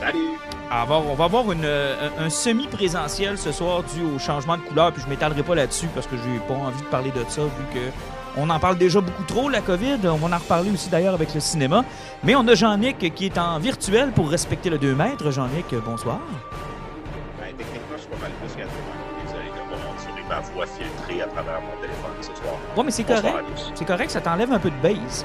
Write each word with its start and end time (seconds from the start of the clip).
Salut! 0.00 0.38
Alors, 0.70 1.04
on 1.10 1.14
va 1.14 1.24
avoir 1.24 1.50
une, 1.50 1.64
euh, 1.64 2.08
un, 2.18 2.28
semi-présentiel 2.28 3.38
ce 3.38 3.52
soir 3.52 3.82
dû 3.82 4.02
au 4.04 4.18
changement 4.18 4.56
de 4.56 4.62
couleur, 4.62 4.92
puis 4.92 5.02
je 5.02 5.08
m'étalerai 5.08 5.42
pas 5.42 5.54
là-dessus 5.54 5.88
parce 5.94 6.06
que 6.06 6.16
j'ai 6.16 6.38
pas 6.46 6.54
envie 6.54 6.80
de 6.80 6.86
parler 6.86 7.10
de 7.10 7.24
ça 7.28 7.42
vu 7.42 7.64
que 7.72 7.90
on 8.36 8.50
en 8.50 8.60
parle 8.60 8.78
déjà 8.78 9.00
beaucoup 9.00 9.24
trop, 9.24 9.48
la 9.48 9.60
COVID. 9.60 9.98
On 10.04 10.16
va 10.16 10.36
en 10.36 10.38
reparler 10.38 10.70
aussi 10.70 10.88
d'ailleurs 10.88 11.14
avec 11.14 11.34
le 11.34 11.40
cinéma. 11.40 11.84
Mais 12.22 12.36
on 12.36 12.46
a 12.46 12.54
Jean-Nic 12.54 13.12
qui 13.14 13.26
est 13.26 13.38
en 13.38 13.58
virtuel 13.58 14.12
pour 14.12 14.30
respecter 14.30 14.70
le 14.70 14.78
2 14.78 14.94
mètres. 14.94 15.30
Jean-Nic, 15.30 15.74
bonsoir. 15.84 16.20
Ben, 17.40 17.52
techniquement, 17.56 17.96
je 17.96 18.00
suis 18.02 18.10
pas 18.10 18.16
mal 18.20 18.30
plus 18.40 18.54
qu'à 18.54 18.68
ma 20.28 20.40
voix 20.40 20.66
filtrée 20.66 21.22
à 21.22 21.26
travers 21.26 21.60
mon 21.60 21.80
téléphone 21.80 22.10
ce 22.20 22.40
soir. 22.40 22.54
Ouais, 22.76 22.84
mais 22.84 22.90
c'est 22.90 23.04
correct. 23.04 23.34
C'est 23.74 23.84
correct, 23.84 24.10
ça 24.10 24.20
t'enlève 24.20 24.52
un 24.52 24.58
peu 24.58 24.70
de 24.70 24.82
base. 24.82 25.24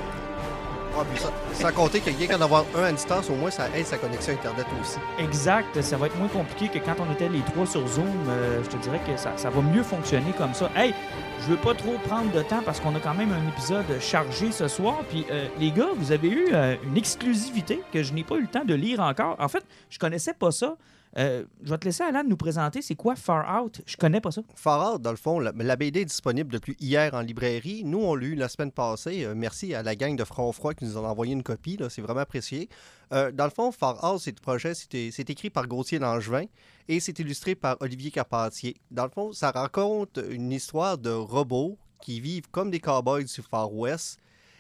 Sans 1.54 1.72
compter 1.72 2.00
que 2.00 2.10
rien 2.10 2.28
qu'en 2.28 2.42
avoir 2.42 2.66
un 2.78 2.84
à 2.84 2.92
distance, 2.92 3.30
au 3.30 3.36
moins 3.36 3.52
ça 3.52 3.68
aide 3.76 3.86
sa 3.86 3.98
connexion 3.98 4.34
Internet 4.34 4.66
aussi. 4.82 4.98
Exact. 5.20 5.82
Ça 5.82 5.98
va 5.98 6.08
être 6.08 6.18
moins 6.18 6.28
compliqué 6.28 6.68
que 6.68 6.84
quand 6.84 6.96
on 7.00 7.12
était 7.12 7.30
les 7.30 7.42
trois 7.42 7.66
sur 7.66 7.88
Zoom. 7.88 8.06
Euh, 8.28 8.64
je 8.64 8.70
te 8.70 8.78
dirais 8.78 9.00
que 9.08 9.18
ça, 9.18 9.34
ça 9.36 9.50
va 9.50 9.62
mieux 9.62 9.84
fonctionner 9.84 10.32
comme 10.38 10.54
ça. 10.54 10.70
Hey, 10.76 10.94
je 11.42 11.46
veux 11.48 11.58
pas 11.58 11.74
trop 11.74 11.96
prendre 12.08 12.32
de 12.32 12.42
temps 12.42 12.62
parce 12.64 12.80
qu'on 12.80 12.96
a 12.96 13.00
quand 13.00 13.14
même 13.14 13.32
un 13.32 13.48
épisode 13.50 13.86
chargé 14.00 14.52
ce 14.52 14.68
soir. 14.68 15.00
Puis 15.10 15.26
euh, 15.32 15.48
les 15.60 15.72
gars, 15.72 15.90
vous 15.96 16.12
avez 16.12 16.30
eu 16.30 16.48
euh, 16.54 16.76
une 16.84 16.98
exclusivité 16.98 17.82
que 17.92 18.04
je 18.04 18.14
n'ai 18.14 18.24
pas 18.24 18.36
eu 18.36 18.42
le 18.42 18.48
temps 18.48 18.66
de 18.66 18.74
lire 18.74 19.00
encore. 19.00 19.36
En 19.40 19.48
fait, 19.48 19.64
je 19.90 20.00
connaissais 20.00 20.34
pas 20.34 20.52
ça. 20.52 20.76
Euh, 21.18 21.46
je 21.64 21.70
vais 21.70 21.78
te 21.78 21.86
laisser 21.86 22.04
Alan 22.04 22.24
nous 22.28 22.38
présenter. 22.38 22.82
C'est 22.82 22.96
quoi 22.96 23.16
Far 23.16 23.64
Out 23.64 23.82
Je 23.86 23.96
connais 23.98 24.20
pas 24.20 24.32
ça. 24.32 24.42
Far 24.56 24.96
Out, 24.96 25.02
dans 25.02 25.12
le 25.12 25.18
fond, 25.18 25.40
la, 25.40 25.76
BD 25.76 26.02
est 26.02 26.06
disponible 26.06 26.52
depuis 26.52 26.76
hier 26.80 27.14
en 27.14 27.22
librairie. 27.22 27.84
Nous, 27.84 28.00
on 28.00 28.16
l'a 28.16 28.26
eu 28.26 28.36
la 28.36 28.50
semaine 28.50 28.72
passée. 28.72 29.24
Euh, 29.24 29.36
merci 29.36 29.76
à 29.76 29.84
la 29.84 29.96
gang 29.96 30.16
de 30.16 30.24
Front 30.24 30.52
Froid 30.52 30.74
qui 30.74 30.86
nous 30.86 30.98
en 30.98 31.06
a 31.06 31.10
envoyé 31.10 31.34
une 31.34 31.44
copie. 31.44 31.78
C'est 31.90 32.02
vraiment 32.02 32.22
apprécié. 32.22 32.68
Euh, 33.12 33.32
dans 33.32 33.44
le 33.46 33.52
fond, 33.52 33.72
Far 33.72 34.04
Out, 34.12 34.22
c'est 34.22 34.40
projet, 34.40 34.74
c'est 34.74 35.30
écrit 35.30 35.52
par 35.52 35.68
Gauthier 35.68 36.00
Langevin 36.00 36.46
et 36.88 37.00
c'est 37.00 37.20
illustré 37.20 37.54
par 37.54 37.78
Olivier 37.80 38.10
Carpentier. 38.10 38.76
Dans 38.90 39.04
le 39.06 39.12
fond, 39.12 39.34
ça 39.34 39.52
raconte 39.52 40.20
une 40.32 40.52
histoire 40.52 40.98
de 40.98 41.12
robots 41.12 41.78
qui 42.02 42.20
vivent 42.22 42.50
comme 42.50 42.72
des 42.72 42.80
cowboys 42.80 43.24
du 43.24 43.42
Far 43.44 43.72
West 43.72 44.18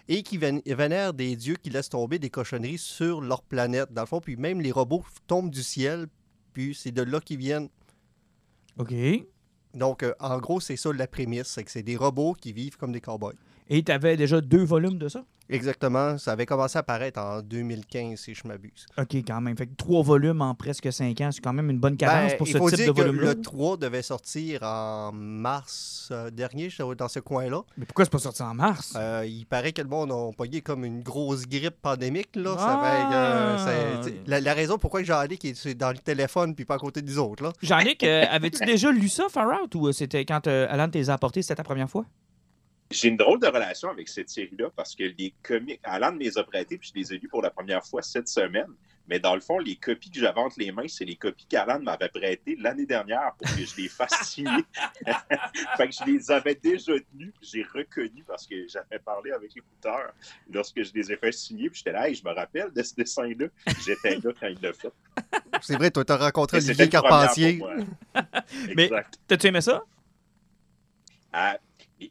et 0.07 0.21
qui 0.21 0.37
vén- 0.37 0.61
vénèrent 0.65 1.13
des 1.13 1.35
dieux 1.35 1.55
qui 1.55 1.69
laissent 1.71 1.89
tomber 1.89 2.19
des 2.19 2.29
cochonneries 2.29 2.77
sur 2.77 3.21
leur 3.21 3.41
planète. 3.41 3.91
Dans 3.91 4.01
le 4.03 4.07
fond, 4.07 4.19
puis 4.21 4.35
même 4.35 4.61
les 4.61 4.71
robots 4.71 5.03
tombent 5.27 5.49
du 5.49 5.63
ciel, 5.63 6.07
puis 6.53 6.75
c'est 6.75 6.91
de 6.91 7.01
là 7.01 7.19
qu'ils 7.19 7.37
viennent. 7.37 7.69
OK. 8.77 8.93
Donc, 9.73 10.03
euh, 10.03 10.13
en 10.19 10.37
gros, 10.37 10.59
c'est 10.59 10.75
ça 10.75 10.93
la 10.93 11.07
prémisse, 11.07 11.47
c'est 11.47 11.63
que 11.63 11.71
c'est 11.71 11.83
des 11.83 11.97
robots 11.97 12.33
qui 12.33 12.53
vivent 12.53 12.77
comme 12.77 12.91
des 12.91 13.01
cowboys. 13.01 13.35
Et 13.69 13.83
tu 13.83 13.91
avais 13.91 14.17
déjà 14.17 14.41
deux 14.41 14.63
volumes 14.63 14.97
de 14.97 15.07
ça? 15.07 15.23
Exactement, 15.49 16.17
ça 16.17 16.31
avait 16.31 16.45
commencé 16.45 16.77
à 16.77 16.79
apparaître 16.79 17.19
en 17.19 17.41
2015, 17.41 18.17
si 18.17 18.33
je 18.33 18.47
m'abuse. 18.47 18.85
OK, 18.97 19.13
quand 19.27 19.41
même. 19.41 19.57
Fait 19.57 19.67
que 19.67 19.75
trois 19.75 20.01
volumes 20.01 20.41
en 20.41 20.55
presque 20.55 20.91
cinq 20.91 21.19
ans, 21.19 21.29
c'est 21.33 21.41
quand 21.41 21.51
même 21.51 21.69
une 21.69 21.79
bonne 21.79 21.97
cadence 21.97 22.31
Ben, 22.31 22.37
pour 22.37 22.47
ce 22.47 22.53
type 22.57 22.87
de 22.87 22.91
que 22.91 23.01
volume-là. 23.01 23.33
le 23.33 23.41
3 23.41 23.77
devait 23.77 24.01
sortir 24.01 24.63
en 24.63 25.11
mars 25.11 26.07
euh, 26.11 26.31
dernier, 26.31 26.69
dans 26.97 27.07
ce 27.09 27.19
coin-là. 27.19 27.61
Mais 27.77 27.85
pourquoi 27.85 28.05
c'est 28.05 28.11
pas 28.11 28.19
sorti 28.19 28.41
en 28.41 28.53
mars? 28.53 28.93
Euh, 28.95 29.25
il 29.27 29.45
paraît 29.45 29.73
que 29.73 29.81
le 29.81 29.89
monde 29.89 30.11
a 30.13 30.31
pogné 30.35 30.61
comme 30.61 30.85
une 30.85 31.01
grosse 31.03 31.45
grippe 31.45 31.81
pandémique. 31.81 32.35
Là. 32.35 32.55
Ah! 32.57 33.11
euh, 33.67 34.09
la, 34.25 34.39
la 34.39 34.53
raison 34.53 34.77
pourquoi 34.77 35.03
j'en 35.03 35.21
ai 35.23 35.37
qui 35.37 35.49
est 35.49 35.75
dans 35.75 35.91
le 35.91 35.97
téléphone 35.97 36.55
puis 36.55 36.63
pas 36.65 36.75
à 36.75 36.79
côté 36.79 37.01
des 37.01 37.17
autres. 37.17 37.43
Euh, 37.43 38.25
avais-tu 38.29 38.65
déjà 38.65 38.91
lu 38.91 39.09
ça, 39.09 39.25
Far 39.29 39.61
Out, 39.61 39.75
ou 39.75 39.91
c'était 39.91 40.23
quand 40.25 40.47
Alan 40.47 40.89
te 40.89 40.97
les 40.97 41.09
a 41.09 41.13
apportés, 41.13 41.41
c'était 41.41 41.55
ta 41.55 41.63
première 41.63 41.89
fois? 41.89 42.05
J'ai 42.93 43.07
une 43.07 43.17
drôle 43.17 43.39
de 43.39 43.47
relation 43.47 43.89
avec 43.89 44.07
cette 44.07 44.29
série-là 44.29 44.69
parce 44.75 44.95
que 44.95 45.03
les 45.03 45.33
comics, 45.41 45.79
Alan 45.83 46.13
me 46.13 46.19
les 46.19 46.37
a 46.37 46.43
prêtés 46.43 46.77
puis 46.77 46.91
je 46.93 46.99
les 46.99 47.13
ai 47.13 47.17
lus 47.17 47.27
pour 47.27 47.41
la 47.41 47.49
première 47.49 47.83
fois 47.83 48.01
cette 48.01 48.27
semaine. 48.27 48.67
Mais 49.07 49.19
dans 49.19 49.35
le 49.35 49.41
fond, 49.41 49.57
les 49.57 49.75
copies 49.75 50.09
que 50.09 50.19
j'avais 50.19 50.39
entre 50.39 50.55
les 50.59 50.71
mains, 50.71 50.87
c'est 50.87 51.03
les 51.03 51.17
copies 51.17 51.45
qu'Alan 51.45 51.81
m'avait 51.81 52.07
prêtées 52.07 52.55
l'année 52.59 52.85
dernière 52.85 53.33
pour 53.37 53.53
que 53.53 53.65
je 53.65 53.75
les 53.75 53.89
fasse 53.89 54.13
signer. 54.23 54.63
fait 55.77 55.87
que 55.87 55.93
je 55.93 56.05
les 56.05 56.31
avais 56.31 56.55
déjà 56.55 56.93
tenues, 56.93 57.33
puis 57.37 57.49
j'ai 57.51 57.63
reconnu 57.63 58.23
parce 58.25 58.47
que 58.47 58.65
j'avais 58.67 58.99
parlé 58.99 59.31
avec 59.31 59.53
l'écouteur 59.55 60.13
lorsque 60.49 60.81
je 60.83 60.93
les 60.93 61.11
ai 61.11 61.17
fait 61.17 61.33
signer. 61.33 61.69
Puis 61.69 61.79
j'étais 61.79 61.91
là, 61.91 62.07
Hey, 62.07 62.15
je 62.15 62.23
me 62.23 62.33
rappelle 62.33 62.71
de 62.71 62.83
ce 62.83 62.95
dessin-là. 62.95 63.47
J'étais 63.85 64.15
là 64.15 64.31
quand 64.39 64.47
il 64.47 64.59
l'a 64.61 64.71
fait. 64.71 64.93
C'est 65.61 65.75
vrai, 65.75 65.91
toi, 65.91 66.05
tu 66.05 66.11
as 66.11 66.17
rencontré 66.17 66.57
Olivier 66.57 66.87
Carpentier. 66.87 67.61
Mais-. 68.75 68.89
T'as-tu 69.27 69.47
aimé 69.47 69.61
ça? 69.61 69.83
Ah, 71.33 71.57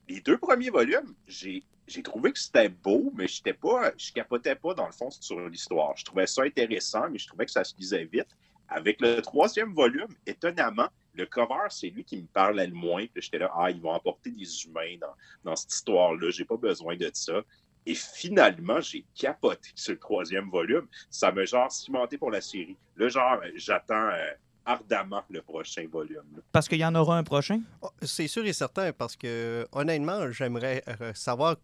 les, 0.09 0.21
deux 0.21 0.39
premiers 0.39 0.71
volumes, 0.71 1.15
j'ai 1.27 1.63
trouvé 2.03 2.33
que 2.33 2.39
c'était 2.39 2.69
beau, 2.69 3.13
mais 3.15 3.27
j'étais 3.29 3.53
pas, 3.53 3.93
je 3.97 4.13
capotais 4.13 4.55
pas 4.55 4.75
dans 4.75 4.87
le 4.87 4.93
fond 4.93 5.11
sur 5.11 5.49
l'histoire. 5.49 5.97
Je 5.97 6.05
trouvais 6.05 6.27
ça 6.27 6.43
intéressant, 6.43 7.09
mais 7.11 7.19
je 7.19 7.27
trouvais 7.27 7.47
que 7.47 7.53
ça 7.53 7.65
se 7.65 7.75
lisait 7.77 8.05
vite. 8.05 8.29
Avec 8.69 9.01
le 9.01 9.21
troisième 9.21 9.75
volume, 9.75 10.15
étonnamment, 10.27 10.89
le 11.15 11.27
cover, 11.27 11.67
c'est 11.69 11.91
lui 11.91 12.05
qui 12.05 12.17
me 12.17 12.27
parlait 12.27 12.67
le 12.67 12.75
moins. 12.75 13.05
J'étais 13.15 13.39
là, 13.39 13.51
ah, 13.55 13.71
ils 13.71 13.81
vont 13.81 13.93
apporter 13.93 14.31
des 14.31 14.65
humains 14.65 14.97
dans, 15.01 15.15
dans 15.45 15.57
cette 15.57 15.73
histoire-là, 15.73 16.31
j'ai 16.31 16.47
pas 16.47 16.57
besoin 16.57 16.97
de 16.97 17.11
ça. 17.13 17.43
Et 17.85 17.95
finalement, 17.95 18.81
j'ai 18.81 19.05
capoté 19.15 19.71
le 19.89 19.99
troisième 19.99 20.49
volume. 20.49 20.87
Ça 21.11 21.33
m'a 21.33 21.45
genre 21.45 21.71
cimenté 21.71 22.17
pour 22.17 22.31
la 22.31 22.41
série. 22.41 22.77
Là, 22.97 23.09
genre, 23.09 23.41
j'attends 23.57 24.09
euh, 24.09 24.31
ardemment 24.65 25.23
le 25.31 25.43
prochain 25.43 25.87
volume. 25.91 26.23
là. 26.37 26.43
Parce 26.53 26.69
qu'il 26.69 26.79
y 26.79 26.85
en 26.85 26.95
aura 26.95 27.17
un 27.19 27.25
prochain? 27.25 27.61
Oh, 27.81 27.89
C'est 28.03 28.29
sûr 28.29 28.45
et 28.47 28.53
certain, 28.53 28.93
parce 28.93 29.17
que 29.17 29.67
honnêtement, 29.73 30.31
j'aimerais 30.31 30.83
euh, 31.01 31.13
savoir 31.15 31.57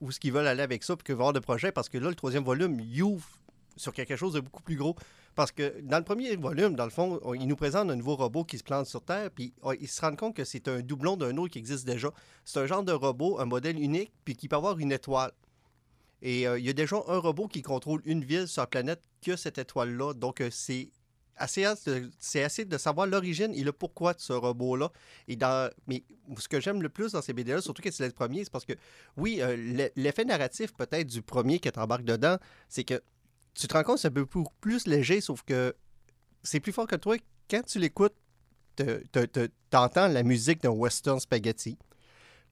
où 0.00 0.08
est-ce 0.10 0.20
qu'ils 0.20 0.32
veulent 0.32 0.46
aller 0.46 0.62
avec 0.62 0.82
ça, 0.82 0.96
puis 0.96 1.04
que 1.04 1.12
voir 1.12 1.32
de 1.32 1.38
projet, 1.40 1.72
parce 1.72 1.88
que 1.88 1.98
là, 1.98 2.08
le 2.08 2.14
troisième 2.14 2.44
volume, 2.44 2.80
il 2.80 3.02
ouvre 3.02 3.26
sur 3.76 3.92
quelque 3.92 4.16
chose 4.16 4.32
de 4.34 4.40
beaucoup 4.40 4.62
plus 4.62 4.76
gros. 4.76 4.96
Parce 5.34 5.50
que 5.50 5.80
dans 5.80 5.96
le 5.96 6.04
premier 6.04 6.36
volume, 6.36 6.74
dans 6.74 6.84
le 6.84 6.90
fond, 6.90 7.18
on- 7.22 7.32
il 7.32 7.46
nous 7.46 7.56
présente 7.56 7.88
un 7.90 7.96
nouveau 7.96 8.16
robot 8.16 8.44
qui 8.44 8.58
se 8.58 8.62
plante 8.62 8.84
sur 8.86 9.02
Terre, 9.02 9.30
puis 9.30 9.54
oh, 9.62 9.72
ils 9.80 9.88
se 9.88 9.98
rendent 10.02 10.18
compte 10.18 10.36
que 10.36 10.44
c'est 10.44 10.68
un 10.68 10.80
doublon 10.80 11.16
d'un 11.16 11.34
autre 11.38 11.52
qui 11.54 11.58
existe 11.58 11.86
déjà. 11.86 12.10
C'est 12.44 12.60
un 12.60 12.66
genre 12.66 12.82
de 12.82 12.92
robot, 12.92 13.38
un 13.40 13.46
modèle 13.46 13.80
unique, 13.80 14.12
puis 14.26 14.36
qui 14.36 14.46
peut 14.48 14.56
avoir 14.56 14.78
une 14.78 14.92
étoile. 14.92 15.32
Et 16.20 16.46
euh, 16.46 16.58
il 16.58 16.66
y 16.66 16.68
a 16.68 16.72
déjà 16.74 16.96
un 17.08 17.16
robot 17.18 17.48
qui 17.48 17.62
contrôle 17.62 18.02
une 18.04 18.22
ville 18.24 18.46
sur 18.46 18.60
la 18.62 18.66
planète 18.66 19.00
que 19.24 19.34
cette 19.36 19.56
étoile-là. 19.56 20.12
Donc, 20.12 20.40
euh, 20.42 20.50
c'est 20.52 20.90
c'est 22.18 22.42
assez 22.44 22.64
de 22.64 22.78
savoir 22.78 23.06
l'origine 23.06 23.52
et 23.54 23.62
le 23.64 23.72
pourquoi 23.72 24.14
de 24.14 24.20
ce 24.20 24.32
robot-là. 24.32 24.90
Et 25.28 25.36
dans, 25.36 25.70
mais 25.86 26.04
ce 26.38 26.48
que 26.48 26.60
j'aime 26.60 26.82
le 26.82 26.88
plus 26.88 27.12
dans 27.12 27.22
ces 27.22 27.32
BD-là, 27.32 27.60
surtout 27.60 27.82
que 27.82 27.90
c'est 27.90 28.06
le 28.06 28.12
premier, 28.12 28.44
c'est 28.44 28.50
parce 28.52 28.64
que, 28.64 28.74
oui, 29.16 29.38
euh, 29.40 29.56
l'e- 29.56 29.90
l'effet 29.96 30.24
narratif 30.24 30.72
peut-être 30.74 31.06
du 31.08 31.22
premier 31.22 31.58
qui 31.58 31.70
t'embarque 31.72 32.04
dedans, 32.04 32.36
c'est 32.68 32.84
que 32.84 33.02
tu 33.54 33.66
te 33.66 33.74
rends 33.74 33.82
compte 33.82 33.96
que 33.96 34.02
c'est 34.02 34.08
un 34.08 34.24
peu 34.24 34.26
plus- 34.60 34.86
léger, 34.86 35.20
sauf 35.20 35.42
que 35.42 35.74
c'est 36.42 36.60
plus 36.60 36.72
fort 36.72 36.86
que 36.86 36.96
toi. 36.96 37.16
Quand 37.50 37.62
tu 37.66 37.78
l'écoutes, 37.78 38.14
te- 38.76 39.02
te- 39.08 39.26
te- 39.26 39.50
t'entends 39.70 40.08
la 40.08 40.22
musique 40.22 40.62
d'un 40.62 40.70
western 40.70 41.20
spaghetti. 41.20 41.76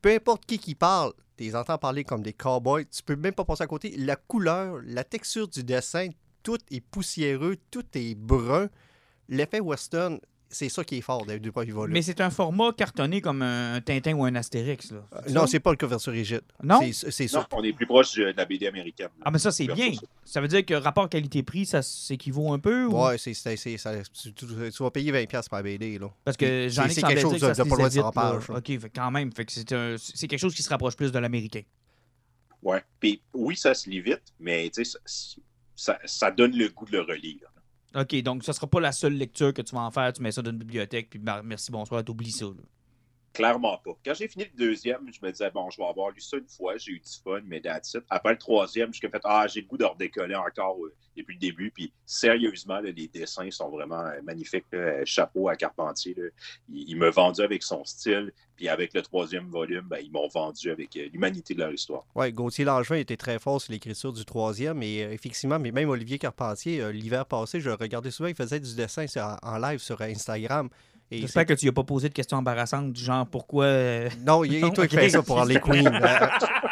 Peu 0.03 0.12
importe 0.12 0.45
qui 0.47 0.59
qui 0.59 0.75
parle, 0.75 1.12
tu 1.37 1.45
les 1.45 1.57
entends 1.57 1.79
parler 1.79 2.05
comme 2.05 2.23
des 2.23 2.33
cowboys, 2.33 2.87
tu 2.87 3.03
peux 3.03 3.17
même 3.17 3.35
pas 3.35 3.45
passer 3.45 3.62
à 3.62 3.67
côté. 3.67 3.95
La 3.97 4.17
couleur, 4.17 4.81
la 4.85 5.05
texture 5.05 5.49
du 5.49 5.65
dessin, 5.65 6.09
tout 6.43 6.59
est 6.71 6.81
poussiéreux, 6.81 7.56
tout 7.71 7.84
est 7.95 8.15
brun. 8.15 8.69
L'effet 9.28 9.61
western, 9.61 10.19
c'est 10.53 10.69
ça 10.69 10.82
qui 10.82 10.99
est 10.99 11.00
fort 11.00 11.25
du 11.25 11.53
premier 11.53 11.70
volume. 11.70 11.94
Mais 11.94 12.03
c'est 12.03 12.20
un 12.20 12.31
format 12.31 12.73
cartonné 12.73 13.20
comme 13.20 13.41
un 13.41 13.81
Tintin 13.81 14.14
ou 14.14 14.25
un 14.25 14.35
Astérix. 14.35 14.91
Là. 14.91 15.06
Euh, 15.14 15.31
non, 15.31 15.43
ça? 15.43 15.47
c'est 15.47 15.61
pas 15.61 15.70
le 15.70 15.76
couverture 15.76 16.12
rigide. 16.12 16.43
Non? 16.62 16.81
C'est- 16.93 17.29
ça. 17.29 17.47
on 17.53 17.62
est 17.62 17.73
plus 17.73 17.87
proche 17.87 18.14
de 18.17 18.35
la 18.37 18.44
BD 18.44 18.67
américaine. 18.67 19.11
Ah, 19.23 19.31
mais 19.31 19.38
ça, 19.38 19.53
c'est 19.53 19.69
bien. 19.69 19.93
Ça 20.25 20.41
veut 20.41 20.49
dire 20.49 20.67
que 20.67 20.75
rapport 20.75 21.09
qualité-prix, 21.09 21.67
ça 21.67 21.82
s'équivaut 21.82 22.53
un 22.53 22.59
peu? 22.59 22.87
Ou... 22.87 23.06
Ouais, 23.06 23.17
c'est, 23.17 23.32
ça- 23.32 23.55
tu, 23.55 24.32
tu- 24.35 24.47
vas 24.81 24.91
payer 24.91 25.12
20$ 25.12 25.49
par 25.49 25.62
BD. 25.62 25.99
Là. 25.99 26.11
Parce 26.25 26.37
que 26.37 26.69
j'en 26.69 26.87
ai 26.87 26.91
c'est 26.91 27.03
quelque 27.03 27.20
chose 27.20 27.41
de, 27.41 27.49
de 27.49 27.69
pas 27.69 27.76
loin 27.76 27.88
de 27.88 27.93
100 27.93 28.11
pages. 28.11 28.49
là. 28.49 28.59
OK, 28.59 28.67
fait 28.67 28.91
quand 28.93 29.11
même. 29.12 29.32
Fait 29.32 29.44
que 29.44 29.53
c'est, 29.53 29.64
quelque 30.26 30.41
chose 30.41 30.55
qui 30.55 30.64
se 30.64 30.69
rapproche 30.69 30.97
plus 30.97 31.12
de 31.12 31.19
l'américain. 31.20 31.62
Ouais. 32.62 32.82
Puis 32.99 33.23
oui, 33.32 33.56
ça 33.56 33.73
se 33.73 33.88
lit 33.88 34.00
vite, 34.00 34.23
mais 34.38 34.69
tu 34.70 34.85
sais, 34.85 34.99
ça, 35.81 35.99
ça, 36.05 36.31
donne 36.31 36.55
le 36.56 36.69
goût 36.69 36.85
de 36.85 36.93
le 36.93 37.00
relire. 37.00 37.50
OK, 37.94 38.15
donc 38.23 38.44
ça 38.44 38.53
sera 38.53 38.67
pas 38.67 38.81
la 38.81 38.93
seule 38.93 39.15
lecture 39.15 39.55
que 39.55 39.62
tu 39.62 39.75
vas 39.75 39.81
en 39.81 39.91
faire. 39.91 40.12
Tu 40.12 40.23
mets 40.23 40.31
ça 40.31 40.43
dans 40.43 40.50
une 40.50 40.59
bibliothèque, 40.59 41.09
puis 41.11 41.21
merci, 41.43 41.73
bonsoir, 41.73 42.05
t'oublies 42.05 42.31
ça. 42.31 42.47
Clairement 43.32 43.79
pas. 43.79 43.93
Quand 44.05 44.15
j'ai 44.15 44.27
fini 44.27 44.44
le 44.53 44.59
deuxième, 44.59 45.09
je 45.12 45.25
me 45.25 45.31
disais, 45.31 45.50
bon, 45.53 45.71
je 45.71 45.77
vais 45.77 45.87
avoir 45.87 46.11
lu 46.11 46.21
ça 46.21 46.37
une 46.37 46.49
fois, 46.49 46.77
j'ai 46.77 46.93
eu 46.93 46.99
du 46.99 47.11
fun, 47.23 47.41
mais 47.44 47.61
that's 47.61 47.94
it. 47.94 48.03
Après 48.11 48.32
le 48.32 48.38
troisième, 48.38 48.93
je 48.93 49.06
me 49.06 49.11
fait, 49.11 49.21
ah, 49.23 49.47
j'ai 49.47 49.61
le 49.61 49.69
goût 49.69 49.77
de 49.77 49.85
redécoller 49.85 50.35
encore 50.35 50.77
euh, 50.85 50.93
depuis 51.17 51.35
le 51.35 51.38
début. 51.38 51.71
Puis 51.71 51.93
sérieusement, 52.05 52.81
les 52.81 52.93
dessins 52.93 53.49
sont 53.53 53.69
vraiment 53.69 54.05
euh, 54.05 54.21
magnifiques. 54.25 54.65
Chapeau 55.05 55.49
à 55.49 55.55
Carpentier. 55.55 56.17
Il, 56.69 56.97
me 56.97 57.09
vendu 57.09 57.41
avec 57.43 57.62
son 57.62 57.85
style. 57.85 58.32
Puis 58.56 58.69
avec 58.69 58.94
le 58.94 59.03
troisième 59.03 59.49
volume, 59.49 59.87
ben, 59.88 59.99
ils 60.03 60.11
m'ont 60.11 60.29
vendu 60.29 60.71
avec 60.71 60.97
euh, 60.97 61.09
l'humanité 61.12 61.55
de 61.55 61.61
leur 61.61 61.73
histoire. 61.73 62.05
Oui, 62.17 62.33
Gauthier 62.33 62.65
Langevin 62.65 62.97
était 62.97 63.17
très 63.17 63.38
fort 63.38 63.61
sur 63.61 63.73
l'écriture 63.73 64.12
du 64.12 64.25
troisième. 64.25 64.83
Et 64.83 64.99
effectivement, 65.03 65.61
mais 65.61 65.71
même 65.71 65.88
Olivier 65.88 66.19
Carpentier, 66.19 66.93
l'hiver 66.93 67.26
passé, 67.26 67.61
je 67.61 67.71
regardais 67.71 68.11
souvent, 68.11 68.29
il 68.29 68.35
faisait 68.35 68.59
du 68.59 68.75
dessin 68.75 69.06
en 69.43 69.59
live 69.59 69.79
sur 69.79 70.00
Instagram. 70.03 70.69
J'espère 71.11 71.47
que 71.47 71.55
tu 71.55 71.67
n'as 71.67 71.73
pas 71.73 71.85
posé 71.85 72.09
de 72.09 72.15
questions 72.15 72.39
embarrassantes 72.39 72.93
du 72.93 73.03
genre 73.03 73.27
pourquoi. 73.27 73.65
Euh, 73.65 74.09
non, 74.25 74.45
il 74.45 74.59
y 74.59 74.65
a 74.65 74.71
toi 74.71 74.87
qui 74.87 74.97
fais 74.97 75.11
ça 75.11 75.23
pour 75.23 75.39
Harley 75.39 75.61
Quinn. 75.61 75.87
Euh, 75.87 76.29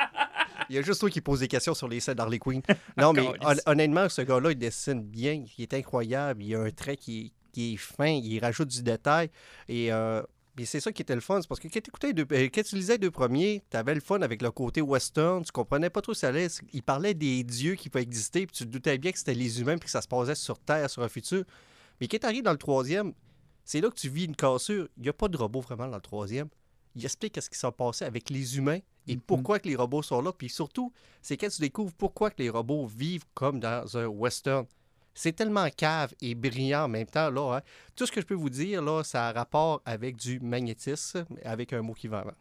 il 0.70 0.76
y 0.76 0.79
a 0.79 0.82
juste 0.82 1.00
toi 1.00 1.11
qui 1.11 1.20
pose 1.20 1.40
des 1.40 1.49
questions 1.49 1.75
sur 1.75 1.88
les 1.88 2.00
scènes 2.00 2.14
d'Harley 2.14 2.38
Quinn. 2.38 2.62
Non, 2.96 3.12
mais 3.12 3.26
honnêtement, 3.67 4.08
ce 4.08 4.23
gars-là, 4.23 4.52
il 4.52 4.58
dessine 4.58 5.02
bien, 5.02 5.44
il 5.56 5.62
est 5.62 5.75
incroyable, 5.75 6.43
il 6.43 6.55
a 6.55 6.61
un 6.61 6.70
trait 6.70 6.96
qui, 6.96 7.32
est 7.56 7.76
fin, 7.76 8.06
il 8.06 8.38
rajoute 8.38 8.69
du 8.69 8.82
détail. 8.82 9.31
Et, 9.69 9.93
euh, 9.93 10.23
c'est 10.64 10.81
ça 10.81 10.90
qui 10.90 11.02
était 11.02 11.14
le 11.14 11.20
fun, 11.20 11.40
c'est 11.40 11.46
parce 11.46 11.61
que 11.61 11.69
quand, 11.69 11.79
écoutais 11.79 12.12
quand 12.12 12.62
tu 12.64 12.75
lisais 12.75 12.94
les 12.94 12.99
deux 12.99 13.12
premiers, 13.12 13.62
tu 13.70 13.76
avais 13.76 13.94
le 13.94 14.00
fun 14.00 14.23
avec 14.23 14.43
le 14.43 14.50
côté 14.50 14.81
western, 14.81 15.44
tu 15.44 15.52
comprenais 15.52 15.88
pas 15.88 16.00
trop 16.00 16.14
ça 16.14 16.29
allait. 16.29 16.49
Il 16.73 16.82
parlait 16.82 17.14
des 17.14 17.44
dieux 17.44 17.76
qui 17.76 17.88
peuvent 17.88 18.02
exister, 18.02 18.44
puis 18.44 18.56
tu 18.56 18.64
te 18.64 18.69
doutais 18.69 18.99
bien 18.99 19.12
que 19.12 19.19
c'était 19.19 19.35
les 19.35 19.61
humains, 19.61 19.79
puis 19.79 19.87
que 19.87 19.90
ça 19.90 20.02
se 20.02 20.08
passait 20.08 20.35
sur 20.35 20.58
Terre, 20.58 20.90
sur 20.90 21.02
un 21.05 21.08
futur. 21.08 21.44
Mais 22.00 22.08
quand 22.08 22.19
tu 22.19 22.26
arrives 22.26 22.43
dans 22.43 22.50
le 22.50 22.58
troisième, 22.58 23.12
c'est 23.68 23.82
là 23.82 23.90
que 23.90 23.96
tu 23.96 24.08
vis 24.08 24.24
une 24.24 24.34
cassure. 24.34 24.88
Il 24.96 25.02
n'y 25.02 25.10
a 25.10 25.12
pas 25.12 25.28
de 25.28 25.36
robot 25.36 25.60
vraiment 25.60 25.88
dans 25.88 25.96
le 25.96 26.00
troisième. 26.00 26.48
Il 26.96 27.04
explique 27.04 27.38
ce 27.38 27.50
qui 27.50 27.58
s'est 27.58 27.70
passé 27.70 28.06
avec 28.06 28.30
les 28.30 28.56
humains 28.56 28.78
et 29.06 29.14
mm-hmm. 29.14 29.20
pourquoi 29.26 29.58
que 29.58 29.68
les 29.68 29.76
robots 29.76 30.02
sont 30.02 30.22
là. 30.22 30.32
Puis 30.32 30.48
surtout, 30.48 30.90
c'est 31.20 31.36
quand 31.36 31.50
tu 31.50 31.60
découvres 31.60 31.92
pourquoi 31.92 32.30
que 32.30 32.42
les 32.42 32.48
robots 32.48 32.86
vivent 32.86 33.26
comme 33.34 33.60
dans 33.60 33.98
un 33.98 34.06
western. 34.06 34.64
C'est 35.12 35.34
tellement 35.34 35.68
cave 35.68 36.14
et 36.22 36.34
brillant 36.34 36.84
en 36.84 36.88
même 36.88 37.08
temps. 37.08 37.28
Là, 37.28 37.58
hein. 37.58 37.62
Tout 37.94 38.06
ce 38.06 38.12
que 38.12 38.22
je 38.22 38.26
peux 38.26 38.34
vous 38.34 38.48
dire, 38.48 38.80
là, 38.80 39.04
ça 39.04 39.28
a 39.28 39.32
rapport 39.32 39.82
avec 39.84 40.16
du 40.16 40.40
magnétisme, 40.40 41.26
avec 41.44 41.74
un 41.74 41.82
mot 41.82 41.92
qui 41.92 42.08
va 42.08 42.20
avant. 42.20 42.36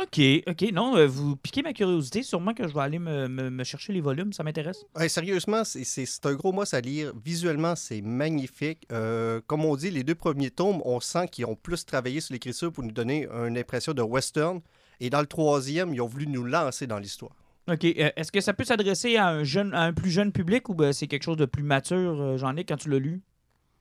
OK, 0.00 0.20
OK. 0.46 0.72
Non, 0.72 0.96
euh, 0.96 1.06
vous 1.06 1.34
piquez 1.36 1.62
ma 1.62 1.72
curiosité. 1.72 2.22
Sûrement 2.22 2.54
que 2.54 2.68
je 2.68 2.72
vais 2.72 2.80
aller 2.80 2.98
me, 3.00 3.64
chercher 3.64 3.92
les 3.92 4.00
volumes. 4.00 4.32
Ça 4.32 4.44
m'intéresse. 4.44 4.84
sérieusement, 5.08 5.64
c'est 5.64 6.26
un 6.26 6.34
gros 6.34 6.52
mot 6.52 6.62
à 6.70 6.80
lire. 6.80 7.12
Visuellement, 7.24 7.74
c'est 7.74 8.00
magnifique. 8.00 8.86
Euh, 8.92 9.40
comme 9.46 9.64
on 9.64 9.74
dit, 9.74 9.90
les 9.90 10.04
deux 10.04 10.14
premiers 10.14 10.50
tomes, 10.50 10.80
on 10.84 11.00
sent 11.00 11.28
qu'ils 11.28 11.46
ont 11.46 11.56
plus 11.56 11.84
travaillé 11.84 12.20
sur 12.20 12.32
l'écriture 12.32 12.72
pour 12.72 12.84
nous 12.84 12.92
donner 12.92 13.26
une 13.26 13.58
impression 13.58 13.92
de 13.92 14.02
western. 14.02 14.60
Et 15.00 15.10
dans 15.10 15.20
le 15.20 15.26
troisième, 15.26 15.92
ils 15.92 16.00
ont 16.00 16.06
voulu 16.06 16.28
nous 16.28 16.44
lancer 16.44 16.86
dans 16.86 16.98
l'histoire. 16.98 17.32
OK. 17.68 17.84
Euh, 17.84 18.10
est-ce 18.16 18.30
que 18.30 18.40
ça 18.40 18.54
peut 18.54 18.64
s'adresser 18.64 19.16
à 19.16 19.28
un 19.28 19.42
jeune, 19.42 19.74
à 19.74 19.82
un 19.82 19.92
plus 19.92 20.10
jeune 20.10 20.32
public 20.32 20.68
ou 20.68 20.74
ben, 20.74 20.92
c'est 20.92 21.08
quelque 21.08 21.24
chose 21.24 21.36
de 21.36 21.44
plus 21.44 21.62
mature, 21.62 22.38
j'en 22.38 22.56
ai 22.56 22.64
quand 22.64 22.76
tu 22.76 22.88
l'as 22.88 22.98
lu? 22.98 23.20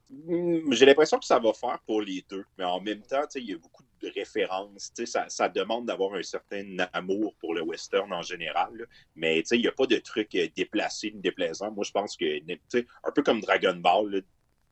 Hmm, 0.10 0.72
j'ai 0.72 0.86
l'impression 0.86 1.20
que 1.20 1.26
ça 1.26 1.38
va 1.38 1.54
faire 1.54 1.80
pour 1.86 2.02
les 2.02 2.26
deux. 2.30 2.46
Mais 2.58 2.64
en 2.64 2.82
même 2.82 3.02
temps, 3.02 3.24
il 3.36 3.46
y 3.46 3.54
a 3.54 3.58
beaucoup 3.58 3.84
de 4.02 4.12
références. 4.14 4.92
Ça, 5.06 5.30
ça 5.30 5.50
demande 5.50 5.86
d'avoir 5.86 6.14
un 6.14 6.24
certain 6.24 6.66
amour 6.94 7.36
pour 7.40 7.54
le 7.54 7.62
western 7.62 8.12
en 8.14 8.22
général. 8.22 8.88
Mais 9.16 9.40
il 9.52 9.62
n'y 9.62 9.68
a 9.68 9.72
pas 9.72 9.88
de 9.88 9.98
trucs 9.98 10.36
euh, 10.36 10.48
déplacés 10.56 11.12
ni 11.14 11.22
déplaisants. 11.22 11.72
Moi, 11.72 11.84
je 11.86 11.92
pense 11.92 12.16
que, 12.18 12.26
un 12.26 13.12
peu 13.14 13.24
comme 13.24 13.42
Dragon 13.42 13.76
Ball, 13.76 14.24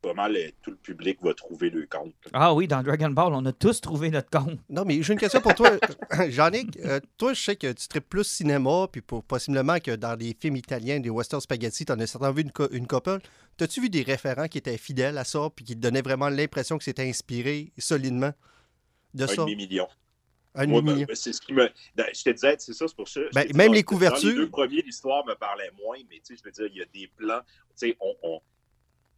pas 0.06 0.14
mal 0.14 0.38
tout 0.62 0.72
le 0.72 0.78
public 0.78 1.18
va 1.24 1.34
trouver 1.34 1.72
le 1.72 1.88
compte. 1.88 2.14
Ah 2.32 2.54
oui, 2.54 2.68
dans 2.68 2.84
Dragon 2.84 3.10
Ball, 3.10 3.34
on 3.34 3.44
a 3.46 3.52
tous 3.52 3.82
trouvé 3.82 4.12
notre 4.12 4.30
compte. 4.30 4.60
Non, 4.70 4.84
mais 4.86 5.02
j'ai 5.02 5.14
une 5.14 5.20
question 5.20 5.42
pour 5.42 5.56
toi. 5.56 5.72
Jean-Nic, 6.30 6.78
euh, 6.86 7.00
toi, 7.18 7.34
je 7.34 7.42
sais 7.42 7.56
que 7.56 7.72
tu 7.72 7.88
traites 7.88 8.06
plus 8.06 8.24
cinéma, 8.24 8.88
puis 8.92 9.02
pour, 9.02 9.24
possiblement 9.24 9.80
que 9.80 9.96
dans 9.96 10.16
des 10.16 10.36
films 10.40 10.58
italiens, 10.58 11.00
des 11.00 11.10
western 11.10 11.42
spaghetti, 11.42 11.86
tu 11.86 11.92
en 11.92 12.00
as 12.00 12.06
certainement 12.06 12.34
vu 12.34 12.44
une, 12.44 12.52
une 12.72 12.88
couple. 12.88 13.18
T'as-tu 13.58 13.82
vu 13.82 13.90
des 13.90 14.04
référents 14.04 14.48
qui 14.48 14.60
étaient 14.60 14.78
fidèles 14.78 15.18
à 15.18 15.24
ça, 15.24 15.50
puis 15.56 15.66
qui 15.66 15.76
te 15.76 15.80
donnaient 15.80 16.04
vraiment 16.04 16.30
l'impression 16.30 16.78
que 16.78 16.84
c'était 16.84 17.08
inspiré 17.10 17.72
solidement? 17.80 18.32
De 19.16 19.28
ça? 19.28 19.42
Un 19.42 19.46
demi-million. 19.46 19.88
Un 20.54 20.68
demi-million. 20.68 21.06
Ben, 21.08 21.16
c'est 21.16 21.34
ce 21.34 21.42
qui 21.42 21.54
me. 21.54 21.70
Ben, 21.96 22.06
je 22.14 22.24
te 22.24 22.30
disais, 22.30 22.56
c'est 22.60 22.74
ça, 22.74 22.88
c'est 22.88 22.96
pour 22.96 23.08
ça. 23.08 23.22
Ben, 23.34 23.48
même 23.56 23.74
les 23.74 23.84
couvertures. 23.84 24.30
Dans 24.30 24.30
les 24.30 24.36
deux 24.36 24.50
premiers, 24.50 24.82
l'histoire 24.82 25.26
me 25.26 25.34
parlait 25.34 25.72
moins, 25.84 25.98
mais 26.10 26.18
tu 26.18 26.36
sais, 26.36 26.42
je 26.42 26.44
veux 26.44 26.52
dire, 26.52 26.68
il 26.72 26.78
y 26.78 26.82
a 26.82 26.86
des 26.94 27.12
plans. 27.18 27.42
Tu 27.78 27.90
sais, 27.90 27.98
on 28.00 28.42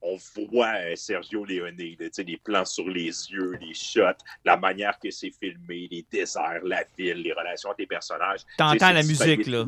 on 0.01 0.17
voit 0.51 0.75
euh, 0.77 0.95
Sergio 0.95 1.43
Leone, 1.43 1.75
les 1.77 2.37
plans 2.43 2.65
sur 2.65 2.87
les 2.87 3.05
yeux, 3.05 3.57
les 3.59 3.73
shots, 3.73 4.23
la 4.45 4.57
manière 4.57 4.97
que 4.99 5.09
c'est 5.09 5.31
filmé, 5.31 5.87
les 5.89 6.05
déserts, 6.11 6.61
la 6.63 6.83
ville, 6.97 7.17
les 7.17 7.33
relations 7.33 7.69
entre 7.69 7.79
les 7.79 7.87
personnages. 7.87 8.41
T'entends 8.57 8.91
la 8.91 9.03
musique, 9.03 9.47
là. 9.47 9.65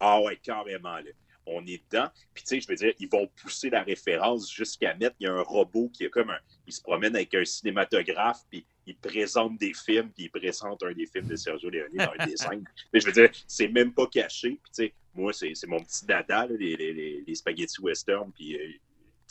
Ah 0.00 0.20
ouais, 0.20 0.36
carrément, 0.42 0.96
là. 0.96 1.10
On 1.46 1.64
est 1.66 1.82
dedans. 1.90 2.08
Puis, 2.34 2.44
tu 2.44 2.48
sais, 2.48 2.60
je 2.60 2.68
veux 2.68 2.76
dire, 2.76 2.92
ils 2.98 3.08
vont 3.08 3.28
pousser 3.40 3.70
la 3.70 3.82
référence 3.82 4.52
jusqu'à 4.52 4.94
mettre, 4.94 5.16
il 5.18 5.24
y 5.24 5.26
a 5.26 5.32
un 5.32 5.42
robot 5.42 5.90
qui 5.92 6.04
est 6.04 6.10
comme 6.10 6.30
un... 6.30 6.38
Il 6.66 6.72
se 6.72 6.80
promène 6.80 7.16
avec 7.16 7.34
un 7.34 7.44
cinématographe, 7.44 8.42
puis 8.48 8.64
il 8.86 8.96
présente 8.96 9.58
des 9.58 9.72
films, 9.74 10.10
puis 10.10 10.24
il 10.24 10.30
présente 10.30 10.82
un 10.82 10.92
des 10.92 11.06
films 11.06 11.26
de 11.26 11.36
Sergio 11.36 11.70
Leone 11.70 11.92
dans 11.94 12.12
un 12.18 12.26
dessin. 12.26 12.60
Mais 12.92 13.00
je 13.00 13.06
veux 13.06 13.12
dire, 13.12 13.30
c'est 13.46 13.68
même 13.68 13.92
pas 13.92 14.06
caché. 14.06 14.58
Puis, 14.76 14.92
moi, 15.14 15.32
c'est 15.32 15.66
mon 15.66 15.80
petit 15.80 16.06
dada, 16.06 16.46
les, 16.46 16.76
les, 16.76 17.22
les, 17.26 17.34
spaghettis 17.34 17.80
western, 17.80 18.32
puis... 18.32 18.58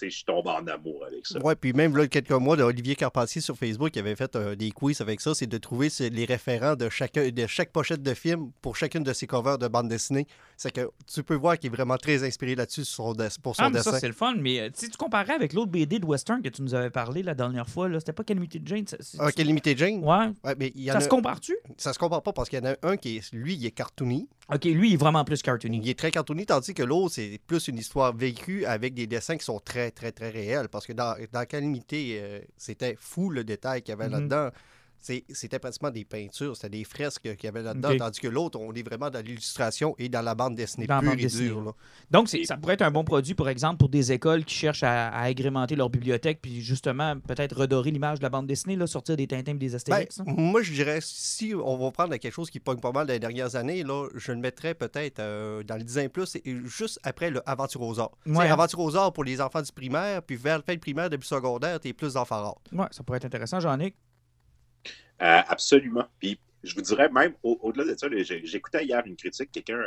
Je 0.10 0.26
tombe 0.26 0.48
en 0.48 0.66
amour 0.68 1.06
avec 1.06 1.26
ça. 1.26 1.40
Oui, 1.44 1.54
puis 1.60 1.74
même 1.74 1.96
là, 1.96 2.08
quelques 2.08 2.32
mois, 2.32 2.58
Olivier 2.60 2.96
Carpentier 2.96 3.42
sur 3.42 3.58
Facebook 3.58 3.96
avait 3.98 4.16
fait 4.16 4.36
euh, 4.36 4.56
des 4.56 4.72
quiz 4.72 5.02
avec 5.02 5.22
ça, 5.22 5.34
c'est 5.34 5.48
de 5.48 5.58
trouver 5.58 5.90
les 6.00 6.26
référents 6.26 6.76
de, 6.76 6.90
chacun, 6.90 7.30
de 7.30 7.48
chaque 7.48 7.72
pochette 7.72 8.02
de 8.02 8.14
film 8.14 8.52
pour 8.62 8.76
chacune 8.76 9.04
de 9.04 9.14
ses 9.14 9.28
covers 9.28 9.58
de 9.58 9.68
bande 9.68 9.90
dessinée. 9.90 10.28
C'est 10.58 10.72
que 10.72 10.90
tu 11.12 11.24
peux 11.24 11.36
voir 11.36 11.58
qu'il 11.58 11.72
est 11.72 11.76
vraiment 11.76 11.98
très 11.98 12.24
inspiré 12.24 12.56
là-dessus 12.56 12.84
pour 13.42 13.56
son 13.56 13.64
ah, 13.64 13.70
dessin. 13.70 13.92
Ça, 13.92 14.00
c'est 14.00 14.08
le 14.08 14.14
fun, 14.14 14.36
mais 14.38 14.60
euh, 14.60 14.70
si 14.74 14.90
tu 14.90 14.98
comparais 14.98 15.34
avec 15.34 15.54
l'autre 15.54 15.72
BD 15.72 16.00
de 16.00 16.06
Western 16.06 16.42
que 16.42 16.50
tu 16.50 16.62
nous 16.62 16.74
avais 16.74 16.90
parlé 16.90 17.24
la 17.24 17.34
dernière 17.34 17.70
fois, 17.70 17.90
c'était 18.00 18.14
pas 18.14 18.24
Calamity 18.24 18.62
Jane. 18.64 18.86
Ah, 19.20 19.32
Calamity 19.32 19.76
Jane? 19.78 20.04
Ouais. 20.04 20.56
mais 20.58 20.74
ça 20.88 21.00
se 21.00 21.10
compare-tu? 21.10 21.56
Ça 21.78 21.94
se 21.94 22.00
compare 22.00 22.22
pas 22.22 22.34
parce 22.34 22.50
qu'il 22.50 22.60
y 22.60 22.62
en 22.62 22.72
a 22.72 22.76
un 22.84 22.98
qui 22.98 23.18
est, 23.18 23.34
lui, 23.34 23.56
il 23.56 23.66
est 23.66 23.72
cartoony. 23.72 24.28
OK, 24.54 24.66
lui, 24.66 24.90
il 24.90 24.94
est 24.94 24.98
vraiment 24.98 25.24
plus 25.24 25.42
cartoony. 25.42 25.80
Il 25.82 25.90
est 25.90 25.98
très 25.98 26.12
cartoony, 26.12 26.46
tandis 26.46 26.74
que 26.74 26.84
l'autre, 26.84 27.16
c'est 27.16 27.40
plus 27.48 27.70
une 27.70 27.78
histoire 27.78 28.14
vécue 28.14 28.66
avec 28.66 28.94
des 28.94 29.08
dessins 29.08 29.38
qui 29.38 29.46
sont 29.46 29.60
très, 29.60 29.92
très, 29.92 30.12
très 30.12 30.30
réels. 30.30 30.68
Parce 30.68 30.86
que 30.86 30.94
dans, 30.94 31.16
dans 31.32 31.46
Calamité, 31.46 32.20
euh, 32.22 32.40
c'était 32.58 32.98
fou 33.00 33.30
le 33.30 33.46
détail 33.46 33.82
qu'il 33.82 33.92
y 33.92 33.94
avait 33.94 34.08
mm-hmm. 34.08 34.12
là-dedans 34.12 34.50
c'était 35.02 35.60
pratiquement 35.60 35.90
des 35.90 36.06
peintures, 36.06 36.56
c'était 36.56 36.78
des 36.78 36.84
fresques 36.84 37.36
qu'il 37.36 37.44
y 37.44 37.48
avait 37.48 37.64
là-dedans, 37.64 37.98
tandis 37.98 38.20
que 38.20 38.28
l'autre, 38.28 38.60
on 38.60 38.74
est 38.74 38.84
vraiment 38.84 39.10
dans 39.10 39.24
l'illustration 39.24 39.96
et 39.98 40.10
dans 40.10 40.22
la 40.22 40.36
bande 40.36 40.56
dessinée 40.56 40.88
pure 40.88 41.14
et 41.18 41.26
dure. 41.28 41.76
Donc, 42.10 42.30
ça 42.30 42.58
pourrait 42.58 42.76
être 42.76 42.82
un 42.82 42.92
bon 42.92 43.04
produit, 43.04 43.34
par 43.34 43.50
exemple, 43.50 43.78
pour 43.78 43.90
des 43.90 44.12
écoles 44.12 44.46
qui 44.46 44.56
cherchent 44.56 44.84
à, 44.84 45.10
agrémenter 45.22 45.76
leur 45.76 45.90
bibliothèque, 45.90 46.40
puis 46.42 46.62
justement, 46.62 47.20
peut-être 47.20 47.58
redorer 47.58 47.92
l'image 47.92 48.20
de 48.20 48.24
la 48.24 48.30
bande 48.30 48.48
dessinée, 48.48 48.76
là, 48.76 48.88
sortir 48.88 49.18
des 49.18 49.28
Tintins 49.28 49.54
et 49.54 49.56
des 49.56 49.76
Astérix. 49.76 50.20
Ben, 50.20 50.34
moi, 50.38 50.62
je 50.62 50.72
dirais, 50.72 51.00
si 51.02 51.54
on 51.56 51.78
va 51.78 51.92
prendre 51.92 52.16
quelque 52.16 52.34
chose 52.34 52.50
qui 52.50 52.60
pogne 52.60 52.80
pas 52.80 52.92
mal 52.92 53.08
dans 53.08 53.14
les 53.14 53.20
dernières 53.20 53.56
années, 53.56 53.84
là, 53.84 54.08
je 54.16 54.32
le 54.32 54.40
mettrais 54.40 54.74
peut-être 54.74 55.20
euh, 55.20 55.64
dans 55.64 55.76
le 55.76 55.84
design 55.84 56.10
plus, 56.10 56.36
et 56.36 56.58
juste 56.66 57.00
après 57.04 57.30
le 57.30 57.42
Aventure 57.50 57.82
aux 57.82 58.00
arts. 58.00 58.12
Ouais. 58.26 58.48
Aventure 58.50 58.80
aux 58.80 58.96
arts 58.96 59.14
pour 59.14 59.24
les 59.24 59.42
enfants 59.42 59.62
du 59.62 59.72
primaire, 59.72 60.22
puis 60.22 60.36
vers 60.36 60.58
le 60.58 60.64
fin 60.64 60.74
du 60.74 60.80
primaire, 60.80 61.10
début 61.10 61.26
secondaire, 61.26 61.80
t'es 61.80 61.94
plus 61.94 62.14
d'enfants 62.14 62.42
rares. 62.42 62.62
Oui, 62.72 62.86
ça 62.92 63.04
pourrait 63.04 63.18
être 63.18 63.26
intéressant, 63.26 63.60
Jean-Nic. 63.60 63.96
Euh, 65.22 65.42
absolument. 65.48 66.06
Puis 66.20 66.40
je 66.64 66.76
vous 66.76 66.82
dirais 66.82 67.10
même, 67.10 67.34
au-delà 67.44 67.86
de 67.86 67.98
ça, 67.98 68.08
j'écoutais 68.44 68.86
hier 68.86 69.02
une 69.06 69.16
critique, 69.16 69.52
quelqu'un, 69.52 69.82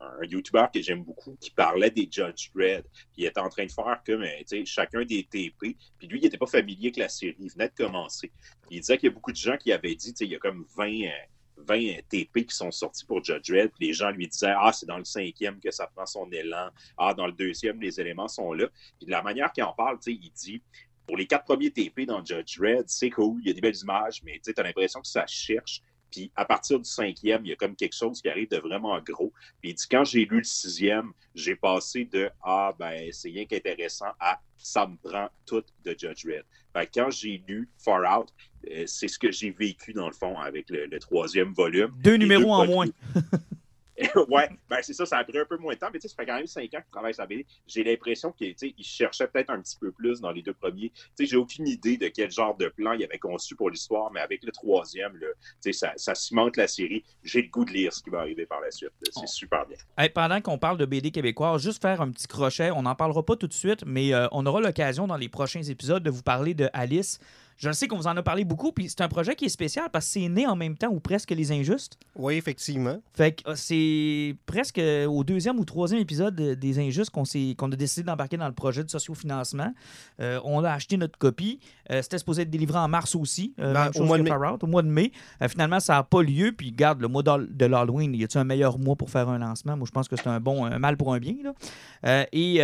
un 0.00 0.24
YouTuber 0.24 0.66
que 0.72 0.80
j'aime 0.80 1.02
beaucoup, 1.02 1.36
qui 1.40 1.50
parlait 1.50 1.90
des 1.90 2.08
Judge 2.10 2.50
Dredd. 2.54 2.84
Il 3.16 3.24
était 3.24 3.40
en 3.40 3.48
train 3.48 3.66
de 3.66 3.72
faire 3.72 4.00
euh, 4.08 4.64
chacun 4.64 5.04
des 5.04 5.24
TP. 5.24 5.76
Puis 5.98 6.06
lui, 6.08 6.18
il 6.18 6.22
n'était 6.22 6.38
pas 6.38 6.46
familier 6.46 6.88
avec 6.88 6.96
la 6.96 7.08
série. 7.08 7.36
Il 7.38 7.50
venait 7.50 7.68
de 7.68 7.84
commencer. 7.84 8.30
il 8.70 8.80
disait 8.80 8.98
qu'il 8.98 9.08
y 9.08 9.12
a 9.12 9.14
beaucoup 9.14 9.32
de 9.32 9.36
gens 9.36 9.56
qui 9.56 9.72
avaient 9.72 9.94
dit, 9.94 10.14
il 10.20 10.28
y 10.28 10.34
a 10.34 10.38
comme 10.38 10.66
20. 10.76 11.10
20 11.56 11.74
euh, 11.76 12.00
TP 12.08 12.46
qui 12.46 12.54
sont 12.54 12.72
sortis 12.72 13.04
pour 13.04 13.22
Judge 13.22 13.48
Dredd. 13.48 13.70
Puis 13.70 13.86
les 13.86 13.92
gens 13.92 14.10
lui 14.10 14.26
disaient 14.26 14.54
Ah, 14.58 14.72
c'est 14.72 14.86
dans 14.86 14.98
le 14.98 15.04
cinquième 15.04 15.60
que 15.60 15.70
ça 15.70 15.86
prend 15.86 16.04
son 16.04 16.30
élan. 16.32 16.68
Ah, 16.98 17.14
dans 17.14 17.26
le 17.26 17.32
deuxième, 17.32 17.80
les 17.80 18.00
éléments 18.00 18.28
sont 18.28 18.52
là. 18.52 18.66
Puis 18.98 19.06
de 19.06 19.10
la 19.10 19.22
manière 19.22 19.52
qu'il 19.52 19.62
en 19.64 19.72
parle, 19.72 19.98
il 20.06 20.32
dit 20.32 20.62
pour 21.06 21.16
les 21.16 21.26
quatre 21.26 21.44
premiers 21.44 21.70
TP 21.70 22.06
dans 22.06 22.24
Judge 22.24 22.58
Red, 22.58 22.84
c'est 22.88 23.10
cool, 23.10 23.40
il 23.42 23.48
y 23.48 23.50
a 23.50 23.54
des 23.54 23.60
belles 23.60 23.76
images, 23.82 24.22
mais 24.24 24.40
tu 24.42 24.52
as 24.56 24.62
l'impression 24.62 25.00
que 25.00 25.06
ça 25.06 25.26
cherche. 25.26 25.82
Puis 26.10 26.30
à 26.36 26.44
partir 26.44 26.78
du 26.78 26.88
cinquième, 26.88 27.44
il 27.44 27.48
y 27.48 27.52
a 27.52 27.56
comme 27.56 27.74
quelque 27.74 27.96
chose 27.96 28.22
qui 28.22 28.28
arrive 28.28 28.48
de 28.48 28.58
vraiment 28.58 28.98
gros. 29.00 29.32
Puis 29.60 29.70
il 29.70 29.74
dit 29.74 29.86
quand 29.90 30.04
j'ai 30.04 30.24
lu 30.24 30.38
le 30.38 30.44
sixième, 30.44 31.12
j'ai 31.34 31.56
passé 31.56 32.04
de 32.04 32.30
Ah, 32.42 32.72
ben, 32.78 33.08
c'est 33.12 33.30
rien 33.30 33.46
qu'intéressant 33.46 34.12
à 34.20 34.40
ça 34.56 34.86
me 34.86 34.96
prend 34.96 35.28
tout 35.44 35.64
de 35.84 35.94
Judge 35.98 36.24
Red. 36.24 36.44
Ben, 36.72 36.86
quand 36.92 37.10
j'ai 37.10 37.42
lu 37.46 37.68
Far 37.78 38.20
Out, 38.20 38.28
euh, 38.70 38.84
c'est 38.86 39.08
ce 39.08 39.18
que 39.18 39.30
j'ai 39.30 39.50
vécu 39.50 39.92
dans 39.92 40.06
le 40.06 40.14
fond 40.14 40.38
avec 40.38 40.70
le, 40.70 40.98
troisième 40.98 41.52
volume. 41.52 41.92
Deux 42.02 42.16
numéros 42.16 42.52
en 42.52 42.66
moins. 42.66 42.86
ouais, 44.28 44.48
ben 44.68 44.78
c'est 44.82 44.92
ça, 44.92 45.06
ça 45.06 45.18
a 45.18 45.24
pris 45.24 45.38
un 45.38 45.44
peu 45.44 45.56
moins 45.56 45.74
de 45.74 45.78
temps, 45.78 45.88
mais 45.92 45.98
tu 45.98 46.08
sais, 46.08 46.14
ça 46.14 46.16
fait 46.16 46.26
quand 46.26 46.36
même 46.36 46.46
cinq 46.46 46.64
ans 46.74 46.80
qu'il 46.80 46.90
travaille 46.90 47.14
sur 47.14 47.22
la 47.22 47.26
BD. 47.26 47.46
J'ai 47.66 47.84
l'impression 47.84 48.32
qu'il 48.32 48.54
il 48.60 48.84
cherchait 48.84 49.28
peut-être 49.28 49.50
un 49.50 49.60
petit 49.60 49.76
peu 49.78 49.92
plus 49.92 50.20
dans 50.20 50.32
les 50.32 50.42
deux 50.42 50.54
premiers. 50.54 50.90
Tu 50.90 51.04
sais, 51.18 51.26
j'ai 51.26 51.36
aucune 51.36 51.68
idée 51.68 51.96
de 51.96 52.08
quel 52.08 52.30
genre 52.30 52.56
de 52.56 52.68
plan 52.68 52.92
il 52.92 53.04
avait 53.04 53.18
conçu 53.18 53.54
pour 53.54 53.70
l'histoire, 53.70 54.10
mais 54.12 54.20
avec 54.20 54.42
le 54.42 54.50
troisième, 54.50 55.12
tu 55.12 55.26
sais, 55.60 55.72
ça, 55.72 55.92
ça 55.96 56.14
cimente 56.14 56.56
la 56.56 56.66
série. 56.66 57.04
J'ai 57.22 57.42
le 57.42 57.48
goût 57.48 57.64
de 57.64 57.70
lire 57.70 57.92
ce 57.92 58.02
qui 58.02 58.10
va 58.10 58.20
arriver 58.20 58.46
par 58.46 58.60
la 58.60 58.70
suite. 58.70 58.90
C'est 59.12 59.28
super 59.28 59.64
bien. 59.66 60.08
pendant 60.08 60.40
qu'on 60.40 60.58
parle 60.58 60.78
de 60.78 60.86
BD 60.86 61.10
québécois, 61.10 61.56
juste 61.58 61.80
faire 61.80 62.00
un 62.00 62.10
petit 62.10 62.26
crochet. 62.26 62.70
On 62.72 62.82
n'en 62.82 62.94
parlera 62.94 63.24
pas 63.24 63.36
tout 63.36 63.46
de 63.46 63.52
suite, 63.52 63.84
mais 63.86 64.12
euh, 64.12 64.26
on 64.32 64.44
aura 64.46 64.60
l'occasion 64.60 65.06
dans 65.06 65.16
les 65.16 65.28
prochains 65.28 65.62
épisodes 65.62 66.02
de 66.02 66.10
vous 66.10 66.22
parler 66.22 66.54
de 66.54 66.68
Alice. 66.72 67.20
Je 67.56 67.70
sais 67.70 67.86
qu'on 67.86 67.96
vous 67.96 68.06
en 68.06 68.16
a 68.16 68.22
parlé 68.22 68.44
beaucoup, 68.44 68.72
puis 68.72 68.88
c'est 68.88 69.00
un 69.00 69.08
projet 69.08 69.34
qui 69.36 69.44
est 69.44 69.50
spécial 69.50 69.88
parce 69.92 70.06
que 70.06 70.12
c'est 70.12 70.28
né 70.28 70.46
en 70.46 70.56
même 70.56 70.76
temps 70.76 70.88
ou 70.88 71.00
presque 71.00 71.30
Les 71.30 71.52
Injustes. 71.52 71.98
Oui, 72.16 72.34
effectivement. 72.34 73.00
Fait 73.12 73.32
que 73.32 73.50
euh, 73.50 73.54
c'est 73.56 74.36
presque 74.46 74.78
euh, 74.78 75.06
au 75.06 75.24
deuxième 75.24 75.58
ou 75.58 75.64
troisième 75.64 76.00
épisode 76.00 76.34
des 76.34 76.78
Injustes 76.78 77.10
qu'on 77.10 77.24
qu'on 77.56 77.72
a 77.72 77.76
décidé 77.76 78.04
d'embarquer 78.04 78.36
dans 78.36 78.48
le 78.48 78.54
projet 78.54 78.82
de 78.82 78.90
sociofinancement. 78.90 79.72
Euh, 80.20 80.40
on 80.44 80.62
a 80.64 80.70
acheté 80.70 80.96
notre 80.96 81.18
copie. 81.18 81.60
C'était 81.90 82.18
supposé 82.18 82.42
être 82.42 82.50
délivré 82.50 82.78
en 82.78 82.88
mars 82.88 83.14
aussi, 83.14 83.54
ben, 83.58 83.90
au, 83.96 84.04
mois 84.04 84.18
de 84.18 84.22
mai. 84.22 84.30
au 84.62 84.66
mois 84.66 84.82
de 84.82 84.88
mai. 84.88 85.12
finalement, 85.48 85.80
ça 85.80 85.94
n'a 85.94 86.02
pas 86.02 86.22
lieu. 86.22 86.52
Puis 86.52 86.72
garde, 86.72 87.00
le 87.00 87.08
mois 87.08 87.22
de 87.22 87.66
l'Halloween, 87.66 88.14
y 88.14 88.24
a-t-il 88.24 88.38
un 88.38 88.44
meilleur 88.44 88.78
mois 88.78 88.96
pour 88.96 89.10
faire 89.10 89.28
un 89.28 89.38
lancement? 89.38 89.76
Moi, 89.76 89.86
je 89.86 89.92
pense 89.92 90.08
que 90.08 90.16
c'est 90.16 90.26
un 90.26 90.40
bon 90.40 90.64
un 90.64 90.78
mal 90.78 90.96
pour 90.96 91.12
un 91.12 91.18
bien. 91.18 91.34
Là. 91.42 92.26
et 92.32 92.60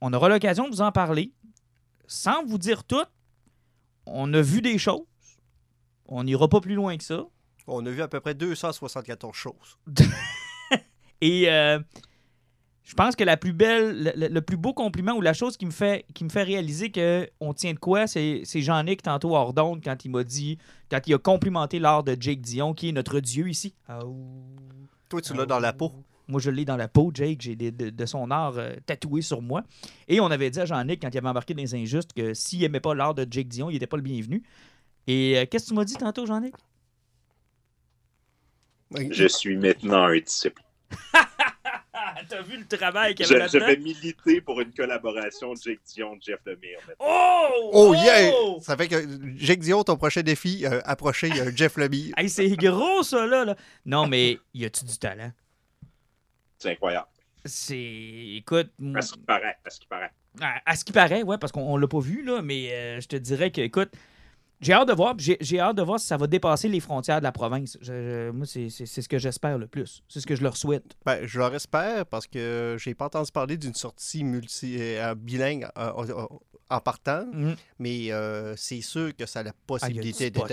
on 0.00 0.12
aura 0.12 0.28
l'occasion 0.28 0.68
de 0.68 0.74
vous 0.74 0.80
en 0.80 0.92
parler. 0.92 1.32
Sans 2.06 2.44
vous 2.44 2.58
dire 2.58 2.84
tout, 2.84 3.04
on 4.06 4.32
a 4.34 4.40
vu 4.40 4.60
des 4.60 4.78
choses. 4.78 5.02
On 6.06 6.24
n'ira 6.24 6.48
pas 6.48 6.60
plus 6.60 6.74
loin 6.74 6.96
que 6.96 7.04
ça. 7.04 7.24
On 7.66 7.84
a 7.86 7.90
vu 7.90 8.02
à 8.02 8.08
peu 8.08 8.20
près 8.20 8.34
274 8.34 9.34
choses. 9.34 9.78
Et 11.20 11.48
euh, 11.48 11.78
je 12.82 12.94
pense 12.94 13.14
que 13.14 13.22
la 13.22 13.36
plus 13.36 13.52
belle, 13.52 14.12
le, 14.16 14.40
plus 14.40 14.56
beau 14.56 14.72
compliment 14.72 15.12
ou 15.12 15.20
la 15.20 15.32
chose 15.32 15.56
qui 15.56 15.66
me 15.66 15.70
fait, 15.70 16.04
qui 16.14 16.24
me 16.24 16.28
fait 16.28 16.42
réaliser 16.42 16.90
qu'on 16.90 17.54
tient 17.54 17.72
de 17.72 17.78
quoi, 17.78 18.06
c'est 18.06 18.44
Jean-Nic 18.44 19.02
tantôt 19.02 19.36
hors 19.36 19.54
d'onde 19.54 19.82
quand 19.82 20.04
il 20.04 20.10
m'a 20.10 20.24
dit, 20.24 20.58
quand 20.90 21.00
il 21.06 21.14
a 21.14 21.18
complimenté 21.18 21.78
l'art 21.78 22.02
de 22.02 22.16
Jake 22.18 22.40
Dion, 22.40 22.74
qui 22.74 22.88
est 22.88 22.92
notre 22.92 23.20
dieu 23.20 23.48
ici. 23.48 23.74
Toi, 25.08 25.20
tu 25.20 25.34
l'as 25.34 25.46
dans 25.46 25.60
la 25.60 25.72
peau. 25.72 25.92
Moi, 26.28 26.40
je 26.40 26.50
l'ai 26.50 26.64
dans 26.64 26.76
la 26.76 26.88
peau, 26.88 27.10
Jake. 27.12 27.40
J'ai 27.40 27.56
de, 27.56 28.06
son 28.06 28.30
art 28.30 28.58
euh, 28.58 28.74
tatoué 28.86 29.22
sur 29.22 29.42
moi. 29.42 29.64
Et 30.08 30.20
on 30.20 30.26
avait 30.26 30.50
dit 30.50 30.60
à 30.60 30.64
Jean-Nic, 30.64 31.02
quand 31.02 31.10
il 31.12 31.18
avait 31.18 31.28
embarqué 31.28 31.54
dans 31.54 31.62
les 31.62 31.74
injustes, 31.74 32.12
que 32.12 32.34
s'il 32.34 32.60
n'aimait 32.60 32.80
pas 32.80 32.94
l'art 32.94 33.14
de 33.14 33.26
Jake 33.28 33.48
Dion, 33.48 33.70
il 33.70 33.74
n'était 33.74 33.86
pas 33.86 33.96
le 33.96 34.02
bienvenu. 34.02 34.42
Et 35.06 35.38
euh, 35.38 35.46
qu'est-ce 35.50 35.64
que 35.64 35.68
tu 35.70 35.74
m'as 35.74 35.84
dit 35.84 35.96
tantôt, 35.96 36.26
Jean-Nic? 36.26 36.54
Je 39.10 39.26
suis 39.26 39.56
maintenant 39.56 40.04
un 40.04 40.18
disciple. 40.18 40.62
T'as 42.28 42.42
vu 42.42 42.56
le 42.56 42.66
travail 42.66 43.14
qu'il 43.14 43.26
y 43.26 43.34
avait 43.34 43.48
Je, 43.48 43.58
je 43.58 43.64
vais 43.64 43.76
militer 43.76 44.40
pour 44.40 44.60
une 44.60 44.72
collaboration 44.72 45.54
Jake 45.54 45.80
Dion, 45.86 46.16
Jeff 46.20 46.40
Lemire. 46.46 46.78
Oh! 46.98 47.70
Oh, 47.72 47.94
yeah! 47.94 48.32
Ça 48.60 48.76
fait 48.76 48.88
que 48.88 48.96
Jake 49.36 49.60
Dion, 49.60 49.82
ton 49.82 49.96
prochain 49.96 50.22
défi, 50.22 50.64
euh, 50.64 50.80
approcher 50.84 51.30
Jeff 51.56 51.76
Lemire. 51.76 52.14
hey, 52.16 52.28
c'est 52.28 52.48
gros, 52.50 53.02
ça, 53.02 53.26
là. 53.26 53.44
là. 53.44 53.56
Non, 53.84 54.06
mais 54.06 54.38
y 54.54 54.64
a-tu 54.64 54.84
du 54.84 54.96
talent? 54.98 55.32
C'est 56.62 56.70
incroyable. 56.70 57.08
C'est. 57.44 58.36
Écoute. 58.36 58.70
À 58.94 59.02
ce 59.02 59.14
qui 59.14 59.18
paraît. 59.18 59.56
À 59.64 59.70
ce 59.70 59.80
qui 59.80 59.86
paraît. 59.86 60.12
À, 60.40 60.76
ce 60.76 60.84
qui 60.84 60.92
paraît, 60.92 61.22
ouais, 61.22 61.38
parce 61.38 61.52
qu'on 61.52 61.76
l'a 61.76 61.88
pas 61.88 61.98
vu, 61.98 62.24
là, 62.24 62.40
mais 62.40 62.72
euh, 62.72 63.00
je 63.00 63.08
te 63.08 63.16
dirais 63.16 63.50
que, 63.50 63.60
écoute, 63.60 63.90
j'ai 64.60 64.72
hâte 64.72 64.88
de 64.88 64.94
voir. 64.94 65.14
J'ai 65.18 65.60
hâte 65.60 65.76
de 65.76 65.82
voir 65.82 65.98
si 65.98 66.06
ça 66.06 66.16
va 66.16 66.28
dépasser 66.28 66.68
les 66.68 66.78
frontières 66.78 67.18
de 67.18 67.24
la 67.24 67.32
province. 67.32 67.76
moi, 68.32 68.46
c'est 68.46 68.68
ce 68.70 69.08
que 69.08 69.18
j'espère 69.18 69.58
le 69.58 69.66
plus. 69.66 70.04
C'est 70.08 70.20
ce 70.20 70.26
que 70.26 70.36
je 70.36 70.42
leur 70.42 70.56
souhaite. 70.56 70.96
Ben, 71.04 71.26
je 71.26 71.38
leur 71.38 71.52
espère 71.52 72.06
parce 72.06 72.28
que 72.28 72.76
j'ai 72.78 72.94
pas 72.94 73.06
entendu 73.06 73.32
parler 73.32 73.56
d'une 73.56 73.74
sortie 73.74 74.22
multi 74.22 74.76
euh, 74.78 75.16
bilingue 75.16 75.66
euh, 75.76 76.26
en 76.70 76.80
partant, 76.80 77.26
mm. 77.32 77.54
mais 77.80 78.10
c'est 78.56 78.82
sûr 78.82 79.14
que 79.16 79.26
ça 79.26 79.40
a 79.40 79.42
la 79.42 79.52
possibilité 79.66 80.30
d'être 80.30 80.52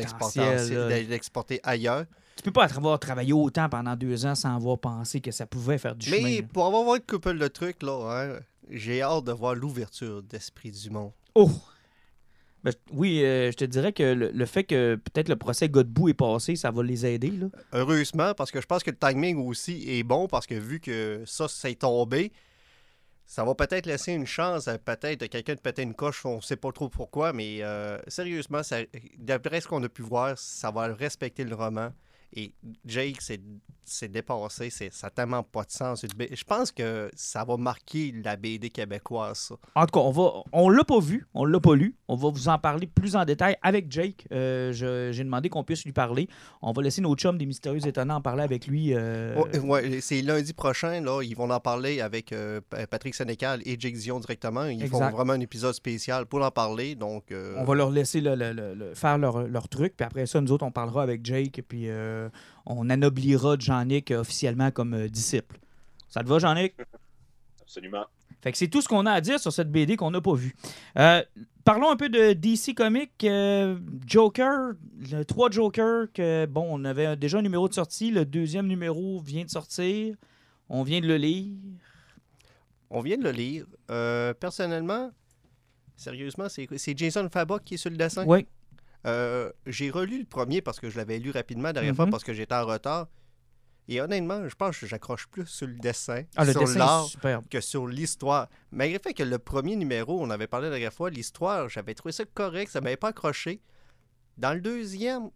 exporté 1.11 1.59
ailleurs 1.63 2.05
tu 2.39 2.43
peux 2.43 2.51
pas 2.51 2.73
avoir 2.73 2.97
travaillé 2.99 3.33
autant 3.33 3.67
pendant 3.67 3.97
deux 3.97 4.25
ans 4.25 4.33
sans 4.33 4.55
avoir 4.55 4.79
pensé 4.79 5.19
que 5.19 5.29
ça 5.29 5.45
pouvait 5.45 5.77
faire 5.77 5.93
du 5.93 6.09
chemin. 6.09 6.23
Mais 6.23 6.41
pour 6.41 6.65
avoir 6.65 6.85
vu 6.85 6.99
une 6.99 7.05
couple 7.05 7.37
de 7.37 7.47
trucs, 7.49 7.83
là, 7.83 7.99
hein, 8.09 8.39
j'ai 8.69 9.01
hâte 9.01 9.25
de 9.25 9.33
voir 9.33 9.55
l'ouverture 9.55 10.23
d'esprit 10.23 10.71
du 10.71 10.89
monde. 10.89 11.11
Oh! 11.35 11.51
Ben, 12.63 12.73
oui, 12.93 13.25
euh, 13.25 13.51
je 13.51 13.57
te 13.57 13.65
dirais 13.65 13.91
que 13.91 14.03
le, 14.03 14.45
fait 14.45 14.63
que 14.63 14.95
peut-être 14.95 15.27
le 15.27 15.35
procès 15.35 15.67
Godbout 15.67 16.09
est 16.09 16.13
passé, 16.13 16.55
ça 16.55 16.71
va 16.71 16.81
les 16.81 17.05
aider. 17.05 17.31
Là. 17.31 17.47
Heureusement, 17.73 18.33
parce 18.33 18.51
que 18.51 18.61
je 18.61 18.65
pense 18.65 18.83
que 18.83 18.91
le 18.91 18.97
timing 18.97 19.45
aussi 19.45 19.83
est 19.89 20.03
bon, 20.03 20.27
parce 20.27 20.47
que 20.47 20.55
vu 20.55 20.79
que 20.79 21.23
ça, 21.25 21.49
s'est 21.49 21.75
tombé, 21.75 22.31
ça 23.25 23.43
va 23.43 23.53
peut-être 23.53 23.85
laisser 23.85 24.13
une 24.13 24.25
chance 24.25 24.69
à 24.69 24.77
peut-être 24.77 25.25
quelqu'un 25.27 25.55
de 25.55 25.59
péter 25.59 25.81
une 25.81 25.93
coche, 25.93 26.25
on 26.25 26.37
ne 26.37 26.41
sait 26.41 26.55
pas 26.55 26.71
trop 26.71 26.87
pourquoi, 26.87 27.33
mais 27.33 27.59
euh, 27.63 27.97
sérieusement, 28.07 28.61
d'après 29.17 29.59
ce 29.59 29.67
qu'on 29.67 29.83
a 29.83 29.89
pu 29.89 30.03
voir, 30.03 30.37
ça 30.37 30.71
va 30.71 30.87
respecter 30.87 31.43
le 31.43 31.55
roman. 31.55 31.91
Et 32.33 32.53
Jake 32.85 33.21
s'est 33.21 34.07
dépassé, 34.07 34.69
ça 34.69 34.85
n'a 35.03 35.09
tellement 35.09 35.43
pas 35.43 35.63
de 35.63 35.71
sens. 35.71 36.05
Je 36.05 36.43
pense 36.43 36.71
que 36.71 37.09
ça 37.15 37.43
va 37.43 37.57
marquer 37.57 38.13
la 38.23 38.35
BD 38.35 38.69
québécoise, 38.69 39.37
ça. 39.39 39.55
En 39.75 39.85
tout 39.85 39.99
cas, 39.99 40.05
on 40.05 40.11
va, 40.11 40.43
on 40.51 40.69
l'a 40.69 40.83
pas 40.83 40.99
vu, 40.99 41.27
on 41.33 41.45
l'a 41.45 41.59
pas 41.59 41.75
lu. 41.75 41.95
On 42.07 42.15
va 42.15 42.29
vous 42.29 42.47
en 42.49 42.57
parler 42.57 42.87
plus 42.87 43.15
en 43.15 43.25
détail 43.25 43.55
avec 43.61 43.91
Jake. 43.91 44.27
Euh, 44.31 44.71
j'ai 44.73 45.23
demandé 45.23 45.49
qu'on 45.49 45.63
puisse 45.63 45.85
lui 45.85 45.91
parler. 45.91 46.27
On 46.61 46.71
va 46.71 46.81
laisser 46.81 47.01
nos 47.01 47.15
chums 47.15 47.37
des 47.37 47.45
Mystérieux 47.45 47.85
Étonnants 47.87 48.15
en 48.15 48.21
parler 48.21 48.43
avec 48.43 48.67
lui. 48.67 48.93
Euh... 48.93 49.35
Ouais, 49.63 50.01
c'est 50.01 50.21
lundi 50.21 50.53
prochain, 50.53 51.01
là. 51.01 51.21
Ils 51.21 51.35
vont 51.35 51.49
en 51.49 51.59
parler 51.59 52.01
avec 52.01 52.31
euh, 52.33 52.61
Patrick 52.89 53.15
Sénécal 53.15 53.61
et 53.65 53.75
Jake 53.79 53.95
Zion 53.95 54.19
directement. 54.19 54.65
Ils 54.65 54.87
font 54.87 55.09
vraiment 55.09 55.33
un 55.33 55.39
épisode 55.39 55.73
spécial 55.73 56.25
pour 56.25 56.43
en 56.43 56.51
parler. 56.51 56.95
Donc, 56.95 57.31
euh, 57.31 57.55
On 57.57 57.63
va 57.63 57.75
leur 57.75 57.91
laisser 57.91 58.21
le, 58.21 58.91
faire 58.93 59.17
leur, 59.17 59.47
leur, 59.47 59.67
truc. 59.67 59.95
Puis 59.95 60.05
après 60.05 60.25
ça, 60.25 60.41
nous 60.41 60.51
autres, 60.51 60.65
on 60.65 60.71
parlera 60.71 61.03
avec 61.03 61.25
Jake. 61.25 61.61
Puis 61.67 61.87
euh, 62.19 62.29
on 62.65 62.89
anoblira 62.89 63.55
Jean-Nic 63.59 64.11
officiellement 64.11 64.71
comme 64.71 64.93
euh, 64.93 65.07
disciple. 65.09 65.59
Ça 66.07 66.21
te 66.21 66.27
va, 66.27 66.39
Jean-Nic? 66.39 66.75
Absolument. 67.61 68.05
Fait 68.41 68.51
que 68.51 68.57
c'est 68.57 68.67
tout 68.67 68.81
ce 68.81 68.87
qu'on 68.87 69.05
a 69.05 69.11
à 69.11 69.21
dire 69.21 69.39
sur 69.39 69.51
cette 69.51 69.71
BD 69.71 69.97
qu'on 69.97 70.11
n'a 70.11 70.21
pas 70.21 70.33
vue. 70.33 70.55
Euh, 70.97 71.21
parlons 71.65 71.91
un 71.91 71.97
peu 71.97 72.09
de 72.09 72.33
DC 72.33 72.73
Comics. 72.73 73.11
Joker, 74.05 74.73
le 75.11 75.23
3 75.23 75.51
Joker, 75.51 76.07
que 76.13 76.45
bon, 76.45 76.65
on 76.69 76.85
avait 76.85 77.17
déjà 77.17 77.39
un 77.39 77.41
numéro 77.41 77.67
de 77.67 77.73
sortie. 77.73 78.11
Le 78.11 78.25
deuxième 78.25 78.67
numéro 78.67 79.19
vient 79.19 79.43
de 79.43 79.49
sortir. 79.49 80.15
On 80.69 80.83
vient 80.83 81.01
de 81.01 81.07
le 81.07 81.17
lire. 81.17 81.53
On 82.89 83.01
vient 83.01 83.17
de 83.17 83.23
le 83.23 83.31
lire. 83.31 83.65
personnellement, 84.39 85.11
sérieusement, 85.97 86.47
c'est 86.49 86.97
Jason 86.97 87.27
Fabok 87.29 87.65
qui 87.65 87.73
est 87.73 87.77
sur 87.77 87.89
le 87.89 87.97
dessin? 87.97 88.23
Oui. 88.25 88.47
Euh, 89.05 89.51
j'ai 89.65 89.89
relu 89.89 90.19
le 90.19 90.25
premier 90.25 90.61
parce 90.61 90.79
que 90.79 90.89
je 90.89 90.97
l'avais 90.97 91.19
lu 91.19 91.31
rapidement 91.31 91.69
la 91.69 91.73
dernière 91.73 91.95
fois 91.95 92.05
mhm. 92.05 92.11
parce 92.11 92.23
que 92.23 92.33
j'étais 92.33 92.55
en 92.55 92.65
retard. 92.65 93.07
Et 93.87 94.01
honnêtement, 94.01 94.47
je 94.47 94.53
pense 94.53 94.77
que 94.77 94.85
j'accroche 94.85 95.25
plus 95.27 95.47
sur 95.47 95.65
le 95.65 95.73
dessin, 95.73 96.21
ah, 96.35 96.45
sur 96.45 96.63
l'art 96.77 97.07
que 97.49 97.59
sur 97.59 97.87
l'histoire. 97.87 98.47
Malgré 98.71 98.99
le 98.99 99.01
fait 99.01 99.15
que 99.15 99.23
le 99.23 99.39
premier 99.39 99.75
numéro, 99.75 100.21
on 100.21 100.29
avait 100.29 100.45
parlé 100.45 100.67
la 100.67 100.75
dernière 100.75 100.93
fois, 100.93 101.09
l'histoire, 101.09 101.69
j'avais 101.69 101.95
trouvé 101.95 102.11
ça 102.11 102.23
correct, 102.25 102.71
ça 102.71 102.81
m'avait 102.81 102.97
pas 102.97 103.07
accroché. 103.07 103.61
Dans 104.37 104.53
le 104.53 104.61
deuxième, 104.61 105.31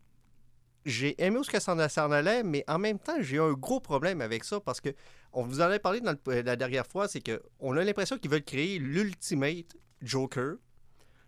j'ai 0.85 1.19
aimé 1.23 1.37
où 1.37 1.43
ce 1.43 1.49
que 1.49 1.59
ça 1.59 1.73
en 1.73 2.11
allait, 2.11 2.43
mais 2.43 2.63
en 2.67 2.77
même 2.77 2.99
temps, 2.99 3.15
j'ai 3.21 3.37
eu 3.37 3.41
un 3.41 3.53
gros 3.53 3.79
problème 3.79 4.21
avec 4.21 4.43
ça 4.43 4.59
parce 4.59 4.81
que 4.81 4.89
on 5.31 5.41
vous 5.43 5.59
en 5.61 5.63
avait 5.63 5.79
parlé 5.79 5.99
dans 5.99 6.15
la 6.27 6.55
dernière 6.55 6.85
fois, 6.85 7.07
c'est 7.07 7.21
qu'on 7.21 7.75
a 7.75 7.83
l'impression 7.83 8.19
qu'ils 8.19 8.29
veulent 8.29 8.43
créer 8.43 8.77
l'ultimate 8.77 9.75
Joker, 10.03 10.57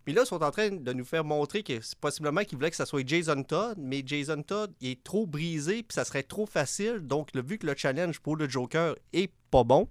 puis 0.05 0.13
là, 0.13 0.21
ils 0.21 0.27
sont 0.27 0.43
en 0.43 0.51
train 0.51 0.69
de 0.69 0.93
nous 0.93 1.03
faire 1.03 1.25
montrer 1.25 1.63
que 1.63 1.81
c'est 1.81 1.97
possiblement 1.97 2.43
qu'ils 2.43 2.59
voulaient 2.59 2.69
que 2.69 2.75
ça 2.75 2.85
soit 2.85 3.05
Jason 3.05 3.41
Todd, 3.41 3.75
mais 3.79 4.03
Jason 4.05 4.43
Todd 4.43 4.71
est 4.79 5.03
trop 5.03 5.25
brisé, 5.25 5.81
puis 5.81 5.95
ça 5.95 6.05
serait 6.05 6.21
trop 6.21 6.45
facile. 6.45 6.99
Donc, 6.99 7.35
vu 7.35 7.57
que 7.57 7.65
le 7.65 7.73
challenge 7.75 8.19
pour 8.19 8.35
le 8.35 8.47
Joker 8.47 8.95
est 9.13 9.31
pas 9.49 9.63
bon, 9.63 9.89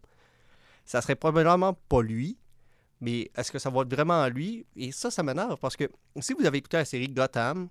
ça 0.84 1.02
serait 1.02 1.16
probablement 1.16 1.74
pas 1.88 2.00
lui. 2.00 2.38
Mais 3.00 3.28
est-ce 3.36 3.50
que 3.50 3.58
ça 3.58 3.70
va 3.70 3.82
être 3.82 3.92
vraiment 3.92 4.26
lui? 4.28 4.66
Et 4.76 4.92
ça, 4.92 5.10
ça 5.10 5.24
m'énerve 5.24 5.58
parce 5.58 5.76
que 5.76 5.90
si 6.20 6.32
vous 6.32 6.46
avez 6.46 6.58
écouté 6.58 6.76
la 6.76 6.84
série 6.84 7.08
Gotham, 7.08 7.68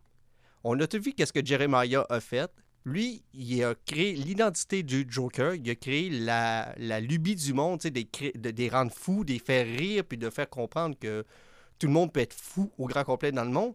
on 0.66 0.78
a 0.82 0.86
tout 0.86 1.02
vu 1.02 1.14
qu'est-ce 1.14 1.32
que 1.34 1.44
Jeremiah 1.44 2.06
a 2.10 2.20
fait. 2.20 2.52
Lui, 2.84 3.24
il 3.34 3.64
a 3.64 3.74
créé 3.86 4.14
l'identité 4.16 4.84
du 4.84 5.08
Joker, 5.10 5.56
il 5.56 5.70
a 5.70 5.76
créé 5.76 6.10
la, 6.10 6.76
lubie 7.00 7.36
du 7.36 7.54
monde, 7.54 7.80
des, 7.80 8.10
de, 8.36 8.52
des 8.52 8.68
rendre 8.68 8.92
fous, 8.92 9.24
des 9.24 9.40
faire 9.40 9.66
rire, 9.66 10.04
puis 10.04 10.18
de 10.18 10.30
faire 10.30 10.50
comprendre 10.50 10.98
que 11.00 11.24
tout 11.84 11.88
le 11.88 11.94
monde 11.94 12.14
peut 12.14 12.22
être 12.22 12.34
fou 12.34 12.72
au 12.78 12.88
grand 12.88 13.04
complet 13.04 13.34
dans 13.34 13.44
le 13.44 13.50
monde, 13.50 13.74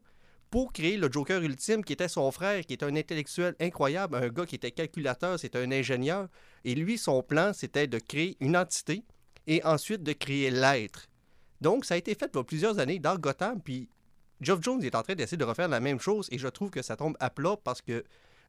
pour 0.48 0.72
créer 0.72 0.96
le 0.96 1.12
Joker 1.12 1.42
ultime 1.42 1.84
qui 1.84 1.92
était 1.92 2.08
son 2.08 2.30
frère, 2.30 2.64
qui 2.64 2.72
était 2.72 2.86
un 2.86 2.96
intellectuel 2.96 3.54
incroyable, 3.60 4.16
un 4.16 4.28
gars 4.28 4.46
qui 4.46 4.54
était 4.54 4.70
calculateur, 4.70 5.38
c'était 5.38 5.58
un 5.58 5.70
ingénieur. 5.70 6.26
Et 6.64 6.74
lui, 6.74 6.96
son 6.96 7.22
plan, 7.22 7.52
c'était 7.52 7.86
de 7.86 7.98
créer 7.98 8.38
une 8.40 8.56
entité 8.56 9.04
et 9.46 9.62
ensuite 9.62 10.02
de 10.02 10.14
créer 10.14 10.50
l'être. 10.50 11.08
Donc, 11.60 11.84
ça 11.84 11.94
a 11.94 11.96
été 11.98 12.14
fait 12.14 12.32
pour 12.32 12.46
plusieurs 12.46 12.78
années 12.78 12.98
dans 12.98 13.18
Gotham, 13.18 13.60
puis 13.60 13.90
Geoff 14.40 14.62
Jones 14.62 14.82
est 14.82 14.94
en 14.94 15.02
train 15.02 15.14
d'essayer 15.14 15.36
de 15.36 15.44
refaire 15.44 15.68
la 15.68 15.80
même 15.80 16.00
chose 16.00 16.28
et 16.32 16.38
je 16.38 16.48
trouve 16.48 16.70
que 16.70 16.80
ça 16.80 16.96
tombe 16.96 17.14
à 17.20 17.28
plat 17.28 17.58
parce 17.62 17.82
que 17.82 18.04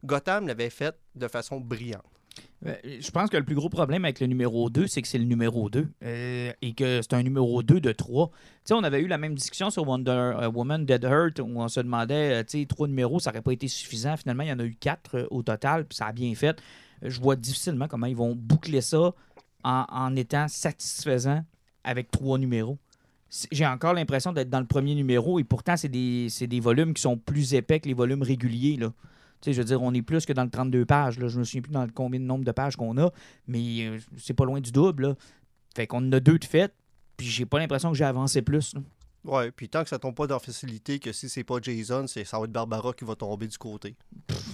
Gotham 0.06 0.46
l'avait 0.46 0.70
fait 0.70 0.96
de 1.16 1.28
façon 1.28 1.60
brillante. 1.60 2.19
Euh, 2.66 2.74
Je 2.84 3.10
pense 3.10 3.30
que 3.30 3.36
le 3.36 3.44
plus 3.44 3.54
gros 3.54 3.68
problème 3.68 4.04
avec 4.04 4.20
le 4.20 4.26
numéro 4.26 4.68
2, 4.70 4.86
c'est 4.86 5.00
que 5.02 5.08
c'est 5.08 5.18
le 5.18 5.24
numéro 5.24 5.70
2 5.70 5.88
euh, 6.04 6.52
et 6.60 6.72
que 6.74 7.00
c'est 7.02 7.14
un 7.14 7.22
numéro 7.22 7.62
2 7.62 7.80
de 7.80 7.92
3. 7.92 8.28
Tu 8.28 8.34
sais, 8.64 8.74
on 8.74 8.82
avait 8.84 9.00
eu 9.00 9.06
la 9.06 9.18
même 9.18 9.34
discussion 9.34 9.70
sur 9.70 9.86
Wonder 9.88 10.10
euh, 10.10 10.50
Woman 10.50 10.84
Dead 10.84 11.04
Hurt 11.04 11.38
où 11.40 11.44
on 11.56 11.68
se 11.68 11.80
demandait, 11.80 12.44
tu 12.44 12.60
sais, 12.60 12.66
trois 12.66 12.86
numéros, 12.88 13.18
ça 13.20 13.30
n'aurait 13.30 13.42
pas 13.42 13.52
été 13.52 13.66
suffisant. 13.68 14.16
Finalement, 14.16 14.42
il 14.42 14.48
y 14.50 14.52
en 14.52 14.58
a 14.58 14.64
eu 14.64 14.74
quatre 14.74 15.16
euh, 15.18 15.26
au 15.30 15.42
total, 15.42 15.86
puis 15.86 15.96
ça 15.96 16.06
a 16.06 16.12
bien 16.12 16.34
fait. 16.34 16.60
Je 17.02 17.18
vois 17.20 17.36
difficilement 17.36 17.88
comment 17.88 18.06
ils 18.06 18.16
vont 18.16 18.34
boucler 18.36 18.82
ça 18.82 19.12
en, 19.64 20.16
étant 20.16 20.46
satisfaisant 20.48 21.42
avec 21.84 22.10
trois 22.10 22.38
numéros. 22.38 22.78
C'est- 23.28 23.48
J'ai 23.52 23.66
encore 23.66 23.94
l'impression 23.94 24.32
d'être 24.32 24.50
dans 24.50 24.60
le 24.60 24.66
premier 24.66 24.94
numéro 24.94 25.38
et 25.38 25.44
pourtant, 25.44 25.76
c'est 25.76 25.88
des, 25.88 26.28
des 26.40 26.60
volumes 26.60 26.92
qui 26.94 27.00
sont 27.02 27.16
plus 27.16 27.54
épais 27.54 27.80
que 27.80 27.88
les 27.88 27.94
volumes 27.94 28.22
réguliers. 28.22 28.76
Là. 28.76 28.92
Tu 29.40 29.46
sais, 29.46 29.52
je 29.52 29.58
veux 29.58 29.64
dire, 29.64 29.82
on 29.82 29.94
est 29.94 30.02
plus 30.02 30.26
que 30.26 30.32
dans 30.32 30.44
le 30.44 30.50
32 30.50 30.84
pages. 30.84 31.18
Là. 31.18 31.28
Je 31.28 31.38
me 31.38 31.44
souviens 31.44 31.62
plus 31.62 31.72
dans 31.72 31.84
le 31.84 31.90
combien 31.92 32.20
de 32.20 32.24
nombre 32.24 32.44
de 32.44 32.52
pages 32.52 32.76
qu'on 32.76 32.96
a, 32.98 33.10
mais 33.46 33.86
euh, 33.86 33.98
c'est 34.18 34.34
pas 34.34 34.44
loin 34.44 34.60
du 34.60 34.72
double. 34.72 35.08
Là. 35.08 35.14
Fait 35.74 35.86
qu'on 35.86 35.98
en 35.98 36.12
a 36.12 36.20
deux 36.20 36.38
de 36.38 36.44
fait, 36.44 36.74
puis 37.16 37.26
j'ai 37.26 37.46
pas 37.46 37.58
l'impression 37.58 37.90
que 37.90 37.96
j'ai 37.96 38.04
avancé 38.04 38.42
plus. 38.42 38.74
là. 38.74 38.80
Ouais, 39.24 39.50
puis 39.50 39.68
tant 39.68 39.82
que 39.82 39.90
ça 39.90 39.98
tombe 39.98 40.14
pas 40.14 40.26
dans 40.26 40.36
la 40.36 40.40
facilité, 40.40 40.98
que 40.98 41.12
si 41.12 41.28
c'est 41.28 41.44
pas 41.44 41.56
Jason, 41.60 42.06
c'est 42.06 42.24
ça 42.24 42.38
va 42.38 42.44
être 42.44 42.52
Barbara 42.52 42.92
qui 42.94 43.04
va 43.04 43.14
tomber 43.14 43.46
du 43.48 43.58
côté. 43.58 43.94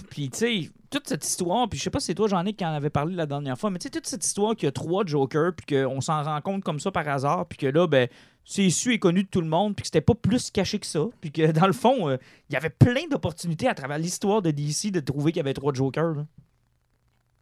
Puis, 0.09 0.29
tu 0.29 0.37
sais, 0.37 0.69
toute 0.89 1.07
cette 1.07 1.25
histoire, 1.25 1.69
puis 1.69 1.79
je 1.79 1.83
sais 1.85 1.89
pas 1.89 2.01
si 2.01 2.07
c'est 2.07 2.15
toi, 2.15 2.27
Jean-Nic, 2.27 2.57
qui 2.57 2.65
en 2.65 2.73
avait 2.73 2.89
parlé 2.89 3.15
la 3.15 3.25
dernière 3.25 3.57
fois, 3.57 3.69
mais 3.69 3.79
tu 3.79 3.83
sais, 3.83 3.89
toute 3.89 4.07
cette 4.07 4.25
histoire 4.25 4.55
qu'il 4.55 4.65
y 4.65 4.69
a 4.69 4.73
trois 4.73 5.05
Jokers, 5.05 5.53
puis 5.55 5.77
qu'on 5.77 6.01
s'en 6.01 6.21
rend 6.21 6.41
compte 6.41 6.63
comme 6.65 6.81
ça 6.81 6.91
par 6.91 7.07
hasard, 7.07 7.45
puis 7.47 7.57
que 7.57 7.67
là, 7.67 7.87
ben, 7.87 8.09
c'est 8.49 8.69
su 8.69 8.93
et 8.93 8.99
connu 8.99 9.23
de 9.23 9.27
tout 9.27 9.41
le 9.41 9.47
monde, 9.47 9.75
puis 9.75 9.81
que 9.81 9.87
c'était 9.87 9.99
pas 9.99 10.15
plus 10.15 10.51
caché 10.51 10.79
que 10.79 10.85
ça, 10.85 11.01
puis 11.19 11.33
que 11.33 11.51
dans 11.51 11.67
le 11.67 11.73
fond, 11.73 12.07
euh, 12.07 12.15
il 12.49 12.53
y 12.53 12.55
avait 12.55 12.69
plein 12.69 13.05
d'opportunités 13.11 13.67
à 13.67 13.75
travers 13.75 13.97
l'histoire 13.97 14.41
de 14.41 14.51
DC 14.51 14.89
de 14.89 15.01
trouver 15.01 15.33
qu'il 15.33 15.39
y 15.39 15.41
avait 15.41 15.53
trois 15.53 15.73
Jokers. 15.73 16.15
là. 16.15 16.25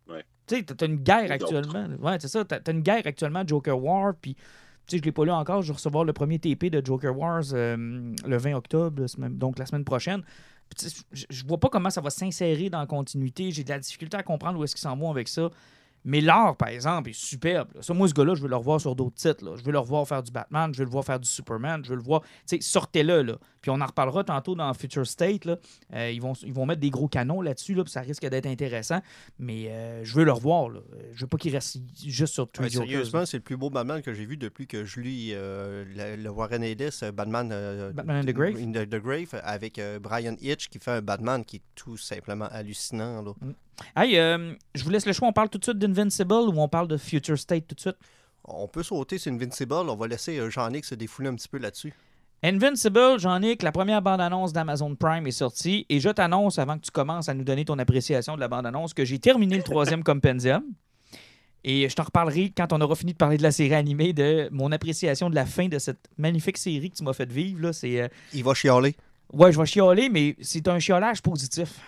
Ouais. 0.08 0.26
Tu 0.48 0.56
sais, 0.56 0.64
t'as 0.64 0.88
une 0.88 0.96
guerre 0.96 1.32
actuellement. 1.32 1.88
Ouais, 2.02 2.18
c'est 2.20 2.28
ça. 2.28 2.44
T'as 2.44 2.60
t'as 2.60 2.72
une 2.72 2.82
guerre 2.82 3.04
actuellement, 3.06 3.44
Joker 3.46 3.82
War, 3.82 4.16
puis. 4.20 4.34
Tu 4.88 4.96
sais, 4.96 4.98
je 5.00 5.04
l'ai 5.04 5.12
pas 5.12 5.26
lu 5.26 5.32
encore. 5.32 5.64
Je 5.64 5.68
vais 5.68 5.74
recevoir 5.74 6.04
le 6.04 6.14
premier 6.14 6.38
TP 6.38 6.70
de 6.70 6.84
Joker 6.84 7.18
Wars 7.18 7.44
euh, 7.54 7.76
le 8.28 8.38
20 8.38 8.54
octobre, 8.54 9.06
donc 9.30 9.58
la 9.58 9.66
semaine 9.66 9.84
prochaine. 9.84 10.22
Puis, 10.70 10.78
tu 10.78 10.90
sais, 10.90 11.04
Je 11.12 11.26
je 11.30 11.46
vois 11.46 11.60
pas 11.60 11.70
comment 11.70 11.90
ça 11.90 12.02
va 12.02 12.12
s'insérer 12.12 12.70
dans 12.70 12.80
la 12.80 12.86
continuité. 12.86 13.52
J'ai 13.52 13.64
de 13.64 13.70
la 13.70 13.80
difficulté 13.80 14.18
à 14.18 14.24
comprendre 14.24 14.60
où 14.60 14.64
est-ce 14.64 14.76
qu'ils 14.76 14.82
s'en 14.82 14.96
vont 14.96 15.10
avec 15.10 15.28
ça. 15.28 15.50
Mais 16.06 16.22
l'art, 16.22 16.56
par 16.56 16.70
exemple, 16.70 17.10
est 17.10 17.14
superbe. 17.14 17.70
là. 17.76 17.82
Ça, 17.82 17.94
moi, 17.94 18.08
ce 18.08 18.14
gars-là, 18.14 18.36
je 18.36 18.42
veux 18.44 18.48
le 18.48 18.56
revoir 18.56 18.80
sur 18.80 18.96
d'autres 18.96 19.16
titres. 19.16 19.44
là. 19.44 19.56
Je 19.58 19.64
veux 19.64 19.72
le 19.72 19.80
revoir 19.80 20.08
faire 20.08 20.22
du 20.24 20.32
Batman, 20.32 20.72
je 20.74 20.78
veux 20.80 20.86
le 20.86 20.92
voir 20.92 21.04
faire 21.04 21.20
du 21.20 21.28
Superman, 21.28 21.84
je 21.84 21.90
veux 21.90 21.96
le 21.96 22.04
voir. 22.04 22.22
Tu 22.22 22.30
sais, 22.46 22.62
sortez-le, 22.62 23.24
là. 23.24 23.38
Puis 23.62 23.72
on 23.72 23.82
en 23.82 23.86
reparlera 23.88 24.24
tantôt 24.24 24.54
dans 24.54 24.72
Future 24.76 25.08
State. 25.08 25.46
Là. 25.46 25.58
Euh, 25.96 26.12
ils, 26.12 26.22
vont, 26.22 26.34
ils 26.44 26.54
vont 26.54 26.68
mettre 26.68 26.82
des 26.82 26.92
gros 26.92 27.08
canons 27.08 27.42
là-dessus, 27.42 27.74
là, 27.74 27.84
puis 27.84 27.92
ça 27.92 28.02
risque 28.02 28.24
d'être 28.28 28.46
intéressant. 28.46 29.02
Mais 29.40 29.70
euh, 29.70 30.04
je 30.04 30.14
veux 30.14 30.24
le 30.24 30.32
revoir, 30.32 30.70
là. 30.70 30.80
Je 31.14 31.22
veux 31.22 31.28
pas 31.28 31.38
qu'il 31.38 31.52
reste 31.54 31.80
juste 32.06 32.34
sur 32.36 32.48
Jokers. 32.54 32.70
sérieusement, 32.88 33.26
c'est 33.26 33.38
le 33.38 33.44
plus 33.44 33.58
beau 33.58 33.72
Batman 33.72 34.02
que 34.04 34.14
j'ai 34.14 34.26
vu 34.26 34.38
depuis 34.38 34.68
que 34.68 34.86
je 34.86 35.00
lis 35.02 35.32
euh, 35.34 35.84
le, 35.96 36.22
le 36.22 36.30
Warren 36.30 36.62
Ellis, 36.64 37.00
Batman, 37.14 37.50
Batman 37.94 38.18
in 38.18 38.26
the 38.26 38.36
Grave. 38.36 38.58
in 38.60 38.72
the- 38.72 38.88
the 38.88 39.02
Grave, 39.02 39.42
avec 39.44 39.82
Brian 40.02 40.36
Hitch 40.40 40.68
qui 40.70 40.78
fait 40.78 40.92
un 40.92 41.02
Batman 41.02 41.44
qui 41.44 41.56
est 41.56 41.62
tout 41.74 41.98
simplement 41.98 42.46
hallucinant. 42.52 43.24
Là. 43.24 43.32
Hey, 43.96 44.18
euh, 44.18 44.54
je 44.74 44.84
vous 44.84 44.90
laisse 44.90 45.06
le 45.06 45.14
choix. 45.14 45.28
On 45.28 45.34
parle 45.34 45.50
tout 45.50 45.58
de 45.58 45.64
suite 45.64 45.78
d'Invincible 45.78 46.34
ou 46.34 46.60
on 46.60 46.68
parle 46.68 46.88
de 46.88 46.98
Future 46.98 47.38
State 47.38 47.68
tout 47.68 47.76
de 47.76 47.82
suite? 47.82 47.98
On 48.48 48.68
peut 48.68 48.84
sauter 48.84 49.18
sur 49.18 49.32
Invincible, 49.32 49.74
on 49.74 49.96
va 49.96 50.08
laisser 50.08 50.38
euh, 50.38 50.50
Jean-Nic 50.50 50.86
se 50.86 50.94
défouler 50.94 51.30
un 51.30 51.36
petit 51.36 51.48
peu 51.48 51.58
là-dessus. 51.58 51.94
Invincible, 52.44 53.20
Jean-Nic, 53.20 53.64
la 53.64 53.72
première 53.72 54.04
bande-annonce 54.04 54.54
d'Amazon 54.54 54.96
Prime 54.96 55.26
est 55.26 55.32
sortie 55.32 55.88
et 55.90 56.00
je 56.00 56.10
t'annonce, 56.10 56.60
avant 56.60 56.78
que 56.78 56.84
tu 56.84 56.92
commences 56.92 57.28
à 57.28 57.34
nous 57.34 57.44
donner 57.44 57.66
ton 57.66 57.80
appréciation 57.80 58.36
de 58.36 58.40
la 58.40 58.48
bande-annonce, 58.48 58.94
que 58.94 59.04
j'ai 59.04 59.18
terminé 59.18 59.58
le 59.58 59.64
troisième 59.64 60.04
compendium. 60.04 60.64
Et 61.64 61.90
je 61.90 61.96
t'en 61.96 62.04
reparlerai 62.04 62.54
quand 62.56 62.72
on 62.72 62.82
aura 62.82 62.94
fini 62.94 63.14
de 63.14 63.18
parler 63.18 63.38
de 63.38 63.44
la 63.44 63.52
série 63.52 63.74
animée, 63.74 64.14
de 64.14 64.48
mon 64.52 64.72
appréciation 64.72 65.32
de 65.32 65.36
la 65.36 65.48
fin 65.48 65.68
de 65.68 65.80
cette 65.80 66.08
magnifique 66.16 66.60
série 66.60 66.92
que 66.92 66.98
tu 66.98 67.04
m'as 67.04 67.14
fait 67.14 67.32
vivre. 67.32 67.60
Là. 67.64 67.74
C'est, 67.74 68.00
euh, 68.00 68.08
Il 68.32 68.44
va 68.44 68.54
chialer. 68.54 68.96
Ouais, 69.34 69.52
je 69.52 69.58
vais 69.58 69.66
chialer, 69.66 70.10
mais 70.10 70.36
c'est 70.42 70.68
un 70.68 70.78
chiolage 70.78 71.24
positif. 71.24 71.80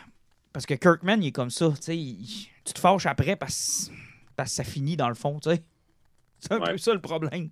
Parce 0.58 0.66
que 0.66 0.74
Kirkman, 0.74 1.22
il 1.22 1.28
est 1.28 1.32
comme 1.32 1.52
ça. 1.52 1.70
Tu 1.76 1.82
sais, 1.84 1.96
il- 1.96 2.48
tu 2.66 2.74
te 2.74 2.80
fâches 2.80 3.06
après 3.06 3.36
parce, 3.36 3.92
parce 4.36 4.50
que 4.50 4.56
ça 4.56 4.64
finit 4.64 4.98
dans 4.98 5.08
le 5.08 5.14
fond. 5.14 5.40
C'est 6.40 6.52
un 6.52 6.60
Ouais. 6.60 6.72
peu 6.72 6.78
ça 6.80 6.96
le 6.96 7.00
problème. 7.00 7.52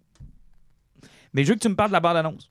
Mais 1.31 1.43
je 1.43 1.49
veux 1.49 1.53
que 1.53 1.59
tu 1.59 1.69
me 1.69 1.75
parles 1.75 1.91
de 1.91 1.93
la 1.93 1.99
bande-annonce. 1.99 2.49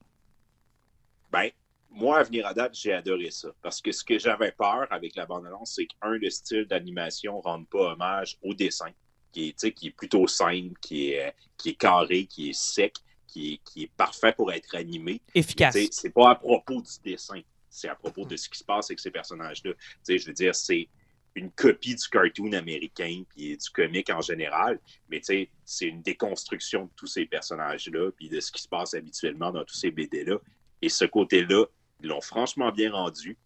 Ben, 1.32 1.50
moi, 1.90 2.20
à 2.20 2.22
venir 2.22 2.46
à 2.46 2.54
date, 2.54 2.76
j'ai 2.76 2.92
adoré 2.92 3.32
ça. 3.32 3.48
Parce 3.62 3.80
que 3.80 3.90
ce 3.90 4.04
que 4.04 4.16
j'avais 4.16 4.52
peur 4.52 4.86
avec 4.92 5.16
la 5.16 5.26
bande-annonce, 5.26 5.72
c'est 5.74 5.86
qu'un, 5.86 6.10
le 6.10 6.30
style 6.30 6.66
d'animation 6.66 7.38
ne 7.38 7.42
rende 7.42 7.68
pas 7.68 7.92
hommage 7.94 8.38
au 8.40 8.54
dessin, 8.54 8.92
qui 9.32 9.48
est, 9.48 9.72
qui 9.72 9.90
plutôt 9.90 10.28
simple, 10.28 10.78
qui 10.80 11.10
est, 11.14 11.26
euh, 11.26 11.30
qui 11.56 11.70
est 11.70 11.74
carré, 11.74 12.26
qui 12.26 12.50
est 12.50 12.52
sec, 12.52 12.94
qui 13.26 13.54
est, 13.54 13.60
qui 13.64 13.82
est 13.82 13.92
parfait 13.96 14.32
pour 14.32 14.52
être 14.52 14.76
animé. 14.76 15.20
Efficace. 15.34 15.76
C'est 15.90 16.10
pas 16.10 16.30
à 16.30 16.34
propos 16.36 16.80
du 16.80 17.10
dessin, 17.10 17.40
c'est 17.74 17.88
à 17.88 17.96
propos 17.96 18.24
de 18.24 18.36
ce 18.36 18.48
qui 18.48 18.58
se 18.58 18.64
passe 18.64 18.86
avec 18.86 19.00
ces 19.00 19.10
personnages-là. 19.10 19.72
Tu 19.74 19.80
sais, 20.04 20.18
Je 20.18 20.26
veux 20.26 20.32
dire, 20.32 20.54
c'est 20.54 20.88
une 21.34 21.50
copie 21.50 21.96
du 21.96 22.08
cartoon 22.08 22.52
américain 22.52 23.24
puis 23.28 23.56
du 23.56 23.70
comique 23.70 24.10
en 24.10 24.20
général, 24.20 24.78
mais 25.08 25.18
tu 25.18 25.26
sais, 25.26 25.50
c'est 25.64 25.86
une 25.86 26.00
déconstruction 26.00 26.84
de 26.84 26.90
tous 26.94 27.08
ces 27.08 27.26
personnages-là 27.26 28.12
puis 28.12 28.28
de 28.28 28.38
ce 28.38 28.52
qui 28.52 28.62
se 28.62 28.68
passe 28.68 28.94
habituellement 28.94 29.50
dans 29.50 29.64
tous 29.64 29.74
ces 29.74 29.90
BD-là. 29.90 30.36
Et 30.80 30.88
ce 30.88 31.04
côté-là, 31.04 31.64
ils 32.00 32.08
l'ont 32.08 32.20
franchement 32.20 32.70
bien 32.70 32.92
rendu. 32.92 33.36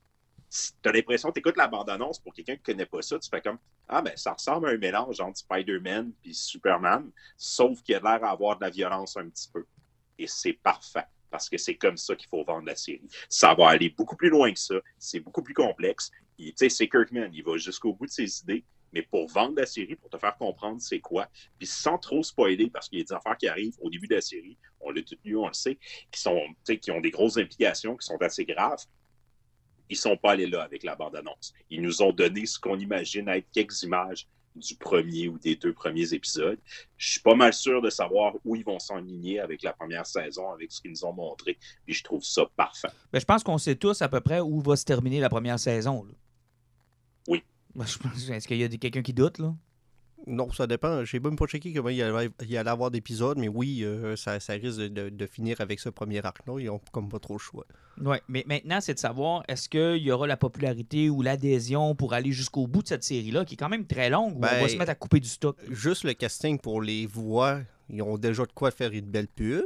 Tu 0.50 0.88
as 0.88 0.92
l'impression, 0.92 1.32
tu 1.32 1.38
écoutes 1.38 1.56
la 1.56 1.68
bande-annonce 1.68 2.18
pour 2.18 2.34
quelqu'un 2.34 2.56
qui 2.56 2.62
connaît 2.62 2.86
pas 2.86 3.00
ça, 3.00 3.18
tu 3.18 3.30
fais 3.30 3.40
comme 3.40 3.58
Ah, 3.88 4.02
ben 4.02 4.14
ça 4.16 4.34
ressemble 4.34 4.68
à 4.68 4.72
un 4.72 4.76
mélange 4.76 5.20
entre 5.20 5.38
Spider-Man 5.38 6.12
puis 6.22 6.34
Superman, 6.34 7.10
sauf 7.38 7.82
qu'il 7.82 7.94
a 7.94 8.00
l'air 8.00 8.20
d'avoir 8.20 8.58
de 8.58 8.64
la 8.64 8.70
violence 8.70 9.16
un 9.16 9.28
petit 9.30 9.48
peu. 9.50 9.64
Et 10.18 10.26
c'est 10.26 10.52
parfait, 10.52 11.06
parce 11.30 11.48
que 11.48 11.58
c'est 11.58 11.76
comme 11.76 11.96
ça 11.96 12.14
qu'il 12.16 12.28
faut 12.28 12.44
vendre 12.44 12.66
la 12.66 12.76
série. 12.76 13.08
Ça 13.28 13.54
va 13.54 13.68
aller 13.68 13.90
beaucoup 13.90 14.16
plus 14.16 14.30
loin 14.30 14.52
que 14.52 14.58
ça, 14.58 14.76
c'est 14.98 15.20
beaucoup 15.20 15.42
plus 15.42 15.54
complexe. 15.54 16.10
C'est 16.56 16.88
Kirkman, 16.88 17.30
il 17.32 17.42
va 17.42 17.56
jusqu'au 17.56 17.94
bout 17.94 18.06
de 18.06 18.10
ses 18.10 18.40
idées, 18.40 18.64
mais 18.92 19.02
pour 19.02 19.28
vendre 19.28 19.56
la 19.56 19.66
série, 19.66 19.96
pour 19.96 20.10
te 20.10 20.18
faire 20.18 20.36
comprendre 20.36 20.80
c'est 20.80 21.00
quoi, 21.00 21.28
puis 21.58 21.66
sans 21.66 21.98
trop 21.98 22.22
spoiler, 22.22 22.70
parce 22.70 22.88
qu'il 22.88 22.98
y 22.98 23.02
a 23.02 23.04
des 23.04 23.12
affaires 23.12 23.36
qui 23.36 23.48
arrivent 23.48 23.76
au 23.80 23.90
début 23.90 24.06
de 24.06 24.14
la 24.14 24.20
série, 24.20 24.56
on 24.80 24.90
l'a 24.90 25.02
tout 25.02 25.16
lu, 25.24 25.36
on 25.36 25.48
le 25.48 25.52
sait, 25.52 25.78
qui, 26.10 26.20
sont, 26.20 26.40
qui 26.80 26.90
ont 26.90 27.00
des 27.00 27.10
grosses 27.10 27.36
implications, 27.36 27.96
qui 27.96 28.06
sont 28.06 28.20
assez 28.22 28.44
graves. 28.44 28.84
Ils 29.90 29.96
sont 29.96 30.16
pas 30.16 30.32
allés 30.32 30.46
là 30.46 30.62
avec 30.62 30.82
la 30.82 30.94
bande-annonce. 30.94 31.54
Ils 31.70 31.80
nous 31.80 32.02
ont 32.02 32.12
donné 32.12 32.44
ce 32.44 32.58
qu'on 32.58 32.78
imagine 32.78 33.28
être 33.28 33.48
quelques 33.52 33.82
images 33.82 34.28
du 34.58 34.74
premier 34.76 35.28
ou 35.28 35.38
des 35.38 35.56
deux 35.56 35.72
premiers 35.72 36.12
épisodes. 36.12 36.58
Je 36.96 37.12
suis 37.12 37.20
pas 37.20 37.34
mal 37.34 37.52
sûr 37.52 37.80
de 37.80 37.90
savoir 37.90 38.34
où 38.44 38.56
ils 38.56 38.64
vont 38.64 38.78
s'enligner 38.78 39.40
avec 39.40 39.62
la 39.62 39.72
première 39.72 40.06
saison, 40.06 40.50
avec 40.50 40.72
ce 40.72 40.80
qu'ils 40.80 40.90
nous 40.90 41.04
ont 41.04 41.12
montré. 41.12 41.56
Puis 41.84 41.94
je 41.94 42.04
trouve 42.04 42.22
ça 42.22 42.44
parfait. 42.56 42.88
Ben, 43.12 43.20
je 43.20 43.24
pense 43.24 43.42
qu'on 43.42 43.58
sait 43.58 43.76
tous 43.76 44.02
à 44.02 44.08
peu 44.08 44.20
près 44.20 44.40
où 44.40 44.60
va 44.60 44.76
se 44.76 44.84
terminer 44.84 45.20
la 45.20 45.28
première 45.28 45.58
saison. 45.58 46.04
là. 46.04 46.12
Oui. 47.28 47.42
Est-ce 47.80 48.48
qu'il 48.48 48.58
y 48.58 48.64
a 48.64 48.68
quelqu'un 48.68 49.02
qui 49.02 49.12
doute, 49.12 49.38
là? 49.38 49.54
Non, 50.28 50.52
ça 50.52 50.66
dépend. 50.66 51.04
J'ai 51.04 51.20
même 51.20 51.36
pas 51.36 51.46
checké 51.46 51.72
comment 51.72 51.88
il 51.88 51.96
y 51.96 52.02
allait, 52.02 52.30
il 52.42 52.50
y 52.50 52.56
allait 52.56 52.70
avoir 52.70 52.90
d'épisodes, 52.90 53.38
mais 53.38 53.48
oui, 53.48 53.82
euh, 53.82 54.14
ça, 54.16 54.38
ça 54.40 54.52
risque 54.52 54.78
de, 54.78 55.08
de 55.08 55.26
finir 55.26 55.60
avec 55.60 55.80
ce 55.80 55.88
premier 55.88 56.24
arc-là. 56.24 56.60
Ils 56.60 56.68
ont 56.70 56.80
comme 56.92 57.08
pas 57.08 57.18
trop 57.18 57.34
le 57.34 57.38
choix. 57.38 57.64
Oui, 58.00 58.18
mais 58.28 58.44
maintenant, 58.46 58.80
c'est 58.80 58.94
de 58.94 58.98
savoir 58.98 59.42
est-ce 59.48 59.68
qu'il 59.68 60.02
y 60.02 60.12
aura 60.12 60.26
la 60.26 60.36
popularité 60.36 61.10
ou 61.10 61.22
l'adhésion 61.22 61.94
pour 61.94 62.12
aller 62.14 62.30
jusqu'au 62.30 62.66
bout 62.66 62.82
de 62.82 62.88
cette 62.88 63.04
série-là, 63.04 63.44
qui 63.44 63.54
est 63.54 63.56
quand 63.56 63.68
même 63.68 63.86
très 63.86 64.10
longue, 64.10 64.34
où 64.34 64.38
on 64.38 64.40
va 64.42 64.60
Ben, 64.60 64.68
se 64.68 64.76
mettre 64.76 64.90
à 64.90 64.94
couper 64.94 65.18
du 65.20 65.28
stock? 65.28 65.56
Juste 65.70 66.04
le 66.04 66.12
casting 66.14 66.58
pour 66.58 66.80
les 66.82 67.06
voix, 67.06 67.60
ils 67.88 68.02
ont 68.02 68.18
déjà 68.18 68.44
de 68.44 68.52
quoi 68.52 68.70
faire 68.70 68.92
une 68.92 69.06
belle 69.06 69.28
pub. 69.28 69.64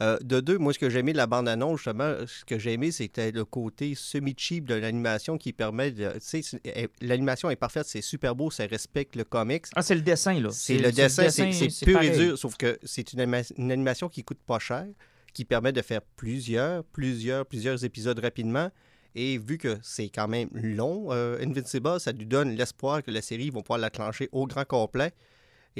Euh, 0.00 0.16
de 0.22 0.38
deux, 0.40 0.58
moi, 0.58 0.72
ce 0.72 0.78
que 0.78 0.88
j'ai 0.88 1.00
aimé 1.00 1.12
de 1.12 1.16
la 1.16 1.26
bande-annonce, 1.26 1.78
justement, 1.80 2.14
ce 2.26 2.44
que 2.44 2.56
j'ai 2.58 2.72
aimé, 2.74 2.92
c'était 2.92 3.32
le 3.32 3.44
côté 3.44 3.94
semi-cheap 3.96 4.64
de 4.64 4.74
l'animation 4.74 5.36
qui 5.38 5.52
permet 5.52 5.90
de. 5.90 6.12
Tu 6.20 6.42
sais, 6.42 6.58
l'animation 7.00 7.50
est 7.50 7.56
parfaite, 7.56 7.86
c'est 7.86 8.00
super 8.02 8.34
beau, 8.36 8.50
ça 8.50 8.64
respecte 8.66 9.16
le 9.16 9.24
comics. 9.24 9.64
Ah, 9.74 9.82
c'est 9.82 9.96
le 9.96 10.02
dessin, 10.02 10.38
là. 10.40 10.50
C'est 10.52 10.74
le 10.78 10.92
dessin, 10.92 11.22
c'est 11.52 11.84
pur 11.84 12.00
et 12.00 12.10
dur, 12.16 12.38
sauf 12.38 12.56
que 12.56 12.78
c'est 12.84 13.12
une, 13.12 13.20
anima- 13.20 13.52
une 13.56 13.72
animation 13.72 14.08
qui 14.08 14.22
coûte 14.22 14.38
pas 14.46 14.58
cher, 14.60 14.86
qui 15.34 15.44
permet 15.44 15.72
de 15.72 15.82
faire 15.82 16.00
plusieurs, 16.16 16.84
plusieurs, 16.84 17.44
plusieurs 17.44 17.84
épisodes 17.84 18.18
rapidement. 18.20 18.70
Et 19.14 19.36
vu 19.38 19.58
que 19.58 19.78
c'est 19.82 20.10
quand 20.10 20.28
même 20.28 20.48
long, 20.52 21.08
euh, 21.10 21.38
Invincible, 21.42 21.98
ça 21.98 22.12
lui 22.12 22.26
donne 22.26 22.50
l'espoir 22.54 23.02
que 23.02 23.10
la 23.10 23.22
série 23.22 23.46
ils 23.46 23.52
vont 23.52 23.62
pouvoir 23.62 23.80
la 23.80 23.90
clencher 23.90 24.28
au 24.30 24.46
grand 24.46 24.64
complet. 24.64 25.12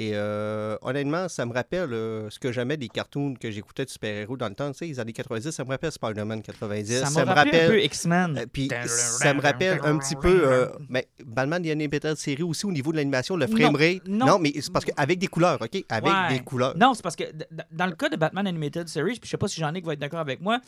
Et 0.01 0.11
euh, 0.13 0.77
honnêtement, 0.81 1.27
ça 1.27 1.45
me 1.45 1.51
rappelle 1.53 1.91
euh, 1.91 2.29
ce 2.29 2.39
que 2.39 2.53
j'aimais 2.53 2.77
des 2.77 2.87
cartoons 2.87 3.33
que 3.33 3.51
j'écoutais 3.51 3.83
de 3.83 3.89
super-héros 3.89 4.37
dans 4.37 4.47
le 4.47 4.55
temps. 4.55 4.71
Tu 4.71 4.77
sais, 4.77 4.85
les 4.85 4.97
années 5.01 5.11
90, 5.11 5.51
ça 5.51 5.65
me 5.65 5.69
rappelle 5.69 5.91
Spider-Man 5.91 6.41
90. 6.41 7.03
Ça 7.03 7.25
m'a 7.25 7.33
rappelé 7.33 7.59
un 7.59 7.67
peu 7.67 7.81
X-Men. 7.83 8.37
euh, 8.37 8.45
puis 8.51 8.69
ça 8.87 9.33
me 9.33 9.41
rappelle 9.41 9.81
un 9.83 9.97
petit 9.97 10.15
peu 10.15 10.69
mais 10.87 11.09
Batman 11.25 11.61
The 11.61 11.67
Animated 11.71 12.15
Series 12.15 12.43
aussi 12.43 12.65
au 12.65 12.71
niveau 12.71 12.91
de 12.93 12.97
l'animation, 12.97 13.35
le 13.35 13.47
frame 13.47 13.73
Non, 13.73 13.77
rate. 13.77 14.07
non. 14.07 14.39
mais 14.39 14.53
c'est 14.61 14.71
parce 14.71 14.85
qu'avec 14.85 15.19
des 15.19 15.27
couleurs, 15.27 15.61
OK? 15.61 15.83
Avec 15.89 16.09
Ouais. 16.13 16.37
des 16.37 16.39
couleurs. 16.45 16.77
Non, 16.77 16.93
c'est 16.93 17.03
parce 17.03 17.17
que 17.17 17.23
dans 17.71 17.85
le 17.87 17.95
cas 17.95 18.07
de 18.07 18.15
Batman 18.15 18.47
Animated 18.47 18.87
Series, 18.87 19.19
puis 19.19 19.25
je 19.25 19.31
sais 19.31 19.37
pas 19.37 19.49
si 19.49 19.59
Jean-Nic 19.59 19.85
va 19.85 19.93
être 19.93 19.99
d'accord 19.99 20.19
avec 20.21 20.39
moi, 20.39 20.59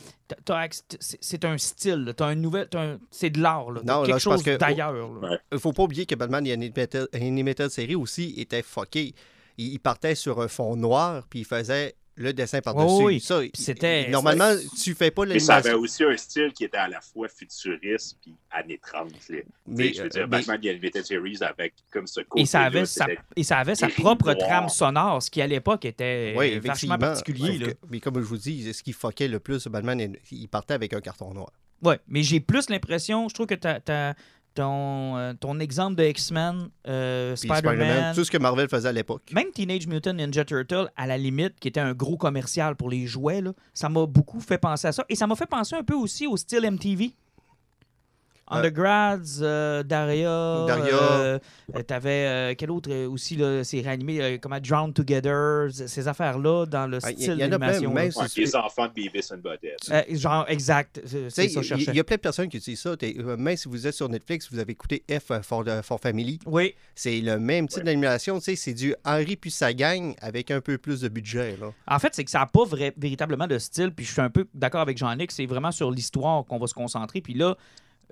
c'est 0.99 1.45
un 1.45 1.57
style, 1.57 2.03
là. 2.05 2.13
t'as 2.13 2.25
un 2.25 2.35
nouvel, 2.35 2.67
c'est 3.09 3.29
de 3.29 3.39
l'art, 3.41 3.71
là. 3.71 3.81
Non, 3.85 4.01
là, 4.01 4.07
quelque 4.07 4.13
pense 4.15 4.23
chose 4.23 4.43
que- 4.43 4.57
d'ailleurs. 4.57 4.91
là. 4.93 5.29
Ouais. 5.29 5.37
Il 5.53 5.59
faut 5.59 5.71
pas 5.73 5.83
oublier 5.83 6.05
que 6.05 6.15
Batman 6.15 6.45
Animated, 6.47 7.07
Animated 7.13 7.69
Series 7.69 7.95
aussi 7.95 8.33
était 8.37 8.61
fucké. 8.61 9.13
Il, 9.61 9.73
il 9.73 9.79
partait 9.79 10.15
sur 10.15 10.41
un 10.41 10.47
fond 10.47 10.75
noir, 10.75 11.25
puis 11.29 11.39
il 11.39 11.45
faisait 11.45 11.95
le 12.15 12.33
dessin 12.33 12.59
par-dessus. 12.61 12.85
Oh 12.89 13.05
oui, 13.05 13.19
Ça, 13.19 13.41
c'était- 13.53 14.09
Normalement, 14.09 14.53
tu 14.83 14.93
fais 14.93 15.11
pas 15.11 15.25
Mais 15.25 15.39
ça 15.39 15.55
avait 15.55 15.69
l'animation. 15.69 16.05
aussi 16.07 16.13
un 16.13 16.17
style 16.17 16.51
qui 16.53 16.65
était 16.65 16.77
à 16.77 16.87
la 16.89 16.99
fois 17.01 17.27
futuriste 17.29 18.17
puis 18.21 18.35
années 18.51 18.79
30. 18.79 19.11
là. 19.29 19.37
Mais, 19.65 19.93
je 19.93 19.99
veux 20.01 20.05
euh, 20.05 20.09
dire, 20.09 20.21
mais- 20.27 20.37
Batman 20.37 20.59
The 20.61 20.65
Animated 20.67 21.05
Series 21.05 21.37
avec 21.41 21.73
comme 21.91 22.07
ce 22.07 22.19
côté 22.21 22.41
Et 22.41 22.45
ça 22.45 22.61
avait 22.63 22.85
sa, 22.85 23.07
et 23.35 23.43
ça 23.43 23.57
avait 23.59 23.75
sa 23.75 23.87
propre 23.87 24.33
trame 24.33 24.67
sonore, 24.69 25.23
ce 25.23 25.31
qui 25.31 25.41
à 25.41 25.47
l'époque 25.47 25.85
était 25.85 26.33
Oui, 26.37 26.47
euh, 26.47 26.59
vachement 26.59 26.95
effectivement. 26.95 26.97
particulier. 26.97 27.57
Sauf 27.57 27.67
là. 27.67 27.73
que- 27.73 27.77
mais 27.89 27.99
comme 28.01 28.15
je 28.15 28.25
vous 28.25 28.37
dis, 28.37 28.73
ce 28.73 28.83
qui 28.83 28.93
fuckait 28.93 29.27
le 29.29 29.39
plus 29.39 29.67
Batman, 29.67 30.15
il 30.31 30.47
partait 30.49 30.73
avec 30.73 30.93
un 30.93 31.01
carton 31.01 31.33
noir. 31.33 31.51
Ouais, 31.81 31.99
mais 32.07 32.21
j'ai 32.23 32.39
plus 32.41 32.69
l'impression, 32.69 33.27
je 33.29 33.33
trouve 33.33 33.47
que 33.47 33.55
t'as- 33.55 34.13
ton, 34.53 35.17
euh, 35.17 35.33
ton 35.33 35.59
exemple 35.59 35.95
de 35.95 36.03
X-Men, 36.03 36.69
euh, 36.87 37.35
Spider-Man, 37.35 38.13
tout 38.15 38.23
ce 38.23 38.31
que 38.31 38.37
Marvel 38.37 38.67
faisait 38.69 38.89
à 38.89 38.91
l'époque. 38.91 39.31
même 39.33 39.51
Teenage 39.53 39.87
Mutant 39.87 40.13
Ninja 40.13 40.45
Turtle, 40.45 40.89
à 40.95 41.07
la 41.07 41.17
limite, 41.17 41.59
qui 41.59 41.67
était 41.67 41.79
un 41.79 41.93
gros 41.93 42.17
commercial 42.17 42.75
pour 42.75 42.89
les 42.89 43.07
jouets, 43.07 43.41
là, 43.41 43.53
ça 43.73 43.89
m'a 43.89 44.05
beaucoup 44.05 44.39
fait 44.39 44.57
penser 44.57 44.87
à 44.87 44.91
ça. 44.91 45.05
Et 45.09 45.15
ça 45.15 45.27
m'a 45.27 45.35
fait 45.35 45.45
penser 45.45 45.75
un 45.75 45.83
peu 45.83 45.95
aussi 45.95 46.27
au 46.27 46.37
style 46.37 46.69
MTV. 46.69 47.13
Undergrads, 48.57 49.41
euh, 49.41 49.83
Daria, 49.83 50.65
Daria. 50.67 50.93
euh, 50.95 51.39
euh, 51.75 51.81
t'avais 51.83 52.09
euh, 52.27 52.53
quel 52.57 52.71
autre 52.71 52.91
aussi 53.07 53.35
là, 53.35 53.63
c'est 53.63 53.81
réanimé 53.81 54.21
euh, 54.21 54.37
comment 54.41 54.59
Drown 54.59 54.93
Together, 54.93 55.69
ces 55.71 56.07
affaires-là 56.07 56.65
dans 56.65 56.87
le 56.87 56.99
style 56.99 57.37
y 57.39 57.43
en 57.43 57.51
a 57.51 57.57
plein, 57.57 57.71
d'animation. 57.71 58.23
les 58.37 58.55
enfants 58.55 58.87
de 58.87 58.93
Beavis 58.93 59.31
and 59.31 59.37
Butthead. 59.37 59.77
Euh, 59.91 60.01
genre 60.15 60.45
exact, 60.47 61.01
c'est 61.05 61.23
Tu 61.25 61.29
c'est 61.29 61.47
sais, 61.49 61.63
ça 61.63 61.75
Il 61.77 61.95
y, 61.95 61.99
a 61.99 62.03
plein 62.03 62.15
de 62.17 62.21
personnes 62.21 62.49
qui 62.49 62.57
utilisent 62.57 62.81
ça. 62.81 62.95
Euh, 63.01 63.37
Même 63.37 63.55
si 63.57 63.67
vous 63.67 63.87
êtes 63.87 63.93
sur 63.95 64.09
Netflix, 64.09 64.47
vous 64.51 64.59
avez 64.59 64.71
écouté 64.73 65.03
F 65.09 65.41
for, 65.43 65.63
for 65.83 65.99
Family. 65.99 66.39
Oui, 66.45 66.75
C'est 66.95 67.19
le 67.21 67.39
même 67.39 67.67
type 67.67 67.79
Ouais. 67.79 67.83
d'animation. 67.85 68.37
tu 68.39 68.45
sais, 68.45 68.55
C'est 68.55 68.73
du 68.73 68.93
Henry 69.05 69.35
puis 69.35 69.51
sa 69.51 69.73
gang 69.73 70.13
avec 70.21 70.51
un 70.51 70.61
peu 70.61 70.77
plus 70.77 71.01
de 71.01 71.09
budget. 71.09 71.57
Là. 71.59 71.71
En 71.87 71.99
fait, 71.99 72.13
c'est 72.13 72.23
que 72.23 72.31
ça 72.31 72.39
n'a 72.39 72.45
pas 72.45 72.63
vrai- 72.65 72.93
véritablement 72.97 73.47
de 73.47 73.57
style, 73.57 73.91
puis 73.91 74.05
je 74.05 74.11
suis 74.11 74.21
un 74.21 74.29
peu 74.29 74.45
d'accord 74.53 74.81
avec 74.81 74.97
Jean-Nic, 74.97 75.31
c'est 75.31 75.45
vraiment 75.45 75.71
sur 75.71 75.91
l'histoire 75.91 76.45
qu'on 76.45 76.57
va 76.59 76.67
se 76.67 76.73
concentrer. 76.73 77.21
Puis 77.21 77.33
là, 77.33 77.55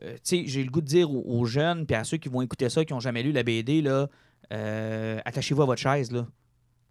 euh, 0.04 0.18
j'ai 0.24 0.64
le 0.64 0.70
goût 0.70 0.82
de 0.82 0.86
dire 0.86 1.12
aux, 1.12 1.24
aux 1.26 1.46
jeunes, 1.46 1.86
puis 1.86 1.96
à 1.96 2.04
ceux 2.04 2.18
qui 2.18 2.30
vont 2.30 2.42
écouter 2.42 2.70
ça, 2.70 2.86
qui 2.86 2.94
n'ont 2.94 3.00
jamais 3.00 3.24
lu 3.24 3.32
la 3.32 3.44
BD, 3.44 3.82
là, 3.82 4.08
euh, 4.52 5.20
attachez-vous 5.26 5.62
à 5.62 5.66
votre 5.66 5.82
chaise, 5.82 6.12
là. 6.12 6.28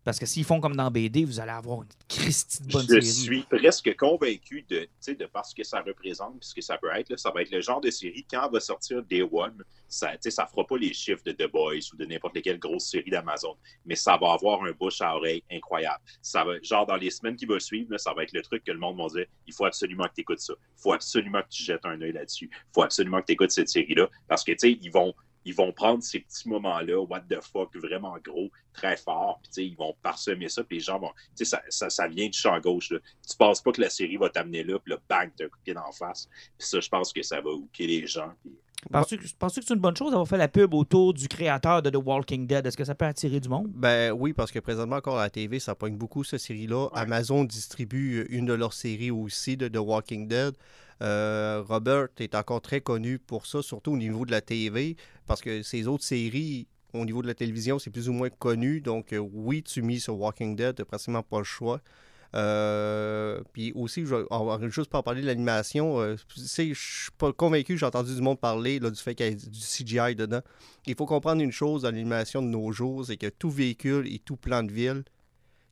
Parce 0.05 0.19
que 0.19 0.27
s'ils 0.27 0.45
font 0.45 0.61
comme 0.61 0.77
dans 0.77 0.91
BD, 0.91 1.25
vous 1.25 1.39
allez 1.41 1.51
avoir 1.51 1.83
une 1.83 1.89
Christie 2.09 2.63
de 2.63 2.73
bonne 2.73 2.87
je 2.89 3.01
série. 3.01 3.05
suis 3.05 3.43
presque 3.43 3.95
convaincu 3.97 4.65
de, 4.69 4.89
de 5.07 5.27
parce 5.27 5.53
que 5.53 5.65
ça 5.65 5.81
représente, 5.83 6.43
ce 6.43 6.55
que 6.55 6.63
ça 6.63 6.79
peut 6.79 6.89
être. 6.95 7.11
là, 7.11 7.17
ça 7.17 7.31
va 7.31 7.43
être 7.43 7.51
le 7.51 7.61
genre 7.61 7.81
de 7.81 7.91
série, 7.91 8.25
quand 8.31 8.49
va 8.51 8.61
sortir 8.61 9.03
Day 9.03 9.23
One, 9.23 9.63
ça 9.89 10.13
ne 10.13 10.31
fera 10.31 10.67
pas 10.67 10.77
les 10.79 10.95
chiffres 10.95 11.23
de 11.25 11.33
The 11.33 11.51
Boys 11.51 11.93
ou 11.93 11.97
de 11.97 12.07
n'importe 12.07 12.41
quelle 12.43 12.59
grosse 12.59 12.91
série 12.91 13.11
d'Amazon, 13.11 13.57
mais 13.85 13.97
ça 13.97 14.17
va 14.17 14.33
avoir 14.33 14.63
un 14.65 14.73
bouche 14.73 15.01
à 15.01 15.15
oreille 15.15 15.43
incroyable. 15.51 16.01
Ça 16.23 16.45
va, 16.45 16.55
genre, 16.63 16.87
dans 16.87 16.97
les 16.97 17.11
semaines 17.11 17.37
qui 17.37 17.47
vont 17.47 17.59
suivre, 17.59 17.91
là, 17.91 17.99
ça 17.99 18.13
va 18.15 18.23
être 18.23 18.33
le 18.33 18.43
truc 18.43 18.65
que 18.65 18.73
le 18.73 18.79
monde 18.79 18.99
va 18.99 19.07
dire 19.09 19.27
il 19.47 19.55
faut 19.55 19.65
absolument 19.65 20.05
que 20.05 20.15
tu 20.15 20.21
écoutes 20.23 20.41
ça. 20.41 20.55
Il 20.59 20.83
faut 20.83 20.93
absolument 20.93 21.43
que 21.43 21.49
tu 21.49 21.63
jettes 21.63 21.85
un 21.85 22.01
œil 22.01 22.13
là-dessus. 22.13 22.51
Il 22.53 22.75
faut 22.75 22.83
absolument 22.83 23.21
que 23.21 23.27
tu 23.27 23.33
écoutes 23.33 23.51
cette 23.51 23.69
série-là. 23.69 24.09
Parce 24.29 24.45
que, 24.45 24.53
tu 24.53 24.59
sais, 24.59 24.79
ils 24.81 24.91
vont, 24.91 25.15
ils 25.49 25.55
vont 25.55 25.73
prendre 25.73 26.03
ces 26.03 26.21
petits 26.21 26.47
moments-là, 26.47 27.01
what 27.01 27.23
the 27.23 27.41
fuck, 27.41 27.75
vraiment 27.75 28.17
gros, 28.23 28.51
très 28.75 28.99
fort, 28.99 29.41
puis 29.43 29.51
tu 29.51 29.55
sais, 29.55 29.67
ils 29.67 29.77
vont 29.77 29.95
parsemer 30.03 30.51
ça, 30.51 30.63
puis 30.63 30.77
les 30.77 30.85
gens 30.85 30.99
vont, 30.99 31.11
tu 31.37 31.45
sais, 31.45 31.45
ça, 31.47 31.63
ça, 31.71 31.89
ça 31.89 32.07
vient 32.07 32.29
du 32.29 32.39
champ 32.39 32.61
gauche, 32.61 32.91
là. 32.91 32.99
Tu 33.27 33.35
penses 33.35 33.63
pas 33.63 33.73
que 33.73 33.81
la 33.81 33.89
série 33.89 34.19
va 34.19 34.29
t'amener 34.29 34.63
là, 34.63 34.79
puis 34.79 34.93
là, 34.93 34.99
bang, 35.09 35.33
t'as 35.35 35.47
un 35.47 35.49
coup 35.49 35.57
de 35.57 35.65
pied 35.65 35.73
d'en 35.73 35.91
face. 35.93 36.29
Puis 36.59 36.69
ça, 36.69 36.81
je 36.81 36.89
pense 36.91 37.15
que 37.15 37.23
ça 37.23 37.41
va 37.41 37.51
hooker 37.51 37.87
les 37.87 38.07
gens. 38.07 38.31
Penses-tu 38.93 39.17
que, 39.17 39.25
penses-tu 39.39 39.61
que 39.61 39.67
c'est 39.67 39.75
une 39.75 39.81
bonne 39.81 39.97
chose 39.97 40.11
d'avoir 40.11 40.29
fait 40.29 40.37
la 40.37 40.49
pub 40.49 40.75
autour 40.75 41.15
du 41.15 41.29
créateur 41.29 41.81
de 41.81 41.89
The 41.89 41.97
Walking 41.97 42.47
Dead? 42.47 42.67
Est-ce 42.67 42.77
que 42.77 42.85
ça 42.85 42.95
peut 42.95 43.07
attirer 43.07 43.41
du 43.41 43.49
monde? 43.49 43.69
Ben 43.75 44.13
oui, 44.13 44.35
parce 44.35 44.53
que 44.53 44.59
présentement, 44.59 44.97
encore 44.97 45.19
à 45.19 45.23
la 45.23 45.31
TV, 45.31 45.59
ça 45.59 45.75
pogne 45.75 45.97
beaucoup 45.97 46.25
cette 46.25 46.41
série-là. 46.41 46.89
Amazon 46.93 47.45
distribue 47.45 48.27
une 48.29 48.45
de 48.45 48.53
leurs 48.53 48.75
séries 48.75 49.11
aussi 49.11 49.57
de 49.57 49.67
The 49.67 49.79
Walking 49.79 50.29
Dead. 50.29 50.55
Euh, 51.03 51.63
Robert 51.67 52.09
est 52.19 52.35
encore 52.35 52.61
très 52.61 52.81
connu 52.81 53.19
pour 53.19 53.47
ça, 53.47 53.63
surtout 53.63 53.93
au 53.93 53.97
niveau 53.97 54.27
de 54.27 54.31
la 54.31 54.41
TV, 54.41 54.97
parce 55.27 55.41
que 55.41 55.63
ses 55.63 55.87
autres 55.87 56.05
séries, 56.05 56.67
au 56.95 57.05
niveau 57.05 57.23
de 57.23 57.27
la 57.27 57.35
télévision, 57.35 57.79
c'est 57.79 57.91
plus 57.91 58.09
ou 58.09 58.13
moins 58.13 58.31
connu. 58.31 58.81
Donc 58.81 59.13
euh, 59.13 59.19
oui, 59.19 59.63
tu 59.63 59.83
mises 59.83 60.05
sur 60.05 60.19
Walking 60.19 60.57
Dead, 60.57 60.75
t'as 60.77 60.85
pratiquement 60.85 61.23
pas 61.23 61.39
le 61.39 61.45
choix. 61.45 61.81
Euh, 62.35 63.41
puis 63.53 63.73
aussi, 63.75 64.05
je, 64.05 64.69
juste 64.69 64.91
pas 64.91 65.03
parler 65.03 65.23
de 65.23 65.27
l'animation. 65.27 66.01
euh, 66.01 66.17
je 66.37 66.75
suis 66.75 67.11
pas 67.17 67.33
convaincu, 67.33 67.79
j'ai 67.79 67.87
entendu 67.87 68.15
du 68.15 68.21
monde 68.21 68.39
parler 68.39 68.81
du 68.81 68.95
fait 68.97 69.15
qu'il 69.15 69.27
y 69.27 69.29
ait 69.31 69.35
du 69.35 69.61
CGI 69.61 70.15
dedans. 70.15 70.41
Il 70.87 70.95
faut 70.95 71.07
comprendre 71.07 71.43
une 71.43 71.53
chose 71.53 71.83
dans 71.83 71.91
l'animation 71.91 72.43
de 72.43 72.49
nos 72.49 72.71
jours, 72.73 73.07
c'est 73.07 73.17
que 73.17 73.29
tout 73.29 73.51
véhicule 73.51 74.07
et 74.13 74.19
tout 74.19 74.37
plan 74.37 74.63
de 74.63 74.73
ville, 74.73 75.05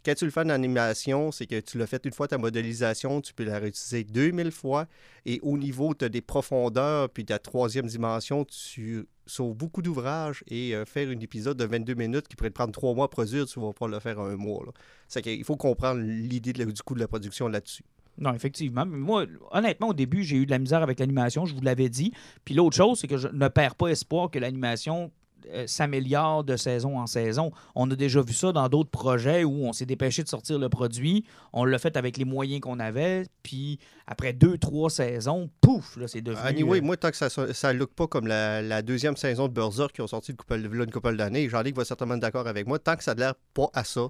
quand 0.06 0.14
tu 0.14 0.24
le 0.24 0.30
fais 0.30 0.40
en 0.40 0.50
animation, 0.50 1.32
c'est 1.32 1.46
que 1.46 1.58
tu 1.58 1.78
l'as 1.78 1.88
fait 1.88 2.04
une 2.04 2.12
fois 2.12 2.28
ta 2.28 2.38
modélisation, 2.38 3.20
tu 3.20 3.34
peux 3.34 3.42
la 3.42 3.58
réutiliser 3.58 4.04
2000 4.04 4.52
fois. 4.52 4.86
Et 5.24 5.40
au 5.42 5.58
niveau, 5.58 5.94
tu 5.94 6.08
des 6.08 6.20
profondeurs, 6.20 7.10
puis 7.10 7.24
ta 7.24 7.40
troisième 7.40 7.86
dimension, 7.86 8.44
tu 8.44 9.06
sauves 9.26 9.56
beaucoup 9.56 9.82
d'ouvrages 9.82 10.44
et 10.46 10.76
euh, 10.76 10.84
faire 10.84 11.08
un 11.08 11.18
épisode 11.18 11.56
de 11.56 11.64
22 11.64 11.94
minutes 11.94 12.28
qui 12.28 12.36
pourrait 12.36 12.50
te 12.50 12.54
prendre 12.54 12.70
trois 12.70 12.94
mois 12.94 13.06
à 13.06 13.08
produire, 13.08 13.46
tu 13.46 13.58
vas 13.58 13.72
pas 13.72 13.88
le 13.88 13.98
faire 13.98 14.20
en 14.20 14.26
un 14.26 14.36
mois. 14.36 14.64
C'est 15.08 15.22
qu'il 15.22 15.42
faut 15.42 15.56
comprendre 15.56 16.00
l'idée 16.00 16.52
du 16.52 16.82
coût 16.84 16.94
de 16.94 17.00
la 17.00 17.08
production 17.08 17.48
là-dessus. 17.48 17.82
Non, 18.18 18.32
effectivement. 18.32 18.86
Moi, 18.86 19.26
honnêtement, 19.50 19.88
au 19.88 19.94
début, 19.94 20.22
j'ai 20.22 20.36
eu 20.36 20.46
de 20.46 20.52
la 20.52 20.60
misère 20.60 20.84
avec 20.84 21.00
l'animation, 21.00 21.46
je 21.46 21.54
vous 21.54 21.60
l'avais 21.62 21.88
dit. 21.88 22.12
Puis 22.44 22.54
l'autre 22.54 22.76
chose, 22.76 23.00
c'est 23.00 23.08
que 23.08 23.16
je 23.16 23.26
ne 23.26 23.48
perds 23.48 23.74
pas 23.74 23.88
espoir 23.88 24.30
que 24.30 24.38
l'animation 24.38 25.10
euh, 25.48 25.66
s'améliore 25.66 26.44
de 26.44 26.56
saison 26.56 26.98
en 26.98 27.06
saison. 27.06 27.52
On 27.74 27.90
a 27.90 27.96
déjà 27.96 28.20
vu 28.20 28.32
ça 28.32 28.52
dans 28.52 28.68
d'autres 28.68 28.90
projets 28.90 29.44
où 29.44 29.64
on 29.64 29.72
s'est 29.72 29.86
dépêché 29.86 30.22
de 30.22 30.28
sortir 30.28 30.58
le 30.58 30.68
produit. 30.68 31.24
On 31.52 31.64
l'a 31.64 31.78
fait 31.78 31.96
avec 31.96 32.16
les 32.16 32.24
moyens 32.24 32.60
qu'on 32.60 32.80
avait. 32.80 33.26
Puis 33.42 33.78
après 34.06 34.32
deux, 34.32 34.58
trois 34.58 34.90
saisons, 34.90 35.50
pouf, 35.60 35.96
là, 35.96 36.08
c'est 36.08 36.20
devenu... 36.20 36.46
Anyway, 36.46 36.78
euh, 36.78 36.82
moi, 36.82 36.96
tant 36.96 37.10
que 37.10 37.16
ça 37.16 37.72
ne 37.72 37.78
look 37.78 37.90
pas 37.90 38.06
comme 38.06 38.26
la, 38.26 38.62
la 38.62 38.82
deuxième 38.82 39.16
saison 39.16 39.48
de 39.48 39.52
Berserk 39.52 39.92
qui 39.92 40.00
ont 40.00 40.06
sorti 40.06 40.32
une 40.32 40.36
couple, 40.36 40.54
une 40.54 40.90
couple 40.90 41.16
d'années, 41.16 41.48
Jean-Luc 41.48 41.76
va 41.76 41.84
certainement 41.84 42.14
être 42.14 42.20
d'accord 42.20 42.46
avec 42.46 42.66
moi, 42.66 42.78
tant 42.78 42.96
que 42.96 43.04
ça 43.04 43.12
a 43.12 43.14
l'air 43.14 43.34
pas 43.54 43.68
à 43.74 43.84
ça, 43.84 44.08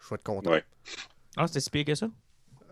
je 0.00 0.08
vais 0.08 0.14
être 0.16 0.22
content. 0.24 0.50
Ouais. 0.50 0.64
Ah, 1.36 1.46
c'était 1.46 1.60
si 1.60 1.70
pire 1.70 1.84
que 1.84 1.94
ça? 1.94 2.08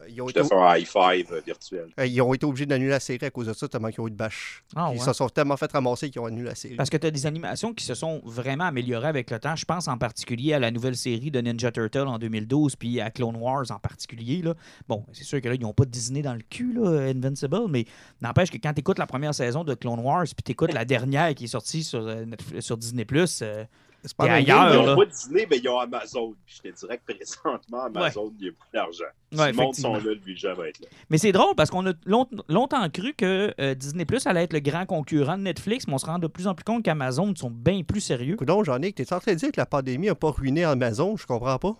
Ils 0.08 0.20
ont, 0.22 0.26
Je 0.26 0.30
été, 0.30 0.40
te 0.42 0.46
fais 0.46 0.54
un 0.54 0.76
high 0.76 0.86
five 0.86 1.32
euh, 1.32 1.40
virtuel. 1.44 1.88
euh, 1.98 2.06
ils 2.06 2.20
ont 2.22 2.32
été 2.34 2.46
obligés 2.46 2.66
d'annuler 2.66 2.90
la 2.90 3.00
série 3.00 3.24
à 3.26 3.30
cause 3.30 3.46
de 3.46 3.52
ça, 3.52 3.68
tellement 3.68 3.88
qu'ils 3.90 4.00
ont 4.00 4.08
eu 4.08 4.10
de 4.10 4.16
bâche. 4.16 4.64
Ah, 4.74 4.90
Ils 4.92 4.98
ouais. 4.98 5.04
se 5.04 5.12
sont 5.12 5.28
tellement 5.28 5.56
fait 5.56 5.70
ramasser 5.70 6.10
qu'ils 6.10 6.20
ont 6.20 6.26
annulé 6.26 6.44
la 6.48 6.54
série. 6.54 6.74
Parce 6.76 6.90
que 6.90 6.96
tu 6.96 7.06
as 7.06 7.10
des 7.10 7.26
animations 7.26 7.72
qui 7.74 7.84
se 7.84 7.94
sont 7.94 8.20
vraiment 8.24 8.64
améliorées 8.64 9.08
avec 9.08 9.30
le 9.30 9.38
temps. 9.38 9.56
Je 9.56 9.64
pense 9.64 9.88
en 9.88 9.98
particulier 9.98 10.54
à 10.54 10.58
la 10.58 10.70
nouvelle 10.70 10.96
série 10.96 11.30
de 11.30 11.40
Ninja 11.40 11.70
Turtle 11.72 12.06
en 12.08 12.18
2012, 12.18 12.76
puis 12.76 13.00
à 13.00 13.10
Clone 13.10 13.36
Wars 13.36 13.64
en 13.70 13.78
particulier. 13.78 14.42
Là. 14.42 14.54
Bon, 14.88 15.04
c'est 15.12 15.24
sûr 15.24 15.40
que 15.40 15.48
là, 15.48 15.54
ils 15.54 15.60
n'ont 15.60 15.72
pas 15.74 15.84
Disney 15.84 16.22
dans 16.22 16.34
le 16.34 16.42
cul, 16.48 16.72
là, 16.74 17.08
Invincible, 17.10 17.68
mais 17.68 17.84
n'empêche 18.20 18.50
que 18.50 18.56
quand 18.58 18.72
tu 18.72 18.80
écoutes 18.80 18.98
la 18.98 19.06
première 19.06 19.34
saison 19.34 19.64
de 19.64 19.74
Clone 19.74 20.00
Wars, 20.00 20.24
puis 20.24 20.42
tu 20.44 20.52
écoutes 20.52 20.72
la 20.72 20.84
dernière 20.84 21.34
qui 21.34 21.44
est 21.44 21.48
sortie 21.48 21.84
sur, 21.84 22.00
euh, 22.06 22.24
sur 22.60 22.76
Disney, 22.76 23.04
euh, 23.42 23.64
C'est 24.04 24.16
pas 24.16 24.30
ailleurs, 24.30 24.72
Ils 24.74 24.86
n'ont 24.86 24.96
pas 24.96 25.04
Disney, 25.06 25.46
mais 25.50 25.58
ils 25.58 25.68
ont 25.68 25.78
Amazon. 25.80 26.34
Puis 26.46 26.60
je 26.64 26.70
te 26.70 26.76
dirais 26.78 26.98
que 27.04 27.12
présentement, 27.14 27.82
Amazon, 27.84 28.32
il 28.38 28.46
y 28.46 28.48
a 28.48 28.52
beaucoup 28.52 28.66
d'argent. 28.72 29.04
Si 29.32 29.38
Ouais, 29.38 29.50
le 29.50 29.56
monde 29.56 29.74
sont 29.74 29.88
effectivement. 29.90 29.94
là, 30.10 30.14
le 30.14 30.20
budget 30.24 30.54
va 30.54 30.68
être 30.68 30.80
là. 30.80 30.86
Mais 31.10 31.18
c'est 31.18 31.32
drôle 31.32 31.54
parce 31.56 31.68
qu'on 31.70 31.84
a 31.86 31.92
long- 32.06 32.28
longtemps 32.48 32.88
cru 32.90 33.12
que 33.14 33.52
euh, 33.60 33.74
Disney 33.74 34.04
Plus 34.04 34.24
allait 34.26 34.44
être 34.44 34.52
le 34.52 34.60
grand 34.60 34.86
concurrent 34.86 35.36
de 35.36 35.42
Netflix, 35.42 35.86
mais 35.88 35.94
on 35.94 35.98
se 35.98 36.06
rend 36.06 36.18
de 36.20 36.28
plus 36.28 36.46
en 36.46 36.54
plus 36.54 36.62
compte 36.64 36.84
qu'Amazon 36.84 37.34
sont 37.34 37.50
bien 37.50 37.82
plus 37.82 38.00
sérieux. 38.00 38.36
Coudon, 38.36 38.62
Jean-Luc, 38.62 38.94
t'es 38.94 39.12
en 39.12 39.18
train 39.20 39.32
de 39.32 39.38
dire 39.38 39.50
que 39.50 39.60
la 39.60 39.66
pandémie 39.66 40.06
n'a 40.06 40.14
pas 40.14 40.30
ruiné 40.30 40.62
Amazon? 40.64 41.16
Je 41.16 41.26
comprends 41.26 41.58
pas. 41.58 41.74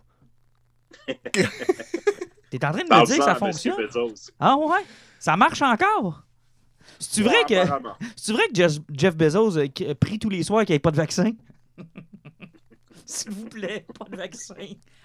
T'es 2.50 2.64
en 2.64 2.72
train 2.72 2.83
de 2.85 2.88
me 2.94 3.04
dire 3.07 3.18
que 3.18 3.24
ça 3.24 3.35
fonctionne? 3.35 3.76
Ah 4.40 4.57
ouais? 4.57 4.85
Ça 5.18 5.37
marche 5.37 5.61
encore? 5.62 6.22
C'est 6.98 7.22
vrai 7.22 7.37
Ouais, 7.50 7.66
que. 7.66 8.33
vrai 8.33 8.42
que 8.48 8.68
Jeff, 8.92 9.16
Bezos 9.16 9.59
pris 10.00 10.18
tous 10.18 10.31
les 10.31 10.42
soirs 10.42 10.64
qu'il 10.64 10.72
n'y 10.72 10.76
ait 10.76 10.81
pas 10.81 10.90
de 10.90 10.96
vaccin? 10.96 11.33
S'il 13.07 13.31
vous 13.31 13.49
plaît, 13.49 13.87
pas 13.99 14.05
de 14.07 14.17
vaccin. 14.17 14.55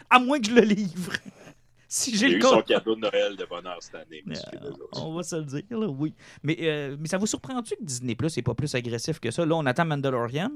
À 0.10 0.20
moins 0.20 0.40
que 0.40 0.48
je 0.48 0.56
le 0.56 0.62
livre. 0.62 1.14
si 1.88 2.18
j'ai 2.18 2.32
eu 2.34 2.40
cas. 2.40 2.50
son 2.50 2.62
cadeau 2.62 2.96
de 2.96 3.02
Noël 3.02 3.36
de 3.36 3.46
bonheur 3.46 3.78
cette 3.82 3.96
année, 3.96 4.24
Euh, 4.28 4.72
on 4.94 5.14
va 5.14 5.24
se 5.24 5.36
le 5.36 5.44
dire, 5.44 5.64
là, 5.70 5.88
oui. 5.88 6.14
Mais, 6.42 6.58
euh, 6.62 6.98
mais 7.00 7.08
ça 7.08 7.18
vous 7.18 7.28
surprend-tu 7.28 7.76
que 7.76 7.84
Disney 7.84 8.16
Plus 8.16 8.36
n'est 8.36 8.44
pas 8.44 8.56
plus 8.56 8.74
agressif 8.76 9.20
que 9.20 9.32
ça? 9.32 9.46
Là, 9.46 9.56
on 9.56 9.66
attend 9.66 9.86
Mandalorian. 9.86 10.52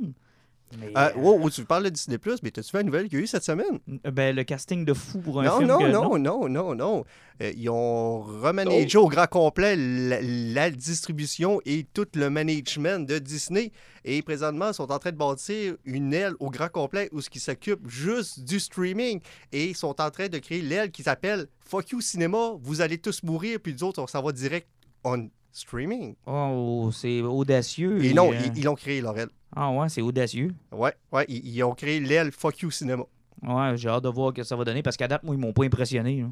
Mais, 0.80 0.88
Euh, 0.98 1.10
euh, 1.10 1.10
wow, 1.18 1.40
wow, 1.40 1.50
tu 1.50 1.64
parles 1.64 1.84
de 1.86 1.90
Disney 1.90 2.18
Plus, 2.18 2.44
mais 2.44 2.52
t'as-tu 2.52 2.72
vu 2.72 2.78
la 2.78 2.84
nouvelle 2.84 3.08
qu'il 3.08 3.18
y 3.18 3.22
a 3.22 3.24
eu 3.24 3.28
cette 3.28 3.44
semaine? 3.44 3.80
ben, 4.04 4.36
le 4.36 4.44
casting 4.44 4.84
de 4.84 4.94
fou 4.94 5.20
pour 5.20 5.40
un 5.40 5.46
Non, 5.46 5.58
film. 5.60 5.68
non, 5.70 5.78
que- 5.80 5.88
non, 5.88 6.18
non, 6.20 6.50
non, 6.50 6.76
non. 6.76 7.06
Euh, 7.42 7.54
ils 7.56 7.70
ont 7.70 8.20
remanagé 8.22 8.98
au 8.98 9.08
grand 9.08 9.28
complet 9.28 9.76
la, 9.78 10.20
la 10.22 10.70
distribution 10.72 11.62
et 11.66 11.86
tout 11.94 12.08
le 12.16 12.30
management 12.30 13.08
de 13.08 13.18
Disney. 13.20 13.72
Et 14.04 14.22
présentement, 14.22 14.70
ils 14.70 14.74
sont 14.74 14.92
en 14.92 15.00
train 15.00 15.12
de 15.12 15.18
bâtir 15.18 15.76
une 15.86 16.14
aile 16.14 16.34
au 16.40 16.50
grand 16.50 16.70
complet 16.70 17.08
où 17.14 17.22
ce 17.22 17.30
qui 17.30 17.40
s'occupe 17.40 17.88
juste 17.88 18.42
du 18.44 18.60
streaming. 18.60 19.22
Et 19.54 19.68
ils 19.70 19.76
sont 19.76 20.02
en 20.02 20.10
train 20.12 20.28
de 20.28 20.38
créer 20.40 20.62
l'aile 20.62 20.92
qui 20.92 21.04
s'appelle 21.04 21.48
Fuck 21.60 21.92
You 21.92 22.02
Cinéma. 22.02 22.54
Vous 22.62 22.82
allez 22.82 22.98
tous 22.98 23.24
mourir, 23.24 23.60
puis 23.64 23.72
les 23.74 23.84
autres, 23.84 24.02
on 24.02 24.08
s'en 24.08 24.22
va 24.22 24.32
direct 24.34 24.68
on 25.04 25.30
streaming. 25.54 26.16
Oh, 26.26 26.90
c'est 26.94 27.22
audacieux. 27.22 28.04
Et 28.04 28.14
non, 28.14 28.32
euh, 28.32 28.36
ils- 28.46 28.58
ils 28.60 28.64
l'ont 28.66 28.76
créé, 28.76 29.00
leur 29.02 29.18
aile. 29.18 29.30
Ah 29.60 29.72
ouais, 29.72 29.90
c'est 29.90 30.02
audacieux. 30.02 30.54
Ouais, 30.72 30.94
ouais, 31.12 31.26
ils, 31.28 31.46
ils 31.48 31.64
ont 31.64 31.74
créé 31.74 32.00
l'aile 32.00 32.32
Fuck 32.32 32.60
You 32.62 32.70
Cinéma. 32.72 33.04
Ouais, 33.42 33.76
j'ai 33.78 33.90
hâte 33.90 34.04
de 34.04 34.10
voir 34.10 34.30
ce 34.30 34.36
que 34.36 34.44
ça 34.44 34.56
va 34.56 34.64
donner 34.64 34.84
parce 34.84 34.98
qu'à 34.98 35.08
date, 35.08 35.24
moi, 35.24 35.34
ils 35.36 35.40
m'ont 35.42 35.54
pas 35.54 35.64
impressionné. 35.66 36.22
là. 36.22 36.28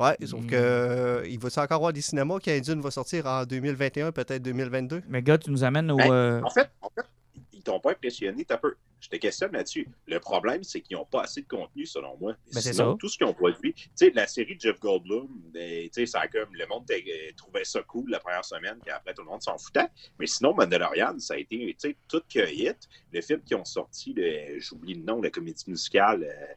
Ouais, 0.00 0.16
sauf 0.26 0.42
Mm. 0.42 0.46
que 0.46 0.54
euh, 0.56 1.26
il 1.28 1.38
va 1.40 1.48
encore 1.48 1.72
avoir 1.76 1.92
des 1.92 2.00
cinémas 2.00 2.38
qui 2.38 2.60
Dune 2.60 2.80
va 2.80 2.90
sortir 2.90 3.26
en 3.26 3.44
2021, 3.44 4.12
peut-être 4.12 4.42
2022. 4.42 5.02
Mais 5.08 5.22
gars, 5.22 5.38
tu 5.38 5.50
nous 5.50 5.64
amènes 5.64 5.90
au. 5.90 5.96
Ben, 5.96 6.10
euh, 6.10 6.40
En 6.44 6.50
fait, 6.50 6.70
en 6.82 6.88
fait, 6.94 7.04
t'ont 7.68 7.80
pas 7.80 7.92
impressionné, 7.92 8.44
t'as 8.44 8.56
peu. 8.58 8.74
Je 9.00 9.08
te 9.08 9.16
questionne 9.16 9.52
là-dessus. 9.52 9.88
Le 10.06 10.18
problème, 10.18 10.64
c'est 10.64 10.80
qu'ils 10.80 10.96
n'ont 10.96 11.04
pas 11.04 11.22
assez 11.22 11.42
de 11.42 11.46
contenu, 11.46 11.86
selon 11.86 12.16
moi. 12.18 12.34
Ben, 12.52 12.60
c'est 12.60 12.72
Sinon, 12.72 12.92
ça. 12.92 12.96
Tout 12.98 13.08
ce 13.08 13.16
qu'ils 13.16 13.26
ont 13.26 13.32
produit, 13.34 13.72
tu 13.74 13.88
sais, 13.94 14.10
la 14.10 14.26
série 14.26 14.56
de 14.56 14.60
Jeff 14.60 14.80
Goldblum, 14.80 15.28
ben, 15.52 15.84
tu 15.84 15.90
sais, 15.92 16.06
ça 16.06 16.20
a 16.20 16.28
comme 16.28 16.52
le 16.54 16.66
monde 16.66 16.84
euh, 16.90 17.30
trouvait 17.36 17.64
ça 17.64 17.80
cool 17.82 18.10
la 18.10 18.18
première 18.18 18.44
semaine, 18.44 18.78
puis 18.82 18.90
après 18.90 19.14
tout 19.14 19.22
le 19.22 19.28
monde 19.28 19.42
s'en 19.42 19.56
foutait. 19.56 19.86
Mais 20.18 20.26
sinon, 20.26 20.52
Mandalorian, 20.54 21.16
ça 21.20 21.34
a 21.34 21.36
été, 21.36 21.56
tu 21.80 21.90
sais, 21.90 21.96
tout 22.08 22.22
que 22.32 22.50
hit. 22.52 22.76
Le 23.12 23.20
film 23.20 23.40
qui 23.42 23.54
ont 23.54 23.64
sorti, 23.64 24.12
le- 24.16 24.58
j'oublie 24.58 24.94
le 24.94 25.02
nom, 25.04 25.20
la 25.22 25.30
comédie 25.30 25.64
musicale, 25.70 26.24
euh, 26.24 26.54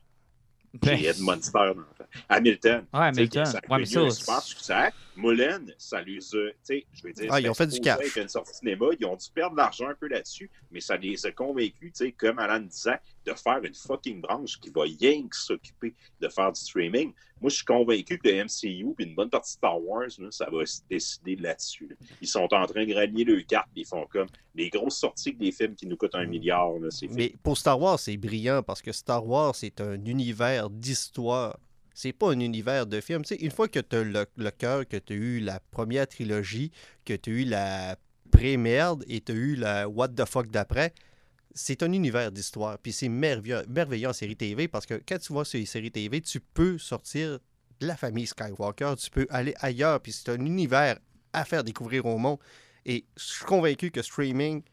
ben, 0.73 0.97
qui 0.97 1.05
est 1.05 1.17
de 1.17 1.23
Monster, 1.23 1.51
dans 1.53 1.65
le 1.65 1.73
fond. 1.73 2.05
Hamilton. 2.29 2.85
Ouais, 2.93 2.99
Hamilton. 3.07 3.45
Ça 3.45 3.57
a 3.57 3.71
Ouais, 3.71 3.79
mais 3.79 3.85
connu 3.93 4.05
un 4.07 4.09
ça, 4.09 4.19
super 4.19 4.41
succès. 4.41 4.89
Mulan, 5.17 5.65
ça 5.77 6.01
les 6.01 6.17
a. 6.35 6.49
Tu 6.49 6.55
sais, 6.63 6.85
je 6.93 7.03
veux 7.03 7.13
dire. 7.13 7.27
Ah, 7.31 7.39
ils 7.41 7.49
ont 7.49 7.53
fait 7.53 7.67
du 7.67 7.79
cash. 7.79 7.99
être 8.05 8.17
une 8.17 8.29
sortie 8.29 8.51
de 8.51 8.57
cinéma. 8.57 8.85
Ils 8.99 9.05
ont 9.05 9.15
dû 9.15 9.25
perdre 9.33 9.51
de 9.51 9.57
l'argent 9.57 9.87
un 9.89 9.95
peu 9.95 10.07
là-dessus, 10.07 10.49
mais 10.71 10.79
ça 10.79 10.95
les 10.97 11.25
a 11.25 11.31
convaincus, 11.31 11.91
tu 11.93 12.05
sais, 12.05 12.11
comme 12.11 12.39
Alan 12.39 12.59
disait, 12.59 12.99
de 13.25 13.33
faire 13.33 13.63
une 13.63 13.73
fucking 13.73 14.21
branche 14.21 14.59
qui 14.59 14.69
va 14.69 14.83
rien 14.83 15.23
s'occuper 15.31 15.93
de 16.19 16.27
faire 16.27 16.51
du 16.51 16.59
streaming. 16.59 17.13
Moi, 17.39 17.49
je 17.49 17.55
suis 17.55 17.65
convaincu 17.65 18.17
que 18.19 18.27
le 18.27 18.43
MCU 18.43 18.95
et 18.99 19.03
une 19.03 19.15
bonne 19.15 19.29
partie 19.29 19.53
de 19.53 19.57
Star 19.57 19.81
Wars, 19.83 20.09
ça 20.29 20.47
va 20.51 20.65
se 20.65 20.81
décider 20.89 21.35
là-dessus. 21.35 21.87
là. 21.87 21.95
Ils 22.21 22.27
sont 22.27 22.47
en 22.53 22.65
train 22.65 22.85
de 22.85 22.93
rallier 22.93 23.23
le 23.23 23.41
carte, 23.41 23.67
puis 23.73 23.81
ils 23.81 23.87
font 23.87 24.05
comme 24.11 24.27
les 24.55 24.69
grosses 24.69 24.97
sorties 24.97 25.33
des 25.33 25.51
films 25.51 25.75
qui 25.75 25.87
nous 25.87 25.97
coûtent 25.97 26.15
un 26.15 26.25
milliard. 26.25 26.71
Mais 27.09 27.33
pour 27.43 27.57
Star 27.57 27.79
Wars, 27.79 27.99
c'est 27.99 28.17
brillant 28.17 28.61
parce 28.63 28.81
que 28.81 28.91
Star 28.91 29.25
Wars, 29.25 29.55
c'est 29.55 29.81
un 29.81 30.03
univers 30.05 30.69
d'histoire. 30.69 31.57
C'est 31.93 32.13
pas 32.13 32.31
un 32.31 32.39
univers 32.39 32.85
de 32.85 33.01
film. 33.01 33.21
Une 33.39 33.51
fois 33.51 33.67
que 33.67 33.79
tu 33.79 33.95
as 33.95 34.03
le, 34.03 34.25
le 34.37 34.51
cœur, 34.51 34.87
que 34.87 34.97
tu 34.97 35.13
as 35.13 35.15
eu 35.15 35.39
la 35.39 35.59
première 35.71 36.07
trilogie, 36.07 36.71
que 37.05 37.13
tu 37.13 37.31
as 37.31 37.33
eu 37.33 37.43
la 37.45 37.97
pré-merde 38.31 39.03
et 39.07 39.21
tu 39.21 39.31
as 39.31 39.35
eu 39.35 39.55
la 39.55 39.87
what 39.89 40.09
the 40.09 40.25
fuck 40.25 40.49
d'après, 40.49 40.93
c'est 41.53 41.83
un 41.83 41.91
univers 41.91 42.31
d'histoire. 42.31 42.77
Puis 42.77 42.93
c'est 42.93 43.09
merveilleux, 43.09 44.07
en 44.07 44.13
série 44.13 44.35
TV 44.35 44.67
parce 44.67 44.85
que 44.85 45.01
quand 45.07 45.19
tu 45.19 45.33
vois 45.33 45.43
les 45.53 45.65
séries 45.65 45.91
TV, 45.91 46.21
tu 46.21 46.39
peux 46.39 46.77
sortir 46.77 47.39
de 47.79 47.87
la 47.87 47.95
famille 47.95 48.27
Skywalker, 48.27 48.93
tu 48.97 49.09
peux 49.09 49.27
aller 49.29 49.53
ailleurs. 49.59 49.99
Puis 50.01 50.11
c'est 50.11 50.29
un 50.29 50.45
univers 50.45 50.97
à 51.33 51.45
faire 51.45 51.63
découvrir 51.63 52.05
au 52.05 52.17
monde. 52.17 52.37
Et 52.85 53.05
je 53.15 53.23
suis 53.23 53.45
convaincu 53.45 53.91
que 53.91 54.01
streaming 54.01 54.63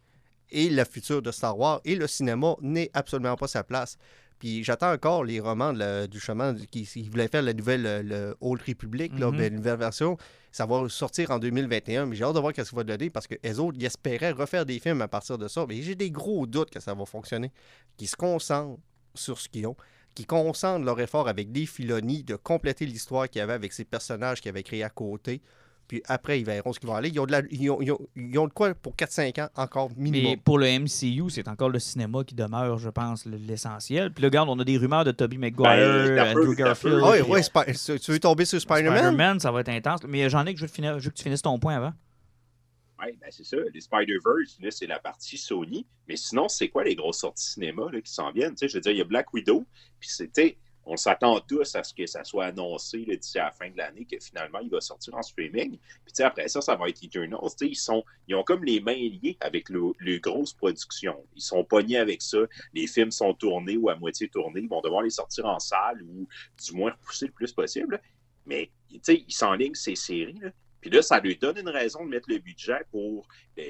et 0.51 0.71
le 0.71 0.85
futur 0.85 1.21
de 1.23 1.31
Star 1.31 1.59
Wars 1.59 1.81
et 1.85 1.95
le 1.95 2.07
cinéma 2.07 2.55
n'est 2.61 2.91
absolument 2.95 3.37
pas 3.37 3.49
sa 3.49 3.62
place. 3.62 3.99
Puis 4.38 4.62
j'attends 4.64 4.92
encore 4.92 5.24
les 5.24 5.40
romans 5.40 5.72
de 5.72 5.79
la- 5.79 6.07
du 6.07 6.20
chemin 6.20 6.55
qui, 6.70 6.85
qui 6.87 7.09
voulait 7.09 7.29
faire 7.29 7.42
la 7.42 7.53
nouvelle 7.55 8.07
le 8.07 8.37
Old 8.40 8.62
Republic, 8.66 9.18
là, 9.18 9.31
Mhm. 9.31 9.37
ben, 9.37 9.55
nouvelle 9.55 9.79
version. 9.79 10.16
Ça 10.53 10.64
va 10.66 10.88
sortir 10.88 11.31
en 11.31 11.38
2021, 11.38 12.07
mais 12.07 12.16
j'ai 12.16 12.24
hâte 12.24 12.35
de 12.35 12.40
voir 12.40 12.53
ce 12.55 12.61
que 12.62 12.64
ça 12.66 12.74
va 12.77 12.85
donner 12.85 13.11
parce 13.11 13.27
que 13.27 13.35
les 13.42 13.59
autres, 13.59 13.77
ils 13.79 13.85
espéraient 13.85 14.31
refaire 14.33 14.64
des 14.64 14.79
films 14.79 15.03
à 15.03 15.09
partir 15.09 15.38
de 15.38 15.46
ça. 15.48 15.66
Mais 15.68 15.83
j'ai 15.83 15.94
des 15.94 16.11
gros 16.11 16.46
doutes 16.46 16.70
que 16.70 16.81
ça 16.81 16.94
va 16.94 17.05
fonctionner. 17.05 17.53
Qu'ils 17.96 18.09
se 18.09 18.16
concentrent 18.16 18.79
sur 19.14 19.38
ce 19.40 19.48
qu'ils 19.48 19.66
ont, 19.66 19.77
qu'ils 20.14 20.27
concentrent 20.27 20.85
leur 20.85 20.98
effort 21.01 21.29
avec 21.29 21.53
des 21.53 21.66
Filoni 21.66 22.22
de 22.24 22.37
compléter 22.37 22.87
l'histoire 22.87 23.29
qu'il 23.29 23.40
y 23.40 23.42
avait 23.42 23.53
avec 23.53 23.72
ces 23.72 23.85
personnages 23.85 24.40
qu'ils 24.40 24.48
avaient 24.51 24.62
créés 24.62 24.83
à 24.85 24.90
côté. 24.90 25.42
Puis 25.88 26.03
après, 26.07 26.38
ils 26.38 26.44
verront 26.44 26.72
ce 26.74 26.79
qu'ils 26.79 26.88
vont 26.88 26.94
aller. 26.94 27.09
Ils 27.09 27.18
ont 27.18 27.24
de, 27.24 27.33
la- 27.33 27.42
ils 27.51 27.70
ont, 27.70 27.81
ils 27.81 27.90
ont- 27.90 27.98
ils 28.14 28.38
ont 28.38 28.46
de 28.46 28.53
quoi 28.53 28.74
pour 28.74 28.94
4-5 28.94 29.38
ans 29.40 29.48
encore 29.57 29.90
minimum. 29.96 30.33
Mais 30.33 30.37
pour 30.37 30.59
le 30.59 30.66
MCU, 30.66 31.31
c'est 31.31 31.48
encore 31.48 31.70
le 31.70 31.79
cinéma 31.79 32.24
qui 32.24 32.35
demeure, 32.35 32.77
je 32.79 32.90
pense, 32.90 33.24
le- 33.24 33.38
l'essentiel. 33.38 34.12
Puis 34.12 34.20
là, 34.22 34.29
regarde, 34.29 34.51
on 34.51 34.59
a 34.59 34.64
des 34.64 34.77
rumeurs 34.77 35.05
de 35.05 35.12
Tobey 35.12 35.38
Maguire, 35.38 35.64
Ben, 36.14 36.37
Andrew 36.37 36.55
Garfield. 36.55 37.01
on- 37.22 37.42
Spi- 37.42 37.98
tu 38.01 38.12
veux 38.12 38.18
tomber 38.20 38.44
sur 38.44 38.61
Spider-Man? 38.61 38.98
Spider-Man, 38.98 39.40
ça 39.40 39.51
va 39.51 39.61
être 39.61 39.70
intense. 39.70 40.01
Mais 40.07 40.29
j'en 40.29 40.44
ai 40.44 40.53
que 40.53 40.61
je 40.61 40.64
veux, 40.66 40.68
te 40.68 40.74
finir- 40.74 40.98
je 41.01 41.07
veux 41.07 41.11
que 41.11 41.16
tu 41.16 41.22
finisses 41.22 41.40
ton 41.42 41.59
point 41.59 41.77
avant. 41.77 41.92
Oui, 43.01 43.16
ben 43.20 43.29
c'est 43.31 43.44
ça. 43.44 43.57
Les 43.72 43.81
Spider-Verse, 43.81 44.59
là, 44.61 44.70
c'est 44.72 44.87
la 44.88 44.98
partie 44.98 45.38
Sony. 45.38 45.87
Mais 46.09 46.16
sinon, 46.16 46.48
c'est 46.48 46.68
quoi 46.68 46.83
les 46.85 46.96
grosses 46.96 47.20
sorties 47.20 47.46
cinéma 47.53 47.85
là, 47.92 48.01
qui 48.01 48.12
s'en 48.12 48.33
viennent? 48.33 48.51
Tu 48.57 48.59
sais, 48.59 48.68
je 48.68 48.74
veux 48.74 48.81
dire, 48.81 48.92
il 48.92 48.98
y 48.98 49.01
a 49.01 49.05
Black 49.05 49.33
Widow, 49.33 49.64
puis 50.01 50.09
c'était. 50.11 50.59
On 50.90 50.96
s'attend 50.96 51.38
tous 51.40 51.74
à 51.74 51.85
ce 51.85 51.92
que 51.92 52.07
ça 52.07 52.24
soit 52.24 52.46
annoncé 52.46 53.05
d'ici 53.05 53.38
à 53.38 53.44
la 53.44 53.51
fin 53.51 53.68
de 53.68 53.77
l'année, 53.77 54.07
que 54.11 54.18
finalement, 54.18 54.59
il 54.61 54.70
va 54.70 54.81
sortir 54.81 55.14
en 55.14 55.22
streaming. 55.22 55.79
Puis 56.07 56.24
après 56.24 56.48
ça, 56.48 56.62
ça 56.62 56.77
va 56.77 56.88
être 56.88 57.05
Eternals. 57.05 57.51
Ils, 57.61 57.77
sont, 57.77 58.03
ils 58.27 58.35
ont 58.35 58.42
comme 58.42 58.64
les 58.64 58.81
mains 58.81 58.94
liées 58.94 59.37
avec 59.40 59.68
le, 59.68 59.92
les 60.01 60.18
grosses 60.18 60.55
productions. 60.55 61.22
Ils 61.37 61.42
sont 61.42 61.62
pognés 61.62 61.98
avec 61.98 62.22
ça. 62.22 62.38
Les 62.72 62.87
films 62.87 63.11
sont 63.11 63.35
tournés 63.35 63.77
ou 63.77 63.90
à 63.90 63.96
moitié 63.96 64.31
tournés. 64.31 64.61
Ils 64.61 64.68
vont 64.68 64.81
devoir 64.81 65.03
les 65.03 65.11
sortir 65.11 65.44
en 65.44 65.59
salle 65.59 66.03
ou 66.03 66.27
du 66.64 66.72
moins 66.72 66.92
repousser 66.92 67.27
le 67.27 67.33
plus 67.33 67.53
possible. 67.53 68.01
Mais 68.46 68.70
ils 68.90 69.24
s'enlignent 69.29 69.74
ces 69.74 69.94
séries. 69.94 70.40
Puis 70.81 70.88
là, 70.88 71.03
ça 71.03 71.20
lui 71.20 71.37
donne 71.37 71.59
une 71.59 71.68
raison 71.68 72.03
de 72.07 72.09
mettre 72.09 72.31
le 72.31 72.38
budget 72.38 72.81
pour 72.90 73.29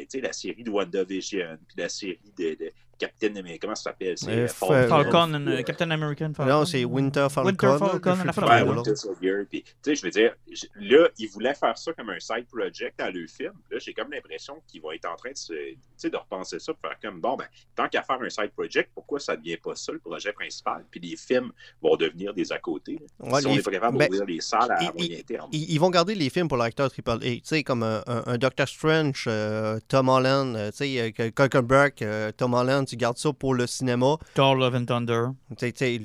sais, 0.09 0.20
la 0.20 0.33
série 0.33 0.62
de 0.62 0.70
WandaVision, 0.70 1.59
puis 1.66 1.76
la 1.78 1.88
série 1.88 2.20
de 2.37 2.72
Captain 2.98 3.37
America, 3.37 3.58
comment 3.62 3.74
ça 3.74 3.84
s'appelle? 3.84 4.18
C'est 4.18 4.28
Euh, 4.30 4.44
euh, 4.44 4.48
Fa- 4.48 4.88
Falcon, 4.88 5.34
and, 5.34 5.46
euh, 5.46 5.61
uh, 5.61 5.64
Captain 5.64 5.90
American 5.90 6.32
Falcon. 6.34 6.52
Non, 6.52 6.64
c'est 6.64 6.84
Winter 6.84 7.26
Falcon. 7.30 7.48
Winter 7.50 7.78
Falcon, 7.78 8.11
Ouais, 8.42 8.46
la 8.48 8.64
là. 8.64 8.72
Winter 8.72 8.96
Soldier. 8.96 9.34
Puis, 9.48 9.62
tu 9.62 9.72
sais, 9.82 9.94
je 9.94 10.02
veux 10.02 10.11
dire, 10.11 10.34
là, 10.80 11.08
ils 11.18 11.28
voulaient 11.28 11.54
faire 11.54 11.76
ça 11.78 11.92
comme 11.92 12.11
un 12.11 12.18
side 12.20 12.46
project 12.52 13.00
à 13.00 13.11
leur 13.11 13.28
film. 13.28 13.52
Là, 13.70 13.78
j'ai 13.78 13.92
comme 13.94 14.11
l'impression 14.11 14.61
qu'ils 14.66 14.82
vont 14.82 14.92
être 14.92 15.06
en 15.08 15.16
train 15.16 15.30
de, 15.30 15.37
se, 15.37 15.52
tu 15.52 15.78
sais, 15.96 16.11
de 16.11 16.16
repenser 16.16 16.58
ça, 16.58 16.72
pour 16.74 16.82
faire 16.90 16.98
comme, 17.02 17.20
bon, 17.20 17.37
ben, 17.37 17.46
tant 17.76 17.88
qu'à 17.88 18.02
faire 18.02 18.18
un 18.20 18.28
side 18.30 18.50
project, 18.50 18.90
pourquoi 18.94 19.20
ça 19.20 19.32
ne 19.32 19.38
devient 19.38 19.56
pas 19.58 19.74
ça, 19.76 19.92
le 19.92 19.98
projet 20.00 20.32
principal? 20.32 20.84
Puis 20.90 21.00
les 21.00 21.16
films 21.16 21.52
vont 21.82 21.96
devenir 21.96 22.34
des 22.34 22.52
à 22.52 22.58
côté. 22.58 22.98
Ouais, 23.20 23.40
si 23.40 23.48
les- 23.48 23.62
capable 23.62 23.98
ben, 23.98 24.08
d'ouvrir 24.08 24.26
les 24.26 24.40
salles 24.40 24.70
à 24.72 24.82
ils- 24.82 24.92
moyen 24.96 25.22
terme. 25.22 25.48
Ils, 25.52 25.78
vont 25.78 25.90
garder 25.90 26.14
les 26.14 26.30
films 26.30 26.48
pour 26.48 26.56
l'acteur 26.56 26.90
triple 26.90 27.11
A. 27.11 27.18
Tu 27.18 27.40
sais, 27.44 27.62
comme 27.62 27.82
un, 27.82 28.02
un- 28.06 28.22
un 28.26 28.38
Doctor 28.38 28.66
Strange, 28.66 29.24
euh, 29.26 29.78
Tom 29.88 30.08
Holland, 30.08 30.56
tu 30.72 30.76
sais, 30.78 31.12
Kuckenberg, 31.34 31.92
euh, 32.02 32.32
Tom 32.37 32.54
Holland, 32.54 32.88
tu 32.88 32.96
gardes 32.96 33.18
ça 33.18 33.33
pour 33.33 33.55
le 33.55 33.66
cinéma. 33.66 34.16
Thor 34.35 34.55
Love 34.55 34.74
and 34.77 34.85
Thunder. 34.87 35.27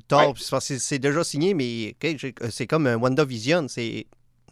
Thor, 0.07 0.33
Ouais. 0.51 0.59
c'est 0.59 0.99
déjà 0.99 1.23
signé, 1.23 1.53
mais 1.53 1.95
j'ai- 2.01 2.35
c'est 2.49 2.67
comme 2.67 2.87
un 2.87 2.95
WandaVision. 2.97 3.67
C'est 3.67 4.05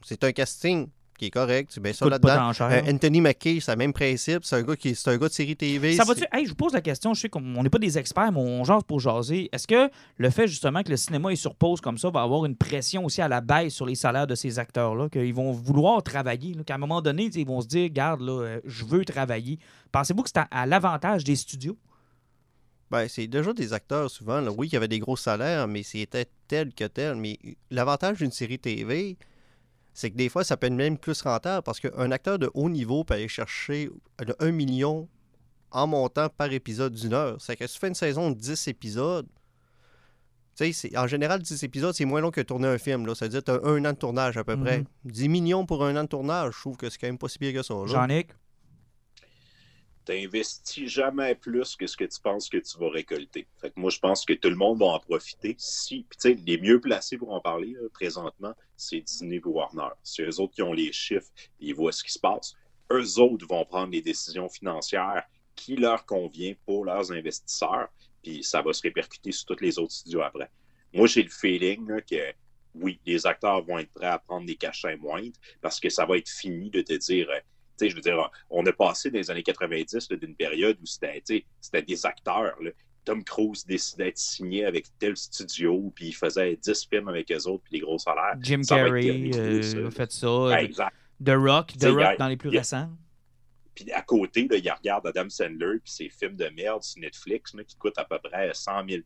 c'est 0.04 0.24
un 0.24 0.32
casting 0.32 0.88
qui 1.20 1.28
est 1.28 1.30
correct. 1.30 1.70
Tu 1.72 1.80
mets 1.80 1.94
ça 1.94 2.10
là-dedans. 2.10 2.52
Euh, 2.62 2.82
Anthony 2.92 3.22
Mackie, 3.22 3.62
c'est 3.62 3.70
le 3.72 3.78
même 3.78 3.94
principe. 3.94 4.44
C'est 4.44 4.56
un, 4.56 4.64
gars 4.64 4.76
qui- 4.76 4.96
c'est 4.96 5.12
un 5.12 5.18
gars 5.18 5.28
de 5.28 5.34
série 5.34 5.56
TV. 5.56 5.94
Ça 5.96 6.04
va-tu? 6.04 6.24
Hey, 6.32 6.46
je 6.46 6.50
vous 6.50 6.56
pose 6.56 6.74
la 6.74 6.82
question. 6.82 7.14
Je 7.14 7.22
sais 7.22 7.30
qu'on 7.30 7.42
n'est 7.42 7.70
pas 7.70 7.78
des 7.78 8.00
experts, 8.00 8.32
mais 8.32 8.40
on 8.40 8.64
jase 8.64 8.82
pour 8.88 9.00
jaser. 9.00 9.48
Est-ce 9.54 9.68
que 9.68 9.92
le 10.18 10.30
fait 10.32 10.48
justement 10.48 10.82
que 10.82 10.90
le 10.90 10.98
cinéma 10.98 11.32
est 11.32 11.36
sur 11.36 11.54
pause 11.54 11.80
comme 11.80 12.00
ça 12.00 12.10
va 12.10 12.24
avoir 12.24 12.46
une 12.48 12.56
pression 12.56 13.06
aussi 13.06 13.22
à 13.22 13.28
la 13.28 13.40
baisse 13.42 13.76
sur 13.76 13.86
les 13.86 13.94
salaires 13.94 14.26
de 14.26 14.34
ces 14.34 14.58
acteurs-là, 14.58 15.10
qu'ils 15.10 15.36
vont 15.36 15.52
vouloir 15.52 16.02
travailler, 16.02 16.56
qu'à 16.66 16.74
un 16.74 16.80
moment 16.80 17.04
donné, 17.04 17.30
ils 17.36 17.46
vont 17.46 17.62
se 17.62 17.68
dire, 17.68 17.88
garde, 17.92 18.22
là, 18.22 18.32
euh, 18.42 18.60
je 18.66 18.84
veux 18.86 19.06
travailler. 19.06 19.60
Pensez-vous 19.92 20.24
que 20.24 20.30
c'est 20.34 20.40
à, 20.40 20.48
à 20.50 20.66
l'avantage 20.66 21.24
des 21.24 21.36
studios? 21.36 21.78
Ben, 22.92 23.08
c'est 23.08 23.26
déjà 23.28 23.54
des 23.54 23.72
acteurs 23.74 24.12
souvent. 24.12 24.42
là. 24.42 24.52
Oui, 24.52 24.68
il 24.68 24.74
y 24.74 24.76
avait 24.76 24.88
des 24.90 25.00
gros 25.00 25.16
salaires, 25.16 25.68
mais 25.68 25.82
c'était 25.82 26.26
tel 26.48 26.74
que 26.74 26.84
tel. 26.84 27.16
Mais 27.16 27.40
l'avantage 27.70 28.18
d'une 28.18 28.32
série 28.32 28.60
TV, 28.60 29.18
c'est 29.94 30.12
que 30.12 30.18
des 30.18 30.28
fois, 30.30 30.44
ça 30.44 30.58
peut 30.58 30.68
être 30.68 30.74
même 30.74 30.98
plus 30.98 31.22
rentable 31.22 31.64
parce 31.64 31.80
qu'un 31.80 32.12
acteur 32.12 32.38
de 32.38 32.52
haut 32.54 32.70
niveau 32.70 33.04
peut 33.06 33.14
aller 33.14 33.28
chercher 33.30 33.90
le 34.20 34.36
1 34.40 34.52
million 34.52 35.08
en 35.72 35.88
montant 35.88 36.28
par 36.28 36.52
épisode 36.52 36.94
d'une 36.94 37.14
heure. 37.14 37.38
C'est 37.40 37.56
que 37.56 37.66
si 37.66 37.76
tu 37.76 37.80
fais 37.80 37.88
une 37.88 37.96
saison 37.96 38.30
de 38.30 38.36
10 38.36 38.68
épisodes, 38.68 39.26
tu 40.58 40.66
sais, 40.66 40.74
c'est- 40.74 40.98
en 40.98 41.08
général, 41.08 41.42
10 41.42 41.64
épisodes, 41.64 41.96
c'est 41.96 42.04
moins 42.04 42.20
long 42.20 42.30
que 42.30 42.42
tourner 42.42 42.68
un 42.68 42.78
film. 42.78 43.06
Là. 43.06 43.16
Ça 43.16 43.24
veut 43.26 43.30
dire 43.30 43.40
que 43.42 43.52
tu 43.58 43.66
as 43.66 43.70
un 43.70 43.86
an 43.86 43.94
de 43.94 43.98
tournage 43.98 44.36
à 44.38 44.44
peu 44.44 44.58
près. 44.60 44.80
Mhm. 44.80 44.86
10 45.06 45.30
millions 45.30 45.66
pour 45.66 45.86
un 45.86 45.96
an 45.96 46.04
de 46.04 46.10
tournage, 46.10 46.56
je 46.56 46.60
trouve 46.60 46.76
que 46.76 46.90
c'est 46.90 46.98
quand 46.98 47.08
même 47.08 47.18
pas 47.18 47.30
si 47.30 47.40
bien 47.40 47.54
que 47.54 47.64
ça. 47.64 47.74
là. 47.74 47.86
Jean-Nic? 47.88 48.28
T'investis 50.06 50.88
jamais 50.88 51.36
plus 51.36 51.76
que 51.76 51.88
ce 51.88 51.96
que 51.96 52.06
tu 52.06 52.20
penses 52.22 52.50
que 52.50 52.58
tu 52.58 52.78
vas 52.78 52.90
récolter. 52.90 53.48
Fait 53.60 53.70
que 53.70 53.80
moi, 53.80 53.90
je 53.90 54.00
pense 54.00 54.26
que 54.26 54.34
tout 54.34 54.50
le 54.50 54.56
monde 54.56 54.80
va 54.80 54.88
en 54.88 55.00
profiter. 55.00 55.56
Si, 55.58 56.06
tu 56.10 56.18
sais, 56.18 56.34
les 56.46 56.58
mieux 56.58 56.80
placés 56.80 57.18
pour 57.18 57.32
en 57.34 57.42
parler 57.42 57.76
présentement, 57.94 58.54
c'est 58.76 59.02
Disney 59.02 59.38
et 59.38 59.42
Warner. 59.46 59.90
C'est 60.04 60.24
eux 60.24 60.40
autres 60.40 60.54
qui 60.54 60.62
ont 60.62 60.74
les 60.74 60.92
chiffres, 60.92 61.30
ils 61.60 61.76
voient 61.76 61.92
ce 61.92 62.04
qui 62.04 62.12
se 62.12 62.20
passe. 62.20 62.56
Eux 62.92 63.20
autres 63.20 63.48
vont 63.48 63.66
prendre 63.66 63.92
les 63.92 64.02
décisions 64.02 64.50
financières 64.50 65.24
qui 65.56 65.76
leur 65.76 66.06
convient 66.06 66.54
pour 66.66 66.86
leurs 66.86 67.12
investisseurs, 67.12 67.90
puis 68.24 68.44
ça 68.44 68.62
va 68.62 68.74
se 68.74 68.82
répercuter 68.82 69.32
sur 69.32 69.46
tous 69.46 69.64
les 69.64 69.78
autres 69.78 69.94
studios 69.94 70.22
après. 70.22 70.50
Moi, 70.94 71.08
j'ai 71.08 71.24
le 71.24 71.30
feeling 71.30 72.02
que 72.10 72.34
oui, 72.74 73.00
les 73.06 73.26
acteurs 73.26 73.62
vont 73.64 73.80
être 73.80 73.92
prêts 73.94 74.08
à 74.08 74.20
prendre 74.20 74.46
des 74.46 74.56
cachets 74.56 74.98
moindres 74.98 75.38
parce 75.62 75.80
que 75.80 75.90
ça 75.90 76.06
va 76.06 76.18
être 76.18 76.30
fini 76.30 76.70
de 76.70 76.82
te 76.82 76.94
dire. 76.94 77.28
Je 77.90 77.96
veux 77.96 78.02
dire, 78.02 78.30
on 78.50 78.66
a 78.66 78.72
passé 78.72 79.10
dans 79.10 79.18
les 79.18 79.32
années 79.32 79.44
90 79.44 80.10
d'une 80.10 80.36
période 80.36 80.78
où 80.82 80.86
c'était 80.86 81.82
des 81.86 82.06
acteurs. 82.06 82.58
Tom 83.04 83.24
Cruise 83.24 83.66
décidait 83.66 84.06
d'être 84.06 84.18
signé 84.18 84.66
avec 84.66 84.86
tel 85.00 85.18
studio, 85.18 85.92
puis 85.96 86.08
il 86.08 86.16
faisait 86.16 86.56
10 86.56 86.88
films 86.88 87.08
avec 87.08 87.32
eux 87.32 87.48
autres, 87.48 87.64
puis 87.64 87.80
des 87.80 87.86
gros 87.86 87.98
salaires. 87.98 88.36
Jim 88.40 88.62
Carrey 88.68 89.32
euh, 89.34 89.88
a 89.88 89.92
fait 89.92 90.12
ça. 90.12 90.62
exact. 90.62 90.96
The 91.24 91.36
Rock, 91.36 91.74
The 91.80 91.86
Rock 91.86 92.18
dans 92.18 92.28
les 92.28 92.38
plus 92.38 92.50
récents. 92.50 92.90
Puis 93.74 93.92
à 93.92 94.02
côté, 94.02 94.48
là, 94.50 94.58
il 94.58 94.70
regarde 94.70 95.08
Adam 95.08 95.30
Sandler 95.30 95.80
puis 95.84 95.92
ses 95.92 96.10
films 96.10 96.36
de 96.36 96.50
merde 96.50 96.84
sur 96.84 97.02
Netflix 97.02 97.56
qui 97.68 97.76
coûtent 97.78 97.98
à 97.98 98.04
peu 98.04 98.20
près 98.20 98.54
100 98.54 98.88
000 98.88 99.02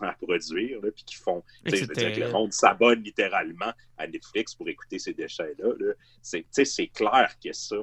à 0.00 0.12
produire, 0.12 0.80
puis 0.94 1.04
qui 1.04 1.16
font. 1.16 1.44
Je 1.64 1.76
veux 1.84 1.94
dire 1.94 2.12
que 2.14 2.20
le 2.20 2.30
monde 2.30 2.52
s'abonne 2.52 3.02
littéralement 3.02 3.72
à 3.98 4.06
Netflix 4.06 4.54
pour 4.54 4.68
écouter 4.68 4.98
ces 4.98 5.12
déchets-là. 5.12 5.68
-là, 5.68 5.94
c'est 6.22 6.86
clair 6.88 7.36
que 7.44 7.52
ça, 7.52 7.76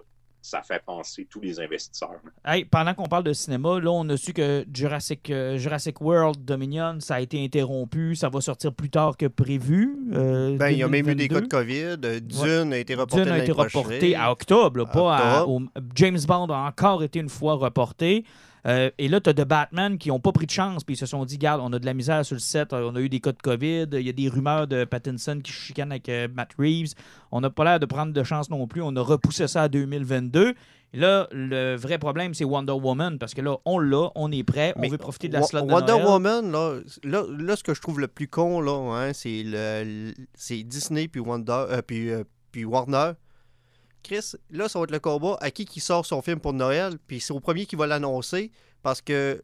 ça 0.44 0.62
fait 0.62 0.84
penser 0.86 1.26
tous 1.30 1.40
les 1.40 1.58
investisseurs. 1.60 2.20
Hey, 2.46 2.66
pendant 2.66 2.94
qu'on 2.94 3.06
parle 3.08 3.24
de 3.24 3.32
cinéma, 3.32 3.80
là, 3.80 3.90
on 3.90 4.08
a 4.10 4.18
su 4.18 4.34
que 4.34 4.66
Jurassic, 4.74 5.30
euh, 5.30 5.58
Jurassic 5.58 6.02
World 6.02 6.44
Dominion, 6.44 6.98
ça 7.00 7.16
a 7.16 7.22
été 7.22 7.42
interrompu. 7.42 8.16
Ça 8.16 8.28
va 8.28 8.42
sortir 8.42 8.74
plus 8.74 8.90
tard 8.90 9.16
que 9.16 9.26
prévu. 9.26 9.98
Euh, 10.12 10.58
ben, 10.58 10.70
il 10.70 10.80
y 10.80 10.84
a 10.84 10.88
même 10.90 11.08
eu 11.08 11.16
des 11.16 11.30
cas 11.30 11.40
de 11.40 11.48
COVID. 11.48 11.98
Dune 12.22 12.74
a 12.74 12.78
été 12.78 12.94
reporté 12.94 13.24
Dune 13.24 13.32
a 13.32 13.40
été 13.40 13.54
reporté 13.54 14.16
à 14.16 14.32
octobre, 14.32 14.86
pas 14.92 15.16
À, 15.16 15.46
James 15.96 16.20
Bond 16.28 16.48
a 16.48 16.68
encore 16.68 17.04
été 17.04 17.20
une 17.20 17.30
fois 17.30 17.54
reporté. 17.54 18.26
Euh, 18.66 18.90
et 18.98 19.08
là, 19.08 19.20
tu 19.20 19.30
as 19.30 19.34
de 19.34 19.44
Batman 19.44 19.98
qui 19.98 20.10
n'ont 20.10 20.20
pas 20.20 20.32
pris 20.32 20.46
de 20.46 20.52
chance, 20.52 20.84
puis 20.84 20.96
ils 20.96 20.98
se 20.98 21.06
sont 21.06 21.26
dit, 21.26 21.38
garde, 21.38 21.62
on 21.64 21.74
a 21.74 21.80
de 21.80 21.86
la 21.86 21.94
misère 21.94 22.26
sur 22.26 22.36
le 22.36 22.40
set, 22.40 22.74
euh, 22.74 22.90
on 22.92 22.96
a 22.96 23.02
eu 23.02 23.10
des 23.10 23.20
cas 23.20 23.32
de 23.32 23.42
COVID, 23.42 23.88
il 23.92 24.02
y 24.02 24.10
a 24.10 24.14
des 24.14 24.30
rumeurs 24.30 24.68
de 24.68 24.86
Pattinson 24.86 25.40
qui 25.44 25.52
chicane 25.52 25.92
avec 25.92 26.08
euh, 26.10 26.28
Matt 26.34 26.52
Reeves. 26.58 26.94
On 27.32 27.42
n'a 27.42 27.50
pas 27.50 27.64
l'air 27.66 27.80
de 27.80 27.86
prendre 27.86 28.14
de 28.14 28.24
chance 28.24 28.50
non 28.50 28.66
plus. 28.68 28.82
On 28.82 28.96
a 28.96 29.02
repoussé 29.02 29.48
ça 29.48 29.64
à 29.64 29.68
2022. 29.68 30.54
Et 30.96 31.00
là, 31.00 31.28
le 31.32 31.76
vrai 31.76 31.98
problème, 31.98 32.36
c'est 32.36 32.44
Wonder 32.44 32.74
Woman, 32.74 33.18
parce 33.18 33.34
que 33.34 33.42
là, 33.42 33.58
on 33.66 33.80
l'a, 33.80 34.10
on 34.14 34.32
est 34.32 34.44
prêt, 34.44 34.74
on 34.78 34.88
veut 34.88 35.00
profiter 35.00 35.28
de 35.28 35.34
la 35.34 35.42
slot 35.42 35.62
de 35.62 35.72
Wonder 35.72 35.94
Woman, 35.94 36.52
là, 36.52 36.82
là, 37.04 37.56
ce 37.56 37.64
que 37.64 37.74
je 37.74 37.82
trouve 37.82 38.00
le 38.00 38.08
plus 38.08 38.28
con, 38.28 38.62
là, 38.62 38.94
hein, 38.94 39.12
c'est, 39.14 40.64
Disney 40.64 41.08
puis, 41.08 41.20
Wonder, 41.20 41.66
puis, 41.88 42.12
puis 42.52 42.64
Warner 42.64 43.14
Chris, 44.04 44.34
là, 44.50 44.70
ça 44.70 44.80
va 44.80 44.84
être 44.84 44.92
le 44.92 45.00
combat 45.00 45.38
à 45.42 45.50
qui 45.50 45.66
qui 45.66 45.80
sort 45.80 46.06
son 46.06 46.22
film 46.22 46.40
pour 46.40 46.54
Noël, 46.54 46.98
puis 47.08 47.20
c'est 47.20 47.34
au 47.34 47.40
premier 47.40 47.66
qui 47.66 47.76
va 47.76 47.88
l'annoncer, 47.88 48.52
parce 48.82 49.02
que 49.02 49.44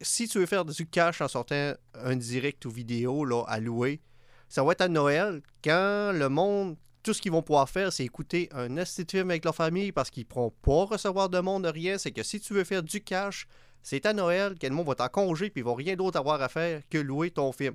si 0.00 0.28
tu 0.28 0.38
veux 0.38 0.46
faire 0.46 0.64
du 0.64 0.86
cash 0.86 1.20
en 1.20 1.28
sortant 1.28 1.74
un 1.94 2.16
direct 2.16 2.64
ou 2.64 2.70
vidéo 2.70 3.24
là, 3.24 3.44
à 3.46 3.60
louer, 3.60 4.00
ça 4.48 4.62
va 4.62 4.72
être 4.72 4.80
à 4.82 4.88
Noël, 4.88 5.42
quand 5.62 6.12
le 6.12 6.28
monde, 6.28 6.76
tout 7.02 7.12
ce 7.12 7.20
qu'ils 7.20 7.32
vont 7.32 7.42
pouvoir 7.42 7.68
faire, 7.68 7.92
c'est 7.92 8.04
écouter 8.04 8.48
un 8.52 8.84
film 8.84 9.30
avec 9.30 9.44
leur 9.44 9.54
famille, 9.54 9.92
parce 9.92 10.10
qu'ils 10.10 10.24
ne 10.24 10.28
pourront 10.28 10.52
pas 10.62 10.84
recevoir 10.94 11.28
de 11.28 11.38
monde, 11.38 11.64
de 11.64 11.68
rien. 11.68 11.98
C'est 11.98 12.12
que 12.12 12.22
si 12.22 12.40
tu 12.40 12.54
veux 12.54 12.64
faire 12.64 12.82
du 12.82 13.02
cash, 13.02 13.46
c'est 13.82 14.06
à 14.06 14.12
Noël, 14.12 14.58
que 14.58 14.66
le 14.66 14.74
monde 14.74 14.86
va 14.86 14.94
t'en 14.94 15.08
congé, 15.08 15.50
puis 15.50 15.60
ils 15.60 15.64
vont 15.64 15.74
rien 15.74 15.96
d'autre 15.96 16.18
avoir 16.18 16.40
à 16.40 16.48
faire 16.48 16.82
que 16.88 16.98
louer 16.98 17.30
ton 17.30 17.52
film. 17.52 17.74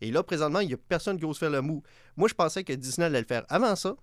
Et 0.00 0.10
là, 0.10 0.22
présentement, 0.22 0.60
il 0.60 0.68
n'y 0.68 0.74
a 0.74 0.76
personne 0.76 1.18
qui 1.18 1.24
ose 1.24 1.38
faire 1.38 1.50
le 1.50 1.62
mou. 1.62 1.82
Moi, 2.16 2.28
je 2.28 2.34
pensais 2.34 2.64
que 2.64 2.72
Disney 2.72 3.06
allait 3.06 3.20
le 3.20 3.26
faire 3.26 3.44
avant 3.48 3.76
ça. 3.76 3.96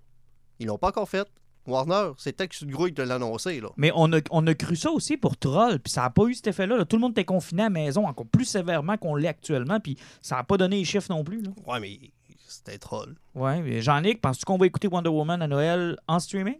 Ils 0.59 0.67
l'ont 0.67 0.77
pas 0.77 0.89
encore 0.89 1.09
fait. 1.09 1.27
Warner, 1.67 2.13
c'est 2.17 2.33
peut-être 2.33 2.57
que 2.57 2.65
grouille 2.65 2.93
de 2.93 3.03
l'annoncer. 3.03 3.59
Là. 3.59 3.69
Mais 3.75 3.91
on 3.93 4.11
a, 4.13 4.21
on 4.31 4.47
a 4.47 4.53
cru 4.53 4.75
ça 4.75 4.89
aussi 4.89 5.17
pour 5.17 5.35
Troll, 5.37 5.79
puis 5.79 5.91
ça 5.91 6.01
n'a 6.03 6.09
pas 6.09 6.23
eu 6.23 6.33
cet 6.33 6.47
effet-là. 6.47 6.85
Tout 6.85 6.95
le 6.95 7.01
monde 7.01 7.11
était 7.11 7.25
confiné 7.25 7.63
à 7.63 7.65
la 7.65 7.69
maison 7.69 8.07
encore 8.07 8.25
plus 8.25 8.45
sévèrement 8.45 8.97
qu'on 8.97 9.15
l'est 9.15 9.27
actuellement, 9.27 9.79
puis 9.79 9.97
ça 10.21 10.37
n'a 10.37 10.43
pas 10.43 10.57
donné 10.57 10.77
les 10.77 10.85
chiffres 10.85 11.11
non 11.11 11.25
plus. 11.25 11.41
Là. 11.41 11.51
Ouais, 11.65 11.79
mais 11.81 11.99
c'était 12.47 12.77
Troll. 12.77 13.15
Ouais, 13.35 13.61
mais 13.61 13.81
Jean-Nic, 13.81 14.21
penses-tu 14.21 14.45
qu'on 14.45 14.57
va 14.57 14.65
écouter 14.65 14.87
Wonder 14.87 15.09
Woman 15.09 15.41
à 15.41 15.47
Noël 15.47 15.97
en 16.07 16.19
streaming? 16.19 16.59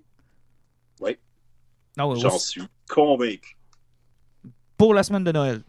Oui. 1.00 1.18
Ah 1.98 2.06
J'en 2.16 2.38
suis 2.38 2.64
convaincu. 2.90 3.58
Pour 4.78 4.94
la 4.94 5.04
semaine 5.04 5.24
de 5.24 5.32
Noël? 5.32 5.64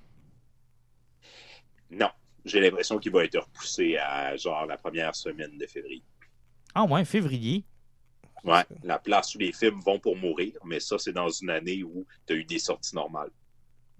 Non. 1.90 2.10
J'ai 2.44 2.60
l'impression 2.60 2.98
qu'il 2.98 3.12
va 3.12 3.24
être 3.24 3.38
repoussé 3.38 3.96
à 3.96 4.36
genre 4.36 4.66
la 4.66 4.76
première 4.76 5.14
semaine 5.14 5.56
de 5.56 5.66
février. 5.66 6.02
Ah 6.74 6.84
ouais, 6.84 7.04
février. 7.04 7.64
Ouais, 8.44 8.64
la 8.85 8.98
place 8.98 9.35
où 9.35 9.38
les 9.38 9.53
films 9.53 9.81
vont 9.81 9.98
pour 9.98 10.16
mourir, 10.16 10.55
mais 10.64 10.81
ça, 10.81 10.98
c'est 10.98 11.12
dans 11.12 11.29
une 11.29 11.51
année 11.51 11.83
où 11.83 12.07
tu 12.27 12.33
as 12.33 12.37
eu 12.37 12.44
des 12.44 12.59
sorties 12.59 12.94
normales. 12.94 13.31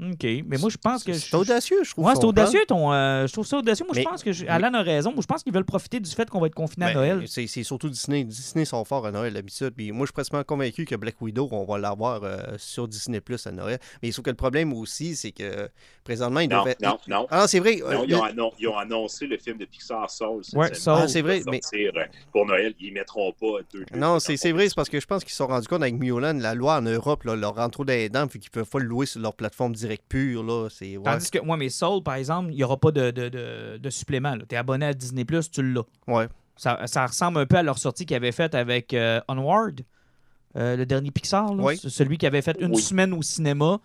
OK. 0.01 0.25
Mais 0.47 0.59
moi, 0.59 0.71
je 0.71 0.77
pense 0.77 1.03
que. 1.03 1.13
C'est 1.13 1.35
audacieux, 1.35 1.83
je 1.83 1.91
trouve. 1.91 2.05
Ouais, 2.07 2.15
c'est 2.15 2.25
audacieux. 2.25 2.61
Ton, 2.69 2.93
euh, 2.93 3.27
je 3.27 3.33
trouve 3.33 3.47
ça 3.47 3.59
audacieux. 3.59 3.85
Moi, 3.85 3.95
je 3.97 4.03
pense 4.03 4.23
que. 4.23 4.49
Alan 4.49 4.73
a 4.75 4.83
raison. 4.83 5.13
Moi, 5.13 5.23
je 5.23 5.27
pense 5.27 5.43
qu'ils 5.43 5.53
veulent 5.53 5.65
profiter 5.65 5.99
du 5.99 6.11
fait 6.11 6.29
qu'on 6.31 6.41
va 6.41 6.47
être 6.47 6.55
confiné 6.55 6.87
à 6.87 6.95
Noël. 6.95 7.25
C'est 7.27 7.47
surtout 7.65 7.89
Disney. 7.89 8.25
Disney 8.25 8.65
sont 8.65 8.85
forts 8.85 9.07
à 9.07 9.11
Noël 9.11 9.35
d'habitude. 9.35 9.71
Puis 9.77 9.91
moi, 9.93 10.07
je 10.07 10.09
suis 10.09 10.13
presque 10.13 10.47
convaincu 10.47 10.85
que 10.85 10.95
Black 10.95 11.21
Widow, 11.21 11.49
on 11.51 11.65
va 11.65 11.79
l'avoir 11.79 12.23
euh, 12.23 12.39
sur 12.59 12.87
Disney 12.87 13.21
Plus 13.21 13.47
à 13.47 13.51
Noël. 13.51 13.79
Mais 14.03 14.13
sauf 14.13 14.25
que 14.25 14.31
le 14.31 14.37
problème 14.37 14.73
aussi, 14.73 15.17
c'est 15.17 15.33
que 15.33 15.69
présentement, 16.05 16.41
ils 16.41 16.49
non, 16.49 16.65
Non, 16.83 16.99
non. 17.09 17.27
Ah, 17.31 17.49
c'est 17.49 17.59
vrai. 17.59 17.77
Non, 17.77 18.05
ils, 18.59 18.69
ont 18.69 18.77
annoncé 18.77 19.27
le 19.27 19.37
film 19.39 19.59
de 19.59 19.65
Pixar 19.65 20.09
Soul. 20.11 20.43
Ouais, 20.55 20.75
Soul. 20.75 20.95
Ah, 20.97 21.09
c'est 21.09 21.23
vrai. 21.23 21.43
Mais... 21.51 21.61
Euh, 21.75 22.05
pour 22.33 22.47
Noël, 22.47 22.75
ils 22.81 22.91
ne 22.91 22.95
mettront 22.95 23.33
pas 23.33 23.59
deux. 23.73 23.85
Non, 23.95 24.19
c'est 24.21 24.37
vrai. 24.53 24.69
C'est 24.69 24.75
parce 24.75 24.89
que 24.89 25.01
je 25.01 25.07
pense 25.07 25.25
qu'ils 25.25 25.33
se 25.33 25.39
sont 25.39 25.47
rendus 25.47 25.67
compte 25.67 25.83
avec 25.83 25.95
Mulan, 25.95 26.35
la 26.35 26.55
loi 26.55 26.77
en 26.77 26.83
Europe 26.83 27.25
là, 27.25 27.35
leur 27.35 27.57
rentre 27.57 27.73
trop 27.73 27.85
dans 27.85 27.93
les 27.93 28.09
dents, 28.09 28.27
puis 28.27 28.39
qu'ils 28.39 28.51
peuvent 28.51 28.69
pas 28.69 28.79
le 28.79 28.87
louer 28.87 29.07
sur 29.07 29.21
leur 29.21 29.35
plateforme 29.35 29.75
direct 29.89 30.05
pure. 30.09 30.43
Là. 30.43 30.69
Tandis 31.05 31.31
que 31.31 31.39
moi, 31.41 31.57
mes 31.57 31.71
Soul, 31.71 32.03
par 32.03 32.15
exemple, 32.15 32.51
il 32.53 32.57
n'y 32.57 32.65
aura 32.65 32.77
pas 32.77 32.91
de, 32.91 33.11
de, 33.11 33.79
de, 33.79 33.91
supplément. 33.91 34.37
Tu 34.49 34.55
es 34.55 34.59
abonné 34.59 34.87
à 34.87 34.93
Disney, 34.93 35.25
tu 35.25 35.63
l'as. 35.63 35.83
Ouais. 36.07 36.29
Ça, 36.57 36.87
ça, 36.87 37.07
ressemble 37.07 37.39
un 37.39 37.47
peu 37.47 37.57
à 37.57 37.63
leur 37.63 37.79
sortie 37.79 38.05
qu'ils 38.05 38.17
avaient 38.17 38.33
faite 38.33 38.55
avec 38.55 38.93
euh, 38.93 39.21
Onward, 39.29 39.83
euh, 40.57 40.77
le 40.77 40.87
dernier 40.87 41.11
Pixar. 41.11 41.51
Celui 41.77 42.19
qui 42.19 42.27
avait 42.27 42.43
fait 42.43 42.57
une 42.61 42.75
semaine 42.75 43.13
au 43.13 43.23
cinéma 43.23 43.81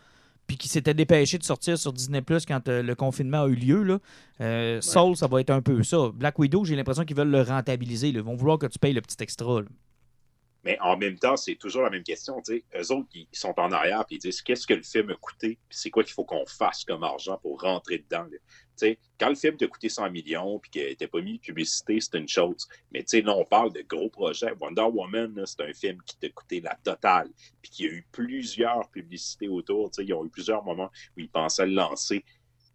puis 0.46 0.58
qui 0.58 0.68
s'était 0.68 0.94
dépêché 0.94 1.38
de 1.38 1.44
sortir 1.44 1.78
sur 1.78 1.94
Disney 1.94 2.22
Plus 2.22 2.46
quand 2.46 2.68
euh, 2.68 2.84
le 2.84 2.96
confinement 2.96 3.44
a 3.44 3.48
eu 3.48 3.56
lieu. 3.56 3.84
Là. 3.84 4.82
Soul, 4.82 5.16
ça 5.16 5.28
va 5.28 5.40
être 5.40 5.52
un 5.52 5.62
peu 5.62 5.84
ça. 5.84 6.10
Black 6.14 6.38
Widow, 6.38 6.66
j'ai 6.66 6.76
l'impression 6.76 7.06
qu'ils 7.06 7.16
veulent 7.16 7.32
le 7.32 7.44
rentabiliser. 7.44 8.10
Ils 8.10 8.22
vont 8.22 8.36
vouloir 8.36 8.58
que 8.58 8.66
tu 8.66 8.80
payes 8.80 8.94
le 8.94 9.02
petit 9.02 9.22
extra. 9.22 9.62
Mais 10.64 10.78
en 10.80 10.98
même 10.98 11.20
temps, 11.20 11.36
c'est 11.36 11.56
toujours 11.56 11.84
la 11.84 11.90
même 11.90 12.04
question. 12.04 12.42
T'sais. 12.42 12.64
Eux 12.76 12.92
autres, 12.92 13.10
ils 13.14 13.28
sont 13.34 13.54
en 13.58 13.72
arrière 13.72 14.02
et 14.10 14.16
ils 14.16 14.20
disent 14.20 14.42
qu'est-ce 14.42 14.66
que 14.66 14.74
le 14.74 14.84
film 14.84 15.10
a 15.10 15.16
coûté, 15.16 15.60
c'est 15.70 15.90
quoi 15.90 16.04
qu'il 16.04 16.14
faut 16.14 16.24
qu'on 16.24 16.46
fasse 16.46 16.86
comme 16.86 17.04
argent 17.04 17.38
pour 17.42 17.62
rentrer 17.62 17.98
dedans. 18.00 18.28
Quand 19.20 19.30
le 19.30 19.36
film 19.36 19.58
t'a 19.58 19.68
coûté 19.68 19.90
100 19.90 20.10
millions 20.12 20.60
puis 20.60 20.72
qu'il 20.72 20.84
n'était 20.84 21.08
pas 21.08 21.22
mis 21.22 21.38
de 21.38 21.42
publicité, 21.42 22.00
c'est 22.00 22.18
une 22.18 22.28
chose. 22.28 22.68
Mais 22.92 23.06
là, 23.12 23.36
on 23.36 23.46
parle 23.46 23.72
de 23.74 23.82
gros 23.82 24.10
projets. 24.10 24.54
Wonder 24.60 24.84
Woman, 24.84 25.44
c'est 25.46 25.62
un 25.62 25.74
film 25.74 26.02
qui 26.06 26.18
t'a 26.18 26.30
coûté 26.30 26.62
la 26.62 26.76
totale, 26.84 27.30
puis 27.62 27.72
qu'il 27.72 27.86
y 27.86 27.90
a 27.90 27.92
eu 27.92 28.06
plusieurs 28.12 28.90
publicités 28.90 29.48
autour. 29.48 29.92
Ils 29.98 30.14
ont 30.14 30.26
eu 30.26 30.30
plusieurs 30.30 30.64
moments 30.64 30.92
où 31.16 31.20
ils 31.20 31.30
pensaient 31.30 31.66
le 31.66 31.74
lancer. 31.74 32.24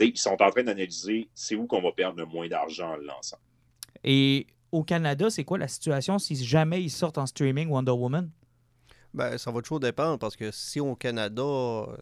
ils 0.00 0.16
sont 0.16 0.40
en 0.40 0.50
train 0.50 0.62
d'analyser 0.62 1.28
c'est 1.34 1.56
où 1.56 1.66
qu'on 1.66 1.82
va 1.82 1.92
perdre 1.92 2.20
le 2.20 2.26
moins 2.26 2.48
d'argent 2.48 2.92
en 2.92 2.96
le 2.96 3.04
lançant. 3.04 3.38
Et 4.04 4.46
au 4.72 4.84
Canada, 4.84 5.30
c'est 5.30 5.44
quoi 5.44 5.58
la 5.58 5.68
situation 5.68 6.18
si 6.18 6.36
jamais 6.36 6.82
ils 6.82 6.90
sortent 6.90 7.18
en 7.18 7.26
streaming 7.26 7.68
Wonder 7.68 7.92
Woman? 7.92 8.30
Ben, 9.14 9.38
ça 9.38 9.50
va 9.50 9.62
toujours 9.62 9.80
dépendre 9.80 10.18
parce 10.18 10.36
que 10.36 10.50
si 10.50 10.80
au 10.80 10.94
Canada, 10.94 11.42
on 11.42 11.96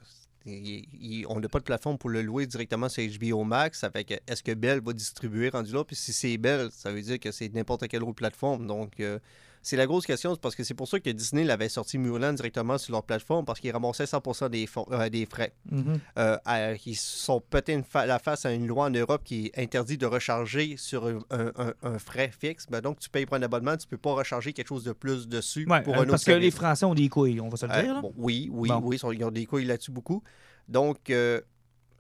n'a 0.47 1.49
pas 1.49 1.59
de 1.59 1.65
plateforme 1.65 1.99
pour 1.99 2.11
le 2.11 2.23
louer 2.23 2.47
directement 2.47 2.89
sur 2.89 3.03
HBO 3.03 3.45
Max, 3.45 3.81
ça 3.81 3.91
fait 3.91 4.05
que 4.05 4.15
est-ce 4.27 4.43
que 4.43 4.53
Bell 4.53 4.81
va 4.81 4.93
distribuer 4.93 5.49
rendu 5.49 5.73
là? 5.73 5.85
Puis 5.85 5.97
si 5.97 6.13
c'est 6.13 6.37
Bell, 6.37 6.69
ça 6.73 6.93
veut 6.93 7.03
dire 7.03 7.19
que 7.19 7.31
c'est 7.31 7.53
n'importe 7.53 7.89
quelle 7.89 8.03
autre 8.03 8.15
plateforme. 8.15 8.67
Donc, 8.67 9.01
euh, 9.01 9.19
c'est 9.67 9.77
la 9.77 9.87
grosse 9.87 10.07
question, 10.07 10.37
parce 10.37 10.55
que 10.55 10.63
c'est 10.63 10.75
pour 10.75 10.87
ça 10.87 11.01
que 11.01 11.11
Disney 11.11 11.43
l'avait 11.43 11.69
sorti 11.69 11.99
Mulan 11.99 12.35
directement 12.35 12.79
sur 12.79 12.93
leur 12.93 13.03
plateforme, 13.03 13.45
parce 13.45 13.59
qu'ils 13.59 13.73
ramassaient 13.73 14.05
100% 14.05 14.49
des, 14.49 14.69
euh, 14.93 15.09
des 15.09 15.27
frais. 15.27 15.55
Mm-hmm. 15.73 15.99
Euh, 16.19 16.77
ils 16.87 16.95
sont 16.95 17.41
peut-être 17.41 17.85
la 18.07 18.21
face 18.21 18.47
à 18.47 18.53
une 18.53 18.69
loi 18.69 18.85
en 18.85 18.91
Europe 18.91 19.23
qui 19.25 19.51
interdit 19.57 19.99
de 19.99 20.07
recharger 20.07 20.77
sur 20.77 21.09
un, 21.31 21.99
frais 21.99 22.31
fixe. 22.39 22.69
Ben, 22.71 22.81
donc, 22.81 23.01
tu 23.01 23.11
payes 23.11 23.27
pour 23.27 23.35
un 23.35 23.43
abonnement, 23.43 23.77
tu 23.77 23.87
ne 23.87 23.91
peux 23.91 23.97
pas 23.97 24.13
recharger 24.13 24.53
quelque 24.53 24.69
chose 24.69 24.85
de 24.85 24.93
plus 24.93 25.27
dessus 25.27 25.65
pour 25.65 25.97
un 25.97 26.03
autre 26.03 26.11
Parce 26.11 26.25
que 26.25 26.31
les 26.31 26.53
Français 26.53 26.87
ont 26.87 26.95
des 26.95 27.09
couilles, 27.09 27.41
on 27.41 27.49
va 27.49 27.57
se 27.57 27.67
le 27.67 27.83
dire. 27.83 28.05
oui, 28.17 28.49
oui, 28.53 28.71
oui, 28.85 29.01
ils 29.15 29.25
ont 29.25 29.33
des 29.33 29.47
couilles 29.47 29.65
là-dessus 29.65 29.91
beaucoup. 29.91 30.23
Donc, 30.69 31.11
euh, 31.11 31.41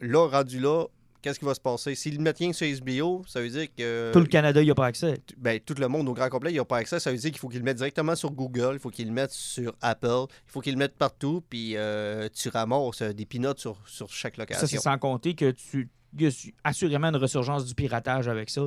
là, 0.00 0.28
rendu 0.28 0.60
là, 0.60 0.84
qu'est-ce 1.26 1.40
qui 1.40 1.44
va 1.44 1.54
se 1.54 1.60
passer? 1.60 1.96
S'ils 1.96 2.18
le 2.18 2.22
mettent 2.22 2.36
sur 2.52 2.66
HBO, 2.80 3.24
ça 3.26 3.40
veut 3.40 3.48
dire 3.48 3.66
que. 3.76 4.12
Tout 4.12 4.20
le 4.20 4.26
Canada 4.26 4.62
n'y 4.62 4.70
a 4.70 4.76
pas 4.76 4.86
accès. 4.86 5.14
Ben, 5.36 5.58
tout 5.58 5.74
le 5.76 5.88
monde 5.88 6.08
au 6.08 6.14
grand 6.14 6.28
complet, 6.28 6.50
il 6.50 6.54
n'y 6.54 6.60
a 6.60 6.64
pas 6.64 6.76
accès. 6.76 7.00
Ça 7.00 7.10
veut 7.10 7.16
dire 7.16 7.32
qu'il 7.32 7.40
faut 7.40 7.48
qu'ils 7.48 7.58
le 7.58 7.64
mettent 7.64 7.78
directement 7.78 8.14
sur 8.14 8.30
Google, 8.30 8.74
il 8.74 8.78
faut 8.78 8.90
qu'ils 8.90 9.08
le 9.08 9.12
mettent 9.12 9.32
sur 9.32 9.74
Apple, 9.80 10.26
il 10.30 10.52
faut 10.52 10.60
qu'ils 10.60 10.74
le 10.74 10.78
mettent 10.78 10.96
partout, 10.96 11.42
puis 11.50 11.76
euh, 11.76 12.28
tu 12.32 12.48
ramasses 12.48 13.02
euh, 13.02 13.12
des 13.12 13.26
pinotes 13.26 13.58
sur, 13.58 13.76
sur 13.86 14.08
chaque 14.12 14.36
location. 14.36 14.60
Ça, 14.60 14.68
c'est 14.68 14.78
sans 14.78 14.98
compter 14.98 15.34
que 15.34 15.50
tu 15.50 15.88
y 16.16 16.26
a 16.26 16.30
assurément 16.62 17.08
une 17.08 17.16
ressurgence 17.16 17.66
du 17.66 17.74
piratage 17.74 18.28
avec 18.28 18.48
ça. 18.48 18.62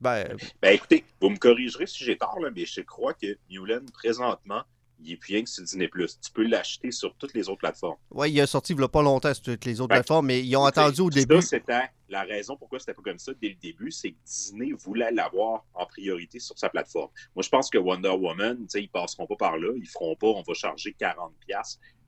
Ben, 0.00 0.36
ben, 0.60 0.74
écoutez, 0.74 1.04
vous 1.20 1.30
me 1.30 1.36
corrigerez 1.36 1.86
si 1.86 2.02
j'ai 2.02 2.18
tort, 2.18 2.36
mais 2.54 2.66
je 2.66 2.80
crois 2.80 3.14
que 3.14 3.38
Newland, 3.48 3.86
présentement, 3.92 4.62
il 5.04 5.12
est 5.12 5.16
plus 5.16 5.34
rien 5.34 5.44
que 5.44 5.50
sur 5.50 5.62
Disney+. 5.64 5.88
Tu 5.88 6.30
peux 6.32 6.44
l'acheter 6.46 6.90
sur 6.90 7.14
toutes 7.16 7.34
les 7.34 7.48
autres 7.48 7.58
plateformes. 7.58 7.96
Oui, 8.10 8.30
il 8.32 8.40
a 8.40 8.46
sorti 8.46 8.72
il 8.72 8.78
n'y 8.78 8.84
a 8.84 8.88
pas 8.88 9.02
longtemps 9.02 9.34
sur 9.34 9.42
toutes 9.42 9.64
les 9.64 9.80
autres 9.80 9.94
plateformes, 9.94 10.26
mais 10.26 10.44
ils 10.44 10.56
ont 10.56 10.64
attendu 10.64 11.00
au 11.00 11.10
Ça, 11.10 11.20
début. 11.20 11.42
c'était 11.42 11.90
la 12.08 12.22
raison 12.22 12.56
pourquoi 12.56 12.78
c'était 12.78 12.94
pas 12.94 13.02
comme 13.02 13.18
ça 13.18 13.32
dès 13.40 13.48
le 13.48 13.54
début, 13.54 13.90
c'est 13.90 14.10
que 14.12 14.16
Disney 14.24 14.72
voulait 14.78 15.10
l'avoir 15.10 15.64
en 15.74 15.86
priorité 15.86 16.38
sur 16.38 16.58
sa 16.58 16.68
plateforme. 16.68 17.10
Moi, 17.34 17.42
je 17.42 17.48
pense 17.48 17.70
que 17.70 17.78
Wonder 17.78 18.10
Woman, 18.10 18.66
ils 18.74 18.88
passeront 18.88 19.26
pas 19.26 19.36
par 19.36 19.56
là, 19.58 19.72
ils 19.76 19.88
feront 19.88 20.14
pas, 20.16 20.26
on 20.28 20.42
va 20.42 20.54
charger 20.54 20.94
40 20.98 21.32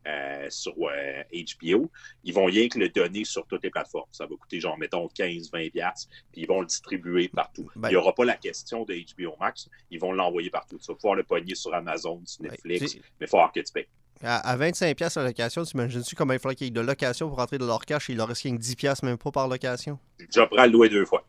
pièces 0.04 0.54
sur 0.54 0.74
euh, 0.80 1.22
HBO. 1.32 1.90
Ils 2.24 2.34
vont 2.34 2.44
rien 2.46 2.68
que 2.68 2.78
le 2.78 2.88
donner 2.88 3.24
sur 3.24 3.46
toutes 3.46 3.62
les 3.62 3.70
plateformes. 3.70 4.08
Ça 4.12 4.26
va 4.26 4.36
coûter 4.36 4.60
genre, 4.60 4.78
mettons, 4.78 5.06
15-20 5.08 5.70
pièces, 5.72 6.08
puis 6.32 6.42
ils 6.42 6.46
vont 6.48 6.60
le 6.60 6.66
distribuer 6.66 7.28
partout. 7.28 7.68
Ben- 7.76 7.88
il 7.88 7.92
n'y 7.92 7.96
aura 7.96 8.14
pas 8.14 8.24
la 8.24 8.36
question 8.36 8.84
de 8.84 8.94
HBO 8.94 9.34
Max, 9.40 9.68
ils 9.90 9.98
vont 10.00 10.12
l'envoyer 10.12 10.50
partout. 10.50 10.78
Tu 10.78 10.86
vas 10.86 10.94
pouvoir 10.94 11.14
le 11.16 11.24
pogner 11.24 11.54
sur 11.54 11.74
Amazon, 11.74 12.22
sur 12.24 12.42
Ben, 12.42 12.50
Netflix, 12.52 12.96
mais 12.96 13.26
il 13.26 13.26
faut 13.26 13.36
avoir 13.36 13.52
que 13.52 13.60
tu 13.60 13.72
payes. 13.72 13.88
À, 14.22 14.38
à 14.48 14.56
25$ 14.56 14.94
piastres 14.94 15.18
la 15.18 15.26
location, 15.26 15.64
tu 15.64 15.72
imagines-tu 15.74 16.14
comment 16.14 16.32
il 16.32 16.38
faudrait 16.38 16.54
qu'il 16.54 16.66
y 16.66 16.68
ait 16.68 16.70
de 16.70 16.80
location 16.80 17.28
pour 17.28 17.36
rentrer 17.38 17.58
de 17.58 17.66
leur 17.66 17.84
cash? 17.84 18.08
Et 18.08 18.12
il 18.12 18.16
leur 18.16 18.28
reste 18.28 18.42
rien 18.42 18.56
que 18.56 18.62
10$ 18.62 18.76
piastres, 18.76 19.04
même 19.04 19.18
pas 19.18 19.30
par 19.32 19.48
location? 19.48 19.98
Je 20.18 20.40
prends 20.42 20.64
le 20.64 20.70
louer 20.70 20.88
deux 20.88 21.04
fois. 21.04 21.26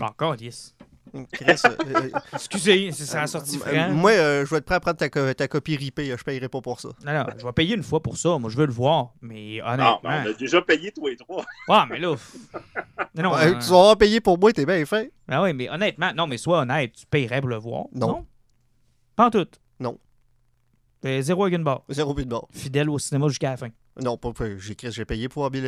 Encore, 0.00 0.36
yes. 0.40 0.74
Chris, 1.32 1.60
euh, 1.64 1.76
euh, 1.96 2.08
Excusez, 2.32 2.92
c'est 2.92 3.04
ça 3.04 3.22
a 3.22 3.26
sorti 3.26 3.56
euh, 3.56 3.60
franc. 3.60 3.90
moi, 3.92 4.10
euh, 4.12 4.44
je 4.44 4.50
vais 4.50 4.58
être 4.58 4.64
prêt 4.64 4.74
à 4.76 4.80
prendre 4.80 4.96
ta, 4.96 5.08
co- 5.08 5.32
ta 5.34 5.48
copie 5.48 5.76
ripée. 5.76 6.14
Je 6.16 6.22
payerai 6.24 6.48
pas 6.48 6.60
pour 6.60 6.80
ça. 6.80 6.90
Non, 7.04 7.12
non, 7.12 7.24
je 7.38 7.44
vais 7.44 7.52
payer 7.52 7.74
une 7.76 7.82
fois 7.82 8.00
pour 8.02 8.16
ça. 8.16 8.38
Moi, 8.38 8.50
je 8.50 8.56
veux 8.56 8.66
le 8.66 8.72
voir. 8.72 9.12
Mais 9.20 9.58
Non, 9.60 9.66
honnêtement. 9.72 9.98
mais 10.04 10.22
on 10.26 10.30
a 10.30 10.32
déjà 10.34 10.62
payé 10.62 10.92
tous 10.92 11.06
les 11.06 11.16
trois. 11.16 11.44
Ah, 11.68 11.86
mais 11.90 11.98
là. 11.98 12.14
Non, 13.14 13.34
euh, 13.36 13.52
Tu 13.58 13.70
vas 13.70 13.78
avoir 13.78 13.96
payé 13.98 14.20
pour 14.20 14.38
moi, 14.38 14.52
t'es 14.52 14.64
bien 14.66 14.84
fait. 14.86 15.12
Ah 15.28 15.42
oui, 15.42 15.52
mais 15.52 15.68
honnêtement, 15.68 16.12
non, 16.14 16.26
mais 16.26 16.38
sois 16.38 16.60
honnête, 16.60 16.92
tu 16.92 17.06
payerais 17.06 17.40
pour 17.40 17.50
le 17.50 17.56
voir. 17.56 17.84
Non. 17.94 18.26
Pas 19.16 19.26
en 19.26 19.30
tout? 19.30 19.46
Non. 19.78 19.98
Zéro 21.02 21.44
avec 21.44 21.56
une 21.56 21.64
barre. 21.64 21.82
Zéro 21.88 22.12
but 22.14 22.24
de 22.24 22.30
bord. 22.30 22.48
Fidèle 22.52 22.90
au 22.90 22.98
cinéma 22.98 23.28
jusqu'à 23.28 23.50
la 23.50 23.56
fin. 23.56 23.68
Non, 24.00 24.16
pas, 24.16 24.32
pas- 24.32 24.56
j'ai 24.58 24.74
Chris, 24.74 24.92
j'ai 24.92 25.04
payé 25.04 25.28
pour 25.28 25.44
avoir. 25.46 25.60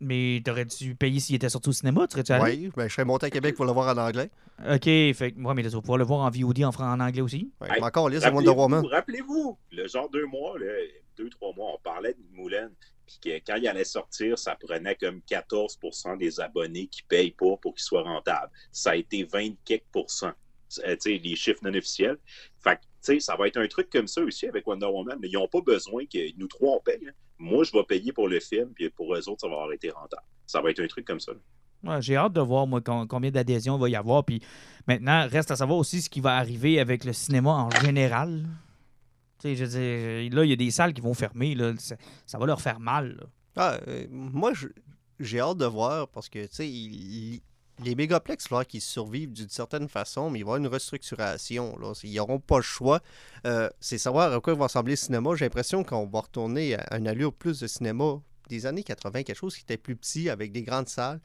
Mais 0.00 0.40
t'aurais 0.44 0.64
dû 0.64 0.94
payer 0.94 1.20
s'il 1.20 1.36
était 1.36 1.48
sorti 1.50 1.68
au 1.68 1.72
cinéma, 1.72 2.06
tu 2.06 2.12
serais-tu 2.14 2.32
allé? 2.32 2.56
Oui, 2.56 2.70
ben, 2.74 2.88
je 2.88 2.92
serais 2.94 3.04
monté 3.04 3.26
à 3.26 3.30
Québec 3.30 3.54
pour 3.54 3.66
le 3.66 3.72
voir 3.72 3.94
en 3.94 4.00
anglais. 4.00 4.30
Ok, 4.60 4.84
fait 4.84 5.32
que 5.34 5.38
moi, 5.38 5.54
mais 5.54 5.62
là, 5.62 5.68
tu 5.68 5.74
vas 5.74 5.80
pouvoir 5.82 5.98
le 5.98 6.04
voir 6.04 6.20
en 6.20 6.30
VOD 6.30 6.64
en, 6.64 6.70
en 6.70 7.00
anglais 7.00 7.20
aussi. 7.20 7.50
Ouais, 7.60 7.68
Hey, 7.68 7.80
mais 7.80 7.86
encore 7.86 8.08
c'est 8.10 8.30
Wonder 8.30 8.48
Rappelez-vous, 8.48 8.60
Woman. 8.62 8.86
Rappelez-vous, 8.86 9.58
le 9.72 9.88
genre 9.88 10.08
deux 10.08 10.26
mois, 10.26 10.58
là, 10.58 10.66
deux, 11.16 11.28
trois 11.28 11.52
mois, 11.54 11.72
on 11.74 11.78
parlait 11.82 12.14
de 12.14 12.36
Moulin, 12.36 12.70
puis 13.06 13.18
que 13.22 13.30
quand 13.46 13.56
il 13.56 13.68
allait 13.68 13.84
sortir, 13.84 14.38
ça 14.38 14.56
prenait 14.56 14.94
comme 14.94 15.20
14% 15.30 16.16
des 16.18 16.40
abonnés 16.40 16.86
qui 16.86 17.02
payent 17.02 17.32
pas 17.32 17.56
pour 17.60 17.74
qu'il 17.74 17.82
soit 17.82 18.02
rentable. 18.02 18.50
Ça 18.72 18.92
a 18.92 18.96
été 18.96 19.24
20 19.24 19.54
quelques 19.64 19.82
euh, 20.84 20.94
tu 20.94 20.96
sais, 21.00 21.20
les 21.22 21.36
chiffres 21.36 21.60
non 21.64 21.74
officiels. 21.74 22.16
Fait 22.62 22.76
que, 22.76 22.80
tu 22.82 22.86
sais, 23.00 23.20
ça 23.20 23.36
va 23.36 23.48
être 23.48 23.56
un 23.56 23.66
truc 23.66 23.90
comme 23.90 24.06
ça 24.06 24.22
aussi 24.22 24.46
avec 24.46 24.66
Wonder 24.66 24.86
Woman, 24.86 25.18
mais 25.20 25.28
ils 25.28 25.34
n'ont 25.34 25.48
pas 25.48 25.60
besoin 25.60 26.04
que 26.06 26.18
nous 26.38 26.46
trois, 26.46 26.76
on 26.76 26.80
paye. 26.80 27.00
hein. 27.08 27.12
Moi, 27.42 27.64
je 27.64 27.72
vais 27.72 27.82
payer 27.84 28.12
pour 28.12 28.28
le 28.28 28.38
film, 28.38 28.68
puis 28.74 28.90
pour 28.90 29.14
eux 29.14 29.28
autres, 29.28 29.40
ça 29.40 29.48
va 29.48 29.54
avoir 29.54 29.72
été 29.72 29.90
rentable. 29.90 30.22
Ça 30.46 30.60
va 30.60 30.70
être 30.70 30.80
un 30.80 30.86
truc 30.86 31.06
comme 31.06 31.20
ça. 31.20 31.32
Ouais, 31.82 32.02
J'ai 32.02 32.14
hâte 32.16 32.34
de 32.34 32.40
voir, 32.42 32.66
moi, 32.66 32.82
com- 32.82 33.06
combien 33.08 33.30
d'adhésions 33.30 33.76
il 33.78 33.80
va 33.80 33.88
y 33.88 33.96
avoir. 33.96 34.22
Puis 34.24 34.42
maintenant, 34.86 35.26
reste 35.26 35.50
à 35.50 35.56
savoir 35.56 35.78
aussi 35.78 36.02
ce 36.02 36.10
qui 36.10 36.20
va 36.20 36.36
arriver 36.36 36.78
avec 36.78 37.04
le 37.04 37.14
cinéma 37.14 37.50
en 37.50 37.70
général. 37.82 38.46
Tu 39.38 39.48
sais, 39.48 39.56
je 39.56 39.64
veux 39.64 39.70
dire, 39.70 40.36
là, 40.36 40.44
il 40.44 40.50
y 40.50 40.52
a 40.52 40.56
des 40.56 40.70
salles 40.70 40.92
qui 40.92 41.00
vont 41.00 41.14
fermer. 41.14 41.54
Là. 41.54 41.72
Ça, 41.78 41.96
ça 42.26 42.36
va 42.38 42.44
leur 42.44 42.60
faire 42.60 42.78
mal. 42.78 43.26
Ah, 43.56 43.78
euh, 43.88 44.06
moi, 44.10 44.52
je- 44.52 44.68
j'ai 45.18 45.40
hâte 45.40 45.56
de 45.56 45.64
voir 45.64 46.08
parce 46.08 46.28
que, 46.28 46.40
tu 46.42 46.48
sais, 46.52 46.68
il- 46.68 46.94
il- 47.34 47.42
les 47.84 47.94
mégaplex, 47.94 48.44
il 48.44 48.46
va 48.46 48.48
falloir 48.48 48.66
qu'ils 48.66 48.80
survivent 48.80 49.32
d'une 49.32 49.48
certaine 49.48 49.88
façon, 49.88 50.30
mais 50.30 50.40
il 50.40 50.42
va 50.42 50.50
y 50.50 50.52
avoir 50.52 50.56
une 50.58 50.66
restructuration. 50.66 51.78
Ils 52.02 52.14
n'auront 52.14 52.40
pas 52.40 52.56
le 52.56 52.62
choix. 52.62 53.00
Euh, 53.46 53.68
c'est 53.80 53.98
savoir 53.98 54.32
à 54.32 54.40
quoi 54.40 54.54
va 54.54 54.64
ressembler 54.64 54.92
le 54.92 54.96
cinéma. 54.96 55.34
J'ai 55.34 55.46
l'impression 55.46 55.84
qu'on 55.84 56.06
va 56.06 56.20
retourner 56.20 56.74
à 56.74 56.96
une 56.96 57.08
allure 57.08 57.32
plus 57.32 57.60
de 57.60 57.66
cinéma 57.66 58.20
des 58.48 58.66
années 58.66 58.82
80, 58.82 59.22
quelque 59.22 59.36
chose 59.36 59.56
qui 59.56 59.62
était 59.62 59.76
plus 59.76 59.96
petit 59.96 60.28
avec 60.28 60.52
des 60.52 60.62
grandes 60.62 60.88
salles 60.88 61.20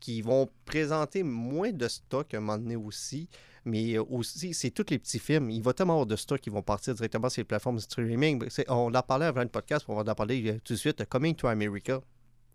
qui 0.00 0.20
vont 0.20 0.48
présenter 0.64 1.22
moins 1.22 1.70
de 1.70 1.86
stock 1.86 2.34
à 2.34 2.38
un 2.38 2.40
moment 2.40 2.58
donné 2.58 2.74
aussi. 2.74 3.28
Mais 3.64 3.94
euh, 3.94 4.02
aussi, 4.10 4.52
c'est 4.52 4.70
tous 4.70 4.86
les 4.90 4.98
petits 4.98 5.20
films. 5.20 5.50
Il 5.50 5.62
va 5.62 5.72
tellement 5.72 5.92
avoir 5.92 6.06
de 6.06 6.16
stock 6.16 6.40
qui 6.40 6.50
vont 6.50 6.62
partir 6.62 6.94
directement 6.94 7.28
sur 7.28 7.40
les 7.40 7.44
plateformes 7.44 7.76
de 7.76 7.82
streaming. 7.82 8.42
On 8.68 8.92
en 8.92 9.02
parlait 9.02 9.26
avant 9.26 9.42
le 9.42 9.48
podcast, 9.48 9.84
on 9.86 9.94
va 9.94 10.10
en 10.10 10.14
parler 10.16 10.50
euh, 10.50 10.58
tout 10.64 10.72
de 10.72 10.78
suite. 10.78 11.04
Coming 11.08 11.36
to 11.36 11.46
America. 11.46 12.00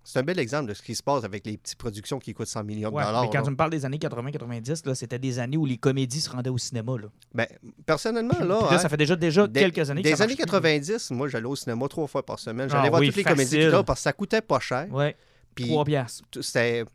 C'est 0.10 0.20
un 0.20 0.24
bel 0.24 0.40
exemple 0.40 0.70
de 0.70 0.74
ce 0.74 0.82
qui 0.82 0.96
se 0.96 1.04
passe 1.04 1.26
avec 1.26 1.46
les 1.46 1.58
petites 1.58 1.78
productions 1.78 2.18
qui 2.18 2.34
coûtent 2.34 2.48
100 2.48 2.64
millions 2.64 2.90
de 2.92 2.96
Ouais, 2.96 3.04
dollars. 3.04 3.24
mais 3.24 3.28
quand 3.30 3.40
là. 3.40 3.44
tu 3.44 3.50
me 3.52 3.56
parles 3.58 3.72
des 3.72 3.84
années 3.84 3.98
80-90, 3.98 4.88
là, 4.88 4.96
c'était 4.96 5.20
des 5.20 5.38
années 5.40 5.58
où 5.58 5.66
les 5.66 5.76
comédies 5.78 6.22
se 6.22 6.30
rendaient 6.30 6.50
au 6.50 6.58
cinéma. 6.58 6.94
Là. 6.98 7.10
Ben, 7.34 7.46
personnellement, 7.86 8.40
là, 8.40 8.46
là, 8.46 8.68
hein, 8.72 8.78
ça 8.78 8.88
fait 8.88 8.96
déjà, 8.96 9.18
déjà 9.18 9.46
des- 9.48 9.60
quelques 9.60 9.90
années 9.90 10.02
que 10.02 10.08
des 10.08 10.16
ça 10.16 10.24
années 10.24 10.36
marche 10.36 10.44
plus. 10.44 10.52
90, 10.52 11.12
moi, 11.12 11.28
j'allais 11.28 11.46
au 11.46 11.58
cinéma 11.58 11.88
trois 11.90 12.08
fois 12.08 12.26
par 12.26 12.40
semaine. 12.40 12.70
J'allais 12.70 12.88
Ah 12.88 12.90
voir 12.90 13.02
oui, 13.02 13.08
toutes 13.08 13.18
les 13.18 13.24
comédies 13.26 13.56
facile. 13.58 13.68
là 13.70 13.84
parce 13.84 14.00
que 14.00 14.04
ça 14.04 14.14
coûtait 14.14 14.42
pas 14.42 14.62
cher. 14.62 14.88
Ouais, 14.92 15.14
Puis 15.54 15.68
3 15.68 15.84
piastres. 15.84 16.24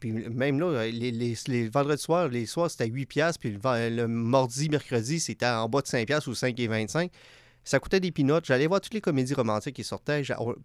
puis 0.00 0.12
même 0.12 0.58
là 0.60 0.86
les, 0.86 1.10
les, 1.10 1.36
les 1.48 1.68
vendredis 1.68 2.00
soirs 2.02 2.28
les 2.28 2.46
soirs 2.46 2.70
c'était 2.70 2.86
8 2.86 3.06
pièces 3.06 3.36
puis 3.36 3.50
le, 3.62 3.88
le 3.90 4.06
mardi 4.08 4.68
mercredi 4.68 5.18
c'était 5.20 5.46
en 5.46 5.68
bas 5.68 5.82
de 5.82 5.86
5 5.88 6.06
pièces 6.06 6.26
ou 6.28 6.34
5 6.34 6.58
et 6.60 6.66
25 6.68 7.10
ça 7.64 7.78
coûtait 7.78 8.00
des 8.00 8.10
pinottes 8.10 8.46
j'allais 8.46 8.66
voir 8.66 8.80
toutes 8.80 8.94
les 8.94 9.00
comédies 9.00 9.34
romantiques 9.34 9.76
qui 9.76 9.84
sortaient. 9.84 10.22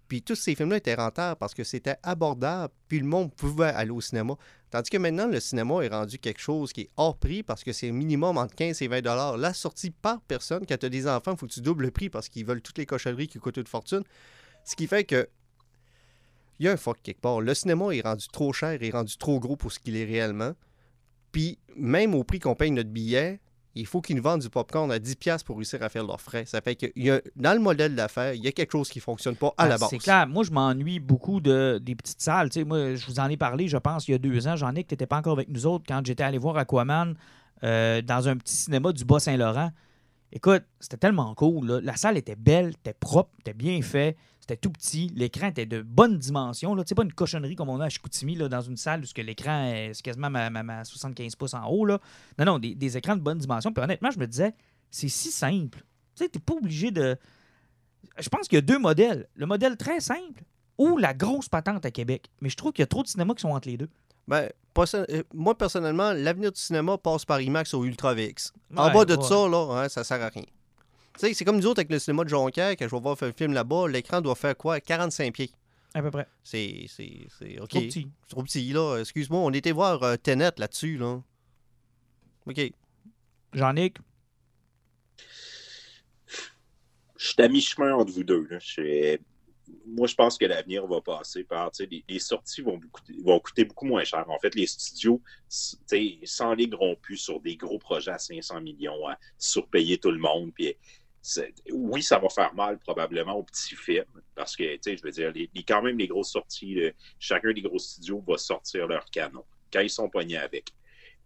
Puis 0.08 0.22
tous 0.22 0.36
ces 0.36 0.56
films 0.56 0.72
là 0.72 0.78
étaient 0.78 0.96
rentables 0.96 1.38
parce 1.38 1.54
que 1.54 1.64
c'était 1.64 1.98
abordable 2.04 2.74
puis 2.88 3.00
le 3.00 3.06
monde 3.06 3.34
pouvait 3.34 3.66
aller 3.66 3.92
au 3.92 4.02
cinéma. 4.02 4.36
Tandis 4.72 4.90
que 4.90 4.98
maintenant 4.98 5.28
le 5.28 5.40
cinéma 5.40 5.84
est 5.84 5.90
rendu 5.90 6.18
quelque 6.18 6.42
chose 6.42 6.74
qui 6.74 6.82
est 6.82 6.90
hors 6.98 7.18
prix 7.18 7.44
parce 7.44 7.64
que 7.64 7.72
c'est 7.72 7.92
minimum 7.92 8.38
entre 8.38 8.56
15 8.56 8.82
et 8.82 8.88
20 8.88 9.02
dollars. 9.02 9.38
La 9.38 9.54
sortie 9.54 9.92
par 9.92 10.22
personne 10.22 10.66
quand 10.68 10.78
tu 10.78 10.86
as 10.86 10.90
des 10.90 11.08
enfants 11.08 11.34
il 11.34 11.38
faut 11.38 11.48
que 11.48 11.54
tu 11.54 11.62
doubles 11.62 11.86
le 11.86 11.92
prix 11.92 12.10
parce 12.10 12.30
qu'ils 12.30 12.46
veulent 12.46 12.62
toutes 12.62 12.78
les 12.78 12.86
cochonneries 12.86 13.28
qui 13.28 13.40
coûtent 13.40 13.58
une 13.58 13.68
fortune. 13.68 14.04
Ce 14.66 14.76
qui 14.76 14.88
fait 14.88 15.04
que 15.04 15.28
il 16.60 16.66
y 16.66 16.70
a 16.70 16.72
un 16.72 16.78
fuck 16.78 16.98
quelque 17.04 17.22
part. 17.22 17.42
Le 17.42 17.54
cinéma 17.54 17.94
est 17.94 18.02
rendu 18.02 18.28
trop 18.30 18.52
cher, 18.52 18.82
est 18.82 18.90
rendu 18.90 19.18
trop 19.18 19.40
gros 19.40 19.56
pour 19.56 19.72
ce 19.72 19.80
qu'il 19.80 19.96
est 19.96 20.06
réellement. 20.06 20.54
Puis, 21.32 21.60
même 21.76 22.16
au 22.16 22.24
prix 22.24 22.40
qu'on 22.40 22.56
paye 22.56 22.72
notre 22.72 22.90
billet, 22.90 23.40
il 23.80 23.86
faut 23.86 24.02
qu'ils 24.02 24.16
nous 24.16 24.24
vendent 24.24 24.42
du 24.42 24.50
popcorn 24.50 24.92
à 24.92 25.00
10$ 25.00 25.44
pour 25.44 25.58
réussir 25.58 25.82
à 25.84 25.90
faire 25.90 26.06
leurs 26.06 26.22
frais. 26.22 26.46
Ça 26.46 26.62
fait 26.62 26.76
que 26.76 26.88
il 26.96 27.06
y 27.06 27.12
a, 27.12 27.22
dans 27.36 27.54
le 27.54 27.60
modèle 27.60 27.96
d'affaires, 27.96 28.34
il 28.34 28.44
y 28.44 28.48
a 28.48 28.52
quelque 28.52 28.72
chose 28.72 28.90
qui 28.90 29.00
ne 29.00 29.04
fonctionne 29.04 29.36
pas 29.36 29.54
à 29.58 29.64
Ben, 29.64 29.70
la 29.70 29.78
base. 29.78 29.90
C'est 29.90 29.98
clair. 29.98 30.28
Moi, 30.28 30.44
je 30.44 30.52
m'ennuie 30.52 31.00
beaucoup 31.00 31.40
de, 31.40 31.80
des 31.82 31.96
petites 31.96 32.22
salles. 32.22 32.50
Moi, 32.66 32.96
je 32.96 33.06
vous 33.06 33.20
en 33.20 33.28
ai 33.30 33.38
parlé, 33.38 33.68
je 33.68 33.78
pense, 33.78 34.08
il 34.08 34.12
y 34.12 34.16
a 34.16 34.18
deux 34.18 34.48
ans. 34.48 34.56
J'en 34.56 34.74
ai 34.76 34.84
que 34.84 34.90
tu 34.90 34.94
n'étais 34.94 35.06
pas 35.08 35.18
encore 35.18 35.34
avec 35.34 35.50
nous 35.50 35.66
autres 35.66 35.86
quand 35.88 36.02
j'étais 36.06 36.24
allé 36.24 36.38
voir 36.38 36.58
Aquaman 36.58 37.16
euh, 37.64 38.02
dans 38.02 38.28
un 38.28 38.38
petit 38.38 38.56
cinéma 38.56 38.92
du 38.92 39.06
Bas-Saint-Laurent. 39.06 39.72
Écoute, 40.32 40.64
c'était 40.80 40.98
tellement 40.98 41.34
cool. 41.36 41.68
là. 41.68 41.80
La 41.82 41.96
salle 41.96 42.18
était 42.18 42.36
belle, 42.36 42.70
était 42.70 42.94
propre, 42.94 43.32
était 43.40 43.54
bien 43.54 43.82
fait. 43.82 44.18
C'était 44.48 44.62
tout 44.62 44.72
petit. 44.72 45.12
L'écran 45.14 45.48
était 45.48 45.66
de 45.66 45.82
bonne 45.82 46.18
dimension. 46.18 46.74
sais, 46.86 46.96
pas 46.96 47.04
une 47.04 47.12
cochonnerie 47.12 47.56
comme 47.58 47.68
on 47.68 47.82
a 47.82 47.86
à 47.88 47.90
Chicoutimi, 47.90 48.36
là, 48.36 48.48
dans 48.48 48.62
une 48.62 48.78
salle 48.78 49.02
où 49.04 49.22
l'écran 49.22 49.66
est 49.66 49.94
c'est 49.94 50.02
quasiment 50.02 50.30
ma, 50.30 50.50
ma- 50.50 50.64
ma 50.64 50.86
75 50.86 51.36
pouces 51.36 51.54
en 51.54 51.66
haut. 51.68 51.84
Là. 51.86 52.00
Non, 52.40 52.46
non, 52.46 52.60
des, 52.60 52.74
des 52.74 52.96
écrans 52.96 53.18
de 53.18 53.22
bonne 53.22 53.40
dimension. 53.40 53.74
Puis 53.74 53.84
honnêtement, 53.84 54.10
je 54.10 54.20
me 54.20 54.26
disais, 54.26 54.54
c'est 54.90 55.10
si 55.10 55.32
simple. 55.32 55.80
Tu 56.16 56.24
sais, 56.24 56.30
t'es 56.30 56.40
pas 56.40 56.54
obligé 56.54 56.92
de. 56.92 57.18
Je 58.18 58.30
pense 58.30 58.48
qu'il 58.48 58.56
y 58.56 58.60
a 58.60 58.62
deux 58.62 58.80
modèles. 58.80 59.28
Le 59.36 59.46
modèle 59.46 59.76
très 59.76 60.00
simple 60.00 60.44
ou 60.78 60.98
la 60.98 61.14
grosse 61.14 61.50
patente 61.50 61.86
à 61.86 61.92
Québec. 61.92 62.30
Mais 62.40 62.50
je 62.50 62.56
trouve 62.56 62.72
qu'il 62.72 62.84
y 62.84 62.86
a 62.86 62.88
trop 62.88 63.04
de 63.04 63.08
cinémas 63.10 63.34
qui 63.34 63.42
sont 63.42 63.50
entre 63.50 63.68
les 63.68 63.76
deux. 63.78 63.90
Ben, 64.30 64.50
euh, 64.96 65.24
moi, 65.34 65.58
personnellement, 65.58 66.14
l'avenir 66.14 66.52
du 66.54 66.60
cinéma 66.62 66.98
passe 66.98 67.26
par 67.26 67.42
IMAX 67.42 67.74
ou 67.74 67.84
Ultra 67.84 68.14
VX. 68.14 68.54
en 68.76 68.88
Ouais, 68.88 68.94
bas 68.94 69.06
de 69.06 69.16
ouais. 69.16 69.24
ça, 69.24 69.48
là, 69.50 69.82
hein, 69.84 69.90
ça 69.90 70.04
sert 70.04 70.22
à 70.22 70.30
rien. 70.30 70.44
Tu 71.20 71.26
sais, 71.28 71.34
c'est 71.34 71.46
comme 71.46 71.58
nous 71.58 71.66
autres 71.66 71.80
avec 71.80 71.92
le 71.92 72.00
cinéma 72.00 72.24
de 72.24 72.30
Jonquière, 72.30 72.72
quand 72.72 72.88
je 72.88 72.96
vais 72.96 73.02
voir 73.02 73.18
un 73.22 73.32
film 73.32 73.54
là-bas, 73.54 73.88
l'écran 73.88 74.22
doit 74.22 74.36
faire 74.36 74.56
quoi? 74.56 74.80
45 74.80 75.34
pieds. 75.34 75.50
À 75.94 76.02
peu 76.02 76.12
près. 76.12 76.28
C'est, 76.44 76.86
c'est, 76.88 77.28
c'est, 77.40 77.60
OK. 77.60 77.70
Trop 77.70 77.80
petit. 77.82 78.08
C'est 78.22 78.28
trop 78.30 78.44
petit, 78.44 78.72
là. 78.74 78.98
Excuse-moi, 79.00 79.40
on 79.40 79.52
était 79.52 79.72
voir 79.72 80.04
euh, 80.04 80.16
Tenet 80.18 80.52
là-dessus, 80.58 80.98
là. 80.98 81.22
OK. 82.46 82.72
Jean-Nic, 83.54 83.98
je 87.18 87.28
suis 87.30 87.42
à 87.42 87.48
mi-chemin 87.48 87.94
entre 87.96 88.12
vous 88.14 88.24
deux. 88.24 88.48
là. 88.50 88.60
Moi, 89.86 90.08
je 90.08 90.16
pense 90.16 90.38
que 90.38 90.46
l'avenir 90.46 90.86
va 90.88 91.02
passer 91.02 91.44
par. 91.44 91.72
tu 91.72 91.84
sais, 91.84 91.90
Les, 91.90 92.04
les 92.08 92.20
sorties 92.20 92.62
vont, 92.62 92.78
beaucoup- 92.78 93.02
vont 93.24 93.40
coûter 93.40 93.66
beaucoup 93.66 93.86
moins 93.86 94.04
cher. 94.04 94.24
En 94.30 94.38
fait, 94.40 94.54
les 94.56 94.68
studios 94.68 95.22
s- 95.50 95.78
tu 95.90 95.98
sais, 95.98 96.20
s'enligneront 96.26 96.96
plus 97.02 97.18
sur 97.18 97.40
des 97.42 97.58
gros 97.58 97.80
projets 97.80 98.12
à 98.12 98.20
500 98.20 98.62
millions, 98.62 99.08
à 99.08 99.18
surpayer 99.38 99.98
tout 99.98 100.12
le 100.12 100.20
monde. 100.20 100.52
Puis, 100.54 100.76
oui, 101.72 102.02
ça 102.02 102.20
va 102.20 102.30
faire 102.30 102.54
mal 102.54 102.80
probablement 102.80 103.34
aux 103.34 103.44
petits 103.44 103.76
films. 103.76 104.06
Parce 104.36 104.56
que, 104.56 104.76
tu 104.76 104.80
sais, 104.82 104.98
je 104.98 105.04
veux 105.04 105.12
dire, 105.12 105.32
les, 105.32 105.50
quand 105.64 105.82
même, 105.82 105.98
les 105.98 106.08
grosses 106.08 106.32
sorties, 106.32 106.80
chacun 107.20 107.52
des 107.54 107.62
gros 107.62 107.80
studios 107.80 108.24
va 108.28 108.38
sortir 108.38 108.88
leur 108.88 109.06
canon 109.06 109.44
quand 109.72 109.82
ils 109.82 109.90
sont 109.90 110.10
poignés 110.10 110.38
avec. 110.38 110.70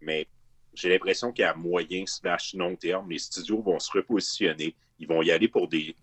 Mais 0.00 0.26
j'ai 0.74 0.88
l'impression 0.88 1.32
qu'à 1.32 1.54
moyen 1.54 2.04
slash 2.06 2.54
long 2.54 2.76
terme, 2.76 3.10
les 3.10 3.18
studios 3.18 3.62
vont 3.62 3.78
se 3.78 3.90
repositionner. 3.92 4.74
Ils 4.98 5.06
vont 5.06 5.22
y 5.22 5.30
aller 5.30 5.48
pour 5.48 5.68
des 5.68 5.96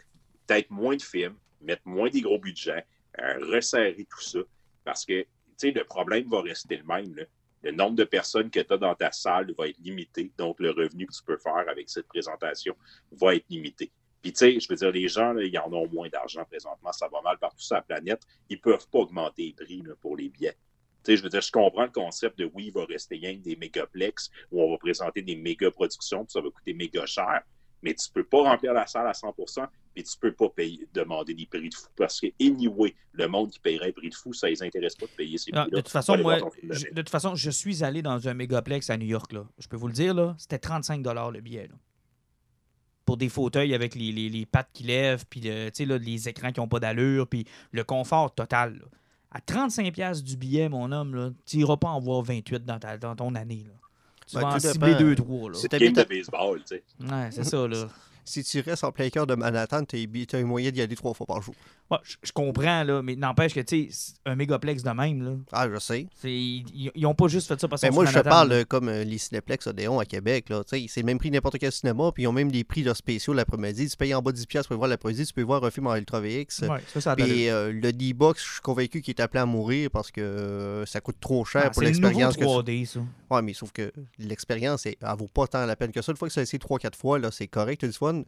peut-être 0.48 0.70
moins 0.70 0.96
de 0.96 1.02
films, 1.02 1.38
mettre 1.62 1.82
moins 1.86 2.10
des 2.10 2.22
gros 2.22 2.40
budgets, 2.40 2.86
euh, 3.20 3.38
resserrer 3.52 4.08
tout 4.10 4.22
ça. 4.22 4.40
Parce 4.84 5.06
que, 5.06 5.22
tu 5.22 5.28
sais, 5.58 5.72
le 5.72 5.84
problème 5.84 6.28
va 6.30 6.42
rester 6.42 6.78
le 6.78 6.84
même. 6.84 7.16
là. 7.16 7.24
Le 7.62 7.72
nombre 7.72 7.96
de 7.96 8.04
personnes 8.04 8.50
que 8.50 8.60
tu 8.60 8.74
as 8.74 8.78
dans 8.78 8.96
ta 8.96 9.12
salle 9.12 9.54
va 9.58 9.68
être 9.68 9.80
limité. 9.80 10.32
Donc, 10.38 10.60
le 10.60 10.72
revenu 10.72 11.06
que 11.06 11.14
tu 11.14 11.24
peux 11.24 11.38
faire 11.38 11.68
avec 11.68 11.90
cette 11.90 12.08
présentation 12.08 12.76
va 13.12 13.36
être 13.36 13.46
limité. 13.50 13.92
Puis, 14.22 14.34
tu 14.34 14.38
sais, 14.40 14.60
je 14.60 14.68
veux 14.68 14.76
dire, 14.76 14.92
les 14.92 15.08
gens, 15.08 15.38
ils 15.38 15.58
en 15.60 15.72
ont 15.72 15.88
moins 15.88 16.10
d'argent 16.10 16.44
présentement. 16.46 16.92
Ça 16.92 17.08
va 17.08 17.22
mal 17.22 17.38
partout 17.38 17.62
sur 17.62 17.76
la 17.76 17.82
planète. 17.82 18.22
Ils 18.50 18.58
ne 18.58 18.62
peuvent 18.62 18.88
pas 18.90 19.00
augmenter 19.00 19.44
les 19.60 19.66
prix 19.66 19.84
pour 20.02 20.18
les 20.18 20.30
billets. 20.30 20.58
Tu 21.04 21.12
sais, 21.12 21.18
je 21.18 21.24
veux 21.24 21.30
dire, 21.30 21.42
je 21.42 21.52
comprends 21.52 21.84
le 21.84 21.92
concept 21.92 22.38
de 22.38 22.50
oui, 22.54 22.66
il 22.68 22.74
va 22.74 22.86
rester 22.86 23.16
rien 23.16 23.38
que 23.38 23.44
des 23.44 23.56
mégaplex 23.56 24.30
où 24.52 24.62
on 24.62 24.72
va 24.72 24.78
présenter 24.78 25.22
des 25.22 25.38
méga 25.38 25.72
productions, 25.72 26.26
puis 26.26 26.34
ça 26.34 26.42
va 26.42 26.50
coûter 26.50 26.74
méga 26.74 27.06
cher. 27.06 27.42
Mais 27.82 27.94
tu 27.94 28.12
peux 28.12 28.26
pas 28.26 28.44
remplir 28.44 28.74
la 28.74 28.86
salle 28.86 29.08
à 29.08 29.14
100 29.14 29.34
puis 30.04 30.12
tu 30.12 30.18
peux 30.20 30.32
pas 30.32 30.50
payer, 30.50 30.88
demander 30.94 31.34
des 31.34 31.46
prix 31.46 31.70
de 31.70 31.76
fou. 31.76 31.88
Parce 31.96 32.20
que, 32.20 32.28
anyway, 32.42 32.96
le 33.14 33.28
monde 33.28 33.50
qui 33.52 33.60
paierait 33.60 33.90
un 33.90 33.92
prix 33.92 34.10
de 34.10 34.16
fou, 34.16 34.34
ça 34.34 34.48
les 34.50 34.62
intéresse 34.64 34.96
pas 34.96 35.06
de 35.06 35.12
payer 35.12 35.38
ces 35.38 35.52
Ah, 35.54 35.62
prix-là. 35.64 35.78
de 35.78 35.82
toute 35.82 35.92
façon, 35.92 36.18
moi, 36.18 36.38
je, 36.70 36.86
de 36.92 37.02
toute 37.02 37.10
façon, 37.10 37.36
je 37.36 37.50
suis 37.50 37.84
allé 37.84 38.02
dans 38.02 38.28
un 38.28 38.34
mégaplex 38.34 38.90
à 38.90 38.98
New 38.98 39.08
York. 39.08 39.32
Là. 39.34 39.46
Je 39.58 39.68
peux 39.68 39.78
vous 39.78 39.88
le 39.88 39.94
dire, 39.94 40.14
là, 40.14 40.36
c'était 40.38 40.60
35 40.60 41.06
le 41.34 41.42
billet. 41.42 41.68
là. 41.68 41.76
Pour 43.06 43.18
des 43.18 43.30
fauteuils 43.30 43.74
avec 43.74 43.96
les, 43.96 44.12
les- 44.12 44.30
les 44.30 44.46
pattes 44.46 44.70
qui 44.72 44.84
lèvent, 44.84 45.26
puis 45.28 45.40
le- 45.42 45.70
tu 45.70 45.78
sais, 45.78 45.86
là, 45.86 45.98
les 45.98 46.30
écrans 46.30 46.52
qui 46.52 46.60
n'ont 46.60 46.68
pas 46.68 46.80
d'allure, 46.80 47.28
puis 47.28 47.46
le 47.72 47.84
confort 47.84 48.34
total. 48.36 48.76
là. 48.76 48.86
À 49.32 49.42
35 49.42 49.92
pièces 49.94 50.24
du 50.24 50.38
billet, 50.38 50.70
mon 50.70 50.92
homme, 50.92 51.16
là, 51.16 51.32
tu 51.46 51.58
n'iras 51.58 51.78
pas 51.78 51.90
en 51.90 52.00
voir 52.00 52.22
28 52.24 52.66
dans, 52.66 52.80
ta- 52.80 52.98
dans 52.98 53.16
ton 53.16 53.34
année. 53.36 53.66
Là. 53.68 53.74
Tu 54.28 54.36
Ben, 54.36 54.42
vas 54.42 54.48
en 54.56 54.60
cibler 54.60 54.94
dépend. 54.96 55.24
2-3. 55.24 55.50
là. 55.50 55.58
C'est 55.60 55.70
t'habites 55.70 55.96
game 55.96 56.04
de 56.06 56.10
baseball, 56.10 56.60
tu 56.60 56.66
sais. 56.76 56.84
Ouais, 57.00 57.30
c'est 57.32 57.44
ça. 57.44 57.68
Là. 57.68 57.88
Si 58.30 58.44
tu 58.44 58.60
restes 58.60 58.84
en 58.84 58.92
plein 58.92 59.10
cœur 59.10 59.26
de 59.26 59.34
Manhattan, 59.34 59.84
tu 59.86 59.98
as 60.34 60.38
un 60.38 60.44
moyen 60.44 60.70
d'y 60.70 60.82
aller 60.82 60.96
trois 60.96 61.16
fois 61.16 61.26
par 61.26 61.42
jour. 61.42 61.56
Ouais, 61.90 61.98
je, 62.04 62.32
comprends, 62.32 62.84
là, 62.84 63.02
mais 63.02 63.16
n'empêche 63.16 63.56
que, 63.56 63.62
tu 63.62 63.86
sais, 63.86 63.90
c'est 63.92 64.14
un 64.30 64.36
mégaplex 64.36 64.84
de 64.84 64.92
même, 64.92 65.24
là, 65.24 65.32
Ah, 65.52 65.68
je 65.74 65.80
sais. 65.80 66.06
c'est- 66.22 66.30
ils 66.32 66.92
ils 66.94 67.06
ont 67.08 67.16
pas 67.16 67.28
juste 67.28 67.48
fait 67.48 67.60
ça 67.60 67.68
parce 67.68 67.82
Mais 67.82 67.90
qu'ils 67.90 67.96
moi, 67.96 68.06
je 68.06 68.14
te 68.14 68.20
parle 68.20 68.50
là. 68.50 68.56
euh, 68.58 68.64
comme 68.66 68.90
euh, 68.90 69.04
les 69.04 69.18
Cinéplex 69.18 69.66
Odéon 69.66 69.98
à 70.00 70.06
Québec. 70.06 70.50
Là. 70.50 70.64
Tu 70.64 70.78
sais, 70.82 70.86
C'est 70.88 71.00
le 71.00 71.08
même 71.08 71.18
prix 71.18 71.30
que 71.30 71.34
n'importe 71.34 71.58
quel 71.58 71.72
cinéma, 71.72 72.12
puis 72.14 72.24
ils 72.24 72.28
ont 72.28 72.32
même 72.32 72.52
des 72.52 72.64
prix 72.64 72.84
là, 72.84 72.94
spéciaux 72.94 73.34
l'après-midi. 73.34 73.90
Tu 73.90 73.98
payes 73.98 74.14
en 74.14 74.22
bas 74.22 74.32
de 74.32 74.38
10$ 74.38 74.46
piastres 74.46 74.68
pour 74.70 74.78
voir 74.78 74.88
l'après-midi, 74.90 75.26
tu 75.26 75.34
peux 75.34 75.42
voir 75.42 75.64
un 75.64 75.72
film 75.72 75.88
en 75.88 75.96
Ultra 75.96 76.20
VX. 76.22 76.60
Ouais, 76.70 76.78
ça, 76.94 77.02
ça. 77.02 77.16
Puis 77.16 77.50
euh, 77.50 77.72
le 77.72 77.92
D-Box, 77.92 78.44
je 78.46 78.52
suis 78.52 78.62
convaincu 78.62 79.02
qu'il 79.02 79.16
est 79.16 79.22
appelé 79.22 79.40
à 79.42 79.48
mourir 79.48 79.90
parce 79.90 80.12
que 80.12 80.22
euh, 80.22 80.86
ça 80.86 81.02
coûte 81.02 81.18
trop 81.20 81.44
cher 81.44 81.64
Ah, 81.66 81.70
pour 81.72 81.82
c'est 81.82 81.86
l'expérience. 81.86 82.38
que 82.38 82.44
3D, 82.44 82.86
ça. 82.86 83.00
Ouais, 83.32 83.42
mais 83.42 83.54
sauf 83.54 83.72
que 83.72 83.92
l'expérience, 84.20 84.86
elle, 84.86 84.96
elle 85.02 85.18
vaut 85.18 85.28
pas 85.28 85.48
tant 85.48 85.66
la 85.66 85.76
peine 85.76 85.92
que 85.92 86.02
ça. 86.04 86.12
Une 86.12 86.18
fois 86.18 86.28
que 86.28 86.34
ça 86.34 86.42
a 86.42 86.44
essayé 86.44 86.60
3-4 86.60 86.96
fois, 86.96 87.18
là, 87.18 87.32
c'est 87.32 87.48
correct, 87.48 87.84
du 87.84 87.92
fun. 87.94 88.19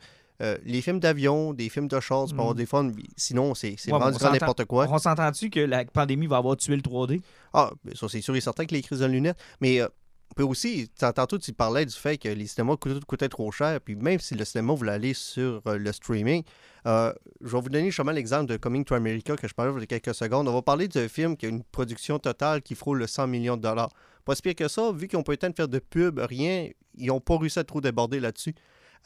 Euh, 0.42 0.58
les 0.66 0.82
films 0.82 1.00
d'avion, 1.00 1.54
des 1.54 1.70
films 1.70 1.88
de 1.88 2.00
char, 2.00 2.26
tu 2.26 2.34
peux 2.34 2.40
avoir 2.40 2.56
Mm. 2.56 2.58
des 2.58 2.66
fun. 2.66 2.92
Sinon, 3.16 3.54
c'est 3.54 3.76
Ouais, 3.92 4.00
vraiment 4.00 4.32
n'importe 4.32 4.66
quoi. 4.66 4.88
On 4.90 4.98
s'entend-tu 4.98 5.52
que 5.52 5.60
la 5.60 5.86
pandémie 5.86 6.26
va 6.26 6.38
avoir 6.38 6.58
tué 6.58 6.76
le 6.76 6.82
3D? 6.82 7.22
Ah, 7.54 7.70
ben 7.84 7.94
ça, 7.96 8.08
c'est 8.10 8.22
sûr 8.22 8.36
et 8.36 8.42
certain 8.42 8.66
que 8.66 8.74
les 8.74 8.82
crises 8.82 9.00
de 9.00 9.06
lunettes. 9.06 9.38
Mais 9.60 9.80
euh, 9.82 9.88
puis 10.36 10.44
aussi, 10.44 10.90
tantôt, 10.98 11.38
tu 11.38 11.54
parlais 11.54 11.86
du 11.86 11.94
fait 11.94 12.18
que 12.18 12.30
les 12.30 12.48
cinémas 12.48 12.76
coûtaient, 12.78 13.00
coûtaient 13.06 13.30
trop 13.30 13.52
cher. 13.52 13.80
Puis 13.82 13.96
même 13.96 14.20
si 14.20 14.34
le 14.34 14.44
cinéma 14.46 14.74
voulait 14.74 14.94
aller 14.94 15.14
sur 15.14 15.62
euh, 15.68 15.78
le 15.78 15.92
streaming, 15.92 16.42
euh, 16.88 17.14
je 17.42 17.52
vais 17.56 17.62
vous 17.62 17.70
donner 17.70 17.88
justement 17.92 18.12
l'exemple 18.14 18.48
de 18.48 18.58
Coming 18.58 18.84
to 18.84 18.96
America 18.96 19.36
que 19.36 19.48
je 19.48 19.54
parlais 19.54 19.72
il 19.76 19.82
y 19.82 19.84
a 19.84 20.00
quelques 20.00 20.16
secondes. 20.16 20.48
On 20.48 20.54
va 20.54 20.62
parler 20.64 20.88
d'un 20.88 21.08
film 21.08 21.38
qui 21.38 21.46
a 21.46 21.50
une 21.50 21.62
production 21.64 22.18
totale 22.18 22.64
qui 22.64 22.74
frôle 22.74 22.98
le 22.98 23.06
100 23.06 23.28
millions 23.28 23.58
de 23.58 23.62
dollars. 23.62 23.92
Pas 24.26 24.34
si 24.34 24.42
pire 24.42 24.56
que 24.56 24.68
ça, 24.68 24.92
vu 24.92 25.08
qu'ils 25.08 25.20
n'ont 25.20 25.24
pas 25.24 25.34
eu 25.34 25.36
le 25.36 25.38
temps 25.40 25.50
de 25.50 25.56
faire 25.56 25.68
de 25.68 25.80
pub, 25.80 26.18
rien, 26.20 26.70
ils 26.96 27.08
n'ont 27.08 27.20
pas 27.20 27.38
réussi 27.38 27.60
à 27.60 27.64
trop 27.64 27.82
déborder 27.82 28.20
là-dessus. 28.20 28.56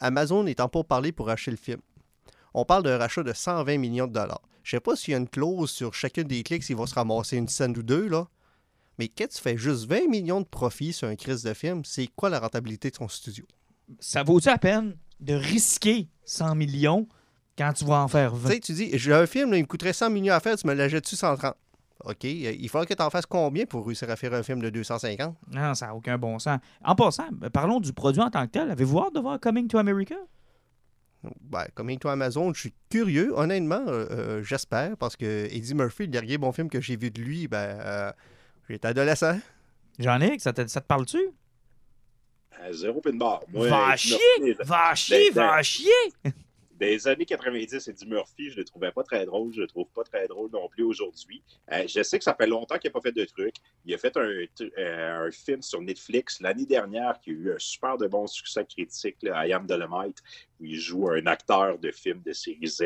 Amazon 0.00 0.42
n'étant 0.44 0.68
pas 0.68 0.84
parlé 0.84 1.12
pour 1.12 1.28
acheter 1.30 1.50
le 1.50 1.56
film. 1.56 1.80
On 2.54 2.64
parle 2.64 2.82
d'un 2.84 2.98
rachat 2.98 3.22
de 3.22 3.32
120 3.32 3.78
millions 3.78 4.06
de 4.06 4.12
dollars. 4.12 4.42
Je 4.62 4.72
sais 4.72 4.80
pas 4.80 4.96
s'il 4.96 5.12
y 5.12 5.14
a 5.14 5.18
une 5.18 5.28
clause 5.28 5.70
sur 5.70 5.94
chacune 5.94 6.24
des 6.24 6.42
clics 6.42 6.62
s'ils 6.64 6.76
vont 6.76 6.86
se 6.86 6.94
ramasser 6.94 7.36
une 7.36 7.48
scène 7.48 7.76
ou 7.76 7.82
deux, 7.82 8.08
là. 8.08 8.28
Mais 8.98 9.08
quand 9.08 9.28
tu 9.28 9.40
fais 9.40 9.56
juste 9.58 9.84
20 9.86 10.08
millions 10.08 10.40
de 10.40 10.46
profits 10.46 10.92
sur 10.94 11.06
un 11.08 11.16
crise 11.16 11.42
de 11.42 11.52
film, 11.52 11.84
c'est 11.84 12.06
quoi 12.16 12.30
la 12.30 12.40
rentabilité 12.40 12.90
de 12.90 12.96
ton 12.96 13.08
studio? 13.08 13.44
Ça 14.00 14.22
vaut-tu 14.22 14.48
la 14.48 14.58
peine 14.58 14.96
de 15.20 15.34
risquer 15.34 16.08
100 16.24 16.54
millions 16.54 17.06
quand 17.58 17.72
tu 17.74 17.84
vas 17.84 18.00
en 18.02 18.08
faire 18.08 18.32
Tu 18.32 18.38
20? 18.38 18.48
sais, 18.50 18.60
tu 18.60 18.72
dis, 18.72 18.90
j'ai 18.94 19.12
un 19.12 19.26
film, 19.26 19.50
là, 19.50 19.58
il 19.58 19.62
me 19.62 19.66
coûterait 19.66 19.92
100 19.92 20.10
millions 20.10 20.34
à 20.34 20.40
faire, 20.40 20.56
tu 20.56 20.66
me 20.66 20.72
l'achètes-tu 20.72 21.14
130? 21.14 21.54
OK, 22.04 22.24
euh, 22.24 22.52
il 22.58 22.68
faudra 22.68 22.86
que 22.86 22.94
tu 22.94 23.02
en 23.02 23.10
fasses 23.10 23.26
combien 23.26 23.64
pour 23.64 23.86
réussir 23.86 24.10
à 24.10 24.16
faire 24.16 24.34
un 24.34 24.42
film 24.42 24.60
de 24.60 24.70
250? 24.70 25.34
Non, 25.52 25.74
ça 25.74 25.86
n'a 25.86 25.94
aucun 25.94 26.18
bon 26.18 26.38
sens. 26.38 26.60
En 26.84 26.94
passant, 26.94 27.28
ben, 27.32 27.50
parlons 27.50 27.80
du 27.80 27.92
produit 27.92 28.20
en 28.20 28.30
tant 28.30 28.46
que 28.46 28.52
tel. 28.52 28.70
Avez-vous 28.70 28.98
hâte 28.98 29.14
de 29.14 29.20
voir 29.20 29.40
Coming 29.40 29.66
to 29.68 29.78
America? 29.78 30.16
Ben, 31.40 31.66
comme 31.74 31.96
toi 31.98 32.12
Amazon, 32.12 32.52
je 32.52 32.60
suis 32.60 32.74
curieux, 32.90 33.32
honnêtement, 33.36 33.82
euh, 33.86 34.06
euh, 34.10 34.42
j'espère, 34.42 34.96
parce 34.96 35.16
que 35.16 35.46
Eddie 35.50 35.74
Murphy, 35.74 36.02
le 36.02 36.08
dernier 36.08 36.38
bon 36.38 36.52
film 36.52 36.68
que 36.68 36.80
j'ai 36.80 36.96
vu 36.96 37.10
de 37.10 37.20
lui, 37.20 37.48
ben, 37.48 37.56
euh, 37.58 38.12
j'étais 38.68 38.88
adolescent. 38.88 39.38
Jean-Nic, 39.98 40.40
ça 40.40 40.52
te, 40.52 40.66
ça 40.66 40.80
te 40.80 40.86
parle-tu? 40.86 41.18
À 42.60 42.72
zéro 42.72 43.00
pin 43.00 43.16
barre. 43.16 43.42
Moi, 43.48 43.68
Va 43.68 43.96
chier! 43.96 44.18
Murphy, 44.40 44.62
Va 44.64 44.94
chier, 44.94 45.30
ben, 45.30 45.46
va 45.46 45.62
chier! 45.62 45.90
Des 46.78 47.08
années 47.08 47.24
90, 47.24 47.88
Eddie 47.88 48.06
Murphy, 48.06 48.50
je 48.50 48.56
le 48.56 48.64
trouvais 48.64 48.92
pas 48.92 49.02
très 49.02 49.24
drôle. 49.24 49.52
Je 49.52 49.62
le 49.62 49.66
trouve 49.66 49.88
pas 49.94 50.04
très 50.04 50.26
drôle 50.28 50.50
non 50.52 50.68
plus 50.68 50.84
aujourd'hui. 50.84 51.42
Euh, 51.72 51.84
je 51.86 52.02
sais 52.02 52.18
que 52.18 52.24
ça 52.24 52.34
fait 52.34 52.46
longtemps 52.46 52.78
qu'il 52.78 52.88
n'a 52.88 52.92
pas 52.92 53.00
fait 53.00 53.12
de 53.12 53.24
trucs. 53.24 53.56
Il 53.84 53.94
a 53.94 53.98
fait 53.98 54.16
un, 54.16 54.28
euh, 54.78 55.26
un 55.26 55.30
film 55.30 55.62
sur 55.62 55.80
Netflix 55.80 56.40
l'année 56.40 56.66
dernière 56.66 57.18
qui 57.20 57.30
a 57.30 57.32
eu 57.32 57.52
un 57.52 57.58
super 57.58 57.96
de 57.96 58.06
bon 58.06 58.26
succès 58.26 58.64
critique, 58.64 59.16
là, 59.22 59.46
I 59.46 59.52
Am 59.52 59.66
Dolomite, 59.66 60.22
où 60.60 60.64
il 60.64 60.78
joue 60.78 61.08
un 61.08 61.26
acteur 61.26 61.78
de 61.78 61.90
film 61.90 62.22
de 62.24 62.32
série 62.32 62.66
Z. 62.66 62.82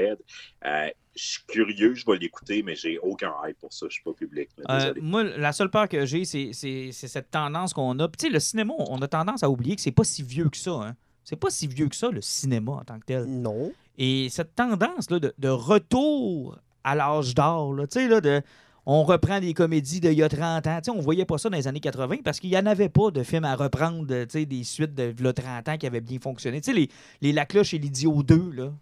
Euh, 0.65 0.89
je 1.17 1.25
suis 1.25 1.43
curieux, 1.47 1.95
je 1.95 2.05
vais 2.07 2.19
l'écouter, 2.19 2.63
mais 2.63 2.75
j'ai 2.77 2.99
aucun 2.99 3.33
hype 3.45 3.59
pour 3.59 3.73
ça. 3.73 3.87
Je 3.89 3.95
suis 3.95 4.03
pas 4.03 4.13
public. 4.13 4.49
Euh, 4.69 4.95
moi, 5.01 5.25
la 5.25 5.53
seule 5.53 5.71
peur 5.71 5.89
que 5.89 6.07
j'ai, 6.07 6.25
c'est 6.25 6.93
cette 6.93 7.31
tendance 7.31 7.73
qu'on 7.73 7.99
a. 7.99 8.09
Puis, 8.09 8.19
tu 8.19 8.27
sais, 8.27 8.33
le 8.33 8.41
cinéma, 8.41 8.75
on 8.79 9.01
a 9.03 9.09
tendance 9.09 9.43
à 9.43 9.51
oublier 9.51 9.77
que 9.77 9.83
c'est 9.83 9.91
pas 9.91 10.05
si 10.05 10.23
vieux 10.23 10.49
que 10.49 10.57
ça. 10.57 10.71
Hein. 10.73 10.97
C'est 11.31 11.37
pas 11.37 11.49
si 11.49 11.69
vieux 11.69 11.87
que 11.87 11.95
ça, 11.95 12.11
le 12.11 12.21
cinéma 12.21 12.73
en 12.73 12.83
tant 12.83 12.99
que 12.99 13.05
tel. 13.05 13.25
Non. 13.25 13.71
Et 13.97 14.27
cette 14.31 14.57
tendance 14.57 15.09
là, 15.11 15.21
de, 15.21 15.33
de 15.39 15.49
retour 15.49 16.59
à 16.83 16.97
l'âge 16.97 17.37
d'or, 17.37 17.73
là, 17.73 17.87
tu 17.87 18.01
sais, 18.01 18.09
là, 18.09 18.21
de, 18.21 18.43
on 18.85 19.05
reprend 19.05 19.39
des 19.39 19.55
comédies 19.55 20.01
d'il 20.01 20.15
y 20.15 20.25
a 20.25 20.29
30 20.29 20.67
ans. 20.67 20.79
Tu 20.79 20.87
sais, 20.87 20.91
on 20.91 21.01
voyait 21.01 21.25
pas 21.25 21.39
ça 21.39 21.49
dans 21.49 21.57
les 21.57 21.69
années 21.69 21.79
80 21.79 22.17
parce 22.25 22.41
qu'il 22.41 22.51
n'y 22.51 22.59
en 22.59 22.67
avait 22.67 22.89
pas 22.89 23.13
de 23.13 23.23
films 23.23 23.45
à 23.45 23.55
reprendre, 23.55 24.05
de, 24.07 24.25
tu 24.25 24.41
sais, 24.41 24.45
des 24.45 24.65
suites 24.65 24.93
de 24.93 25.05
v'là 25.05 25.33
30 25.33 25.69
ans 25.69 25.77
qui 25.79 25.87
avaient 25.87 26.01
bien 26.01 26.19
fonctionné. 26.21 26.61
Tu 26.61 26.73
sais, 26.73 26.77
les, 26.77 26.89
les 27.21 27.33
La 27.33 27.47
Cloche 27.47 27.75
et 27.75 27.79
l'Idiot 27.79 28.25
2, 28.25 28.51
là, 28.51 28.73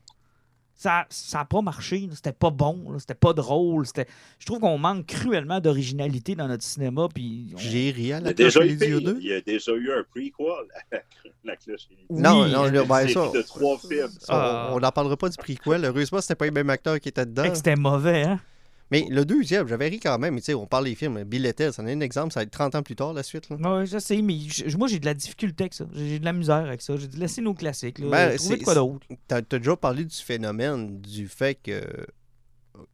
ça 0.78 1.06
n'a 1.34 1.44
pas 1.44 1.60
marché. 1.60 2.08
C'était 2.14 2.32
pas 2.32 2.50
bon. 2.50 2.98
C'était 2.98 3.14
pas 3.14 3.32
drôle. 3.32 3.84
C'était... 3.86 4.06
Je 4.38 4.46
trouve 4.46 4.60
qu'on 4.60 4.78
manque 4.78 5.06
cruellement 5.06 5.60
d'originalité 5.60 6.34
dans 6.36 6.46
notre 6.48 6.62
cinéma. 6.62 7.08
Puis 7.12 7.50
on- 7.54 7.58
J'ai 7.58 7.90
ri 7.90 8.12
à 8.12 8.18
Il 8.18 8.20
y 8.20 8.24
la 8.24 8.30
a 8.30 8.32
déjà 8.32 8.60
cloche 8.60 8.70
eu 8.70 8.72
et 8.72 8.76
les 8.76 8.86
yeux 8.88 9.00
deux. 9.00 9.18
Il 9.20 9.26
y 9.26 9.32
a 9.34 9.40
déjà 9.40 9.72
eu 9.72 9.90
un 9.92 10.04
prequel 10.04 10.46
à 10.92 10.96
la 11.44 11.56
cloche. 11.56 11.80
et 11.90 11.94
les- 11.96 12.06
Oui. 12.08 12.22
Non, 12.22 12.46
non, 12.46 12.70
ben, 12.86 13.08
ça, 13.08 13.30
de 13.34 13.42
trois 13.42 13.76
films. 13.78 14.08
ça, 14.20 14.70
on- 14.72 14.78
n'en 14.80 14.90
parlera 14.92 15.16
pas 15.16 15.28
du 15.28 15.36
prequel. 15.36 15.84
Heureusement, 15.84 16.20
c'était 16.20 16.36
pas 16.36 16.44
les 16.44 16.50
mêmes 16.52 16.70
acteurs 16.70 17.00
qui 17.00 17.08
étaient 17.08 17.26
dedans. 17.26 17.42
Fait 17.42 17.50
que 17.50 17.56
c'était 17.56 17.76
mauvais, 17.76 18.22
hein? 18.22 18.40
Mais 18.90 19.06
le 19.10 19.24
deuxième, 19.24 19.66
j'avais 19.68 19.88
ri 19.88 20.00
quand 20.00 20.18
même. 20.18 20.34
Mais 20.34 20.40
tu 20.40 20.46
sais, 20.46 20.54
on 20.54 20.66
parle 20.66 20.84
des 20.86 20.94
films. 20.94 21.22
Bill 21.24 21.44
Ettel, 21.44 21.72
c'en 21.72 21.86
est 21.86 21.92
un 21.92 22.00
exemple. 22.00 22.32
Ça 22.32 22.40
va 22.40 22.44
être 22.44 22.50
30 22.50 22.74
ans 22.74 22.82
plus 22.82 22.96
tard, 22.96 23.12
la 23.12 23.22
suite. 23.22 23.46
Oui, 23.50 23.86
je 23.86 23.98
sais, 23.98 24.22
mais 24.22 24.38
je- 24.40 24.76
moi, 24.78 24.88
j'ai 24.88 24.98
de 24.98 25.04
la 25.04 25.14
difficulté 25.14 25.64
avec 25.64 25.74
ça. 25.74 25.84
J'ai 25.92 26.18
de 26.18 26.24
la 26.24 26.32
misère 26.32 26.56
avec 26.56 26.80
ça. 26.80 26.96
J'ai 26.96 27.06
dit, 27.06 27.18
laissez 27.18 27.40
nos 27.42 27.52
classiques. 27.54 27.98
Là. 27.98 28.08
Ben, 28.08 28.36
Trouvez 28.36 28.56
de 28.56 28.64
quoi 28.64 28.74
d'autre. 28.74 29.06
T'as 29.26 29.36
as 29.38 29.42
déjà 29.58 29.76
parlé 29.76 30.04
du 30.04 30.16
phénomène 30.16 31.00
du 31.00 31.28
fait 31.28 31.54
que 31.62 31.82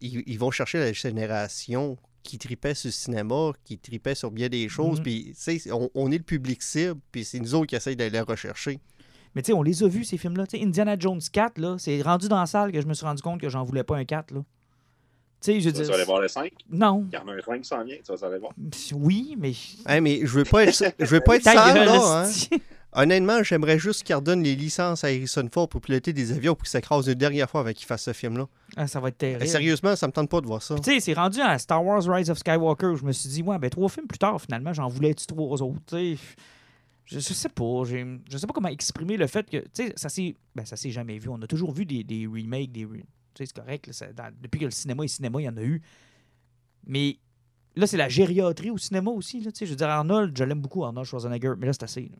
ils, 0.00 0.22
ils 0.26 0.38
vont 0.38 0.50
chercher 0.50 0.78
la 0.78 0.92
génération 0.92 1.96
qui 2.22 2.38
tripait 2.38 2.74
sur 2.74 2.88
le 2.88 2.92
cinéma, 2.92 3.52
qui 3.64 3.78
tripait 3.78 4.14
sur 4.14 4.30
bien 4.30 4.48
des 4.48 4.68
choses, 4.68 4.98
Mhm. 4.98 5.02
puis 5.04 5.24
tu 5.38 5.58
sais, 5.58 5.70
on, 5.72 5.90
on 5.94 6.10
est 6.10 6.16
le 6.18 6.24
public 6.24 6.62
cible, 6.62 6.98
puis 7.12 7.22
c'est 7.24 7.38
nous 7.38 7.54
autres 7.54 7.66
qui 7.66 7.76
essayent 7.76 7.96
d'aller 7.96 8.10
les 8.10 8.20
rechercher. 8.20 8.80
Mais 9.34 9.42
tu 9.42 9.48
sais, 9.48 9.52
on 9.52 9.62
les 9.62 9.82
a 9.82 9.88
vus, 9.88 10.04
ces 10.04 10.16
films-là. 10.16 10.46
Tu 10.46 10.56
Indiana 10.56 10.96
Jones 10.98 11.20
4, 11.32 11.58
là, 11.58 11.76
c'est 11.78 12.00
rendu 12.00 12.28
dans 12.28 12.38
la 12.40 12.46
salle 12.46 12.72
que 12.72 12.80
je 12.80 12.86
me 12.86 12.94
suis 12.94 13.04
rendu 13.04 13.20
compte 13.20 13.40
que 13.40 13.48
j'en 13.50 13.62
voulais 13.64 13.84
pas 13.84 13.96
un 13.98 14.04
4. 14.04 14.30
Là. 14.32 14.42
Tu 15.44 15.60
je 15.60 15.70
vas 15.88 15.94
aller 15.94 16.04
voir 16.04 16.20
le 16.20 16.28
5? 16.28 16.50
Non. 16.70 17.06
Il 17.12 17.14
y 17.14 17.18
en 17.18 17.28
a 17.28 17.32
un 17.32 17.40
5 17.40 17.60
qui 17.60 17.68
s'en 17.68 17.84
vient, 17.84 17.96
tu 18.04 18.12
vas 18.14 18.26
aller 18.26 18.38
voir. 18.38 18.52
Oui, 18.94 19.36
mais. 19.38 19.52
Hein, 19.86 20.00
mais 20.00 20.20
je 20.22 20.26
veux 20.26 20.44
pas 20.44 20.64
être, 20.64 20.94
je 20.98 21.04
veux 21.06 21.20
pas 21.20 21.36
être 21.36 21.42
sale, 21.44 21.84
là. 21.84 22.24
Hein. 22.26 22.58
Honnêtement, 22.96 23.42
j'aimerais 23.42 23.76
juste 23.76 24.04
qu'il 24.04 24.14
redonne 24.14 24.42
les 24.44 24.54
licences 24.54 25.02
à 25.02 25.08
Harrison 25.08 25.48
Ford 25.52 25.68
pour 25.68 25.80
piloter 25.80 26.12
des 26.12 26.30
avions 26.30 26.54
pour 26.54 26.62
qu'il 26.62 26.70
s'écrase 26.70 27.08
une 27.08 27.14
dernière 27.14 27.50
fois 27.50 27.62
avant 27.62 27.72
qu'il 27.72 27.86
fasse 27.86 28.04
ce 28.04 28.12
film-là. 28.12 28.46
Ah, 28.76 28.86
ça 28.86 29.00
va 29.00 29.08
être 29.08 29.18
terrible. 29.18 29.44
sérieusement, 29.48 29.96
ça 29.96 30.06
me 30.06 30.12
tente 30.12 30.30
pas 30.30 30.40
de 30.40 30.46
voir 30.46 30.62
ça. 30.62 30.76
Tu 30.76 30.82
sais, 30.92 31.00
c'est 31.00 31.12
rendu 31.14 31.40
à 31.40 31.58
Star 31.58 31.84
Wars 31.84 32.02
Rise 32.06 32.30
of 32.30 32.38
Skywalker 32.38 32.86
où 32.86 32.96
je 32.96 33.04
me 33.04 33.10
suis 33.10 33.28
dit, 33.28 33.42
ouais, 33.42 33.58
ben 33.58 33.68
trois 33.68 33.88
films 33.88 34.06
plus 34.06 34.18
tard, 34.18 34.40
finalement, 34.40 34.72
j'en 34.72 34.86
voulais-tu 34.86 35.26
trois 35.26 35.60
autres, 35.60 35.80
tu 35.88 35.96
sais? 36.16 36.16
Je, 37.06 37.18
je 37.18 37.34
sais 37.34 37.48
pas, 37.48 37.82
j'ai- 37.84 38.06
je 38.30 38.38
sais 38.38 38.46
pas 38.46 38.52
comment 38.54 38.68
exprimer 38.68 39.16
le 39.16 39.26
fait 39.26 39.50
que, 39.50 39.58
tu 39.58 39.68
sais, 39.74 39.92
ça 39.96 40.08
s'est, 40.08 40.36
ben, 40.54 40.64
ça 40.64 40.76
s'est 40.76 40.90
jamais 40.90 41.18
vu. 41.18 41.28
On 41.28 41.42
a 41.42 41.46
toujours 41.48 41.72
vu 41.72 41.84
des, 41.84 42.02
des 42.04 42.26
remakes, 42.26 42.70
des, 42.72 42.84
re- 42.86 43.02
tu 43.34 43.44
sais, 43.44 43.46
c'est 43.46 43.60
correct, 43.60 43.90
là, 44.16 44.30
depuis 44.40 44.60
que 44.60 44.64
le 44.66 44.70
cinéma 44.70 45.04
est 45.04 45.08
cinéma, 45.08 45.40
il 45.40 45.44
y 45.44 45.48
en 45.48 45.56
a 45.56 45.62
eu. 45.62 45.82
Mais 46.86 47.18
là, 47.76 47.86
c'est 47.86 47.96
la 47.96 48.08
gériatrie 48.08 48.70
au 48.70 48.78
cinéma 48.78 49.10
aussi, 49.10 49.40
là, 49.40 49.50
tu 49.52 49.58
sais. 49.58 49.66
Je 49.66 49.70
veux 49.70 49.76
dire, 49.76 49.88
Arnold, 49.88 50.36
je 50.36 50.44
l'aime 50.44 50.60
beaucoup, 50.60 50.84
Arnold 50.84 51.06
Schwarzenegger, 51.06 51.54
mais 51.58 51.66
là, 51.66 51.72
c'est 51.72 51.84
assez. 51.84 52.10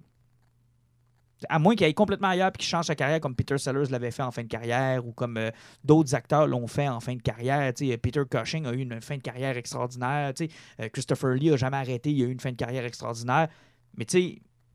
À 1.49 1.59
moins 1.59 1.75
qu'il 1.75 1.85
aille 1.85 1.95
complètement 1.95 2.29
ailleurs 2.29 2.49
et 2.49 2.59
qu'il 2.59 2.65
change 2.65 2.87
sa 2.87 2.95
carrière 2.95 3.21
comme 3.21 3.35
Peter 3.35 3.59
Sellers 3.59 3.91
l'avait 3.91 4.13
fait 4.13 4.23
en 4.23 4.31
fin 4.31 4.43
de 4.43 4.49
carrière 4.49 5.07
ou 5.07 5.13
comme 5.13 5.37
euh, 5.37 5.51
d'autres 5.83 6.15
acteurs 6.15 6.47
l'ont 6.47 6.67
fait 6.67 6.89
en 6.89 7.01
fin 7.01 7.15
de 7.17 7.21
carrière. 7.21 7.71
Peter 7.75 8.23
Cushing 8.31 8.67
a 8.67 8.73
eu 8.73 8.79
une 8.79 9.01
fin 9.03 9.17
de 9.17 9.23
carrière 9.23 9.57
extraordinaire. 9.57 10.33
euh, 10.41 10.89
Christopher 10.91 11.35
Lee 11.35 11.51
a 11.51 11.57
jamais 11.57 11.77
arrêté, 11.77 12.13
il 12.13 12.23
a 12.23 12.27
eu 12.27 12.33
une 12.33 12.41
fin 12.41 12.53
de 12.53 12.57
carrière 12.57 12.85
extraordinaire. 12.85 13.49
Mais 13.97 14.07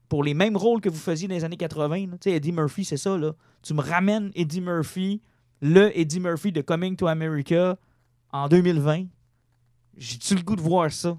pour 0.09 0.23
les 0.23 0.33
mêmes 0.33 0.57
rôles 0.57 0.81
que 0.81 0.89
vous 0.89 0.99
faisiez 0.99 1.27
dans 1.27 1.35
les 1.35 1.43
années 1.43 1.57
80. 1.57 2.07
là. 2.07 2.17
Tu 2.19 2.29
sais, 2.29 2.35
Eddie 2.35 2.51
Murphy, 2.51 2.83
c'est 2.83 2.97
ça. 2.97 3.17
Là. 3.17 3.33
Tu 3.61 3.73
me 3.73 3.81
ramènes 3.81 4.31
Eddie 4.35 4.61
Murphy, 4.61 5.21
le 5.61 5.97
Eddie 5.97 6.19
Murphy 6.19 6.51
de 6.51 6.61
Coming 6.61 6.95
to 6.95 7.07
America 7.07 7.77
en 8.31 8.47
2020. 8.47 9.05
J'ai-tu 9.97 10.35
le 10.35 10.41
goût 10.41 10.55
de 10.55 10.61
voir 10.61 10.91
ça? 10.91 11.17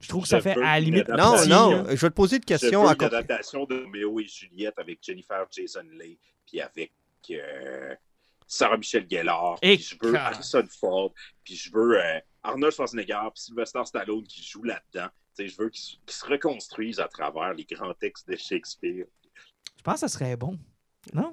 Je 0.00 0.08
trouve 0.08 0.22
que 0.24 0.28
ça 0.28 0.38
Je 0.38 0.42
fait 0.42 0.54
veux 0.54 0.62
à 0.64 0.74
la 0.74 0.80
limite. 0.80 1.08
Non, 1.08 1.46
non, 1.46 1.84
je 1.88 1.92
vais 1.94 2.10
te 2.10 2.14
poser 2.14 2.36
une 2.36 2.42
Je 2.42 2.46
question. 2.46 2.82
veux 2.82 2.88
à 2.90 2.94
une 2.94 3.02
adaptation 3.04 3.64
de 3.64 3.82
Roméo 3.82 4.20
et 4.20 4.26
Juliette 4.26 4.78
avec 4.78 4.98
Jennifer 5.02 5.46
Jason 5.50 5.84
Leigh, 5.98 6.18
puis 6.46 6.60
avec 6.60 6.92
euh, 7.30 7.94
Sarah 8.46 8.76
Michelle 8.76 9.06
Gellar, 9.10 9.56
Et 9.62 9.76
puis 9.76 9.84
je 9.84 9.96
veux 10.06 10.12
car- 10.12 10.26
Harrison 10.34 10.66
Ford, 10.78 11.14
puis 11.42 11.56
je 11.56 11.70
veux 11.72 11.98
euh, 11.98 12.18
Arnold 12.42 12.74
Schwarzenegger, 12.74 13.18
puis 13.34 13.42
Sylvester 13.44 13.80
Stallone 13.86 14.24
qui 14.24 14.42
joue 14.42 14.62
là-dedans. 14.64 15.08
Tu 15.36 15.44
sais, 15.44 15.48
je 15.48 15.56
veux 15.62 15.70
qu'ils 15.70 15.82
se- 15.82 15.96
qu'ils 16.04 16.14
se 16.14 16.26
reconstruisent 16.26 17.00
à 17.00 17.08
travers 17.08 17.54
les 17.54 17.64
grands 17.64 17.94
textes 17.94 18.28
de 18.28 18.36
Shakespeare. 18.36 19.06
Je 19.78 19.82
pense 19.82 19.94
que 19.94 20.00
ça 20.00 20.08
serait 20.08 20.36
bon. 20.36 20.58
Non? 21.14 21.32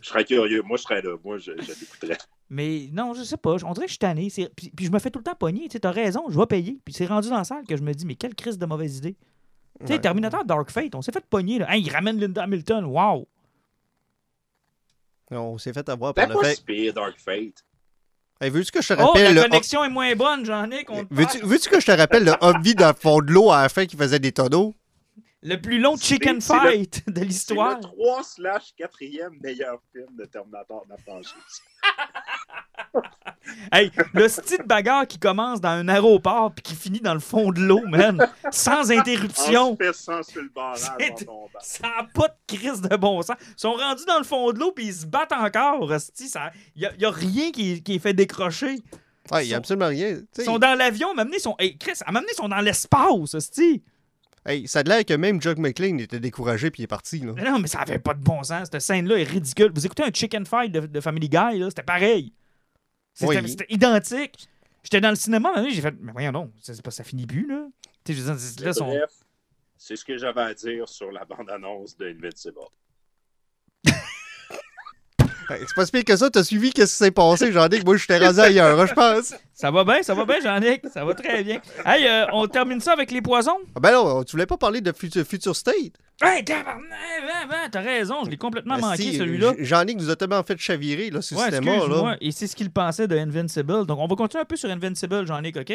Je 0.00 0.08
serais 0.08 0.24
curieux. 0.24 0.62
Moi, 0.62 0.76
je 0.76 0.82
serais 0.82 1.02
là. 1.02 1.16
Moi, 1.24 1.38
je, 1.38 1.52
je 1.52 1.68
l'écouterais. 1.80 2.18
Mais 2.50 2.88
non, 2.92 3.14
je 3.14 3.22
sais 3.24 3.36
pas. 3.36 3.56
On 3.64 3.72
dirait 3.72 3.86
que 3.86 3.90
je 3.90 3.94
suis 3.94 3.98
tanné. 3.98 4.28
Puis, 4.56 4.70
puis 4.70 4.86
je 4.86 4.90
me 4.92 4.98
fais 4.98 5.10
tout 5.10 5.18
le 5.18 5.24
temps 5.24 5.34
pogner. 5.34 5.62
Tu 5.64 5.72
sais, 5.72 5.80
t'as 5.80 5.90
raison, 5.90 6.24
je 6.28 6.38
vais 6.38 6.46
payer. 6.46 6.78
Puis 6.84 6.94
c'est 6.94 7.06
rendu 7.06 7.28
dans 7.28 7.36
la 7.38 7.44
salle 7.44 7.64
que 7.66 7.76
je 7.76 7.82
me 7.82 7.92
dis, 7.92 8.06
mais 8.06 8.14
quelle 8.14 8.34
crise 8.34 8.58
de 8.58 8.66
mauvaise 8.66 8.98
idée. 8.98 9.16
Tu 9.80 9.86
sais, 9.86 9.92
Ouais. 9.94 10.00
Terminator 10.00 10.44
Dark 10.44 10.70
Fate, 10.70 10.94
on 10.94 11.02
s'est 11.02 11.12
fait 11.12 11.24
pogner. 11.28 11.58
Là. 11.58 11.72
Hey, 11.74 11.82
il 11.82 11.90
ramène 11.90 12.18
Linda 12.18 12.42
Hamilton. 12.44 12.84
Wow! 12.86 13.26
On 15.30 15.58
s'est 15.58 15.72
fait 15.72 15.88
avoir 15.88 16.14
par 16.14 16.28
le 16.28 16.36
fait. 16.42 16.64
pire, 16.64 16.94
Dark 16.94 17.18
Fate. 17.18 17.64
Hey, 18.40 18.50
veux-tu 18.50 18.70
que 18.70 18.80
je 18.80 18.88
te 18.88 18.94
Oh, 19.00 19.06
rappelle 19.08 19.34
la 19.34 19.42
le. 19.42 19.48
connexion 19.48 19.84
est 19.84 19.88
moins 19.90 20.14
bonne, 20.14 20.44
Jean-Nic. 20.46 20.88
Veux-tu 21.10 21.68
que 21.70 21.80
je 21.80 21.86
te 21.86 21.92
rappelle 21.92 22.24
le 22.24 22.32
Humvee 22.42 22.74
dans 22.74 22.88
le 22.88 22.94
fond 22.94 23.18
de 23.20 23.32
l'eau 23.32 23.50
à 23.50 23.62
la 23.62 23.68
fin 23.68 23.84
qui 23.86 23.96
faisait 23.96 24.20
des 24.20 24.32
tonneaux? 24.32 24.74
Le 25.42 25.56
plus 25.60 25.78
long 25.78 25.96
C'est- 25.96 26.04
chicken 26.14 26.40
c'est 26.40 26.54
le- 26.54 26.60
fight 26.60 27.02
de 27.08 27.20
C'est 27.20 27.24
l'histoire. 27.24 27.76
le 27.76 27.82
3 27.82 28.22
slash 28.24 28.72
4e 28.78 29.40
meilleur 29.40 29.78
film 29.92 30.08
de 30.16 30.24
Terminator 30.24 30.84
de 30.86 30.90
la 30.90 30.96
franchise. 30.98 31.32
Hey, 33.72 33.90
le 34.12 34.28
style 34.28 34.58
de 34.58 34.62
bagarre 34.64 35.06
qui 35.06 35.18
commence 35.18 35.60
dans 35.60 35.70
un 35.70 35.88
aéroport 35.88 36.52
puis 36.52 36.62
qui 36.62 36.74
finit 36.74 37.00
dans 37.00 37.14
le 37.14 37.20
fond 37.20 37.50
de 37.50 37.60
l'eau, 37.60 37.80
man. 37.86 38.26
Sans 38.50 38.90
En 38.92 38.98
interruption. 38.98 39.76
se 39.80 39.84
fessant 39.86 40.22
sur 40.22 40.42
le 40.42 40.50
barrage 40.50 40.80
C'est- 40.98 41.28
en. 41.28 41.48
Ça 41.60 41.88
n'a 41.88 42.04
pas 42.14 42.28
de 42.28 42.34
crise 42.56 42.82
de 42.82 42.94
bon 42.96 43.22
sens. 43.22 43.36
Ils 43.40 43.54
sont 43.60 43.72
rendus 43.72 44.04
dans 44.06 44.18
le 44.18 44.24
fond 44.24 44.52
de 44.52 44.58
l'eau 44.58 44.72
puis 44.72 44.86
ils 44.86 44.94
se 44.94 45.06
battent 45.06 45.32
encore. 45.32 45.90
Il 46.76 46.90
n'y 46.98 47.04
a, 47.04 47.10
rien 47.10 47.50
qui, 47.50 47.82
qui 47.82 47.94
est 47.94 47.98
fait 47.98 48.12
décrocher. 48.12 48.80
Ouais, 49.30 49.44
il 49.44 49.48
n'y 49.48 49.52
a 49.52 49.56
Sont- 49.56 49.60
absolument 49.60 49.88
rien. 49.88 50.18
Ils 50.38 50.44
sont 50.44 50.58
dans 50.58 50.74
l'avion, 50.76 51.14
mais 51.14 51.24
ils 51.32 51.40
sont. 51.40 51.56
Hey, 51.58 51.76
Chris, 51.78 51.92
à 52.04 52.12
m'amener, 52.12 52.32
ils 52.32 52.36
sont 52.36 52.48
dans 52.48 52.60
l'espace, 52.60 53.34
hostie. 53.34 53.82
Hey, 54.48 54.66
ça 54.68 54.80
a 54.80 54.82
l'air 54.82 55.04
que 55.04 55.14
même 55.14 55.40
Jock 55.40 55.58
McLean 55.58 55.98
était 55.98 56.20
découragé 56.20 56.70
puis 56.70 56.82
il 56.82 56.84
est 56.84 56.88
parti. 56.88 57.20
Là. 57.20 57.32
Mais 57.36 57.44
non, 57.44 57.58
mais 57.58 57.68
ça 57.68 57.80
avait 57.80 57.98
pas 57.98 58.14
de 58.14 58.22
bon 58.22 58.42
sens. 58.42 58.68
Cette 58.72 58.80
scène-là 58.80 59.18
est 59.18 59.24
ridicule. 59.24 59.70
Vous 59.74 59.84
écoutez 59.86 60.02
un 60.02 60.10
chicken 60.12 60.44
fight 60.46 60.72
de, 60.72 60.80
de 60.80 61.00
Family 61.00 61.28
Guy, 61.28 61.58
là, 61.58 61.66
c'était 61.68 61.82
pareil. 61.82 62.32
C'était 63.14 63.38
Oui. 63.40 63.48
c'était 63.48 63.66
identique. 63.68 64.48
J'étais 64.82 65.00
dans 65.00 65.10
le 65.10 65.16
cinéma, 65.16 65.52
j'ai 65.68 65.80
fait, 65.82 65.94
mais 66.00 66.12
voyons 66.12 66.32
donc, 66.32 66.50
ça, 66.62 66.72
c'est 66.72 66.82
pas- 66.82 66.90
ça 66.90 67.04
finit 67.04 67.26
plus, 67.26 67.46
là. 67.46 67.66
Tu 68.04 68.12
sais, 68.14 68.18
je 68.18 68.22
veux 68.24 68.30
dire, 68.32 68.40
c'est- 68.40 68.60
là, 68.64 68.72
son- 68.72 68.86
Bref, 68.86 69.10
c'est 69.76 69.96
ce 69.96 70.04
que 70.04 70.16
j'avais 70.16 70.40
à 70.40 70.54
dire 70.54 70.88
sur 70.88 71.10
la 71.12 71.24
bande-annonce 71.24 71.96
de 71.96 72.06
Invincible. 72.08 72.56
Hey, 75.50 75.60
c'est 75.66 75.74
pas 75.74 75.86
si 75.86 75.92
pire 75.92 76.04
que 76.04 76.16
ça, 76.16 76.28
t'as 76.30 76.44
suivi 76.44 76.72
qu'est-ce 76.72 76.92
qui 76.92 76.98
s'est 77.04 77.10
passé, 77.10 77.50
que 77.50 77.84
moi 77.84 77.96
je 77.96 78.06
t'ai 78.06 78.18
rasé 78.18 78.40
ailleurs, 78.42 78.78
hein, 78.78 78.86
je 78.86 78.92
pense. 78.94 79.34
Ça 79.54 79.70
va 79.70 79.82
bien, 79.84 80.02
ça 80.02 80.14
va 80.14 80.24
bien, 80.24 80.40
Jean-Nic. 80.42 80.82
Ça 80.92 81.04
va 81.04 81.14
très 81.14 81.42
bien. 81.42 81.60
Hey, 81.86 82.06
euh, 82.06 82.26
on 82.32 82.46
termine 82.46 82.80
ça 82.80 82.92
avec 82.92 83.10
les 83.10 83.22
poisons? 83.22 83.56
Ah 83.74 83.80
ben 83.80 83.92
non, 83.92 84.22
tu 84.24 84.32
voulais 84.32 84.46
pas 84.46 84.56
parler 84.56 84.80
de 84.80 84.92
Future, 84.92 85.24
Future 85.26 85.56
State? 85.56 85.94
Hey, 86.22 86.42
ben, 86.42 86.64
ben, 87.48 87.68
t'as 87.70 87.80
raison, 87.80 88.24
je 88.24 88.30
l'ai 88.30 88.36
complètement 88.36 88.74
Ben, 88.76 88.88
manqué, 88.88 89.02
si, 89.04 89.16
celui-là. 89.16 89.54
Jean-Nic 89.58 89.96
nous 89.98 90.10
a 90.10 90.16
tellement 90.16 90.42
fait 90.42 90.58
chavirer 90.58 91.10
là, 91.10 91.22
sur 91.22 91.38
Ouais, 91.38 91.50
le 91.50 91.56
cinéma. 91.56 91.76
excuse-moi. 91.76 92.10
Là. 92.10 92.16
Et 92.20 92.30
c'est 92.32 92.46
ce 92.46 92.54
qu'il 92.56 92.70
pensait 92.70 93.06
de 93.08 93.16
Invincible. 93.16 93.86
Donc, 93.86 93.98
on 93.98 94.06
va 94.06 94.16
continuer 94.16 94.42
un 94.42 94.44
peu 94.44 94.56
sur 94.56 94.68
Invincible, 94.70 95.26
Jean-Nic, 95.26 95.56
OK? 95.56 95.72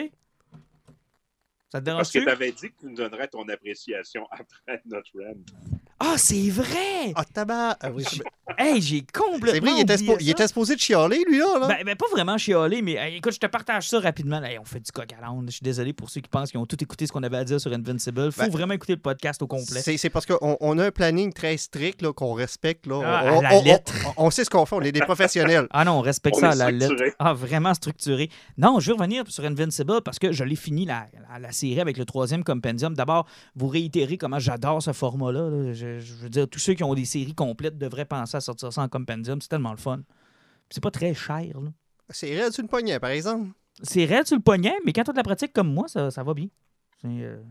Ça 1.73 1.81
te 1.81 1.85
Parce 1.89 2.11
que 2.11 2.19
tu 2.19 2.29
avais 2.29 2.51
dit 2.51 2.69
que 2.69 2.81
tu 2.81 2.85
nous 2.85 2.95
donnerais 2.95 3.27
ton 3.27 3.49
appréciation 3.49 4.27
après 4.29 4.83
notre 4.85 5.09
run. 5.15 5.33
Ah, 5.99 6.15
c'est 6.17 6.49
vrai! 6.49 7.13
Ah, 7.15 7.23
tabac! 7.25 7.77
Ah, 7.81 7.89
oui, 7.91 8.03
Hey, 8.57 8.79
j'ai 8.81 9.01
complètement 9.11 9.51
c'est 9.53 9.59
vrai, 9.61 9.71
il 9.77 9.81
était, 9.81 10.23
il 10.23 10.29
était 10.29 10.47
supposé 10.47 10.75
de 10.75 10.79
chialer, 10.79 11.23
lui, 11.27 11.39
là. 11.39 11.57
là. 11.59 11.67
Ben, 11.67 11.77
ben, 11.85 11.95
pas 11.95 12.05
vraiment 12.11 12.37
chialer, 12.37 12.81
mais 12.81 12.93
hey, 12.93 13.15
écoute, 13.17 13.33
je 13.33 13.39
te 13.39 13.47
partage 13.47 13.87
ça 13.89 13.99
rapidement. 14.01 14.43
Hey, 14.43 14.59
on 14.59 14.65
fait 14.65 14.81
du 14.81 14.91
coq 14.91 15.07
à. 15.13 15.25
Je 15.45 15.51
suis 15.51 15.63
désolé 15.63 15.93
pour 15.93 16.09
ceux 16.09 16.21
qui 16.21 16.27
pensent 16.29 16.51
qu'ils 16.51 16.59
ont 16.59 16.65
tout 16.65 16.77
écouté 16.83 17.07
ce 17.07 17.11
qu'on 17.13 17.23
avait 17.23 17.37
à 17.37 17.43
dire 17.45 17.59
sur 17.59 17.71
Invincible. 17.73 18.31
Faut 18.31 18.41
Ben, 18.43 18.49
vraiment 18.51 18.73
écouter 18.73 18.93
le 18.93 18.99
podcast 19.01 19.41
au 19.41 19.47
complet. 19.47 19.81
c'est, 19.81 19.97
c'est 19.97 20.09
parce 20.11 20.25
qu'on 20.27 20.57
on 20.59 20.77
a 20.77 20.85
un 20.87 20.91
planning 20.91 21.31
très 21.33 21.55
strict 21.57 22.01
là, 22.01 22.11
qu'on 22.13 22.33
respecte. 22.33 22.85
Là. 22.85 23.01
Ah, 23.03 23.23
on, 23.33 23.39
à 23.39 23.41
la 23.41 23.53
on- 23.55 23.59
on- 23.59 23.63
lettre. 23.63 23.93
on- 24.17 24.25
on 24.25 24.29
sait 24.29 24.43
ce 24.43 24.49
qu'on 24.49 24.65
fait, 24.65 24.75
on 24.75 24.81
est 24.81 24.91
des 24.91 24.99
professionnels. 24.99 25.67
Ah 25.71 25.85
non, 25.85 25.93
on 25.93 26.01
respecte 26.01 26.35
On 26.37 26.41
ça 26.41 26.49
à 26.51 26.55
la 26.55 26.69
lettre. 26.69 26.95
Ah, 27.17 27.33
vraiment 27.33 27.73
structuré. 27.73 28.29
Non, 28.57 28.79
je 28.81 28.87
vais 28.91 28.97
revenir 28.97 29.23
sur 29.29 29.45
Invincible 29.45 30.01
parce 30.03 30.19
que 30.19 30.31
je 30.33 30.43
l'ai 30.43 30.57
fini 30.57 30.85
la, 30.85 31.07
la, 31.31 31.39
la 31.39 31.51
série 31.67 31.79
avec 31.81 31.97
le 31.97 32.05
troisième 32.05 32.43
compendium. 32.43 32.93
D'abord, 32.93 33.27
vous 33.55 33.67
réitérez 33.67 34.17
comment 34.17 34.39
j'adore 34.39 34.81
ce 34.81 34.93
format-là. 34.93 35.49
là. 35.49 35.73
Je, 35.73 35.99
je 35.99 36.13
veux 36.15 36.29
dire, 36.29 36.47
tous 36.47 36.59
ceux 36.59 36.73
qui 36.73 36.83
ont 36.83 36.93
des 36.93 37.05
séries 37.05 37.35
complètes 37.35 37.77
devraient 37.77 38.05
penser 38.05 38.37
à 38.37 38.41
sortir 38.41 38.71
ça 38.73 38.81
en 38.81 38.89
compendium. 38.89 39.39
C'est 39.41 39.47
tellement 39.49 39.71
le 39.71 39.77
fun. 39.77 40.01
C'est 40.69 40.81
pas 40.81 40.91
très 40.91 41.13
cher. 41.13 41.59
là. 41.61 41.69
C'est 42.09 42.35
raide 42.39 42.51
sur 42.53 42.61
une 42.63 42.69
poignée, 42.69 42.99
par 42.99 43.11
exemple. 43.11 43.49
C'est 43.81 44.05
raide 44.05 44.27
sur 44.27 44.35
le 44.35 44.41
poignet, 44.43 44.73
mais 44.85 44.93
quand 44.93 45.03
tu 45.03 45.09
as 45.09 45.13
de 45.13 45.17
la 45.17 45.23
pratique 45.23 45.53
comme 45.53 45.73
moi, 45.73 45.87
ça, 45.87 46.11
ça 46.11 46.21
va 46.23 46.33
bien. 46.33 46.47
C'est, 47.01 47.07
euh, 47.09 47.41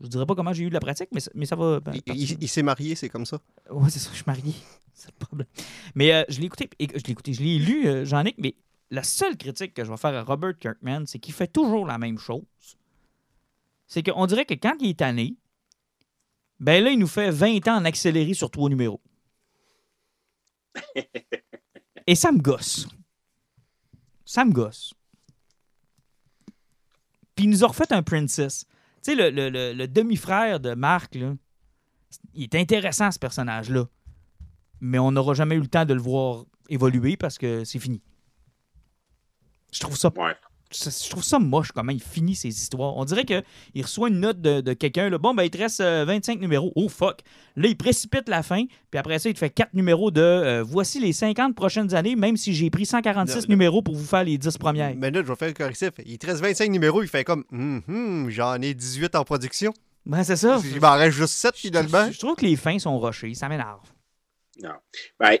Je 0.00 0.06
dirais 0.06 0.24
pas 0.26 0.34
comment 0.34 0.52
j'ai 0.52 0.64
eu 0.64 0.68
de 0.68 0.74
la 0.74 0.80
pratique, 0.80 1.08
mais, 1.12 1.20
ça- 1.20 1.30
mais 1.34 1.44
ça 1.46 1.56
va. 1.56 1.80
ben, 1.80 1.92
Il, 1.94 2.02
partir. 2.02 2.30
il- 2.30 2.42
il 2.42 2.48
s'est 2.48 2.62
marié, 2.62 2.94
c'est 2.94 3.08
comme 3.08 3.26
ça. 3.26 3.38
Ouais, 3.70 3.90
c'est 3.90 3.98
ça, 3.98 4.08
je 4.10 4.16
suis 4.16 4.24
marié. 4.26 4.54
C'est 4.94 5.08
le 5.18 5.24
problème. 5.26 5.46
Mais 5.94 6.12
euh, 6.12 6.24
je 6.28 6.40
l'ai 6.40 6.46
écouté, 6.46 6.68
et- 6.78 6.88
je 6.88 7.04
l'ai 7.04 7.12
écouté, 7.12 7.32
je 7.32 7.42
l'ai 7.42 7.58
lu, 7.58 7.86
euh, 7.86 8.04
Jean-Nic, 8.04 8.34
mais 8.38 8.54
la 8.90 9.02
seule 9.02 9.36
critique 9.36 9.72
que 9.72 9.82
je 9.84 9.90
vais 9.90 9.96
faire 9.96 10.14
à 10.14 10.22
Robert 10.22 10.58
Kirkman, 10.58 11.04
c'est 11.06 11.18
qu'il 11.18 11.32
fait 11.32 11.46
toujours 11.46 11.86
la 11.86 11.96
même 11.96 12.18
chose. 12.18 12.42
C'est 13.92 14.04
qu'on 14.04 14.24
dirait 14.26 14.44
que 14.46 14.54
quand 14.54 14.76
il 14.78 14.90
est 14.90 14.98
tanné, 15.00 15.34
ben 16.60 16.82
là, 16.84 16.90
il 16.90 16.98
nous 16.98 17.08
fait 17.08 17.30
20 17.32 17.66
ans 17.66 17.78
en 17.78 17.84
accéléré 17.84 18.34
sur 18.34 18.48
trois 18.48 18.68
numéros. 18.68 19.00
Et 22.06 22.14
ça 22.14 22.30
me 22.30 22.38
gosse. 22.38 22.86
Ça 24.24 24.44
me 24.44 24.52
gosse. 24.52 24.94
Puis 27.34 27.46
il 27.46 27.50
nous 27.50 27.64
a 27.64 27.66
refait 27.66 27.92
un 27.92 28.04
Princess. 28.04 28.64
Tu 29.02 29.10
sais, 29.10 29.14
le, 29.16 29.30
le- 29.30 29.50
le- 29.50 29.72
le 29.72 29.88
demi-frère 29.88 30.60
de 30.60 30.74
Marc, 30.74 31.16
là, 31.16 31.34
il 32.34 32.44
est 32.44 32.54
intéressant, 32.54 33.10
ce 33.10 33.18
personnage-là. 33.18 33.88
Mais 34.80 35.00
on 35.00 35.10
n'aura 35.10 35.34
jamais 35.34 35.56
eu 35.56 35.60
le 35.60 35.66
temps 35.68 35.84
de 35.84 35.94
le 35.94 36.00
voir 36.00 36.44
évoluer 36.68 37.16
parce 37.16 37.38
que 37.38 37.64
c'est 37.64 37.80
fini. 37.80 38.02
Je 39.72 39.80
trouve 39.80 39.96
ça, 39.96 40.12
Ouais. 40.16 40.36
Je 40.72 41.10
trouve 41.10 41.24
ça 41.24 41.38
moche 41.38 41.72
comment 41.72 41.92
il 41.92 42.00
finit 42.02 42.34
ses 42.34 42.48
histoires. 42.48 42.96
On 42.96 43.04
dirait 43.04 43.24
qu'il 43.24 43.82
reçoit 43.82 44.08
une 44.08 44.20
note 44.20 44.40
de, 44.40 44.60
de 44.60 44.72
quelqu'un. 44.72 45.10
là, 45.10 45.18
Bon, 45.18 45.34
ben, 45.34 45.42
il 45.42 45.50
te 45.50 45.58
reste 45.58 45.80
euh, 45.80 46.04
25 46.06 46.40
numéros. 46.40 46.72
Oh, 46.76 46.88
fuck. 46.88 47.20
Là, 47.56 47.68
il 47.68 47.76
précipite 47.76 48.28
la 48.28 48.42
fin. 48.42 48.64
Puis 48.90 48.98
après 48.98 49.18
ça, 49.18 49.28
il 49.28 49.34
te 49.34 49.38
fait 49.38 49.50
4 49.50 49.74
numéros 49.74 50.10
de 50.10 50.20
euh, 50.20 50.62
voici 50.62 51.00
les 51.00 51.12
50 51.12 51.54
prochaines 51.54 51.94
années, 51.94 52.14
même 52.16 52.36
si 52.36 52.54
j'ai 52.54 52.70
pris 52.70 52.86
146 52.86 53.34
Non, 53.34 53.40
non. 53.42 53.46
numéros 53.48 53.82
pour 53.82 53.94
vous 53.96 54.04
faire 54.06 54.24
les 54.24 54.38
10 54.38 54.58
premières. 54.58 54.94
Mais 54.96 55.10
là, 55.10 55.22
je 55.22 55.26
vais 55.28 55.36
faire 55.36 55.48
un 55.50 55.52
correctif. 55.52 55.90
Il 56.06 56.18
te 56.18 56.26
reste 56.26 56.40
25 56.40 56.70
numéros, 56.70 57.02
il 57.02 57.08
fait 57.08 57.24
comme 57.24 57.44
Hum, 57.52 57.82
hum, 57.88 58.30
j'en 58.30 58.60
ai 58.62 58.72
18 58.74 59.14
en 59.16 59.24
production. 59.24 59.72
Ben, 60.06 60.22
c'est 60.24 60.36
ça. 60.36 60.60
Il 60.64 60.80
m'en 60.80 60.92
reste 60.94 61.16
juste 61.16 61.34
7 61.34 61.56
finalement. 61.56 62.06
Je, 62.06 62.12
je 62.12 62.18
trouve 62.20 62.36
que 62.36 62.46
les 62.46 62.56
fins 62.56 62.78
sont 62.78 62.98
rushées. 62.98 63.34
Ça 63.34 63.48
m'énerve. 63.48 63.80
Non. 64.62 64.70
Ben, 65.18 65.36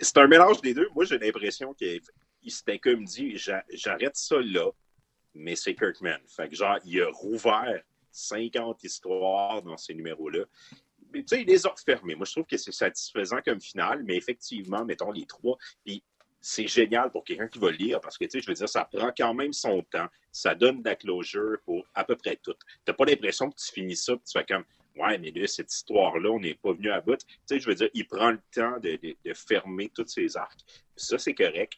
c'est 0.00 0.16
un 0.18 0.26
mélange 0.26 0.60
des 0.62 0.72
deux. 0.74 0.88
Moi, 0.94 1.04
j'ai 1.04 1.18
l'impression 1.18 1.74
qu'il 1.74 2.00
il 2.42 2.50
s'était 2.50 2.78
comme 2.78 3.04
dit 3.04 3.36
j'a- 3.36 3.64
j'arrête 3.72 4.16
ça 4.16 4.36
là, 4.40 4.70
mais 5.34 5.56
c'est 5.56 5.74
Kirkman. 5.74 6.18
Fait 6.28 6.48
que 6.48 6.54
genre, 6.56 6.78
il 6.84 7.02
a 7.02 7.10
rouvert 7.10 7.82
50 8.10 8.82
histoires 8.84 9.62
dans 9.62 9.76
ces 9.76 9.94
numéros-là. 9.94 10.44
Tu 11.12 11.24
sais, 11.26 11.42
il 11.42 11.46
les 11.46 11.66
a 11.66 11.70
refermés. 11.70 12.14
Moi, 12.14 12.24
je 12.24 12.32
trouve 12.32 12.46
que 12.46 12.56
c'est 12.56 12.72
satisfaisant 12.72 13.40
comme 13.44 13.60
finale, 13.60 14.02
mais 14.04 14.16
effectivement, 14.16 14.84
mettons 14.84 15.10
les 15.10 15.26
trois. 15.26 15.58
Puis 15.84 16.02
c'est 16.40 16.66
génial 16.66 17.10
pour 17.10 17.24
quelqu'un 17.24 17.48
qui 17.48 17.58
va 17.58 17.70
lire 17.70 18.00
parce 18.00 18.16
que, 18.16 18.24
tu 18.24 18.30
sais, 18.30 18.40
je 18.40 18.46
veux 18.46 18.54
dire, 18.54 18.68
ça 18.68 18.84
prend 18.84 19.12
quand 19.16 19.34
même 19.34 19.52
son 19.52 19.82
temps. 19.82 20.06
Ça 20.32 20.54
donne 20.54 20.82
de 20.82 20.88
la 20.88 20.96
closure 20.96 21.58
pour 21.64 21.86
à 21.94 22.04
peu 22.04 22.16
près 22.16 22.36
tout. 22.36 22.54
T'as 22.84 22.92
pas 22.92 23.04
l'impression 23.04 23.50
que 23.50 23.56
tu 23.56 23.72
finis 23.72 23.96
ça, 23.96 24.14
que 24.14 24.22
tu 24.24 24.38
fais 24.38 24.44
comme, 24.44 24.64
ouais, 24.96 25.18
mais 25.18 25.30
là, 25.32 25.46
cette 25.46 25.72
histoire-là, 25.72 26.30
on 26.30 26.40
n'est 26.40 26.54
pas 26.54 26.72
venu 26.72 26.90
à 26.90 27.00
bout. 27.00 27.18
Tu 27.18 27.26
sais, 27.46 27.60
je 27.60 27.66
veux 27.66 27.74
dire, 27.74 27.90
il 27.94 28.06
prend 28.06 28.30
le 28.30 28.40
temps 28.52 28.78
de, 28.80 28.98
fermer 29.34 29.90
tous 29.94 30.06
ses 30.06 30.36
arcs. 30.36 30.60
Ça, 30.96 31.18
c'est 31.18 31.34
correct. 31.34 31.74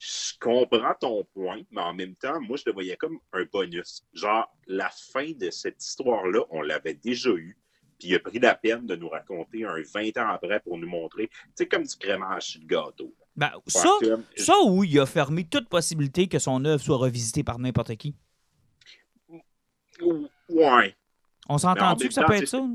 Je 0.00 0.32
comprends 0.40 0.94
ton 0.98 1.24
point, 1.34 1.60
mais 1.70 1.82
en 1.82 1.92
même 1.92 2.14
temps, 2.14 2.40
moi, 2.40 2.56
je 2.56 2.62
le 2.64 2.72
voyais 2.72 2.96
comme 2.96 3.18
un 3.34 3.44
bonus. 3.44 4.02
Genre, 4.14 4.50
la 4.66 4.88
fin 4.88 5.32
de 5.32 5.50
cette 5.50 5.84
histoire-là, 5.84 6.40
on 6.48 6.62
l'avait 6.62 6.94
déjà 6.94 7.28
eue. 7.28 7.58
Puis 7.98 8.08
il 8.08 8.14
a 8.14 8.18
pris 8.18 8.38
la 8.38 8.54
peine 8.54 8.86
de 8.86 8.96
nous 8.96 9.10
raconter 9.10 9.66
un 9.66 9.74
20 9.74 10.16
ans 10.16 10.30
après 10.30 10.58
pour 10.60 10.78
nous 10.78 10.88
montrer, 10.88 11.28
tu 11.28 11.36
sais, 11.54 11.66
comme 11.66 11.82
du 11.82 11.94
crémage 11.96 12.44
sur 12.44 12.62
le 12.62 12.66
gâteau. 12.66 13.14
Ben, 13.36 13.50
ça, 13.66 13.90
que, 14.00 14.18
ça 14.36 14.54
où 14.64 14.84
il 14.84 14.98
a 14.98 15.04
fermé 15.04 15.44
toute 15.44 15.68
possibilité 15.68 16.28
que 16.28 16.38
son 16.38 16.64
œuvre 16.64 16.82
soit 16.82 16.96
revisitée 16.96 17.44
par 17.44 17.58
n'importe 17.58 17.94
qui. 17.96 18.16
Ouais. 20.48 20.96
On 21.46 21.58
s'entend-tu 21.58 22.08
que 22.08 22.14
ça 22.14 22.24
peut 22.24 22.36
être 22.36 22.48
ça? 22.48 22.66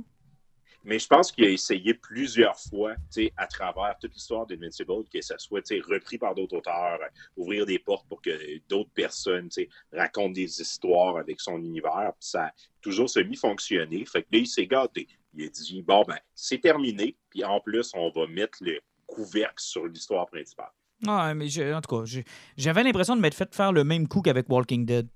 Mais 0.86 1.00
je 1.00 1.08
pense 1.08 1.32
qu'il 1.32 1.46
a 1.46 1.50
essayé 1.50 1.96
plusieurs 1.96 2.60
fois, 2.60 2.94
à 3.38 3.48
travers 3.48 3.98
toute 4.00 4.14
l'histoire 4.14 4.46
d'Invincible, 4.46 5.04
que 5.12 5.20
ça 5.20 5.38
soit 5.40 5.68
repris 5.90 6.20
par 6.20 6.36
d'autres 6.36 6.58
auteurs, 6.58 7.00
ouvrir 7.36 7.66
des 7.66 7.80
portes 7.80 8.08
pour 8.08 8.22
que 8.22 8.60
d'autres 8.70 8.92
personnes 8.94 9.50
racontent 9.92 10.30
des 10.34 10.62
histoires 10.62 11.18
avec 11.18 11.42
son 11.42 11.58
univers. 11.58 12.14
Ça 12.20 12.46
a 12.46 12.52
toujours 12.82 13.10
semi-fonctionné. 13.10 14.06
Fait 14.06 14.22
que 14.22 14.28
là, 14.32 14.38
il 14.40 14.48
s'est 14.48 14.68
gâté. 14.68 15.08
Il 15.34 15.46
a 15.46 15.50
dit 15.50 15.82
bon, 15.82 16.04
ben, 16.08 16.20
c'est 16.36 16.62
terminé. 16.62 17.18
Puis 17.32 17.44
en 17.44 17.60
plus, 17.60 17.92
on 17.96 18.12
va 18.12 18.28
mettre 18.28 18.60
le 18.62 18.80
couvercle 19.08 19.56
sur 19.58 19.88
l'histoire 19.88 20.28
principale. 20.28 20.72
Ouais, 21.06 21.34
mais 21.34 21.74
en 21.74 21.82
tout 21.82 22.04
cas, 22.04 22.22
j'avais 22.58 22.84
l'impression 22.84 23.16
de 23.16 23.22
m'être 23.22 23.36
fait 23.36 23.54
faire 23.54 23.72
le 23.72 23.84
même 23.84 24.08
coup 24.08 24.22
qu'avec 24.22 24.48
Walking 24.50 24.86
Dead 24.86 25.08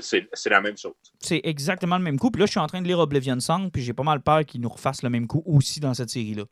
c'est 0.00 0.50
la 0.50 0.60
même 0.60 0.76
chose. 0.76 0.94
C'est 1.20 1.40
exactement 1.44 1.96
le 1.96 2.02
même 2.02 2.18
coup. 2.18 2.30
Puis 2.30 2.40
là, 2.40 2.46
je 2.46 2.50
suis 2.50 2.60
en 2.60 2.66
train 2.66 2.82
de 2.82 2.86
lire 2.86 2.98
Oblivion 2.98 3.38
Song, 3.40 3.70
puis 3.70 3.82
j'ai 3.82 3.92
pas 3.92 4.02
mal 4.02 4.20
peur 4.20 4.44
qu'ils 4.44 4.60
nous 4.60 4.68
refassent 4.68 5.02
le 5.02 5.10
même 5.10 5.26
coup 5.26 5.42
aussi 5.46 5.80
dans 5.80 5.94
cette 5.94 6.10
série-là. 6.10 6.44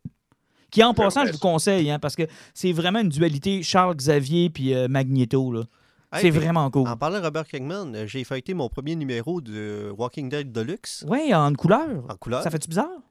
Qui, 0.71 0.83
en 0.83 0.93
passant, 0.93 1.25
je 1.25 1.33
vous 1.33 1.37
conseille, 1.37 1.91
hein, 1.91 1.99
parce 1.99 2.15
que 2.15 2.23
c'est 2.53 2.71
vraiment 2.71 2.99
une 2.99 3.09
dualité 3.09 3.61
Charles-Xavier 3.61 4.49
puis 4.49 4.73
euh, 4.73 4.87
Magneto. 4.87 5.51
Là. 5.51 5.63
c'est 6.13 6.29
vraiment 6.29 6.71
cool. 6.71 6.87
En 6.87 6.95
parlant 6.95 7.19
de 7.19 7.25
Robert 7.25 7.45
Kingman, 7.45 7.93
euh, 7.93 8.07
j'ai 8.07 8.23
feuilleté 8.23 8.53
mon 8.53 8.69
premier 8.69 8.95
numéro 8.95 9.41
de 9.41 9.93
Walking 9.97 10.29
Dead 10.29 10.49
Deluxe. 10.49 11.03
Oui, 11.09 11.33
en 11.35 11.53
couleur. 11.53 12.05
En 12.09 12.15
couleur. 12.15 12.41
Ça 12.41 12.49
fait-tu 12.49 12.69
bizarre? 12.69 13.01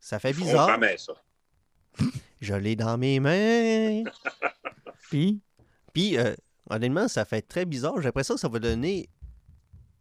Ça 0.00 0.18
fait 0.18 0.32
bizarre. 0.32 0.78
ça. 0.96 1.12
je 2.40 2.54
l'ai 2.54 2.74
dans 2.74 2.96
mes 2.96 3.20
mains. 3.20 4.04
puis? 5.10 5.40
Puis, 5.92 6.16
euh, 6.16 6.34
honnêtement, 6.70 7.06
ça 7.06 7.26
fait 7.26 7.42
très 7.42 7.66
bizarre. 7.66 7.94
J'ai 7.98 8.04
l'impression 8.04 8.34
que 8.34 8.40
ça 8.40 8.48
va 8.48 8.58
donner 8.58 9.10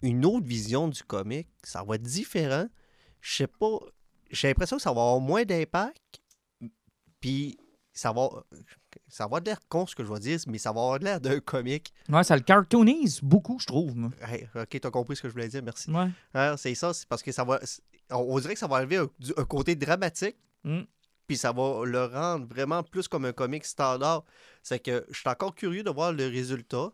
une 0.03 0.25
autre 0.25 0.45
vision 0.45 0.87
du 0.87 1.01
comic. 1.01 1.47
Ça 1.63 1.83
va 1.83 1.95
être 1.95 2.03
différent. 2.03 2.67
Je 3.21 3.35
sais 3.37 3.47
pas. 3.47 3.79
J'ai 4.29 4.49
l'impression 4.49 4.77
que 4.77 4.83
ça 4.83 4.91
va 4.91 5.01
avoir 5.01 5.19
moins 5.19 5.43
d'impact. 5.43 6.21
Puis 7.19 7.57
ça 7.93 8.11
va. 8.11 8.29
Ça 9.07 9.27
va 9.27 9.39
l'air 9.39 9.59
con 9.69 9.87
ce 9.87 9.95
que 9.95 10.03
je 10.03 10.11
vais 10.11 10.19
dire, 10.19 10.39
mais 10.47 10.57
ça 10.57 10.71
va 10.71 10.81
avoir 10.81 10.99
l'air 10.99 11.21
d'un 11.21 11.39
comic. 11.39 11.93
Ouais, 12.09 12.23
ça 12.23 12.35
le 12.35 12.41
cartoonise 12.41 13.21
beaucoup, 13.21 13.57
je 13.59 13.65
trouve. 13.65 13.95
Hey, 14.21 14.47
ok, 14.55 14.79
t'as 14.79 14.91
compris 14.91 15.15
ce 15.15 15.21
que 15.21 15.29
je 15.29 15.33
voulais 15.33 15.47
dire, 15.47 15.63
merci. 15.63 15.89
Ouais. 15.89 16.09
Hein, 16.33 16.57
c'est 16.57 16.75
ça, 16.75 16.93
c'est 16.93 17.07
parce 17.07 17.23
que 17.23 17.31
ça 17.31 17.43
va. 17.43 17.59
On 18.11 18.37
dirait 18.39 18.53
que 18.53 18.59
ça 18.59 18.67
va 18.67 18.77
enlever 18.77 18.97
un, 18.97 19.45
côté 19.45 19.75
dramatique. 19.75 20.35
Mm. 20.63 20.81
Puis 21.27 21.37
ça 21.37 21.51
va 21.53 21.85
le 21.85 22.05
rendre 22.05 22.45
vraiment 22.47 22.83
plus 22.83 23.07
comme 23.07 23.25
un 23.25 23.31
comic 23.31 23.65
standard. 23.65 24.25
C'est 24.61 24.79
que 24.79 25.05
je 25.09 25.19
suis 25.19 25.29
encore 25.29 25.55
curieux 25.55 25.83
de 25.83 25.89
voir 25.89 26.11
le 26.11 26.27
résultat. 26.27 26.91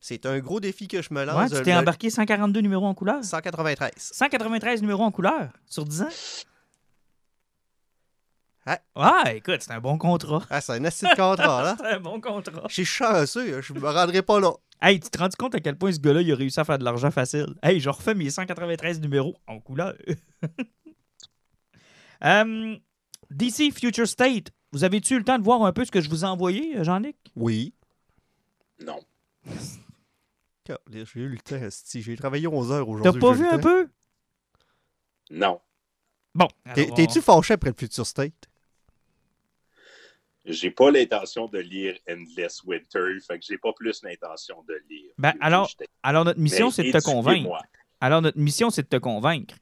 C'est 0.00 0.26
un 0.26 0.38
gros 0.38 0.60
défi 0.60 0.88
que 0.88 1.02
je 1.02 1.12
me 1.12 1.24
lance. 1.24 1.50
Ouais, 1.50 1.58
tu 1.58 1.64
t'es 1.64 1.74
embarqué 1.74 2.10
142 2.10 2.60
numéros 2.60 2.86
en 2.86 2.94
couleur. 2.94 3.24
193. 3.24 3.92
193 3.96 4.82
numéros 4.82 5.04
en 5.04 5.10
couleur 5.10 5.48
sur 5.66 5.84
10 5.84 6.02
ans. 6.02 6.08
Ah. 8.66 8.80
Ouais, 8.96 9.38
écoute, 9.38 9.58
c'est 9.60 9.72
un 9.72 9.80
bon 9.80 9.96
contrat. 9.96 10.42
Ah, 10.50 10.60
c'est 10.60 10.72
un 10.72 10.84
assez 10.84 11.06
de 11.06 11.14
contrat, 11.14 11.62
là. 11.62 11.76
c'est 11.80 11.86
un 11.86 12.00
bon 12.00 12.20
contrat. 12.20 12.64
Je 12.68 12.74
suis 12.74 12.84
chanceux, 12.84 13.60
je 13.62 13.72
me 13.72 13.88
rendrai 13.88 14.22
pas 14.22 14.40
là. 14.40 14.52
Hey, 14.82 14.98
tu 14.98 15.08
te 15.08 15.18
rends 15.18 15.28
compte 15.38 15.54
à 15.54 15.60
quel 15.60 15.76
point 15.76 15.92
ce 15.92 16.00
gars-là, 16.00 16.20
il 16.20 16.32
a 16.32 16.36
réussi 16.36 16.58
à 16.58 16.64
faire 16.64 16.78
de 16.78 16.84
l'argent 16.84 17.10
facile? 17.12 17.54
Hey, 17.62 17.78
je 17.80 17.88
refais 17.88 18.14
mes 18.14 18.28
193 18.28 19.00
numéros 19.00 19.36
en 19.46 19.60
couleur. 19.60 19.94
um, 22.20 22.78
DC 23.30 23.72
Future 23.72 24.08
State, 24.08 24.48
vous 24.72 24.82
avez-tu 24.82 25.14
eu 25.14 25.18
le 25.18 25.24
temps 25.24 25.38
de 25.38 25.44
voir 25.44 25.62
un 25.62 25.72
peu 25.72 25.84
ce 25.84 25.90
que 25.92 26.00
je 26.00 26.10
vous 26.10 26.24
ai 26.24 26.28
envoyé, 26.28 26.82
Jean-Nic? 26.84 27.16
Oui. 27.36 27.72
Non. 28.84 29.00
J'ai 30.90 31.20
eu 31.20 31.28
le 31.28 31.38
temps, 31.38 31.60
j'ai 31.94 32.16
travaillé 32.16 32.46
11 32.46 32.72
heures 32.72 32.88
aujourd'hui. 32.88 33.20
T'as 33.20 33.26
pas 33.26 33.32
vu 33.34 33.46
un 33.46 33.58
peu? 33.58 33.88
Non. 35.30 35.60
Bon. 36.34 36.48
T'es-tu 36.74 37.20
fâché 37.20 37.54
après 37.54 37.70
le 37.70 37.76
Future 37.76 38.06
State? 38.06 38.48
J'ai 40.44 40.70
pas 40.70 40.92
l'intention 40.92 41.48
de 41.48 41.58
lire 41.58 41.98
Endless 42.08 42.62
Winter, 42.64 43.18
fait 43.26 43.38
que 43.38 43.44
j'ai 43.44 43.58
pas 43.58 43.72
plus 43.72 44.00
l'intention 44.04 44.62
de 44.68 44.80
lire. 44.88 45.12
Ben, 45.18 45.34
alors, 45.40 45.68
alors, 46.04 46.24
notre 46.24 46.38
mission, 46.38 46.70
c'est 46.70 46.84
de 46.84 46.92
te 46.92 47.02
convaincre. 47.02 47.58
Alors, 48.00 48.22
notre 48.22 48.38
mission, 48.38 48.70
c'est 48.70 48.82
de 48.82 48.88
te 48.88 48.96
convaincre. 48.96 49.56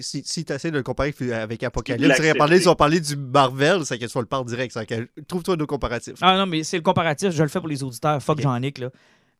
Si 0.00 0.22
si 0.24 0.44
tu 0.44 0.52
essaies 0.52 0.70
de 0.70 0.76
le 0.76 0.82
comparer 0.82 1.14
avec 1.32 1.62
Apocalypse, 1.62 2.16
tu 2.16 2.62
vas 2.64 2.74
parler 2.74 3.00
du 3.00 3.16
Marvel, 3.16 3.84
c'est 3.84 3.98
que 3.98 4.04
tu 4.06 4.12
vas 4.12 4.20
le 4.20 4.26
parler 4.26 4.46
direct. 4.46 4.78
Trouve-toi 5.26 5.56
nos 5.56 5.66
comparatifs. 5.66 6.16
Ah 6.20 6.36
non, 6.36 6.46
mais 6.46 6.64
c'est 6.64 6.76
le 6.76 6.82
comparatif, 6.82 7.30
je 7.30 7.42
le 7.42 7.48
fais 7.48 7.60
pour 7.60 7.68
les 7.68 7.82
auditeurs. 7.82 8.22
Fuck 8.22 8.40
Jean-Nic, 8.40 8.78
là. 8.78 8.90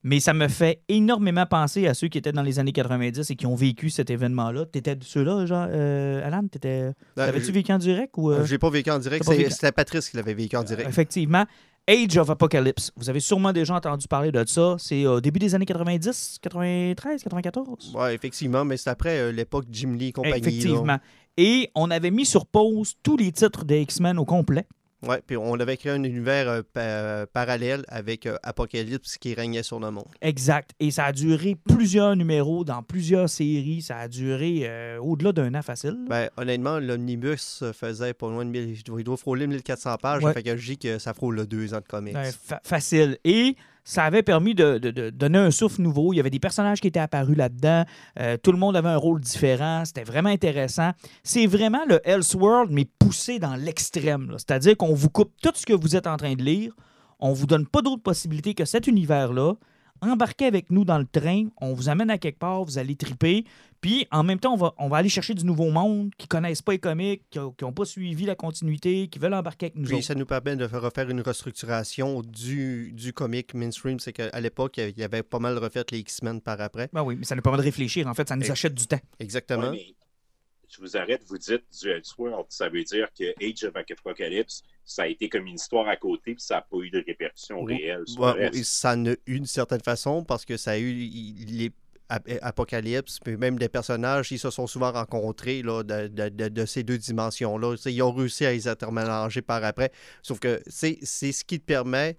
Mais 0.04 0.20
ça 0.20 0.32
me 0.32 0.46
fait 0.46 0.80
énormément 0.88 1.44
penser 1.44 1.88
à 1.88 1.94
ceux 1.94 2.06
qui 2.06 2.18
étaient 2.18 2.30
dans 2.32 2.42
les 2.42 2.60
années 2.60 2.72
90 2.72 3.30
et 3.30 3.34
qui 3.34 3.46
ont 3.46 3.56
vécu 3.56 3.90
cet 3.90 4.10
événement-là. 4.10 4.64
T'étais 4.66 4.94
de 4.94 5.02
ceux-là, 5.02 5.44
genre, 5.46 5.66
euh, 5.70 6.24
Alan? 6.24 6.44
Euh, 6.64 6.92
T'avais-tu 7.16 7.50
vécu 7.50 7.72
en 7.72 7.78
direct? 7.78 8.14
ou 8.16 8.30
euh? 8.30 8.44
J'ai 8.44 8.58
pas 8.58 8.70
vécu 8.70 8.90
en 8.90 8.98
direct. 9.00 9.24
C'était 9.24 9.72
Patrice 9.72 10.08
qui 10.08 10.16
l'avait 10.16 10.34
vécu 10.34 10.56
en 10.56 10.62
direct. 10.62 10.88
effectivement. 10.88 11.46
Age 11.88 12.18
of 12.18 12.28
Apocalypse. 12.28 12.92
Vous 12.96 13.08
avez 13.08 13.20
sûrement 13.20 13.52
déjà 13.52 13.74
entendu 13.74 14.06
parler 14.06 14.30
de 14.30 14.44
ça. 14.46 14.76
C'est 14.78 15.06
au 15.06 15.22
début 15.22 15.38
des 15.38 15.54
années 15.54 15.64
90, 15.64 16.38
93, 16.42 17.22
94. 17.22 17.94
Oui, 17.94 18.10
effectivement, 18.12 18.64
mais 18.64 18.76
c'est 18.76 18.90
après 18.90 19.32
l'époque 19.32 19.64
Jim 19.70 19.96
Lee 19.98 20.08
et 20.08 20.12
compagnie. 20.12 20.36
Effectivement. 20.36 20.98
Et 21.38 21.70
on 21.74 21.90
avait 21.90 22.10
mis 22.10 22.26
sur 22.26 22.44
pause 22.44 22.94
tous 23.02 23.16
les 23.16 23.32
titres 23.32 23.64
des 23.64 23.80
X-Men 23.80 24.18
au 24.18 24.26
complet. 24.26 24.66
Oui, 25.06 25.16
puis 25.24 25.36
on 25.36 25.54
avait 25.54 25.76
créé 25.76 25.92
un 25.92 26.02
univers 26.02 26.48
euh, 26.48 26.62
euh, 26.76 27.26
parallèle 27.32 27.84
avec 27.86 28.26
euh, 28.26 28.36
Apocalypse 28.42 29.16
qui 29.16 29.32
régnait 29.32 29.62
sur 29.62 29.78
le 29.78 29.92
monde. 29.92 30.08
Exact. 30.20 30.72
Et 30.80 30.90
ça 30.90 31.04
a 31.04 31.12
duré 31.12 31.54
plusieurs 31.54 32.16
numéros 32.16 32.64
dans 32.64 32.82
plusieurs 32.82 33.28
séries. 33.28 33.82
Ça 33.82 33.98
a 33.98 34.08
duré 34.08 34.98
au-delà 35.00 35.32
d'un 35.32 35.54
an 35.54 35.62
facile. 35.62 35.96
Ben, 36.08 36.28
honnêtement, 36.36 36.78
l'omnibus 36.78 37.62
faisait 37.72 38.14
pas 38.14 38.28
loin 38.28 38.44
de 38.44 38.50
1000. 38.50 38.82
Il 38.98 39.04
doit 39.04 39.16
frôler 39.16 39.46
1400 39.46 39.96
pages. 39.98 40.22
Ça 40.22 40.32
fait 40.32 40.42
que 40.42 40.56
je 40.56 40.66
dis 40.66 40.78
que 40.78 40.98
ça 40.98 41.14
frôle 41.14 41.46
deux 41.46 41.74
ans 41.74 41.80
de 41.80 41.88
comics. 41.88 42.16
facile. 42.64 43.18
Et 43.24 43.56
ça 43.88 44.04
avait 44.04 44.22
permis 44.22 44.54
de, 44.54 44.76
donner 45.08 45.38
un 45.38 45.50
souffle 45.50 45.80
nouveau. 45.80 46.12
Il 46.12 46.16
y 46.16 46.20
avait 46.20 46.28
des 46.28 46.38
personnages 46.38 46.78
qui 46.78 46.88
étaient 46.88 47.00
apparus 47.00 47.34
là-dedans. 47.34 47.86
Euh, 48.20 48.36
tout 48.36 48.52
le 48.52 48.58
monde 48.58 48.76
avait 48.76 48.90
un 48.90 48.98
rôle 48.98 49.18
différent. 49.18 49.82
C'était 49.86 50.04
vraiment 50.04 50.28
intéressant. 50.28 50.90
C'est 51.22 51.46
vraiment 51.46 51.80
le 51.88 51.98
Elseworld, 52.06 52.70
mais 52.70 52.84
poussé 52.84 53.38
dans 53.38 53.56
l'extrême. 53.56 54.34
C'est-à-dire 54.36 54.76
qu'on 54.76 54.92
vous 54.92 55.08
coupe 55.08 55.32
tout 55.42 55.52
ce 55.54 55.64
que 55.64 55.72
vous 55.72 55.96
êtes 55.96 56.06
en 56.06 56.18
train 56.18 56.34
de 56.34 56.42
lire. 56.42 56.74
On 57.18 57.30
ne 57.30 57.34
vous 57.34 57.46
donne 57.46 57.66
pas 57.66 57.80
d'autre 57.80 58.02
possibilité 58.02 58.52
que 58.52 58.66
cet 58.66 58.88
univers-là 58.88 59.54
embarquez 60.02 60.46
avec 60.46 60.70
nous 60.70 60.84
dans 60.84 60.98
le 60.98 61.06
train, 61.06 61.46
on 61.60 61.72
vous 61.72 61.88
amène 61.88 62.10
à 62.10 62.18
quelque 62.18 62.38
part, 62.38 62.64
vous 62.64 62.78
allez 62.78 62.96
triper, 62.96 63.44
puis 63.80 64.06
en 64.10 64.24
même 64.24 64.40
temps, 64.40 64.54
on 64.54 64.56
va, 64.56 64.74
on 64.78 64.88
va 64.88 64.96
aller 64.98 65.08
chercher 65.08 65.34
du 65.34 65.44
nouveau 65.44 65.70
monde 65.70 66.10
qui 66.18 66.26
connaissent 66.26 66.62
pas 66.62 66.72
les 66.72 66.78
comics, 66.78 67.22
qui 67.30 67.38
n'ont 67.38 67.72
pas 67.72 67.84
suivi 67.84 68.24
la 68.26 68.34
continuité, 68.34 69.08
qui 69.08 69.18
veulent 69.18 69.34
embarquer 69.34 69.66
avec 69.66 69.76
nous. 69.76 69.88
Puis 69.88 70.02
ça 70.02 70.14
nous 70.14 70.26
permet 70.26 70.56
de 70.56 70.64
refaire 70.64 71.08
une 71.10 71.20
restructuration 71.20 72.22
du, 72.22 72.92
du 72.92 73.12
comic 73.12 73.54
mainstream. 73.54 74.00
C'est 74.00 74.12
qu'à 74.12 74.40
l'époque, 74.40 74.78
il 74.78 74.98
y 74.98 75.04
avait 75.04 75.22
pas 75.22 75.38
mal 75.38 75.58
refait 75.58 75.84
les 75.92 75.98
X-Men 75.98 76.40
par 76.40 76.60
après. 76.60 76.88
Ben 76.92 77.02
oui, 77.02 77.16
mais 77.16 77.24
ça 77.24 77.36
nous 77.36 77.42
permet 77.42 77.58
de 77.58 77.62
réfléchir. 77.62 78.06
En 78.06 78.14
fait, 78.14 78.28
ça 78.28 78.36
nous 78.36 78.50
achète 78.50 78.74
du 78.74 78.86
temps. 78.86 79.00
Exactement. 79.20 79.72
je 79.72 80.80
vous 80.80 80.96
arrête, 80.96 81.22
vous 81.26 81.38
dites 81.38 81.64
du 81.80 81.88
Elseworld, 81.88 82.46
ça 82.48 82.68
veut 82.68 82.84
dire 82.84 83.08
que 83.16 83.24
Age 83.42 83.64
of 83.64 83.76
Apocalypse 83.76 84.62
ça 84.88 85.02
a 85.02 85.06
été 85.06 85.28
comme 85.28 85.46
une 85.46 85.56
histoire 85.56 85.86
à 85.86 85.96
côté, 85.96 86.34
puis 86.34 86.42
ça 86.42 86.56
n'a 86.56 86.60
pas 86.62 86.78
eu 86.78 86.90
de 86.90 87.04
répercussions 87.06 87.62
réelles 87.62 88.04
sur 88.06 88.36
Ça 88.64 88.92
a 88.92 88.96
eu 88.96 89.16
une 89.26 89.46
certaine 89.46 89.82
façon, 89.82 90.24
parce 90.24 90.46
que 90.46 90.56
ça 90.56 90.72
a 90.72 90.78
eu 90.78 90.92
les 90.94 91.70
Apocalypse, 92.08 93.18
puis 93.20 93.36
même 93.36 93.58
des 93.58 93.68
personnages, 93.68 94.32
ils 94.32 94.38
se 94.38 94.50
sont 94.50 94.66
souvent 94.66 94.92
rencontrés 94.92 95.62
là, 95.62 95.82
de, 95.82 96.66
ces 96.66 96.82
deux 96.82 96.98
dimensions-là. 96.98 97.76
Ils 97.86 98.02
ont 98.02 98.12
réussi 98.12 98.46
à 98.46 98.52
les 98.52 98.66
intermélanger 98.66 99.42
par 99.42 99.62
après. 99.64 99.92
Sauf 100.22 100.38
que 100.38 100.60
c'est 100.66 101.02
ce 101.02 101.44
qui 101.44 101.60
te 101.60 101.64
permet 101.64 102.16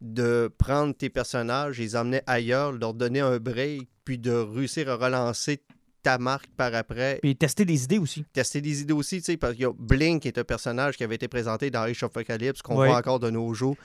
de 0.00 0.50
prendre 0.58 0.94
tes 0.94 1.10
personnages, 1.10 1.78
les 1.78 1.96
emmener 1.96 2.22
ailleurs, 2.26 2.72
leur 2.72 2.94
donner 2.94 3.20
un 3.20 3.38
break, 3.38 3.88
puis 4.04 4.18
de 4.18 4.32
réussir 4.32 4.88
à 4.88 4.96
relancer 4.96 5.62
ta 6.02 6.18
marque 6.18 6.48
par 6.56 6.74
après. 6.74 7.18
Puis 7.22 7.36
tester 7.36 7.64
des 7.64 7.84
idées 7.84 7.98
aussi. 7.98 8.24
Tester 8.32 8.60
des 8.60 8.80
idées 8.82 8.94
aussi, 8.94 9.18
tu 9.18 9.24
sais, 9.24 9.36
parce 9.36 9.52
qu'il 9.54 9.62
y 9.62 9.66
a 9.66 9.72
Blink 9.72 10.22
qui 10.22 10.28
est 10.28 10.38
un 10.38 10.44
personnage 10.44 10.96
qui 10.96 11.04
avait 11.04 11.16
été 11.16 11.28
présenté 11.28 11.70
dans 11.70 11.82
Age 11.82 12.02
of 12.02 12.10
Apocalypse, 12.10 12.62
qu'on 12.62 12.74
voit 12.74 12.96
encore 12.96 13.20
de 13.20 13.30
nos 13.30 13.52
jours. 13.52 13.76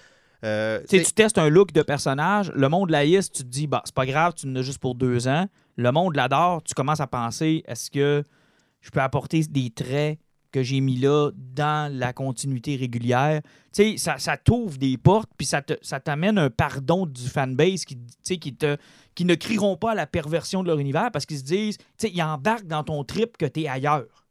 Euh, 0.44 0.82
tu 0.90 1.04
testes 1.04 1.38
un 1.38 1.50
look 1.50 1.72
de 1.72 1.82
personnage, 1.82 2.52
le 2.54 2.70
monde 2.70 2.90
laïs, 2.90 3.32
tu 3.32 3.44
te 3.44 3.48
dis, 3.48 3.68
bah, 3.68 3.82
c'est 3.86 3.96
pas 3.96 4.06
grave, 4.06 4.34
tu 4.36 4.48
en 4.48 4.56
as 4.56 4.62
juste 4.62 4.80
pour 4.80 4.96
deux 4.96 5.28
ans. 5.28 5.48
Le 5.78 5.92
monde 5.92 6.16
l'adore, 6.16 6.64
tu 6.64 6.74
commences 6.74 7.00
à 7.00 7.08
penser, 7.08 7.64
est-ce 7.68 7.90
que 7.90 8.24
je 8.82 8.90
peux 8.90 9.02
apporter 9.02 9.42
des 9.44 9.70
traits 9.72 10.20
que 10.52 10.64
j'ai 10.64 10.80
mis 10.80 10.98
là 10.98 11.32
dans 11.36 11.92
la 11.92 12.14
continuité 12.14 12.76
régulière? 12.76 13.42
Tu 13.74 13.84
sais, 13.84 13.98
ça, 13.98 14.18
ça 14.18 14.38
t'ouvre 14.38 14.78
des 14.78 14.98
portes, 14.98 15.30
puis 15.38 15.46
ça, 15.46 15.62
ça 15.82 16.00
t'amène 16.00 16.38
un 16.38 16.50
pardon 16.50 17.06
du 17.06 17.28
fanbase 17.28 17.84
qui, 17.84 17.98
qui, 18.24 18.56
te, 18.56 18.78
qui 19.16 19.26
ne 19.26 19.36
crieront 19.36 19.78
pas 19.78 19.92
à 19.92 19.96
la 19.96 20.08
perversion 20.08 20.64
de 20.64 20.68
leur 20.68 20.80
univers 20.80 21.12
parce 21.12 21.26
qu'ils 21.26 21.40
se 21.40 21.44
disent, 21.44 21.78
tu 21.78 21.86
sais, 21.98 22.12
ils 22.14 22.22
embarquent 22.22 22.68
dans 22.68 22.84
ton 22.84 23.04
trip 23.04 23.38
que 23.38 23.46
tu 23.46 23.62
es 23.62 23.68
ailleurs. 23.68 24.26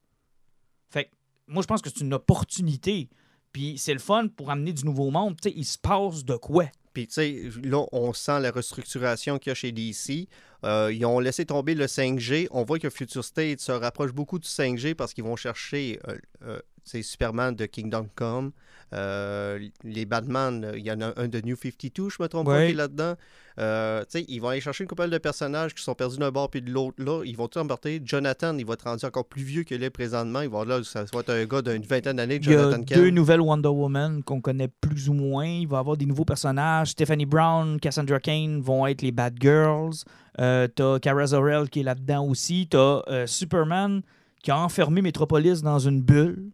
Fait 0.88 1.10
moi, 1.46 1.62
je 1.62 1.66
pense 1.66 1.82
que 1.82 1.90
c'est 1.90 2.00
une 2.00 2.14
opportunité. 2.14 3.08
Puis 3.54 3.78
c'est 3.78 3.92
le 3.94 4.00
fun 4.00 4.26
pour 4.26 4.50
amener 4.50 4.72
du 4.72 4.84
nouveau 4.84 5.10
monde. 5.10 5.36
Tu 5.40 5.48
sais, 5.48 5.54
il 5.56 5.64
se 5.64 5.78
passe 5.78 6.24
de 6.24 6.34
quoi? 6.34 6.66
Puis, 6.92 7.06
tu 7.06 7.14
sais, 7.14 7.42
là, 7.62 7.86
on 7.92 8.12
sent 8.12 8.40
la 8.40 8.50
restructuration 8.50 9.38
qu'il 9.38 9.50
y 9.50 9.52
a 9.52 9.54
chez 9.54 9.72
DC. 9.72 10.28
Euh, 10.64 10.92
ils 10.92 11.04
ont 11.06 11.20
laissé 11.20 11.46
tomber 11.46 11.74
le 11.74 11.86
5G. 11.86 12.48
On 12.50 12.64
voit 12.64 12.78
que 12.78 12.90
Future 12.90 13.24
State 13.24 13.60
se 13.60 13.72
rapproche 13.72 14.12
beaucoup 14.12 14.38
du 14.38 14.48
5G 14.48 14.94
parce 14.94 15.14
qu'ils 15.14 15.24
vont 15.24 15.36
chercher 15.36 16.00
euh, 16.08 16.16
euh, 16.42 16.58
c'est 16.84 17.02
Superman 17.02 17.54
de 17.54 17.66
Kingdom 17.66 18.06
Come. 18.14 18.52
Euh, 18.92 19.58
les 19.82 20.04
Batman, 20.04 20.70
il 20.76 20.84
y 20.84 20.92
en 20.92 21.00
a 21.00 21.12
un 21.20 21.26
de 21.26 21.40
New 21.40 21.56
52, 21.56 22.10
je 22.10 22.22
me 22.22 22.28
trompe 22.28 22.46
pas, 22.46 22.64
qui 22.66 22.70
est 22.72 22.74
là-dedans. 22.74 23.14
Euh, 23.58 24.02
tu 24.02 24.06
sais, 24.10 24.24
ils 24.28 24.38
vont 24.40 24.48
aller 24.48 24.60
chercher 24.60 24.84
une 24.84 24.88
couple 24.88 25.08
de 25.08 25.18
personnages 25.18 25.74
qui 25.74 25.82
sont 25.82 25.94
perdus 25.94 26.18
d'un 26.18 26.30
bord 26.30 26.48
puis 26.50 26.62
de 26.62 26.70
l'autre. 26.70 27.02
Là, 27.02 27.24
ils 27.24 27.36
vont 27.36 27.48
tout 27.48 27.58
embarquer. 27.58 28.00
Jonathan, 28.04 28.56
il 28.56 28.64
va 28.66 28.74
être 28.74 28.84
rendu 28.84 29.04
encore 29.04 29.24
plus 29.26 29.42
vieux 29.42 29.62
qu'il 29.64 29.82
est 29.82 29.90
présentement. 29.90 30.42
Il 30.42 30.48
va 30.48 30.64
là, 30.64 30.82
ça 30.84 31.04
va 31.12 31.20
être 31.20 31.30
un 31.30 31.44
gars 31.44 31.62
d'une 31.62 31.82
vingtaine 31.82 32.16
d'années, 32.16 32.38
Il 32.40 32.48
y 32.50 32.54
a 32.54 32.58
Jonathan 32.62 32.78
deux 32.78 32.84
Kent. 32.84 33.14
nouvelles 33.14 33.40
Wonder 33.40 33.68
Woman 33.68 34.22
qu'on 34.22 34.40
connaît 34.40 34.68
plus 34.68 35.08
ou 35.08 35.14
moins. 35.14 35.46
Il 35.46 35.66
va 35.66 35.78
y 35.78 35.80
avoir 35.80 35.96
des 35.96 36.06
nouveaux 36.06 36.24
personnages. 36.24 36.90
Stephanie 36.90 37.26
Brown, 37.26 37.80
Cassandra 37.80 38.20
Cain 38.20 38.60
vont 38.62 38.86
être 38.86 39.02
les 39.02 39.12
Bad 39.12 39.34
Girls. 39.40 40.04
Euh, 40.40 40.68
T'as 40.68 40.98
Kara 41.00 41.26
Zor-El 41.26 41.68
qui 41.68 41.80
est 41.80 41.84
là-dedans 41.84 42.26
aussi. 42.26 42.68
T'as 42.70 43.02
euh, 43.08 43.26
Superman 43.26 44.02
qui 44.42 44.50
a 44.52 44.58
enfermé 44.58 45.00
Metropolis 45.02 45.62
dans 45.62 45.78
une 45.78 46.00
bulle. 46.02 46.50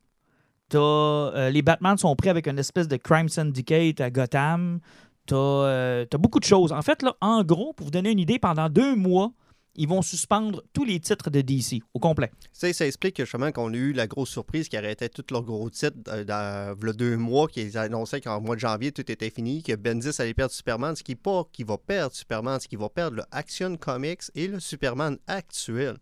Euh, 0.78 1.50
les 1.50 1.62
Batman 1.62 1.96
sont 1.98 2.14
prêts 2.16 2.30
avec 2.30 2.46
une 2.46 2.58
espèce 2.58 2.88
de 2.88 2.96
crime 2.96 3.28
syndicate 3.28 4.00
à 4.00 4.10
Gotham. 4.10 4.80
T'as 5.26 5.36
euh, 5.36 6.06
beaucoup 6.18 6.40
de 6.40 6.44
choses. 6.44 6.72
En 6.72 6.82
fait, 6.82 7.02
là, 7.02 7.14
en 7.20 7.44
gros, 7.44 7.72
pour 7.72 7.86
vous 7.86 7.90
donner 7.90 8.10
une 8.10 8.18
idée, 8.18 8.38
pendant 8.38 8.68
deux 8.68 8.96
mois, 8.96 9.32
ils 9.76 9.88
vont 9.88 10.02
suspendre 10.02 10.62
tous 10.72 10.84
les 10.84 10.98
titres 10.98 11.30
de 11.30 11.40
DC 11.40 11.82
au 11.94 12.00
complet. 12.00 12.30
Ça 12.52 12.68
explique 12.68 13.16
que, 13.16 13.24
justement 13.24 13.52
qu'on 13.52 13.72
a 13.72 13.76
eu 13.76 13.92
la 13.92 14.06
grosse 14.06 14.30
surprise 14.30 14.68
qui 14.68 14.76
arrêtait 14.76 15.08
tous 15.08 15.24
leurs 15.30 15.44
gros 15.44 15.70
titres 15.70 15.96
euh, 16.08 16.24
dans 16.24 16.74
v'là 16.76 16.92
deux 16.92 17.16
mois, 17.16 17.46
qui 17.46 17.76
annonçaient 17.78 18.20
qu'en 18.20 18.40
mois 18.40 18.56
de 18.56 18.60
janvier, 18.60 18.92
tout 18.92 19.10
était 19.10 19.30
fini, 19.30 19.62
que 19.62 19.74
Bendis 19.76 20.10
allait 20.18 20.34
perdre 20.34 20.52
Superman, 20.52 20.96
ce 20.96 21.02
qui 21.02 21.14
pas 21.14 21.44
qu'il 21.52 21.66
va 21.66 21.78
perdre 21.78 22.14
Superman, 22.14 22.58
ce 22.58 22.68
qui 22.68 22.76
va 22.76 22.88
perdre 22.88 23.18
le 23.18 23.22
Action 23.30 23.76
Comics 23.76 24.22
et 24.34 24.48
le 24.48 24.60
Superman 24.60 25.18
actuel. 25.26 25.96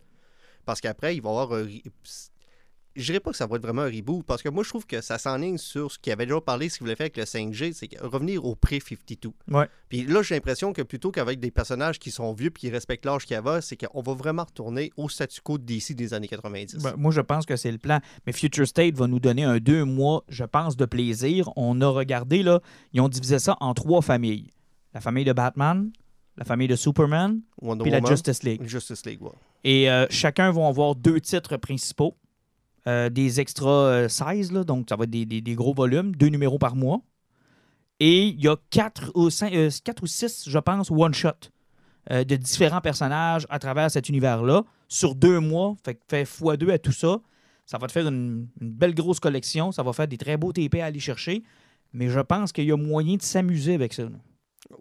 Parce 0.64 0.80
qu'après, 0.80 1.16
il 1.16 1.22
va 1.22 1.28
y 1.28 1.32
avoir 1.32 1.52
un... 1.52 1.66
Je 2.98 3.04
dirais 3.04 3.20
pas 3.20 3.30
que 3.30 3.36
ça 3.36 3.46
va 3.46 3.56
être 3.56 3.62
vraiment 3.62 3.82
un 3.82 3.90
reboot, 3.90 4.24
parce 4.26 4.42
que 4.42 4.48
moi, 4.48 4.64
je 4.64 4.68
trouve 4.68 4.86
que 4.86 5.00
ça 5.00 5.18
s'enligne 5.18 5.56
sur 5.56 5.90
ce 5.92 5.98
qu'il 5.98 6.12
avait 6.12 6.26
déjà 6.26 6.40
parlé, 6.40 6.68
ce 6.68 6.78
qu'il 6.78 6.84
voulait 6.84 6.96
faire 6.96 7.04
avec 7.04 7.16
le 7.16 7.24
5G, 7.24 7.72
c'est 7.72 7.88
revenir 8.00 8.44
au 8.44 8.54
pré-52. 8.54 9.30
Ouais. 9.50 9.66
Puis 9.88 10.04
là, 10.04 10.22
j'ai 10.22 10.34
l'impression 10.34 10.72
que 10.72 10.82
plutôt 10.82 11.10
qu'avec 11.10 11.40
des 11.40 11.50
personnages 11.50 11.98
qui 11.98 12.10
sont 12.10 12.32
vieux 12.32 12.50
puis 12.50 12.62
qui 12.62 12.70
respectent 12.70 13.06
l'âge 13.06 13.24
qu'il 13.24 13.34
y 13.34 13.36
avait, 13.36 13.60
c'est 13.60 13.76
qu'on 13.76 14.02
va 14.02 14.14
vraiment 14.14 14.44
retourner 14.44 14.90
au 14.96 15.08
statu 15.08 15.40
quo 15.40 15.58
de 15.58 15.64
DC 15.64 15.92
des 15.94 16.12
années 16.12 16.28
90. 16.28 16.82
Ben, 16.82 16.94
moi, 16.96 17.12
je 17.12 17.20
pense 17.20 17.46
que 17.46 17.56
c'est 17.56 17.72
le 17.72 17.78
plan. 17.78 18.00
Mais 18.26 18.32
Future 18.32 18.66
State 18.66 18.94
va 18.96 19.06
nous 19.06 19.20
donner 19.20 19.44
un 19.44 19.58
deux 19.58 19.84
mois, 19.84 20.24
je 20.28 20.44
pense, 20.44 20.76
de 20.76 20.84
plaisir. 20.84 21.50
On 21.56 21.80
a 21.80 21.88
regardé, 21.88 22.42
là, 22.42 22.60
ils 22.92 23.00
ont 23.00 23.08
divisé 23.08 23.38
ça 23.38 23.56
en 23.60 23.74
trois 23.74 24.02
familles. 24.02 24.50
La 24.92 25.00
famille 25.00 25.24
de 25.24 25.32
Batman, 25.32 25.90
la 26.38 26.44
famille 26.44 26.68
de 26.68 26.76
Superman, 26.76 27.40
Wonder 27.60 27.82
puis 27.82 27.90
la 27.90 28.00
Justice 28.00 28.42
League. 28.42 28.62
Justice 28.64 29.04
League, 29.04 29.22
ouais. 29.22 29.30
Et 29.64 29.90
euh, 29.90 30.06
chacun 30.08 30.52
va 30.52 30.68
avoir 30.68 30.94
deux 30.94 31.20
titres 31.20 31.56
principaux, 31.56 32.16
euh, 32.88 33.10
des 33.10 33.38
extra 33.38 33.68
euh, 33.70 34.08
size, 34.08 34.50
là, 34.50 34.64
donc 34.64 34.86
ça 34.88 34.96
va 34.96 35.04
être 35.04 35.10
des, 35.10 35.26
des- 35.26 35.54
gros 35.54 35.74
volumes, 35.74 36.16
deux 36.16 36.28
numéros 36.28 36.58
par 36.58 36.74
mois. 36.74 37.02
Et 38.00 38.28
il 38.28 38.42
y 38.42 38.48
a 38.48 38.56
quatre 38.70 39.12
ou, 39.14 39.28
cinq, 39.30 39.52
euh, 39.54 39.70
quatre 39.84 40.02
ou 40.02 40.06
six, 40.06 40.48
je 40.48 40.58
pense, 40.58 40.90
one-shot 40.90 41.50
euh, 42.10 42.24
de 42.24 42.36
différents 42.36 42.80
personnages 42.80 43.46
à 43.50 43.58
travers 43.58 43.90
cet 43.90 44.08
univers-là 44.08 44.64
sur 44.88 45.14
deux 45.14 45.38
mois. 45.38 45.76
Fait 45.84 46.00
fait 46.08 46.24
x2 46.24 46.72
à 46.72 46.78
tout 46.78 46.92
ça. 46.92 47.20
Ça 47.66 47.76
va 47.76 47.86
te 47.86 47.92
faire 47.92 48.08
une, 48.08 48.48
belle 48.60 48.94
grosse 48.94 49.20
collection. 49.20 49.72
Ça 49.72 49.82
va 49.82 49.92
faire 49.92 50.08
des 50.08 50.16
très 50.16 50.38
beaux 50.38 50.52
TP 50.52 50.80
à 50.80 50.86
aller 50.86 51.00
chercher. 51.00 51.42
Mais 51.92 52.08
je 52.08 52.20
pense 52.20 52.52
qu'il 52.52 52.64
y 52.64 52.72
a 52.72 52.76
moyen 52.76 53.16
de 53.16 53.22
s'amuser 53.22 53.74
avec 53.74 53.92
ça. 53.92 54.04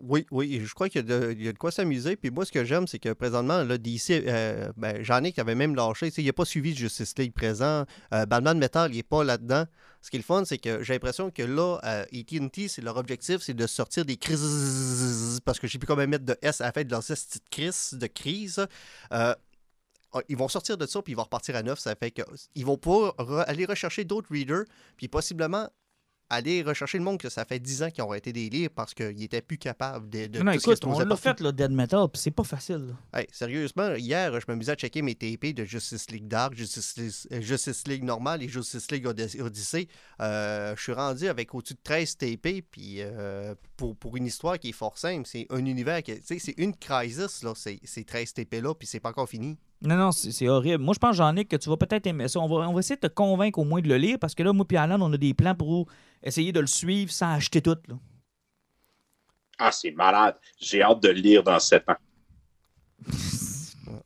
Oui, 0.02 0.26
oui, 0.32 0.62
je 0.66 0.74
crois 0.74 0.90
qu'il 0.90 1.08
y, 1.08 1.14
a 1.14 1.52
de- 1.52 1.58
quoi 1.58 1.72
s'amuser. 1.72 2.18
Puis 2.18 2.30
moi, 2.30 2.46
ce 2.46 2.52
que 2.52 2.66
j'aime, 2.66 2.88
c'est 2.88 3.00
que 3.00 3.14
présentement, 3.14 3.64
là, 3.64 3.78
DC, 3.78 4.12
euh, 4.28 4.70
ben, 4.76 5.02
qui 5.32 5.40
avait 5.40 5.56
même 5.56 5.76
lâché. 5.76 6.12
Il 6.18 6.26
n'a 6.26 6.34
pas 6.34 6.44
suivi 6.44 6.76
Justice 6.76 7.18
League 7.18 7.34
présent. 7.34 7.86
Euh, 8.14 8.26
Batman 8.26 8.58
Metal, 8.58 8.92
il 8.92 8.98
n'est 8.98 9.04
pas 9.04 9.24
là-dedans. 9.24 9.66
Ce 10.02 10.10
qui 10.10 10.18
est 10.18 10.20
le 10.20 10.24
fun, 10.24 10.44
c'est 10.46 10.58
que 10.58 10.84
j'ai 10.84 10.94
l'impression 10.94 11.32
que 11.32 11.42
là, 11.42 11.80
euh, 11.86 12.04
AT&T, 12.14 12.68
c'est 12.68 12.82
leur 12.82 12.98
objectif, 12.98 13.42
c'est 13.42 13.54
de 13.54 13.66
sortir 13.66 14.04
des 14.04 14.18
crises. 14.18 15.40
Parce 15.46 15.60
que 15.60 15.68
je 15.68 15.72
sais 15.74 15.80
plus 15.80 15.88
comment 15.88 16.06
mettre 16.06 16.26
de 16.26 16.38
S 16.42 16.60
à 16.60 16.66
la 16.66 16.72
fin 16.74 16.84
de 16.84 16.92
leur 16.92 17.02
petite 17.04 17.50
crise, 17.50 17.94
de 17.94 18.08
crise. 18.08 18.66
Euh, 19.14 19.34
ils 20.28 20.38
vont 20.38 20.50
sortir 20.50 20.78
de 20.78 20.86
ça, 20.86 21.02
puis 21.02 21.14
ils 21.14 21.16
vont 21.16 21.24
repartir 21.24 21.56
à 21.56 21.64
neuf. 21.64 21.80
Ça 21.80 21.96
fait 21.96 22.12
que 22.12 22.24
ils 22.56 22.66
vont 22.66 22.78
pouvoir 22.78 23.16
aller 23.48 23.66
rechercher 23.66 24.04
d'autres 24.04 24.32
readers, 24.32 24.66
puis 24.98 25.08
possiblement 25.08 25.70
aller 26.30 26.62
rechercher 26.62 26.98
le 26.98 27.04
monde 27.04 27.18
que 27.20 27.30
ça 27.30 27.46
fait 27.46 27.60
10 27.60 27.84
ans 27.84 27.90
qu'ils 27.90 28.04
ont 28.04 28.10
arrêté 28.10 28.34
des 28.34 28.50
livres 28.50 28.74
parce 28.76 28.94
qu'ils 28.94 29.16
n'étaient 29.16 29.42
plus 29.42 29.58
capables 29.58 30.10
de, 30.10 30.28
de 30.28 30.40
non, 30.40 30.52
tout 30.54 30.60
ce 30.60 30.66
écoute, 30.72 30.84
se 30.84 30.88
on 30.88 31.00
l'a 31.00 31.16
fait, 31.16 31.40
le 31.40 31.52
Dead 31.54 31.72
Metal, 31.72 32.08
puis 32.12 32.22
c'est 32.22 32.32
pas 32.32 32.44
facile. 32.44 32.96
Hey, 33.14 33.28
sérieusement, 33.32 33.96
hier, 33.96 34.38
je 34.40 34.46
m'amusais 34.48 34.74
à 34.74 34.76
checker 34.76 35.02
mes 35.02 35.16
TP 35.16 35.54
de 35.54 35.64
Justice 35.64 36.10
League 36.12 36.28
Dark, 36.28 36.54
Justice 36.56 36.98
League, 36.98 37.12
euh, 37.32 37.42
Justice 37.42 37.88
League 37.88 38.04
normale 38.04 38.44
et 38.44 38.50
Justice 38.50 38.92
League 38.92 39.06
Odys- 39.06 39.42
Odyssey. 39.42 39.88
Euh, 40.22 40.76
je 40.76 40.82
suis 40.82 40.94
rendu 40.94 41.28
avec 41.28 41.54
au-dessus 41.56 41.76
de 41.76 41.80
13 41.84 42.18
TP, 42.18 42.62
puis 42.70 42.98
euh, 43.00 43.56
pour, 43.78 43.96
pour 43.96 44.18
une 44.18 44.26
histoire 44.26 44.60
qui 44.60 44.70
est 44.70 44.74
fort 44.74 44.98
simple, 44.98 45.28
c'est 45.28 45.48
un 45.50 45.66
univers, 45.66 46.04
qui, 46.04 46.14
tu 46.16 46.22
sais, 46.26 46.40
c'est 46.40 46.56
une 46.58 46.76
crisis, 46.76 47.44
là, 47.44 47.54
ces 47.56 48.04
13 48.04 48.34
TP-là, 48.34 48.74
puis 48.76 48.88
c'est 48.88 49.00
pas 49.00 49.10
encore 49.10 49.30
fini. 49.30 49.58
Non, 49.82 49.96
non, 49.96 50.12
c'est 50.12 50.48
horrible. 50.48 50.84
Moi, 50.84 50.94
je 50.96 51.00
pense, 51.00 51.16
Jean-Nic, 51.16 51.48
que 51.50 51.56
tu 51.56 51.70
vas 51.70 51.78
peut-être 51.78 52.08
aimer 52.08 52.28
ça. 52.28 52.40
On 52.40 52.48
va, 52.48 52.68
on 52.68 52.74
va 52.74 52.80
essayer 52.80 52.96
de 52.96 53.08
te 53.08 53.14
convaincre 53.14 53.60
au 53.60 53.64
moins 53.64 53.80
de 53.82 53.88
le 53.88 53.98
lire 53.98 54.18
parce 54.20 54.34
que 54.34 54.42
là, 54.44 54.52
moi 54.54 54.66
et 54.72 54.78
Alan, 54.78 55.00
on 55.02 55.14
a 55.14 55.18
des 55.18 55.34
plans 55.36 55.54
pour 55.56 55.88
essayer 56.24 56.52
de 56.52 56.60
le 56.60 56.66
suivre 56.68 57.12
sans 57.12 57.34
acheter 57.34 57.62
tout. 57.62 57.78
Là. 57.88 57.96
Ah, 59.60 59.72
c'est 59.72 59.92
malade. 59.92 60.36
J'ai 60.60 60.82
hâte 60.82 61.02
de 61.02 61.10
le 61.10 61.16
lire 61.20 61.44
dans 61.44 61.60
sept 61.60 61.84
ans. 61.90 61.96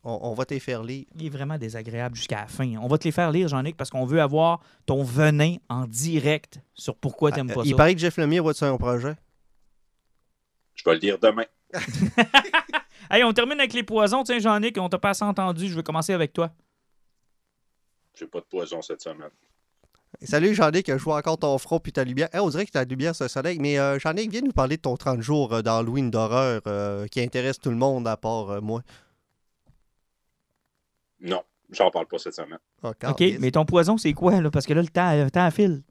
On, 0.04 0.18
on 0.30 0.34
va 0.34 0.44
t'y 0.44 0.58
faire 0.60 0.82
lire. 0.82 1.04
Il 1.16 1.26
est 1.26 1.28
vraiment 1.28 1.58
désagréable 1.58 2.16
jusqu'à 2.16 2.40
la 2.42 2.46
fin. 2.48 2.74
On 2.80 2.88
va 2.88 2.98
te 2.98 3.04
les 3.04 3.12
faire 3.12 3.30
lire, 3.30 3.46
Jean-Nic, 3.48 3.76
parce 3.76 3.88
qu'on 3.90 4.04
veut 4.04 4.20
avoir 4.20 4.60
ton 4.86 5.02
venin 5.04 5.56
en 5.68 5.86
direct 5.86 6.60
sur 6.74 6.96
pourquoi 6.96 7.30
t'aimes 7.30 7.50
Euh, 7.50 7.54
pas 7.54 7.62
il 7.64 7.70
ça. 7.70 7.76
paraît 7.76 7.94
que 7.94 8.00
Jeff 8.00 8.16
Lemire 8.16 8.42
va 8.42 8.50
être 8.50 8.56
sur 8.56 8.66
un 8.66 8.76
projet. 8.76 9.14
Je 10.74 10.82
vais 10.84 10.94
le 10.94 11.00
lire 11.00 11.18
demain. 11.20 11.44
Hey, 13.12 13.22
on 13.24 13.32
termine 13.34 13.60
avec 13.60 13.74
les 13.74 13.82
poisons. 13.82 14.22
Tiens, 14.22 14.38
Jean-Nic, 14.38 14.78
on 14.78 14.88
t'a 14.88 14.98
pas 14.98 15.10
assez 15.10 15.22
entendu. 15.22 15.68
Je 15.68 15.74
vais 15.74 15.82
commencer 15.82 16.14
avec 16.14 16.32
toi. 16.32 16.50
J'ai 18.18 18.26
pas 18.26 18.40
de 18.40 18.46
poison 18.46 18.80
cette 18.80 19.02
semaine. 19.02 19.28
Salut 20.22 20.54
Jean-Nic, 20.54 20.90
je 20.90 21.02
vois 21.02 21.18
encore 21.18 21.36
ton 21.36 21.58
front 21.58 21.78
puis 21.78 21.92
ta 21.92 22.04
lumière. 22.04 22.28
Eh, 22.32 22.38
on 22.38 22.48
dirait 22.48 22.64
que 22.64 22.70
ta 22.70 22.84
lumière 22.84 23.14
c'est 23.14 23.24
un 23.24 23.28
soleil, 23.28 23.58
mais 23.58 23.78
euh, 23.78 23.98
Jean-Nic, 23.98 24.30
viens 24.30 24.40
nous 24.40 24.52
parler 24.52 24.76
de 24.76 24.82
ton 24.82 24.96
30 24.96 25.20
jours 25.20 25.52
euh, 25.52 25.62
d'Halloween 25.62 26.10
d'horreur 26.10 26.62
euh, 26.66 27.06
qui 27.06 27.20
intéresse 27.20 27.58
tout 27.58 27.70
le 27.70 27.76
monde 27.76 28.08
à 28.08 28.16
part 28.16 28.50
euh, 28.50 28.60
moi. 28.60 28.82
Non, 31.20 31.42
j'en 31.70 31.90
parle 31.90 32.06
pas 32.06 32.18
cette 32.18 32.34
semaine. 32.34 32.58
Encore, 32.82 33.10
OK, 33.10 33.24
mais 33.40 33.50
ton 33.50 33.66
poison, 33.66 33.98
c'est 33.98 34.12
quoi? 34.12 34.40
Là? 34.40 34.50
Parce 34.50 34.64
que 34.64 34.72
là, 34.72 34.80
le 34.80 34.88
temps, 34.88 35.12
le 35.14 35.30
temps 35.30 35.50
file. 35.50 35.82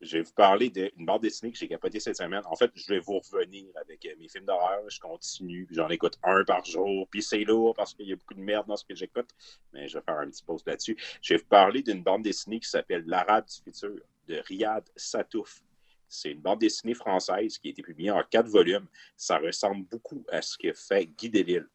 Je 0.00 0.18
vais 0.18 0.22
vous 0.22 0.32
parler 0.32 0.68
d'une 0.68 1.06
bande 1.06 1.22
dessinée 1.22 1.50
que 1.50 1.58
j'ai 1.58 1.68
capotée 1.68 2.00
cette 2.00 2.16
semaine. 2.16 2.42
En 2.44 2.54
fait, 2.54 2.70
je 2.74 2.92
vais 2.92 2.98
vous 2.98 3.18
revenir 3.18 3.66
avec 3.80 4.04
euh, 4.04 4.14
mes 4.18 4.28
films 4.28 4.44
d'horreur. 4.44 4.82
Je 4.88 5.00
continue, 5.00 5.66
j'en 5.70 5.88
écoute 5.88 6.18
un 6.22 6.44
par 6.44 6.64
jour. 6.64 7.08
Puis 7.08 7.22
c'est 7.22 7.44
lourd 7.44 7.74
parce 7.74 7.94
qu'il 7.94 8.06
y 8.06 8.12
a 8.12 8.16
beaucoup 8.16 8.34
de 8.34 8.40
merde 8.40 8.66
dans 8.66 8.76
ce 8.76 8.84
que 8.84 8.94
j'écoute. 8.94 9.30
Mais 9.72 9.88
je 9.88 9.98
vais 9.98 10.04
faire 10.04 10.18
un 10.18 10.28
petit 10.28 10.42
pause 10.42 10.62
là-dessus. 10.66 10.96
Je 11.22 11.34
vais 11.34 11.38
vous 11.38 11.48
parler 11.48 11.82
d'une 11.82 12.02
bande 12.02 12.22
dessinée 12.22 12.60
qui 12.60 12.68
s'appelle 12.68 13.04
L'Arabe 13.06 13.46
du 13.46 13.62
futur 13.64 13.96
de 14.28 14.42
Riyad 14.46 14.84
Satouf. 14.96 15.62
C'est 16.08 16.32
une 16.32 16.40
bande 16.40 16.60
dessinée 16.60 16.94
française 16.94 17.58
qui 17.58 17.68
a 17.68 17.70
été 17.70 17.82
publiée 17.82 18.10
en 18.10 18.22
quatre 18.22 18.48
volumes. 18.48 18.86
Ça 19.16 19.38
ressemble 19.38 19.86
beaucoup 19.86 20.24
à 20.30 20.42
ce 20.42 20.58
que 20.58 20.72
fait 20.72 21.06
Guy 21.06 21.30
Delisle. 21.30 21.68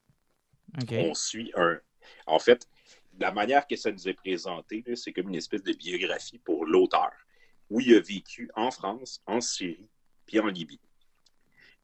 On 0.91 1.13
suit 1.13 1.51
un. 1.55 1.80
En 2.28 2.39
fait, 2.39 2.67
la 3.19 3.32
manière 3.32 3.67
que 3.67 3.76
ça 3.76 3.91
nous 3.91 4.07
est 4.07 4.13
présenté, 4.13 4.84
c'est 4.95 5.11
comme 5.11 5.30
une 5.30 5.36
espèce 5.36 5.63
de 5.63 5.74
biographie 5.74 6.39
pour 6.39 6.65
l'auteur, 6.65 7.11
où 7.72 7.80
il 7.80 7.95
a 7.95 7.99
vécu 7.99 8.51
en 8.55 8.69
France, 8.69 9.24
en 9.26 9.41
Syrie, 9.41 9.89
puis 10.28 10.39
en 10.39 10.47
Libye. 10.47 10.80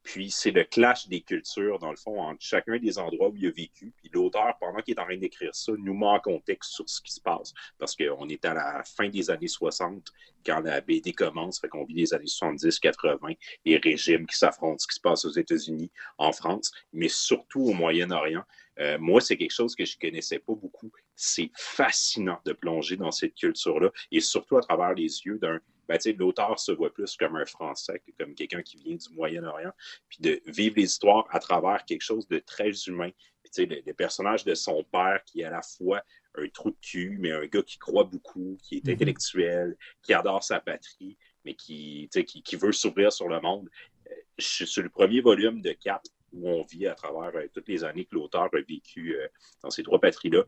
Puis 0.04 0.30
c'est 0.30 0.52
le 0.52 0.64
clash 0.64 1.08
des 1.08 1.20
cultures, 1.20 1.78
dans 1.78 1.90
le 1.90 1.96
fond, 1.96 2.20
entre 2.22 2.40
chacun 2.40 2.78
des 2.78 2.98
endroits 2.98 3.28
où 3.28 3.36
il 3.36 3.46
a 3.46 3.50
vécu. 3.50 3.92
Puis 3.96 4.10
l'auteur, 4.12 4.56
pendant 4.58 4.80
qu'il 4.80 4.94
est 4.94 5.00
en 5.00 5.04
train 5.04 5.16
d'écrire 5.16 5.54
ça, 5.54 5.72
nous 5.76 5.94
met 5.94 6.06
en 6.06 6.20
contexte 6.20 6.72
sur 6.72 6.88
ce 6.88 7.02
qui 7.02 7.12
se 7.12 7.20
passe. 7.20 7.52
Parce 7.78 7.96
qu'on 7.96 8.28
est 8.28 8.44
à 8.44 8.54
la 8.54 8.82
fin 8.84 9.08
des 9.08 9.30
années 9.30 9.48
60 9.48 10.10
quand 10.46 10.60
la 10.60 10.80
BD 10.80 11.12
commence, 11.12 11.60
fait 11.60 11.68
qu'on 11.68 11.84
vit 11.84 11.94
les 11.94 12.14
années 12.14 12.24
70-80, 12.24 13.36
les 13.64 13.76
régimes 13.76 14.26
qui 14.26 14.38
s'affrontent, 14.38 14.78
ce 14.78 14.86
qui 14.86 14.94
se 14.94 15.00
passe 15.00 15.24
aux 15.24 15.32
États-Unis, 15.32 15.90
en 16.16 16.32
France, 16.32 16.70
mais 16.92 17.08
surtout 17.08 17.60
au 17.60 17.72
Moyen-Orient. 17.74 18.44
Euh, 18.78 18.96
moi, 18.98 19.20
c'est 19.20 19.36
quelque 19.36 19.54
chose 19.54 19.74
que 19.74 19.84
je 19.84 19.98
connaissais 19.98 20.38
pas 20.38 20.54
beaucoup. 20.54 20.90
C'est 21.16 21.50
fascinant 21.54 22.40
de 22.44 22.52
plonger 22.52 22.96
dans 22.96 23.10
cette 23.10 23.34
culture-là, 23.34 23.90
et 24.10 24.20
surtout 24.20 24.56
à 24.56 24.62
travers 24.62 24.94
les 24.94 25.22
yeux 25.26 25.38
d'un. 25.38 25.60
Ben, 25.88 25.98
l'auteur 26.18 26.58
se 26.58 26.72
voit 26.72 26.92
plus 26.92 27.16
comme 27.16 27.36
un 27.36 27.46
Français 27.46 28.00
que 28.06 28.12
comme 28.18 28.34
quelqu'un 28.34 28.62
qui 28.62 28.76
vient 28.76 28.96
du 28.96 29.08
Moyen-Orient, 29.14 29.72
puis 30.08 30.18
de 30.20 30.40
vivre 30.46 30.74
les 30.76 30.84
histoires 30.84 31.26
à 31.30 31.38
travers 31.38 31.84
quelque 31.84 32.02
chose 32.02 32.28
de 32.28 32.38
très 32.38 32.70
humain. 32.86 33.10
Puis, 33.42 33.50
tu 33.50 33.62
sais, 33.62 33.66
le, 33.66 33.80
le 33.86 33.94
personnage 33.94 34.44
de 34.44 34.54
son 34.54 34.84
père 34.84 35.22
qui 35.24 35.40
est 35.40 35.44
à 35.44 35.50
la 35.50 35.62
fois 35.62 36.02
un 36.34 36.48
trou 36.50 36.70
de 36.70 36.76
cul, 36.80 37.16
mais 37.18 37.32
un 37.32 37.46
gars 37.46 37.62
qui 37.62 37.78
croit 37.78 38.04
beaucoup, 38.04 38.58
qui 38.62 38.76
est 38.76 38.84
Mhm. 38.86 38.92
intellectuel, 38.94 39.76
qui 40.02 40.12
adore 40.14 40.44
sa 40.44 40.60
patrie, 40.60 41.16
mais 41.44 41.54
qui, 41.54 42.08
qui, 42.12 42.42
qui 42.42 42.56
veut 42.56 42.72
s'ouvrir 42.72 43.12
sur 43.12 43.28
le 43.28 43.40
monde. 43.40 43.68
Euh, 44.10 44.14
je 44.36 44.46
suis 44.46 44.66
sur 44.66 44.82
le 44.82 44.90
premier 44.90 45.20
volume 45.20 45.60
de 45.62 45.72
4 45.72 46.10
où 46.32 46.48
on 46.48 46.62
vit 46.64 46.86
à 46.86 46.94
travers 46.94 47.34
euh, 47.34 47.46
toutes 47.54 47.68
les 47.68 47.82
années 47.84 48.04
que 48.04 48.14
l'auteur 48.14 48.44
a 48.52 48.60
vécu 48.60 49.16
euh, 49.16 49.26
dans 49.62 49.70
ces 49.70 49.82
trois 49.82 49.98
patries-là. 49.98 50.44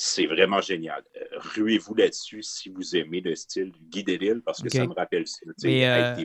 C'est 0.00 0.26
vraiment 0.26 0.60
génial. 0.60 1.02
Euh, 1.16 1.38
ruez-vous 1.56 1.94
là-dessus 1.94 2.42
si 2.44 2.68
vous 2.70 2.94
aimez 2.96 3.20
le 3.20 3.34
style 3.34 3.72
du 3.72 3.80
Guy 3.82 4.04
Delisle 4.04 4.42
parce 4.42 4.62
que 4.62 4.68
ça 4.68 4.86
me 4.86 4.92
rappelle 4.94 5.26
ça. 5.26 5.40
Mais, 5.64 5.88
euh. 5.88 6.24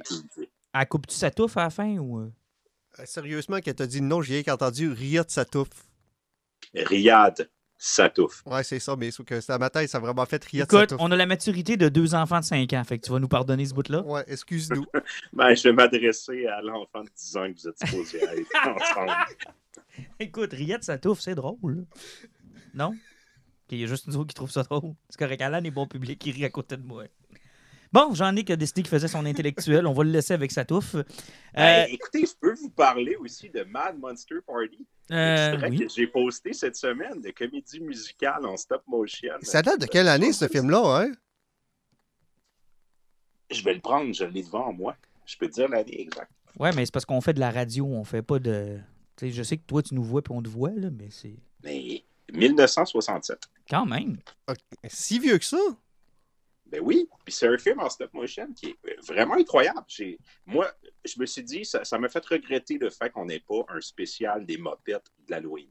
Elle 0.73 0.87
coupe-tu 0.87 1.15
sa 1.15 1.31
touffe 1.31 1.57
à 1.57 1.63
la 1.63 1.69
fin 1.71 1.97
ou. 1.97 2.19
euh? 2.19 2.31
Euh, 2.99 3.03
Sérieusement, 3.05 3.57
quand 3.57 3.75
t'as 3.75 3.87
dit 3.87 4.01
non, 4.01 4.21
j'ai 4.21 4.35
rien 4.35 4.43
qu'entendu 4.43 4.89
Riot 4.89 5.23
Satouf. 5.27 5.67
Riyad 6.75 7.49
Satouf. 7.77 8.43
Ouais, 8.45 8.63
c'est 8.63 8.79
ça, 8.79 8.95
mais 8.95 9.09
sauf 9.11 9.25
que 9.25 9.41
c'est 9.41 9.51
à 9.51 9.57
ma 9.57 9.69
tête, 9.69 9.89
ça 9.89 9.97
a 9.97 10.01
vraiment 10.01 10.25
fait 10.27 10.43
Riot 10.45 10.63
Écoute, 10.65 10.79
Satouf. 10.91 10.97
on 11.01 11.11
a 11.11 11.15
la 11.15 11.25
maturité 11.25 11.75
de 11.75 11.89
deux 11.89 12.13
enfants 12.15 12.39
de 12.39 12.45
5 12.45 12.71
ans, 12.73 12.83
fait 12.83 12.99
que 12.99 13.05
tu 13.05 13.11
vas 13.11 13.19
nous 13.19 13.27
pardonner 13.27 13.65
ce 13.65 13.73
bout-là. 13.73 14.01
Ouais, 14.03 14.23
excuse-nous. 14.27 14.85
Ben, 15.33 15.53
je 15.55 15.63
vais 15.63 15.73
m'adresser 15.73 16.45
à 16.45 16.61
l'enfant 16.61 17.03
de 17.03 17.09
10 17.17 17.37
ans 17.37 17.51
que 17.51 17.59
vous 17.59 17.67
êtes 17.67 17.79
supposé 17.79 18.23
être 18.23 18.67
ensemble. 18.67 19.11
Écoute, 20.19 20.53
Riette, 20.53 20.83
ça 20.83 20.97
touffe, 20.99 21.19
c'est 21.21 21.35
drôle. 21.35 21.85
Non? 22.73 22.93
Ok, 23.73 23.77
Il 23.77 23.79
y 23.79 23.83
a 23.83 23.87
juste 23.87 24.07
nous 24.07 24.17
autres 24.17 24.27
qui 24.27 24.35
trouvent 24.35 24.51
ça 24.51 24.63
drôle. 24.63 24.93
C'est 25.09 25.17
correct, 25.19 25.41
Alan 25.41 25.63
est 25.63 25.71
bon 25.71 25.87
public, 25.87 26.23
il 26.25 26.31
rit 26.31 26.45
à 26.45 26.49
côté 26.49 26.77
de 26.77 26.83
moi. 26.83 27.03
Bon, 27.91 28.13
j'en 28.15 28.35
ai 28.35 28.43
qui 28.43 28.51
a 28.51 28.55
décidé 28.55 28.81
qu'il 28.81 28.89
faisait 28.89 29.07
son 29.07 29.23
intellectuel. 29.23 29.85
On 29.85 29.93
va 29.93 30.03
le 30.03 30.09
laisser 30.09 30.33
avec 30.33 30.51
sa 30.51 30.65
touffe. 30.65 30.95
Euh, 30.95 31.03
Ben, 31.55 31.87
écoutez, 31.91 32.25
je 32.25 32.33
peux 32.39 32.53
vous 32.55 32.71
parler 32.71 33.15
aussi 33.17 33.49
de 33.51 33.63
Mad 33.65 33.99
Monster 33.99 34.37
Party. 34.47 34.87
euh, 35.11 35.51
extrait 35.51 35.69
oui. 35.69 35.77
que 35.77 35.89
j'ai 35.95 36.07
posté 36.07 36.53
cette 36.53 36.75
semaine 36.75 37.21
de 37.21 37.29
comédie 37.29 37.79
musicale 37.81 38.47
en 38.47 38.57
stop 38.57 38.81
motion. 38.87 39.33
Ça 39.43 39.61
date 39.61 39.81
de 39.81 39.85
quelle 39.85 40.07
année, 40.07 40.33
ce 40.33 40.47
film-là, 40.47 41.03
hein? 41.03 41.11
Je 43.51 43.63
vais 43.63 43.75
le 43.75 43.79
prendre, 43.81 44.11
je 44.13 44.25
l'ai 44.25 44.41
devant 44.41 44.73
moi. 44.73 44.95
Je 45.27 45.37
peux 45.37 45.47
te 45.47 45.53
dire 45.53 45.69
l'année 45.69 46.01
exacte. 46.01 46.31
Ouais, 46.59 46.71
mais 46.73 46.85
c'est 46.85 46.91
parce 46.91 47.05
qu'on 47.05 47.21
fait 47.21 47.33
de 47.33 47.39
la 47.39 47.51
radio, 47.51 47.85
on 47.85 48.03
fait 48.03 48.23
pas 48.23 48.39
de. 48.39 48.79
Je 49.21 49.43
sais 49.43 49.57
que 49.57 49.63
toi, 49.67 49.83
tu 49.83 49.93
nous 49.93 50.03
vois 50.03 50.21
puis 50.23 50.33
on 50.33 50.41
te 50.41 50.49
voit, 50.49 50.71
là, 50.71 50.89
mais 50.91 51.09
c'est. 51.11 51.35
Mais 51.63 52.03
1967. 52.33 53.49
Quand 53.69 53.85
même. 53.85 54.17
Si 54.87 55.19
vieux 55.19 55.37
que 55.37 55.45
ça? 55.45 55.57
Ben 56.65 56.81
oui, 56.81 57.07
puis 57.23 57.33
c'est 57.33 57.47
un 57.47 57.57
film 57.57 57.79
en 57.79 57.89
stop 57.89 58.11
motion 58.13 58.51
qui 58.53 58.67
est 58.85 59.05
vraiment 59.07 59.35
incroyable. 59.35 59.83
J'ai- 59.87 60.17
Moi, 60.45 60.71
je 61.05 61.19
me 61.19 61.25
suis 61.25 61.43
dit, 61.43 61.63
ça 61.65 61.97
m'a 61.99 62.09
fait 62.09 62.25
regretter 62.25 62.77
le 62.79 62.89
fait 62.89 63.09
qu'on 63.11 63.25
n'ait 63.25 63.39
pas 63.41 63.63
un 63.69 63.79
spécial 63.79 64.45
des 64.45 64.57
mopettes 64.57 65.05
de 65.27 65.31
l'Halloween. 65.31 65.69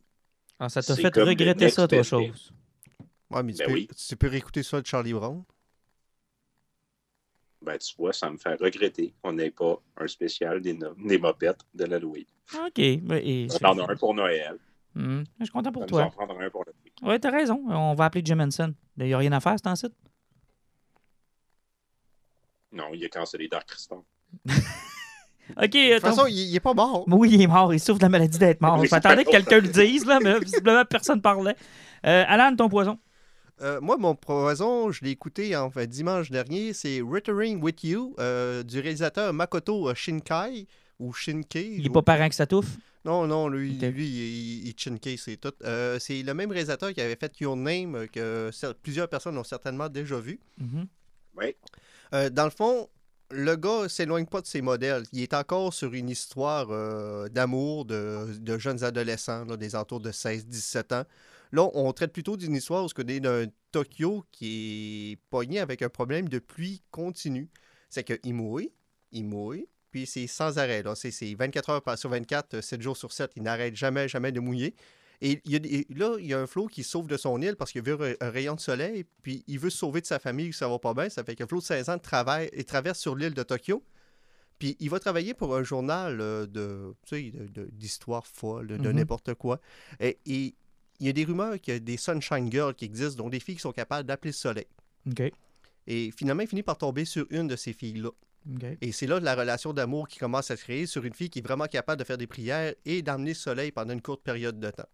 Ah, 0.60 0.68
ça 0.68 0.80
t'a 0.82 0.94
C'est 0.94 1.02
fait 1.02 1.20
regretter 1.20 1.68
ça, 1.70 1.88
toi, 1.88 2.02
chose. 2.04 2.52
Ouais, 3.30 3.42
mais 3.42 3.52
tu, 3.52 3.58
Ben 3.58 3.66
peux, 3.66 3.72
oui. 3.72 3.88
tu 3.88 4.16
peux 4.16 4.28
réécouter 4.28 4.62
ça 4.62 4.80
de 4.80 4.86
Charlie 4.86 5.12
Brown. 5.12 5.42
Ben, 7.62 7.78
tu 7.78 7.94
vois, 7.96 8.12
ça 8.12 8.28
me 8.30 8.36
fait 8.36 8.54
regretter 8.60 9.14
qu'on 9.22 9.32
n'ait 9.32 9.50
pas 9.50 9.80
un 9.96 10.06
spécial 10.08 10.60
des, 10.60 10.74
no- 10.74 10.94
des 10.94 11.18
mopettes 11.18 11.60
de 11.74 11.84
l'Halloween. 11.84 12.26
OK. 12.54 12.74
ben, 12.76 13.20
et- 13.24 13.46
On 13.62 13.66
en 13.66 13.78
a 13.78 13.92
un 13.92 13.96
pour 13.96 14.14
Noël. 14.14 14.58
Hmm, 14.94 15.22
Je 15.38 15.44
suis 15.44 15.52
content 15.52 15.72
pour 15.72 15.82
On 15.82 15.86
va 15.86 15.90
nous 15.90 15.98
en 15.98 16.10
toi. 16.10 16.24
prendre 16.26 16.40
un 16.40 16.50
pour 16.50 16.64
le 16.64 16.72
Ouais, 17.02 17.18
t'as 17.18 17.30
raison. 17.30 17.62
On 17.68 17.94
va 17.94 18.04
appeler 18.06 18.22
Jim 18.24 18.38
Henson. 18.40 18.74
Il 18.98 19.04
n'y 19.06 19.14
a 19.14 19.18
rien 19.18 19.32
à 19.32 19.40
faire, 19.40 19.56
c'est 19.56 19.68
en 19.68 19.76
site. 19.76 19.92
Non, 22.72 22.84
il 22.94 23.04
a 23.04 23.08
cancellé 23.08 23.48
Dark 23.48 23.68
Crystal. 23.68 23.98
OK. 24.46 25.70
De 25.72 25.92
toute 25.94 26.00
façon, 26.02 26.26
il, 26.26 26.38
il 26.38 26.56
est 26.56 26.60
pas 26.60 26.72
mort. 26.74 27.04
Oui, 27.08 27.30
il 27.32 27.42
est 27.42 27.46
mort. 27.46 27.74
Il 27.74 27.80
souffre 27.80 27.98
de 27.98 28.04
la 28.04 28.08
maladie 28.08 28.38
d'être 28.38 28.60
mort. 28.60 28.78
Oui, 28.80 28.88
m'attendais 28.90 29.24
que 29.24 29.30
quelqu'un 29.30 29.60
le 29.60 29.68
dise, 29.68 30.06
là, 30.06 30.18
mais 30.22 30.38
visiblement, 30.38 30.84
personne 30.84 31.16
ne 31.18 31.22
parlait. 31.22 31.56
Euh, 32.06 32.24
Alan, 32.26 32.54
ton 32.56 32.68
poison. 32.68 32.98
Euh, 33.60 33.80
moi, 33.80 33.96
mon 33.98 34.14
poison, 34.14 34.90
je 34.90 35.04
l'ai 35.04 35.10
écouté 35.10 35.54
en 35.54 35.70
fait, 35.70 35.86
dimanche 35.86 36.30
dernier. 36.30 36.72
C'est 36.72 37.00
Returning 37.00 37.60
with 37.62 37.84
You 37.84 38.14
euh, 38.18 38.62
du 38.62 38.80
réalisateur 38.80 39.32
Makoto 39.32 39.88
euh, 39.90 39.94
Shinkai 39.94 40.66
ou 40.98 41.12
Shinkai. 41.12 41.74
Il 41.76 41.82
n'est 41.82 41.88
ou- 41.90 41.92
pas 41.92 42.02
parent 42.02 42.28
que 42.28 42.34
ça 42.34 42.46
touffe. 42.46 42.76
Non, 43.04 43.26
non, 43.26 43.48
lui, 43.48 43.72
lui 43.78 44.06
il, 44.06 44.68
il 44.68 45.18
c'est 45.18 45.36
tout. 45.36 45.52
Euh, 45.64 45.98
c'est 45.98 46.22
le 46.22 46.34
même 46.34 46.50
réalisateur 46.50 46.92
qui 46.92 47.00
avait 47.00 47.16
fait 47.16 47.40
Your 47.40 47.56
Name 47.56 47.96
euh, 47.96 48.06
que 48.06 48.72
plusieurs 48.82 49.08
personnes 49.08 49.36
ont 49.36 49.44
certainement 49.44 49.88
déjà 49.88 50.20
vu. 50.20 50.38
Mhm. 50.58 50.86
Oui. 51.36 51.56
Euh, 52.14 52.30
dans 52.30 52.44
le 52.44 52.50
fond, 52.50 52.88
le 53.30 53.56
gars 53.56 53.88
s'éloigne 53.88 54.26
pas 54.26 54.40
de 54.40 54.46
ses 54.46 54.62
modèles. 54.62 55.04
Il 55.12 55.20
est 55.20 55.34
encore 55.34 55.74
sur 55.74 55.92
une 55.94 56.10
histoire 56.10 56.68
euh, 56.70 57.28
d'amour 57.28 57.86
de, 57.86 58.36
de 58.38 58.58
jeunes 58.58 58.84
adolescents, 58.84 59.44
là, 59.46 59.56
des 59.56 59.74
entours 59.74 60.00
de 60.00 60.12
16-17 60.12 60.94
ans. 60.94 61.04
Là, 61.52 61.68
on 61.74 61.92
traite 61.92 62.12
plutôt 62.12 62.36
d'une 62.36 62.54
histoire 62.54 62.84
où 62.84 62.88
on 62.96 63.08
est 63.08 63.20
d'un 63.20 63.46
Tokyo 63.72 64.24
qui 64.30 65.12
est 65.12 65.16
pogné 65.28 65.60
avec 65.60 65.82
un 65.82 65.88
problème 65.88 66.28
de 66.28 66.38
pluie 66.38 66.82
continue. 66.90 67.48
C'est 67.90 68.04
qu'il 68.04 68.34
mouille, 68.34 68.70
il 69.10 69.24
mouille, 69.24 69.66
puis 69.92 70.06
c'est 70.06 70.26
sans 70.26 70.58
arrêt. 70.58 70.82
Là. 70.82 70.94
C'est, 70.96 71.12
c'est 71.12 71.32
24 71.34 71.70
heures 71.70 71.98
sur 71.98 72.10
24, 72.10 72.54
euh, 72.54 72.60
7 72.62 72.82
jours 72.82 72.96
sur 72.96 73.12
7. 73.12 73.30
Il 73.36 73.42
n'arrête 73.44 73.76
jamais, 73.76 74.08
jamais 74.08 74.32
de 74.32 74.40
mouiller. 74.40 74.74
Et 75.20 75.40
il 75.44 75.52
y 75.52 75.54
a 75.56 75.58
des- 75.60 75.86
là, 75.94 76.16
il 76.18 76.26
y 76.26 76.34
a 76.34 76.40
un 76.40 76.48
flot 76.48 76.66
qui 76.66 76.82
sauve 76.82 77.06
de 77.06 77.16
son 77.16 77.40
île 77.40 77.54
parce 77.54 77.70
qu'il 77.70 77.82
veut 77.84 77.96
un, 78.20 78.26
un 78.26 78.30
rayon 78.30 78.56
de 78.56 78.60
soleil, 78.60 79.04
puis 79.22 79.44
il 79.46 79.60
veut 79.60 79.70
se 79.70 79.78
sauver 79.78 80.00
de 80.00 80.06
sa 80.06 80.18
famille, 80.18 80.52
ça 80.52 80.66
va 80.68 80.80
pas 80.80 80.94
bien. 80.94 81.08
Ça 81.08 81.22
fait 81.22 81.36
que 81.36 81.46
Flo 81.46 81.60
de 81.60 81.64
16 81.64 81.90
ans 81.90 81.98
travaille 81.98 82.48
et 82.52 82.64
traverse 82.64 82.98
sur 82.98 83.14
l'île 83.14 83.34
de 83.34 83.42
Tokyo. 83.44 83.84
Puis 84.58 84.76
il 84.80 84.90
va 84.90 84.98
travailler 84.98 85.34
pour 85.34 85.54
un 85.56 85.62
journal 85.62 86.20
euh, 86.20 86.46
de, 86.46 86.94
d'histoire 87.72 88.26
folle, 88.26 88.66
de, 88.66 88.76
Mhm. 88.76 88.90
n'importe 88.96 89.34
quoi. 89.34 89.60
Et, 90.00 90.18
et 90.26 90.54
il 91.00 91.06
y 91.06 91.08
a 91.08 91.12
des 91.12 91.24
rumeurs 91.24 91.60
qu'il 91.60 91.74
y 91.74 91.76
a 91.76 91.80
des 91.80 91.96
Sunshine 91.96 92.50
Girls 92.50 92.74
qui 92.74 92.84
existent, 92.84 93.22
dont 93.22 93.28
des 93.28 93.40
filles 93.40 93.56
qui 93.56 93.60
sont 93.62 93.72
capables 93.72 94.06
d'appeler 94.06 94.30
le 94.30 94.36
soleil. 94.36 94.66
OK. 95.08 95.32
Et 95.86 96.10
finalement, 96.16 96.42
il 96.42 96.48
finit 96.48 96.62
par 96.62 96.78
tomber 96.78 97.04
sur 97.04 97.26
une 97.30 97.48
de 97.48 97.56
ces 97.56 97.72
filles-là. 97.72 98.10
Et 98.80 98.92
c'est 98.92 99.06
là 99.06 99.20
la 99.20 99.34
relation 99.34 99.72
d'amour 99.72 100.08
qui 100.08 100.18
commence 100.18 100.50
à 100.50 100.56
se 100.56 100.62
créer 100.62 100.86
sur 100.86 101.04
une 101.04 101.14
fille 101.14 101.30
qui 101.30 101.38
est 101.38 101.46
vraiment 101.46 101.66
capable 101.66 102.00
de 102.00 102.04
faire 102.04 102.18
des 102.18 102.26
prières 102.26 102.74
et 102.84 103.02
d'amener 103.02 103.30
le 103.30 103.36
soleil 103.36 103.70
pendant 103.70 103.92
une 103.92 104.02
courte 104.02 104.22
période 104.22 104.58
de 104.58 104.70
temps. 104.70 104.88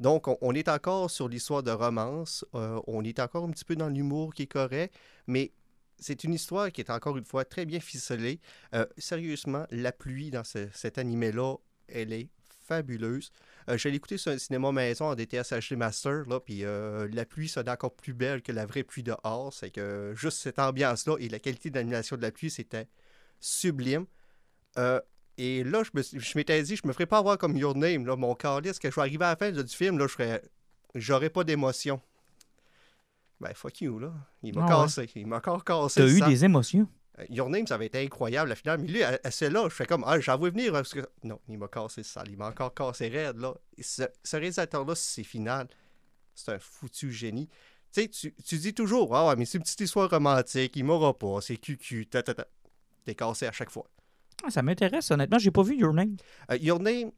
Donc, 0.00 0.28
on, 0.28 0.54
est 0.54 0.68
encore 0.68 1.10
sur 1.10 1.28
l'histoire 1.28 1.64
de 1.64 1.72
romance, 1.72 2.44
euh, 2.54 2.80
on 2.86 3.02
est 3.02 3.18
encore 3.18 3.44
un 3.44 3.50
petit 3.50 3.64
peu 3.64 3.74
dans 3.74 3.88
l'humour 3.88 4.32
qui 4.32 4.44
est 4.44 4.46
correct, 4.46 4.94
mais 5.26 5.50
c'est 5.98 6.22
une 6.22 6.34
histoire 6.34 6.70
qui 6.70 6.80
est 6.80 6.90
encore 6.90 7.16
une 7.16 7.24
fois 7.24 7.44
très 7.44 7.66
bien 7.66 7.80
ficelée. 7.80 8.38
Euh, 8.74 8.86
sérieusement, 8.96 9.66
la 9.72 9.90
pluie 9.90 10.30
dans 10.30 10.44
ce- 10.44 10.68
cet 10.72 10.98
animé-là, 10.98 11.56
elle 11.88 12.12
est 12.12 12.28
fabuleuse. 12.68 13.32
Euh, 13.68 13.76
je 13.76 13.88
l'ai 13.88 13.96
écouté 13.96 14.16
sur 14.16 14.32
un 14.32 14.38
cinéma 14.38 14.72
maison 14.72 15.06
en 15.06 15.14
DTS 15.14 15.52
HD 15.52 15.76
Master, 15.76 16.24
là, 16.26 16.40
puis 16.40 16.64
euh, 16.64 17.06
la 17.12 17.26
pluie 17.26 17.48
sonne 17.48 17.68
encore 17.68 17.94
plus 17.94 18.14
belle 18.14 18.40
que 18.40 18.50
la 18.52 18.64
vraie 18.64 18.82
pluie 18.82 19.02
dehors. 19.02 19.52
C'est 19.52 19.70
que 19.70 20.12
juste 20.16 20.38
cette 20.38 20.58
ambiance-là 20.58 21.16
et 21.20 21.28
la 21.28 21.38
qualité 21.38 21.68
d'animation 21.70 22.16
de 22.16 22.22
la 22.22 22.30
pluie, 22.30 22.50
c'était 22.50 22.88
sublime. 23.40 24.06
Euh, 24.78 25.00
et 25.36 25.64
là, 25.64 25.82
je, 25.84 25.90
me 25.94 26.02
suis- 26.02 26.18
je 26.18 26.38
m'étais 26.38 26.62
dit, 26.62 26.76
je 26.76 26.86
me 26.86 26.92
ferais 26.92 27.06
pas 27.06 27.18
avoir 27.18 27.36
comme 27.36 27.56
Your 27.56 27.76
Name, 27.76 28.06
là, 28.06 28.16
mon 28.16 28.34
calice, 28.34 28.78
que 28.78 28.90
je 28.90 28.94
vais 28.94 29.02
arriver 29.02 29.24
à 29.24 29.30
la 29.30 29.36
fin 29.36 29.50
là, 29.50 29.62
du 29.62 29.74
film, 29.76 29.98
là, 29.98 30.06
je 30.06 30.12
ferais, 30.12 30.42
j'aurais 30.94 31.30
pas 31.30 31.44
d'émotion. 31.44 32.00
Ben, 33.40 33.52
fuck 33.54 33.80
you, 33.82 33.98
là. 34.00 34.12
Il 34.42 34.54
m'a 34.58 34.62
Ah 34.68 34.78
ouais. 34.80 34.84
cassé. 34.86 35.10
Il 35.14 35.26
m'a 35.28 35.36
encore 35.36 35.62
cassé. 35.62 36.00
T'as 36.00 36.08
eu 36.08 36.18
sang. 36.18 36.26
des 36.28 36.44
émotions? 36.44 36.88
Euh, 37.18 37.24
Your 37.30 37.50
Name, 37.50 37.66
ça 37.66 37.74
avait 37.76 37.86
été 37.86 38.02
incroyable, 38.02 38.48
la 38.50 38.56
finale. 38.56 38.80
Mais 38.80 38.88
lui, 38.88 39.02
à, 39.02 39.18
à 39.22 39.30
celle-là, 39.30 39.64
je 39.64 39.74
fais 39.74 39.86
comme, 39.86 40.04
ah, 40.06 40.18
j'en 40.20 40.38
vois 40.38 40.50
venir. 40.50 40.72
Parce 40.72 40.94
que... 40.94 41.00
Non, 41.24 41.40
il 41.48 41.58
m'a 41.58 41.68
cassé 41.68 42.02
sale. 42.02 42.28
Il 42.30 42.36
m'a 42.36 42.48
encore 42.48 42.74
cassé 42.74 43.08
raide, 43.08 43.38
là. 43.38 43.54
Et 43.76 43.82
ce, 43.82 44.02
ce 44.22 44.36
réalisateur-là, 44.36 44.94
c'est 44.94 45.24
final, 45.24 45.68
c'est 46.34 46.52
un 46.52 46.58
foutu 46.58 47.12
génie. 47.12 47.48
Tu 47.90 48.02
sais, 48.02 48.08
tu, 48.08 48.34
tu 48.44 48.58
dis 48.58 48.74
toujours, 48.74 49.16
ah 49.16 49.34
mais 49.34 49.46
c'est 49.46 49.56
une 49.56 49.64
petite 49.64 49.80
histoire 49.80 50.10
romantique, 50.10 50.76
il 50.76 50.84
m'aura 50.84 51.18
pas, 51.18 51.40
c'est 51.40 51.56
cucu, 51.56 52.06
ta 52.06 52.22
ta 52.22 52.34
ta. 52.34 52.46
T'es 53.06 53.14
cassé 53.14 53.46
à 53.46 53.52
chaque 53.52 53.70
fois. 53.70 53.86
Ah, 54.44 54.50
ça 54.50 54.60
m'intéresse, 54.60 55.10
honnêtement. 55.10 55.38
J'ai 55.38 55.50
pas 55.50 55.62
vu 55.62 55.78
Your 55.78 55.94
Name. 55.94 56.16
Euh, 56.50 56.58
Your 56.58 56.80
Name, 56.80 57.12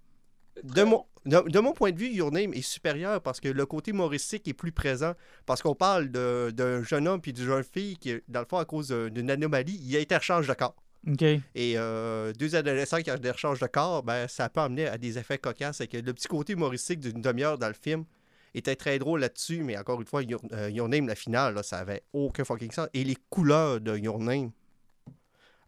de 0.64 0.82
mon, 0.82 1.04
de, 1.26 1.48
de 1.48 1.58
mon 1.60 1.72
point 1.72 1.92
de 1.92 1.98
vue, 1.98 2.08
Your 2.08 2.32
Name 2.32 2.54
est 2.54 2.62
supérieur 2.62 3.20
parce 3.20 3.40
que 3.40 3.48
le 3.48 3.66
côté 3.66 3.90
humoristique 3.90 4.48
est 4.48 4.54
plus 4.54 4.72
présent. 4.72 5.14
Parce 5.46 5.62
qu'on 5.62 5.74
parle 5.74 6.08
d'un 6.08 6.82
jeune 6.82 7.08
homme 7.08 7.20
puis 7.20 7.32
d'une 7.32 7.46
jeune 7.46 7.64
fille 7.64 7.96
qui, 7.96 8.14
dans 8.28 8.40
le 8.40 8.46
fond, 8.46 8.58
à 8.58 8.64
cause 8.64 8.88
d'une 8.88 9.30
anomalie, 9.30 9.78
il 9.82 9.90
y 9.90 9.96
a 9.96 10.00
interchange 10.00 10.46
de 10.46 10.54
corps. 10.54 10.76
Et 11.54 11.74
euh, 11.76 12.32
deux 12.34 12.56
adolescents 12.56 13.00
qui 13.00 13.10
ont 13.10 13.16
des 13.16 13.30
rechanges 13.30 13.60
de 13.60 13.66
corps, 13.66 14.02
ben, 14.02 14.28
ça 14.28 14.48
peut 14.48 14.60
amener 14.60 14.86
à 14.86 14.98
des 14.98 15.18
effets 15.18 15.38
cocasses. 15.38 15.80
Et 15.80 15.88
que 15.88 15.96
le 15.96 16.12
petit 16.12 16.28
côté 16.28 16.52
humoristique 16.52 17.00
d'une 17.00 17.22
demi-heure 17.22 17.58
dans 17.58 17.68
le 17.68 17.74
film 17.74 18.04
était 18.54 18.76
très 18.76 18.98
drôle 18.98 19.20
là-dessus, 19.20 19.62
mais 19.62 19.78
encore 19.78 20.00
une 20.00 20.06
fois, 20.06 20.22
Your, 20.22 20.40
euh, 20.52 20.70
Your 20.70 20.88
Name, 20.88 21.06
la 21.06 21.14
finale, 21.14 21.54
là, 21.54 21.62
ça 21.62 21.78
avait 21.78 22.02
aucun 22.12 22.44
fucking 22.44 22.72
sens. 22.72 22.88
Et 22.94 23.04
les 23.04 23.16
couleurs 23.30 23.80
de 23.80 23.96
Your 23.96 24.18
Name, 24.18 24.50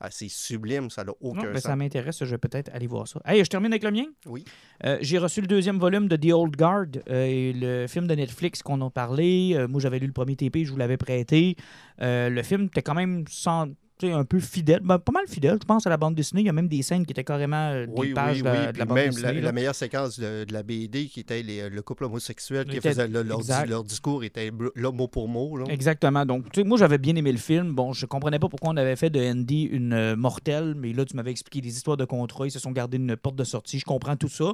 ah, 0.04 0.08
c'est 0.10 0.28
sublime, 0.28 0.90
ça 0.90 1.04
n'a 1.04 1.12
aucun 1.20 1.38
Non, 1.38 1.44
ben, 1.44 1.54
sens. 1.54 1.62
ça 1.62 1.76
m'intéresse. 1.76 2.18
Je 2.24 2.24
vais 2.30 2.38
peut-être 2.38 2.70
aller 2.74 2.88
voir 2.88 3.06
ça. 3.06 3.20
Hey, 3.24 3.44
je 3.44 3.48
termine 3.48 3.72
avec 3.72 3.84
le 3.84 3.92
mien. 3.92 4.06
Oui. 4.26 4.44
Euh, 4.84 4.98
j'ai 5.00 5.18
reçu 5.18 5.40
le 5.40 5.46
deuxième 5.46 5.78
volume 5.78 6.08
de 6.08 6.16
The 6.16 6.32
Old 6.32 6.56
Guard, 6.56 6.86
euh, 7.08 7.52
le 7.54 7.86
film 7.86 8.08
de 8.08 8.14
Netflix 8.16 8.62
qu'on 8.62 8.80
a 8.84 8.90
parlé. 8.90 9.52
Euh, 9.54 9.68
moi, 9.68 9.80
j'avais 9.80 10.00
lu 10.00 10.08
le 10.08 10.12
premier 10.12 10.34
TP, 10.34 10.64
je 10.64 10.72
vous 10.72 10.76
l'avais 10.76 10.96
prêté. 10.96 11.54
Le 12.00 12.42
film 12.42 12.64
était 12.64 12.82
quand 12.82 12.94
même 12.94 13.24
sans- 13.28 13.68
un 14.10 14.24
peu 14.24 14.40
fidèle. 14.40 14.80
Ben, 14.82 14.98
pas 14.98 15.12
mal 15.12 15.24
fidèle, 15.28 15.58
je 15.60 15.66
pense, 15.66 15.86
à 15.86 15.90
la 15.90 15.96
bande 15.96 16.14
dessinée. 16.14 16.40
Il 16.40 16.46
y 16.46 16.48
a 16.48 16.52
même 16.52 16.68
des 16.68 16.82
scènes 16.82 17.04
qui 17.06 17.12
étaient 17.12 17.22
carrément 17.24 17.70
euh, 17.70 17.86
des 17.86 17.92
Oui, 17.96 18.12
pages 18.14 18.36
oui, 18.36 18.42
de, 18.42 18.44
la- 18.48 18.66
oui. 18.66 18.72
de 18.72 18.78
la 18.78 18.84
bande 18.84 18.96
même 18.96 19.10
dessinée. 19.10 19.40
la, 19.40 19.52
meilleure 19.52 19.74
séquence 19.74 20.18
de, 20.18 20.44
de 20.44 20.52
la 20.52 20.62
BD 20.62 21.06
qui 21.06 21.20
était 21.20 21.42
les- 21.42 21.68
le 21.68 21.82
couple 21.82 22.04
homosexuel 22.04 22.64
qui 22.66 22.76
Était- 22.78 22.88
faisait 22.90 23.08
le- 23.08 23.22
leur, 23.22 23.84
discours 23.84 24.24
était 24.24 24.50
là, 24.74 24.90
mot 24.90 25.08
pour 25.08 25.28
mot. 25.28 25.56
là. 25.56 25.64
Exactement. 25.68 26.24
Donc, 26.26 26.50
tu 26.50 26.60
sais, 26.62 26.66
moi, 26.66 26.78
j'avais 26.78 26.98
bien 26.98 27.14
aimé 27.16 27.30
le 27.32 27.38
film. 27.38 27.72
Bon, 27.74 27.92
je 27.92 28.06
comprenais 28.06 28.38
pas 28.38 28.48
pourquoi 28.48 28.70
on 28.70 28.76
avait 28.76 28.96
fait 28.96 29.10
de 29.10 29.20
Andy 29.20 29.62
une 29.64 29.92
euh, 29.92 30.16
mortelle, 30.16 30.74
mais 30.76 30.92
là, 30.92 31.04
tu 31.04 31.14
m'avais 31.16 31.30
expliqué 31.30 31.60
des 31.60 31.74
histoires 31.76 31.96
de 31.96 32.04
contrat. 32.04 32.46
Ils 32.46 32.50
se 32.50 32.58
sont 32.58 32.72
gardés 32.72 32.96
une 32.96 33.16
porte 33.16 33.36
de 33.36 33.44
sortie. 33.44 33.78
Je 33.78 33.84
comprends 33.84 34.16
tout 34.16 34.28
ça. 34.28 34.52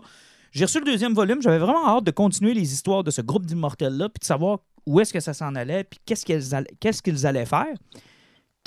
J'ai 0.50 0.64
reçu 0.64 0.78
le 0.78 0.86
deuxième 0.86 1.12
volume. 1.14 1.42
J'avais 1.42 1.58
vraiment 1.58 1.86
hâte 1.86 2.04
de 2.04 2.10
continuer 2.10 2.54
les 2.54 2.72
histoires 2.72 3.04
de 3.04 3.10
ce 3.10 3.20
groupe 3.20 3.44
d'immortels-là, 3.44 4.08
puis 4.08 4.20
de 4.20 4.24
savoir 4.24 4.60
où 4.86 4.98
est-ce 5.00 5.12
que 5.12 5.20
ça 5.20 5.34
s'en 5.34 5.54
allait, 5.54 5.84
puis 5.84 5.98
qu'est-ce 6.06 6.24
qu'ils 6.24 6.54
allaient, 6.54 6.70
qu'est-ce 6.80 7.02
qu'ils 7.02 7.26
allaient 7.26 7.44
faire. 7.44 7.66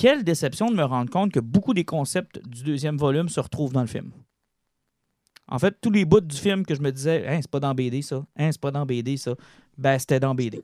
Quelle 0.01 0.23
déception 0.23 0.71
de 0.71 0.75
me 0.75 0.83
rendre 0.83 1.11
compte 1.11 1.31
que 1.31 1.39
beaucoup 1.39 1.75
des 1.75 1.85
concepts 1.85 2.41
du 2.47 2.63
deuxième 2.63 2.97
volume 2.97 3.29
se 3.29 3.39
retrouvent 3.39 3.71
dans 3.71 3.81
le 3.81 3.87
film. 3.87 4.11
En 5.47 5.59
fait, 5.59 5.77
tous 5.79 5.91
les 5.91 6.05
bouts 6.05 6.21
du 6.21 6.35
film 6.35 6.65
que 6.65 6.73
je 6.73 6.81
me 6.81 6.91
disais, 6.91 7.27
hein, 7.27 7.37
c'est 7.39 7.51
pas 7.51 7.59
dans 7.59 7.75
BD 7.75 8.01
ça, 8.01 8.25
hein, 8.35 8.51
c'est 8.51 8.59
pas 8.59 8.71
dans 8.71 8.83
BD 8.83 9.15
ça, 9.17 9.35
ben 9.77 9.97
c'était 9.97 10.19
dans 10.19 10.35
BD. 10.35 10.61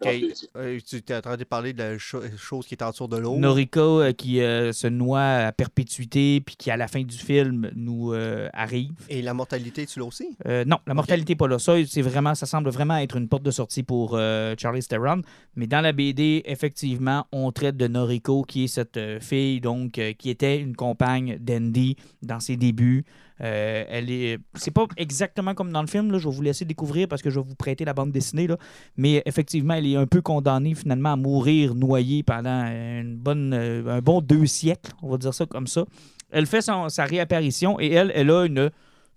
Euh, 0.55 0.79
tu 0.85 0.97
étais 0.97 1.15
en 1.15 1.21
train 1.21 1.37
de 1.37 1.43
parler 1.43 1.73
de 1.73 1.79
la 1.79 1.97
cho- 1.97 2.21
chose 2.37 2.67
qui 2.67 2.75
est 2.75 2.83
en 2.83 2.91
dessous 2.91 3.07
de 3.07 3.17
l'eau? 3.17 3.35
Noriko 3.37 4.01
euh, 4.01 4.11
qui 4.11 4.41
euh, 4.41 4.71
se 4.73 4.87
noie 4.87 5.21
à 5.21 5.51
perpétuité 5.51 6.41
puis 6.41 6.55
qui 6.55 6.69
à 6.71 6.77
la 6.77 6.87
fin 6.87 7.01
du 7.01 7.17
film 7.17 7.71
nous 7.75 8.13
euh, 8.13 8.49
arrive. 8.53 8.91
Et 9.09 9.21
la 9.21 9.33
mortalité, 9.33 9.85
tu 9.85 9.99
l'as 9.99 10.05
aussi? 10.05 10.35
Euh, 10.47 10.65
non, 10.65 10.77
la 10.85 10.93
mortalité 10.93 11.33
n'est 11.33 11.37
pas 11.37 11.47
là. 11.47 11.57
Ça, 11.59 11.73
c'est 11.87 12.01
vraiment, 12.01 12.35
ça 12.35 12.45
semble 12.45 12.69
vraiment 12.69 12.97
être 12.97 13.15
une 13.17 13.27
porte 13.27 13.43
de 13.43 13.51
sortie 13.51 13.83
pour 13.83 14.11
euh, 14.13 14.55
Charlie 14.57 14.83
Theron. 14.83 15.21
Mais 15.55 15.67
dans 15.67 15.81
la 15.81 15.93
BD, 15.93 16.43
effectivement, 16.45 17.25
on 17.31 17.51
traite 17.51 17.77
de 17.77 17.87
Noriko, 17.87 18.43
qui 18.43 18.65
est 18.65 18.67
cette 18.67 18.97
euh, 18.97 19.19
fille 19.19 19.61
donc 19.61 19.97
euh, 19.97 20.13
qui 20.13 20.29
était 20.29 20.59
une 20.59 20.75
compagne 20.75 21.37
d'Andy 21.39 21.95
dans 22.21 22.39
ses 22.39 22.57
débuts. 22.57 23.05
Euh, 23.41 23.83
elle 23.87 24.09
est, 24.09 24.39
c'est 24.55 24.71
pas 24.71 24.87
exactement 24.97 25.53
comme 25.53 25.71
dans 25.71 25.81
le 25.81 25.87
film. 25.87 26.17
Je 26.17 26.27
vais 26.27 26.33
vous 26.35 26.41
laisser 26.41 26.65
découvrir 26.65 27.07
parce 27.07 27.21
que 27.21 27.29
je 27.29 27.39
vais 27.39 27.45
vous 27.47 27.55
prêter 27.55 27.85
la 27.85 27.93
bande 27.93 28.11
dessinée. 28.11 28.47
Mais 28.95 29.21
effectivement, 29.25 29.75
elle 29.75 29.85
est 29.87 29.95
un 29.95 30.07
peu 30.07 30.21
condamnée 30.21 30.73
finalement 30.73 31.13
à 31.13 31.15
mourir 31.15 31.75
noyée 31.75 32.23
pendant 32.23 32.65
une 32.65 33.15
bonne, 33.17 33.53
euh, 33.53 33.87
un 33.97 33.99
bon 34.01 34.21
deux 34.21 34.45
siècles. 34.47 34.91
On 35.03 35.09
va 35.09 35.17
dire 35.17 35.33
ça 35.33 35.45
comme 35.45 35.67
ça. 35.67 35.85
Elle 36.31 36.45
fait 36.47 36.61
son- 36.61 36.89
sa 36.89 37.05
réapparition 37.05 37.79
et 37.79 37.91
elle, 37.91 38.11
elle 38.15 38.31
a 38.31 38.45
une 38.45 38.69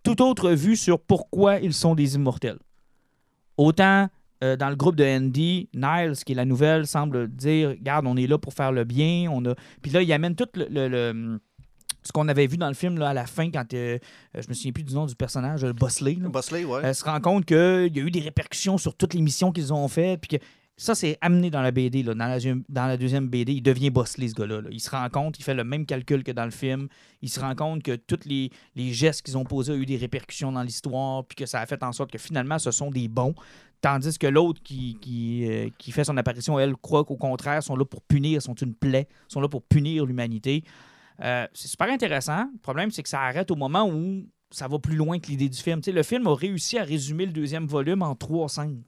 toute 0.02 0.20
autre 0.20 0.50
vue 0.52 0.76
sur 0.76 1.00
pourquoi 1.00 1.58
ils 1.58 1.74
sont 1.74 1.94
des 1.94 2.14
immortels. 2.14 2.58
Autant 3.56 4.08
euh, 4.42 4.56
dans 4.56 4.70
le 4.70 4.76
groupe 4.76 4.96
de 4.96 5.04
Andy, 5.04 5.68
Niles, 5.74 6.14
qui 6.24 6.32
est 6.32 6.34
la 6.34 6.46
nouvelle, 6.46 6.86
semble 6.86 7.28
dire 7.28 7.70
Regarde, 7.70 8.06
on 8.06 8.16
est 8.16 8.26
là 8.26 8.38
pour 8.38 8.54
faire 8.54 8.72
le 8.72 8.84
bien. 8.84 9.28
On 9.30 9.44
a... 9.44 9.54
Puis 9.82 9.90
là, 9.90 10.00
il 10.00 10.10
amène 10.14 10.34
tout 10.34 10.46
le- 10.54 10.88
le- 10.88 11.40
ce 12.02 12.12
qu'on 12.12 12.28
avait 12.28 12.46
vu 12.46 12.56
dans 12.56 12.68
le 12.68 12.74
film 12.74 12.98
là, 12.98 13.10
à 13.10 13.14
la 13.14 13.26
fin, 13.26 13.50
quand 13.50 13.72
euh, 13.74 13.98
je 14.34 14.48
me 14.48 14.54
souviens 14.54 14.72
plus 14.72 14.84
du 14.84 14.94
nom 14.94 15.06
du 15.06 15.14
personnage, 15.14 15.64
le 15.64 15.72
Bosley. 15.72 16.14
là. 16.20 16.28
Bosley, 16.28 16.64
ouais. 16.64 16.80
Elle 16.84 16.94
se 16.94 17.04
rend 17.04 17.20
compte 17.20 17.44
qu'il 17.44 17.56
y 17.56 18.00
a 18.00 18.02
eu 18.02 18.10
des 18.10 18.20
répercussions 18.20 18.78
sur 18.78 18.94
toutes 18.94 19.14
les 19.14 19.20
missions 19.22 19.52
qu'ils 19.52 19.72
ont 19.72 19.86
faites. 19.88 20.20
Puis 20.20 20.38
que 20.38 20.44
ça, 20.76 20.94
c'est 20.94 21.18
amené 21.20 21.50
dans 21.50 21.60
la 21.60 21.72
BD. 21.72 22.02
Là. 22.02 22.14
Dans, 22.14 22.24
la, 22.26 22.34
deuxième- 22.36 22.64
dans 22.70 22.86
la 22.86 22.96
deuxième 22.96 23.28
BD, 23.28 23.52
il 23.52 23.60
devient 23.62 23.90
Bosley, 23.90 24.28
ce 24.28 24.34
gars-là. 24.34 24.62
là. 24.62 24.68
Il 24.72 24.80
se 24.80 24.88
rend 24.88 25.06
compte, 25.10 25.38
il 25.38 25.42
fait 25.42 25.52
le 25.54 25.62
même 25.64 25.84
calcul 25.84 26.24
que 26.24 26.32
dans 26.32 26.46
le 26.46 26.50
film. 26.50 26.88
Il 27.20 27.28
se 27.28 27.38
rend 27.38 27.54
compte 27.54 27.82
que 27.82 27.96
tous 27.96 28.20
les, 28.24 28.50
les 28.76 28.92
gestes 28.94 29.20
qu'ils 29.22 29.36
ont 29.36 29.44
posés 29.44 29.72
ont 29.72 29.76
eu 29.76 29.84
des 29.84 29.98
répercussions 29.98 30.52
dans 30.52 30.62
l'histoire. 30.62 31.26
Puis 31.26 31.36
que 31.36 31.44
ça 31.46 31.60
a 31.60 31.66
fait 31.66 31.82
en 31.82 31.92
sorte 31.92 32.10
que 32.10 32.18
finalement, 32.18 32.58
ce 32.58 32.70
sont 32.70 32.90
des 32.90 33.08
bons. 33.08 33.34
Tandis 33.82 34.18
que 34.18 34.26
l'autre 34.26 34.60
qui, 34.62 34.96
qui, 35.00 35.46
euh, 35.50 35.68
qui 35.78 35.90
fait 35.90 36.04
son 36.04 36.16
apparition, 36.18 36.58
elle, 36.58 36.76
croit 36.76 37.04
qu'au 37.04 37.16
contraire, 37.16 37.62
sont 37.62 37.76
là 37.76 37.84
pour 37.86 38.02
punir, 38.02 38.42
sont 38.42 38.54
une 38.54 38.74
plaie, 38.74 39.08
sont 39.28 39.40
là 39.40 39.48
pour 39.48 39.62
punir 39.62 40.04
l'humanité. 40.04 40.64
Euh, 41.22 41.46
c'est 41.52 41.68
super 41.68 41.88
intéressant. 41.88 42.44
Le 42.52 42.58
problème, 42.58 42.90
c'est 42.90 43.02
que 43.02 43.08
ça 43.08 43.20
arrête 43.20 43.50
au 43.50 43.56
moment 43.56 43.88
où 43.88 44.26
ça 44.50 44.68
va 44.68 44.78
plus 44.78 44.96
loin 44.96 45.18
que 45.18 45.28
l'idée 45.28 45.48
du 45.48 45.58
film. 45.58 45.80
Le 45.86 46.02
film 46.02 46.26
a 46.26 46.34
réussi 46.34 46.78
à 46.78 46.84
résumer 46.84 47.26
le 47.26 47.32
deuxième 47.32 47.66
volume 47.66 48.02
en 48.02 48.14
trois 48.14 48.48
scènes. 48.48 48.82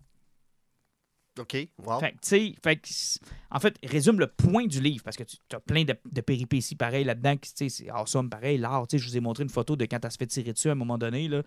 OK, 1.38 1.56
wow. 1.86 1.98
Fait 1.98 2.12
que, 2.12 2.76
que, 2.76 3.20
en 3.50 3.58
fait, 3.58 3.78
résume 3.82 4.20
le 4.20 4.26
point 4.26 4.66
du 4.66 4.80
livre 4.82 5.02
parce 5.02 5.16
que 5.16 5.22
tu 5.22 5.38
as 5.54 5.60
plein 5.60 5.84
de, 5.84 5.96
de 6.10 6.20
péripéties 6.20 6.74
pareilles 6.74 7.04
là-dedans. 7.04 7.36
C'est 7.42 7.88
awesome, 7.88 8.28
pareil. 8.28 8.58
L'art, 8.58 8.84
je 8.92 9.02
vous 9.02 9.16
ai 9.16 9.20
montré 9.20 9.42
une 9.42 9.48
photo 9.48 9.74
de 9.74 9.86
quand 9.86 10.04
elle 10.04 10.10
se 10.10 10.18
fait 10.18 10.26
tirer 10.26 10.52
dessus 10.52 10.68
à 10.68 10.72
un 10.72 10.76
moment 10.76 10.98
donné. 10.98 11.28
Là. 11.28 11.42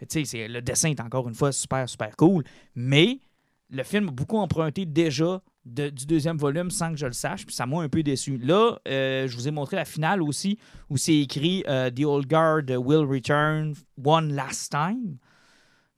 Le 0.00 0.60
dessin 0.60 0.90
est 0.90 1.00
encore 1.00 1.28
une 1.28 1.34
fois 1.34 1.52
super, 1.52 1.86
super 1.86 2.16
cool. 2.16 2.44
Mais 2.74 3.20
le 3.68 3.82
film 3.82 4.08
a 4.08 4.12
beaucoup 4.12 4.38
emprunté 4.38 4.86
déjà 4.86 5.42
du 5.66 6.06
deuxième 6.06 6.38
volume 6.38 6.70
sans 6.70 6.92
que 6.92 6.96
je 6.96 7.06
le 7.06 7.12
sache, 7.12 7.44
puis 7.44 7.54
ça 7.54 7.66
m'a 7.66 7.80
un 7.80 7.88
peu 7.88 8.02
déçu. 8.02 8.38
Là, 8.38 8.78
euh, 8.86 9.26
je 9.26 9.36
vous 9.36 9.48
ai 9.48 9.50
montré 9.50 9.76
la 9.76 9.84
finale 9.84 10.22
aussi, 10.22 10.58
où 10.88 10.96
c'est 10.96 11.16
écrit 11.16 11.64
euh, 11.68 11.90
The 11.90 12.04
Old 12.04 12.28
Guard 12.28 12.64
will 12.68 13.04
return 13.04 13.74
one 14.02 14.32
last 14.32 14.70
time. 14.70 15.18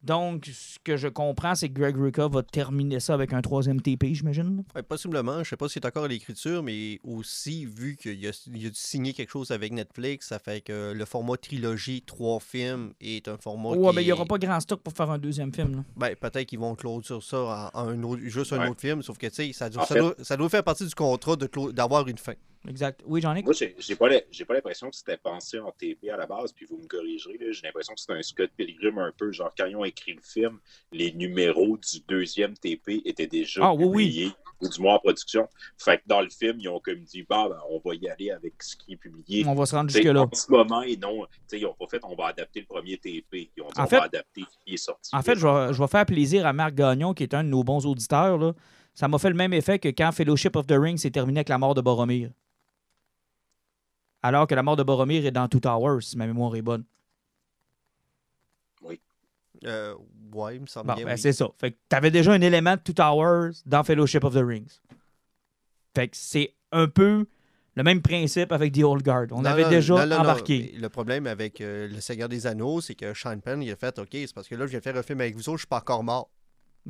Donc, 0.02 0.46
ce 0.52 0.78
que 0.84 0.96
je 0.96 1.08
comprends, 1.08 1.54
c'est 1.56 1.68
que 1.68 1.74
Greg 1.80 1.96
Rucka 1.96 2.28
va 2.28 2.42
terminer 2.44 3.00
ça 3.00 3.14
avec 3.14 3.32
un 3.32 3.42
troisième 3.42 3.80
TP, 3.80 4.14
j'imagine. 4.14 4.62
Ouais, 4.76 4.82
possiblement. 4.82 5.42
Je 5.42 5.50
sais 5.50 5.56
pas 5.56 5.66
si 5.68 5.74
c'est 5.74 5.86
encore 5.86 6.04
à 6.04 6.08
l'écriture, 6.08 6.62
mais 6.62 7.00
aussi, 7.02 7.66
vu 7.66 7.96
qu'il 7.96 8.12
a, 8.26 8.30
il 8.54 8.66
a 8.66 8.70
dû 8.70 8.74
signer 8.74 9.12
quelque 9.12 9.30
chose 9.30 9.50
avec 9.50 9.72
Netflix, 9.72 10.28
ça 10.28 10.38
fait 10.38 10.60
que 10.60 10.92
le 10.92 11.04
format 11.04 11.36
trilogie, 11.36 12.02
trois 12.02 12.38
films, 12.38 12.92
est 13.00 13.26
un 13.26 13.36
format 13.38 13.70
Ouais, 13.70 13.88
qui 13.90 13.94
ben, 13.96 14.00
il 14.02 14.04
n'y 14.04 14.12
aura 14.12 14.22
est- 14.22 14.26
pas 14.28 14.38
grand 14.38 14.60
stock 14.60 14.80
pour 14.82 14.92
faire 14.92 15.10
un 15.10 15.18
deuxième 15.18 15.52
film. 15.52 15.76
là. 15.76 15.84
Ben, 15.96 16.14
peut-être 16.14 16.46
qu'ils 16.48 16.60
vont 16.60 16.76
sur 17.02 17.22
ça 17.22 17.70
en, 17.74 17.80
en 17.80 17.88
un 17.88 18.02
autre, 18.04 18.22
juste 18.24 18.52
un 18.52 18.60
Ouais. 18.60 18.68
autre 18.68 18.80
film, 18.80 19.02
sauf 19.02 19.18
que, 19.18 19.26
tu 19.26 19.34
sais, 19.34 19.52
ça, 19.52 19.70
ça, 19.70 19.82
fait- 19.84 19.98
doit, 19.98 20.14
ça 20.22 20.36
doit 20.36 20.48
faire 20.48 20.62
partie 20.62 20.86
du 20.86 20.94
contrat 20.94 21.34
de 21.34 21.46
clo- 21.46 21.72
d'avoir 21.72 22.06
une 22.06 22.18
fin. 22.18 22.34
Exact. 22.66 23.02
Oui, 23.06 23.20
j'en 23.20 23.34
ai. 23.34 23.42
Moi, 23.42 23.52
j'ai 23.54 24.44
pas 24.44 24.54
l'impression 24.54 24.90
que 24.90 24.96
c'était 24.96 25.16
pensé 25.16 25.58
en 25.58 25.70
TP 25.70 26.10
à 26.10 26.16
la 26.16 26.26
base, 26.26 26.52
puis 26.52 26.66
vous 26.66 26.76
me 26.78 26.86
corrigerez. 26.86 27.38
J'ai 27.52 27.62
l'impression 27.62 27.94
que 27.94 28.00
c'était 28.00 28.14
un 28.14 28.22
Scott 28.22 28.50
Pilgrim 28.56 28.98
un 28.98 29.12
peu. 29.16 29.30
Genre, 29.32 29.52
quand 29.56 29.66
ils 29.66 29.76
ont 29.76 29.84
écrit 29.84 30.14
le 30.14 30.20
film, 30.22 30.58
les 30.92 31.12
numéros 31.12 31.76
du 31.78 32.00
deuxième 32.08 32.54
TP 32.54 33.00
étaient 33.04 33.26
déjà 33.28 33.60
Ah, 33.64 33.72
oui, 33.74 33.84
oui. 33.84 34.04
publiés, 34.06 34.32
ou 34.60 34.68
du 34.68 34.80
moins 34.82 34.94
en 34.96 34.98
production. 34.98 35.48
Fait 35.78 35.98
que 35.98 36.02
dans 36.06 36.20
le 36.20 36.28
film, 36.30 36.58
ils 36.60 36.68
ont 36.68 36.80
comme 36.80 37.00
dit, 37.04 37.22
bah, 37.22 37.46
ben, 37.48 37.60
on 37.70 37.78
va 37.78 37.94
y 37.94 38.08
aller 38.08 38.32
avec 38.32 38.60
ce 38.62 38.76
qui 38.76 38.94
est 38.94 38.96
publié. 38.96 39.44
On 39.46 39.54
va 39.54 39.64
se 39.64 39.74
rendre 39.76 39.90
jusque-là. 39.90 40.22
En 40.22 40.30
ce 40.34 40.50
moment, 40.50 40.82
et 40.82 40.96
non, 40.96 41.26
ils 41.52 41.62
n'ont 41.62 41.74
pas 41.74 41.86
fait, 41.86 42.00
on 42.04 42.16
va 42.16 42.26
adapter 42.26 42.60
le 42.60 42.66
premier 42.66 42.98
TP. 42.98 43.50
Ils 43.56 43.62
ont 43.62 43.66
dit, 43.68 43.80
En 43.80 43.84
on 43.84 43.86
fait- 43.86 43.96
va 43.98 44.02
adapter 44.04 44.42
ce 44.42 44.58
qui 44.66 44.74
est 44.74 44.78
sorti. 44.78 45.10
En 45.14 45.22
fait, 45.22 45.36
je 45.38 45.46
vais, 45.46 45.72
je 45.72 45.80
vais 45.80 45.88
faire 45.88 46.04
plaisir 46.06 46.44
à 46.44 46.52
Marc 46.52 46.74
Gagnon, 46.74 47.14
qui 47.14 47.22
est 47.22 47.34
un 47.34 47.44
de 47.44 47.48
nos 47.48 47.62
bons 47.62 47.86
auditeurs. 47.86 48.36
là. 48.36 48.52
Ça 48.94 49.06
m'a 49.06 49.18
fait 49.18 49.28
le 49.30 49.36
même 49.36 49.52
effet 49.52 49.78
que 49.78 49.88
quand 49.90 50.10
Fellowship 50.10 50.56
of 50.56 50.66
the 50.66 50.72
Ring 50.76 50.98
s'est 50.98 51.12
terminé 51.12 51.38
avec 51.38 51.48
la 51.50 51.58
mort 51.58 51.72
de 51.74 51.80
Boromir. 51.80 52.30
Alors 54.22 54.46
que 54.46 54.54
la 54.54 54.62
mort 54.62 54.76
de 54.76 54.82
Boromir 54.82 55.24
est 55.26 55.30
dans 55.30 55.48
Two 55.48 55.60
Towers, 55.60 56.02
si 56.02 56.16
ma 56.16 56.26
mémoire 56.26 56.54
est 56.56 56.62
bonne. 56.62 56.84
Euh, 59.64 59.94
ouais, 60.34 60.54
il 60.54 60.60
me 60.62 60.66
semble 60.66 60.86
Bon, 60.86 60.94
bien. 60.94 61.04
ben, 61.04 61.14
oui. 61.14 61.18
c'est 61.18 61.32
ça. 61.32 61.48
Fait 61.58 61.72
que 61.72 61.76
t'avais 61.88 62.12
déjà 62.12 62.32
un 62.32 62.40
élément 62.40 62.76
de 62.76 62.80
Two 62.80 62.92
Towers 62.92 63.50
dans 63.66 63.82
Fellowship 63.82 64.22
of 64.22 64.34
the 64.34 64.44
Rings. 64.44 64.78
Fait 65.96 66.06
que 66.06 66.16
c'est 66.16 66.54
un 66.70 66.86
peu 66.86 67.26
le 67.74 67.82
même 67.82 68.00
principe 68.00 68.52
avec 68.52 68.72
The 68.72 68.84
Old 68.84 69.02
Guard. 69.02 69.26
On 69.32 69.42
Non, 69.42 69.50
avait 69.50 69.64
non, 69.64 69.70
déjà 69.70 69.94
non, 69.94 70.00
non, 70.06 70.14
non. 70.16 70.20
embarqué. 70.20 70.74
Le 70.78 70.88
problème 70.88 71.26
avec 71.26 71.60
euh, 71.60 71.88
Le 71.88 72.00
Seigneur 72.00 72.28
des 72.28 72.46
Anneaux, 72.46 72.80
c'est 72.80 72.94
que 72.94 73.12
Sean 73.14 73.38
Penn, 73.40 73.60
il 73.60 73.70
a 73.72 73.76
fait 73.76 73.98
OK, 73.98 74.08
c'est 74.12 74.32
parce 74.34 74.46
que 74.46 74.54
là, 74.54 74.64
je 74.66 74.70
viens 74.70 74.80
faire 74.80 74.96
un 74.96 75.02
film 75.02 75.20
avec 75.20 75.34
vous 75.34 75.48
autres, 75.48 75.58
je 75.58 75.62
suis 75.62 75.66
pas 75.68 75.78
encore 75.78 76.04
mort. 76.04 76.30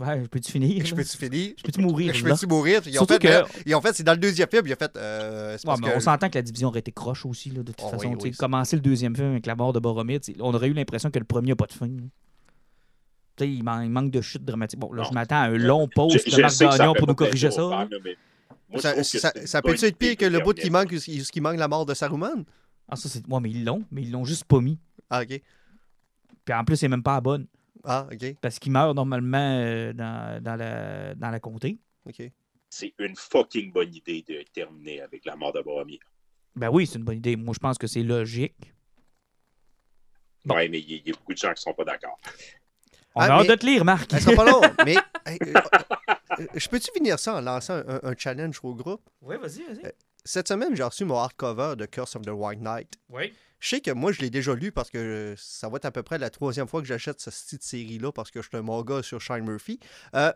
Ouais, 0.00 0.22
peux-tu 0.28 0.52
finir? 0.52 0.84
Je 0.86 0.94
peux-tu 0.94 1.16
finir? 1.16 1.54
Je 1.56 1.62
peux-tu 1.62 1.80
mourir? 1.80 2.14
Je 2.14 2.22
peux-tu 2.24 2.46
mourir? 2.46 2.80
Ils 2.86 2.90
ont, 2.90 2.92
Surtout 3.00 3.14
fait, 3.14 3.18
que- 3.20 3.28
euh, 3.28 3.42
ils 3.66 3.74
ont 3.74 3.80
fait, 3.80 3.92
c'est 3.94 4.04
dans 4.04 4.12
le 4.12 4.18
deuxième 4.18 4.48
film, 4.48 4.62
il 4.66 4.72
a 4.72 4.76
fait. 4.76 4.96
euh, 4.96 5.56
c'est 5.58 5.66
Ouais, 5.66 5.72
parce 5.72 5.80
mais 5.80 5.90
que- 5.90 5.96
on 5.96 6.00
s'entend 6.00 6.28
que 6.30 6.36
la 6.38 6.42
division 6.42 6.68
aurait 6.68 6.78
été 6.80 6.92
croche 6.92 7.26
aussi, 7.26 7.50
là, 7.50 7.62
de 7.62 7.72
toute 7.72 7.80
Oh, 7.82 7.90
façon. 7.90 8.14
oui, 8.22 8.30
commencer 8.32 8.76
le 8.76 8.82
deuxième 8.82 9.16
film 9.16 9.30
avec 9.32 9.46
la 9.46 9.56
mort 9.56 9.72
de 9.72 9.80
Boromir, 9.80 10.20
on 10.40 10.54
aurait 10.54 10.68
eu 10.68 10.72
l'impression 10.72 11.10
que 11.10 11.18
le 11.18 11.24
premier 11.24 11.48
n'a 11.50 11.56
pas 11.56 11.66
de 11.66 11.72
fin. 11.72 11.86
là. 11.86 11.92
Tu 13.36 13.44
sais, 13.44 13.50
il, 13.52 13.62
man- 13.62 13.84
il 13.84 13.90
manque 13.90 14.10
de 14.10 14.20
chute 14.20 14.44
dramatique. 14.44 14.78
Bon, 14.80 14.92
là, 14.92 15.02
Non. 15.02 15.08
je 15.10 15.14
m'attends 15.14 15.36
à 15.42 15.46
un 15.46 15.56
long 15.58 15.86
pause 15.88 16.12
Je- 16.24 16.30
de 16.30 16.36
je 16.36 16.40
Marc 16.40 16.58
Gagnon 16.58 16.94
pour 16.94 17.06
nous 17.06 17.14
corriger 17.14 17.50
ça. 17.50 17.86
mais 18.02 18.16
moi, 18.70 18.80
je 18.82 19.18
Ça, 19.46 19.62
peut-tu 19.62 19.84
être 19.84 19.96
pire 19.96 20.16
que 20.16 20.24
le 20.24 20.40
bout 20.40 20.54
qui 20.54 20.70
manque, 20.70 20.92
ce 20.92 21.30
qui 21.32 21.40
manque 21.40 21.56
la 21.58 21.68
mort 21.68 21.86
de 21.86 21.94
Saruman? 21.94 22.44
Ah, 22.88 22.96
ça, 22.96 23.08
c'est. 23.08 23.26
Ouais, 23.28 23.40
mais 23.40 23.50
ils 23.50 23.64
l'ont, 23.64 23.84
mais 23.90 24.02
ils 24.02 24.10
l'ont 24.10 24.24
juste 24.24 24.44
pas 24.44 24.60
mis. 24.60 24.78
Ah, 25.10 25.22
OK. 25.22 25.40
Puis 26.44 26.54
en 26.54 26.64
plus, 26.64 26.76
c'est 26.76 26.88
même 26.88 27.02
pas 27.02 27.14
la 27.14 27.20
bonne. 27.20 27.46
Ah, 27.84 28.06
OK. 28.12 28.36
Parce 28.40 28.58
qu'il 28.58 28.72
meurt 28.72 28.94
normalement 28.94 29.58
euh, 29.60 29.92
dans, 29.92 30.42
dans, 30.42 30.56
la, 30.56 31.14
dans 31.14 31.30
la 31.30 31.40
comté. 31.40 31.78
OK. 32.06 32.22
C'est 32.70 32.94
une 32.98 33.16
fucking 33.16 33.72
bonne 33.72 33.94
idée 33.94 34.24
de 34.28 34.42
terminer 34.52 35.00
avec 35.00 35.24
la 35.24 35.36
mort 35.36 35.52
de 35.52 35.60
Boromir. 35.60 35.98
Ben 36.54 36.68
oui, 36.70 36.86
c'est 36.86 36.98
une 36.98 37.04
bonne 37.04 37.18
idée. 37.18 37.36
Moi, 37.36 37.54
je 37.54 37.60
pense 37.60 37.78
que 37.78 37.86
c'est 37.86 38.02
logique. 38.02 38.72
Bon. 40.44 40.54
Ouais, 40.54 40.68
mais 40.68 40.80
il 40.80 41.06
y, 41.06 41.10
a 41.10 41.14
beaucoup 41.14 41.32
de 41.32 41.38
gens 41.38 41.52
qui 41.52 41.62
sont 41.62 41.74
pas 41.74 41.84
d'accord. 41.84 42.18
On 43.14 43.20
Ah, 43.20 43.24
a 43.26 43.30
hâte 43.40 43.48
de 43.48 43.54
te 43.54 43.66
lire, 43.66 43.84
Marc. 43.84 44.10
Ça 44.10 44.20
sera 44.20 44.34
pas 44.36 44.44
long, 44.50 44.60
mais 44.84 44.96
euh, 44.96 45.36
euh, 46.38 46.46
je 46.54 46.68
peux-tu 46.68 46.90
finir 46.92 47.18
ça 47.18 47.36
en 47.36 47.40
lançant 47.40 47.82
un, 47.86 48.00
un 48.02 48.14
challenge 48.16 48.58
au 48.62 48.74
groupe? 48.74 49.02
Oui, 49.22 49.36
vas-y, 49.40 49.62
vas-y. 49.64 49.92
Cette 50.24 50.48
semaine, 50.48 50.74
j'ai 50.76 50.82
reçu 50.82 51.04
mon 51.04 51.16
hardcover 51.16 51.74
de 51.76 51.86
Curse 51.86 52.16
of 52.16 52.22
the 52.22 52.30
White 52.30 52.60
Knight. 52.60 52.98
Oui. 53.08 53.32
Je 53.60 53.68
sais 53.70 53.80
que 53.80 53.90
moi, 53.90 54.12
je 54.12 54.20
l'ai 54.20 54.30
déjà 54.30 54.54
lu 54.54 54.70
parce 54.72 54.90
que 54.90 54.98
euh, 54.98 55.34
ça 55.36 55.68
va 55.68 55.76
être 55.76 55.84
à 55.84 55.90
peu 55.90 56.02
près 56.02 56.18
la 56.18 56.30
troisième 56.30 56.68
fois 56.68 56.80
que 56.80 56.86
j'achète 56.86 57.20
cette 57.20 57.34
petite 57.34 57.62
série-là 57.64 58.12
parce 58.12 58.30
que 58.30 58.40
je 58.40 58.48
suis 58.48 58.56
un 58.56 58.62
manga 58.62 59.02
sur 59.02 59.20
Shine 59.20 59.40
Murphy. 59.44 59.80
Euh, 60.14 60.32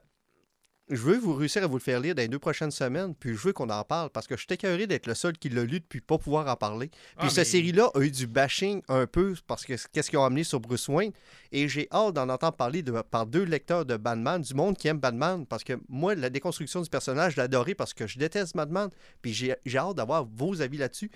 je 0.91 1.01
veux 1.01 1.17
vous 1.17 1.33
réussir 1.35 1.63
à 1.63 1.69
vous 1.69 1.77
le 1.77 1.83
faire 1.83 2.01
lire 2.01 2.15
dans 2.17 2.21
les 2.23 2.29
deux 2.29 2.41
prochaines 2.41 2.73
semaines, 2.73 3.15
puis 3.15 3.31
je 3.31 3.39
veux 3.39 3.53
qu'on 3.53 3.71
en 3.71 3.85
parle, 3.85 4.11
parce 4.11 4.27
que 4.27 4.37
je 4.37 4.41
suis 4.45 4.53
écœuré 4.53 4.89
d'être 4.89 5.07
le 5.07 5.15
seul 5.15 5.39
qui 5.39 5.49
l'a 5.49 5.63
lu 5.63 5.79
depuis 5.79 6.01
pas 6.01 6.19
pouvoir 6.19 6.49
en 6.49 6.57
parler. 6.57 6.89
Puis 6.89 6.99
Ah, 7.19 7.29
cette 7.31 7.39
mais- 7.39 7.45
série-là 7.45 7.89
a 7.95 8.01
eu 8.01 8.11
du 8.11 8.27
bashing 8.27 8.83
un 8.89 9.07
peu, 9.07 9.35
parce 9.47 9.65
que 9.65 9.75
qu'est-ce 9.93 10.11
qu'ils 10.11 10.19
ont 10.19 10.25
amené 10.25 10.43
sur 10.43 10.59
Bruce 10.61 10.89
Wayne, 10.89 11.13
et 11.53 11.69
j'ai 11.69 11.87
hâte 11.93 12.15
d'en 12.15 12.29
entendre 12.29 12.57
parler 12.57 12.83
de- 12.83 13.01
par 13.01 13.27
deux 13.27 13.45
lecteurs 13.45 13.87
de 13.87 13.97
Batman, 13.97 14.43
du 14.43 14.53
monde 14.55 14.77
qui 14.77 14.89
aime 14.89 14.99
Batman, 14.99 15.47
parce 15.47 15.63
que 15.65 15.75
moi, 15.89 16.17
la 16.17 16.29
déconstruction 16.29 16.83
du 16.83 16.91
personnage, 16.91 17.35
je 17.35 17.37
l'ai 17.37 17.45
adoré 17.45 17.75
parce 17.77 17.95
que 17.95 18.07
je 18.09 18.19
déteste 18.19 18.55
Batman, 18.57 18.91
puis 19.23 19.33
j'ai 19.33 19.55
hâte 19.79 19.95
d'avoir 19.97 20.25
vos 20.27 20.61
avis 20.61 20.79
là-dessus. 20.79 21.11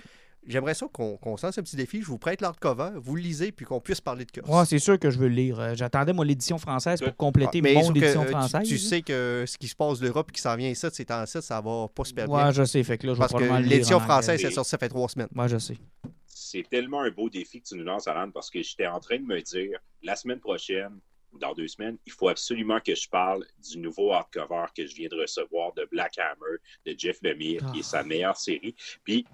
J'aimerais 0.47 0.74
ça 0.74 0.86
qu'on 0.93 1.36
se 1.36 1.44
lance 1.47 1.59
un 1.59 1.62
petit 1.62 1.74
défi, 1.77 2.01
je 2.01 2.06
vous 2.06 2.18
prête 2.18 2.40
l'hardcover, 2.40 2.90
vous 2.97 3.16
le 3.16 3.23
lisez, 3.23 3.51
puis 3.52 3.64
qu'on 3.64 3.81
puisse 3.81 4.01
parler 4.01 4.24
de 4.24 4.31
curse. 4.31 4.48
Ouais, 4.48 4.64
c'est 4.64 4.78
sûr 4.78 4.98
que 4.98 5.10
je 5.10 5.18
veux 5.18 5.28
le 5.28 5.35
lire. 5.35 5.59
Euh, 5.59 5.74
J'attendais, 5.74 6.12
moi, 6.12 6.24
l'édition 6.24 6.56
française 6.59 7.01
pour 7.01 7.16
compléter 7.16 7.59
Ah, 7.59 7.62
mais 7.62 7.74
mon 7.74 7.93
que, 7.93 7.98
édition 7.98 8.23
euh, 8.23 8.24
tu- 8.27 8.31
française. 8.31 8.68
Tu, 8.68 8.74
là. 8.74 8.81
sais 8.81 9.02
que 9.02 9.44
ce 9.47 9.59
qui 9.59 9.66
se 9.68 9.74
passe 9.74 10.01
l'Europe 10.01 10.31
qui 10.31 10.40
s'en 10.40 10.55
vient 10.56 10.68
ici, 10.70 10.86
c'est 10.93 11.10
en 11.10 11.27
ça, 11.27 11.43
ça 11.43 11.60
va 11.60 11.89
pas 11.93 12.05
super 12.05 12.31
Ouais, 12.31 12.43
bien. 12.43 12.52
je 12.52 12.64
sais. 12.64 12.82
Fait 12.85 12.97
que 12.97 13.06
là, 13.09 13.14
je 13.14 13.18
Parce 13.18 13.32
que 13.32 13.62
l'édition 13.62 13.98
française, 14.01 14.40
c'est 14.40 14.51
sorti, 14.51 14.70
ça 14.70 14.78
fait 14.78 14.89
trois 14.89 15.09
semaines. 15.09 15.28
Ouais, 15.35 15.48
je 15.48 15.59
sais. 15.59 15.77
C'est 16.27 16.64
tellement 16.70 17.02
un 17.02 17.10
beau 17.10 17.28
défi 17.28 17.60
que 17.60 17.66
tu 17.66 17.77
nous 17.77 17.85
lances, 17.85 18.06
Alan, 18.06 18.31
parce 18.31 18.48
que 18.51 18.62
j'étais 18.62 18.86
en 18.86 19.01
train 19.01 19.16
de 19.18 19.24
me 19.24 19.40
dire, 19.40 19.78
la 20.02 20.14
semaine 20.14 20.39
prochaine, 20.39 21.01
dans 21.38 21.54
deux 21.54 21.68
semaines, 21.68 21.98
il 22.06 22.12
faut 22.12 22.28
absolument 22.28 22.80
que 22.80 22.94
je 22.94 23.08
parle 23.08 23.44
du 23.58 23.78
nouveau 23.78 24.12
hardcover 24.12 24.66
que 24.76 24.86
je 24.86 24.94
viens 24.94 25.08
de 25.08 25.16
recevoir 25.16 25.72
de 25.74 25.86
Black 25.90 26.18
Hammer, 26.18 26.58
de 26.84 26.94
Jeff 26.96 27.18
Lemire, 27.22 27.64
qui 27.72 27.80
est 27.80 27.82
sa 27.82 28.02
meilleure 28.02 28.36
série. 28.36 28.74
Puis, 29.04 29.24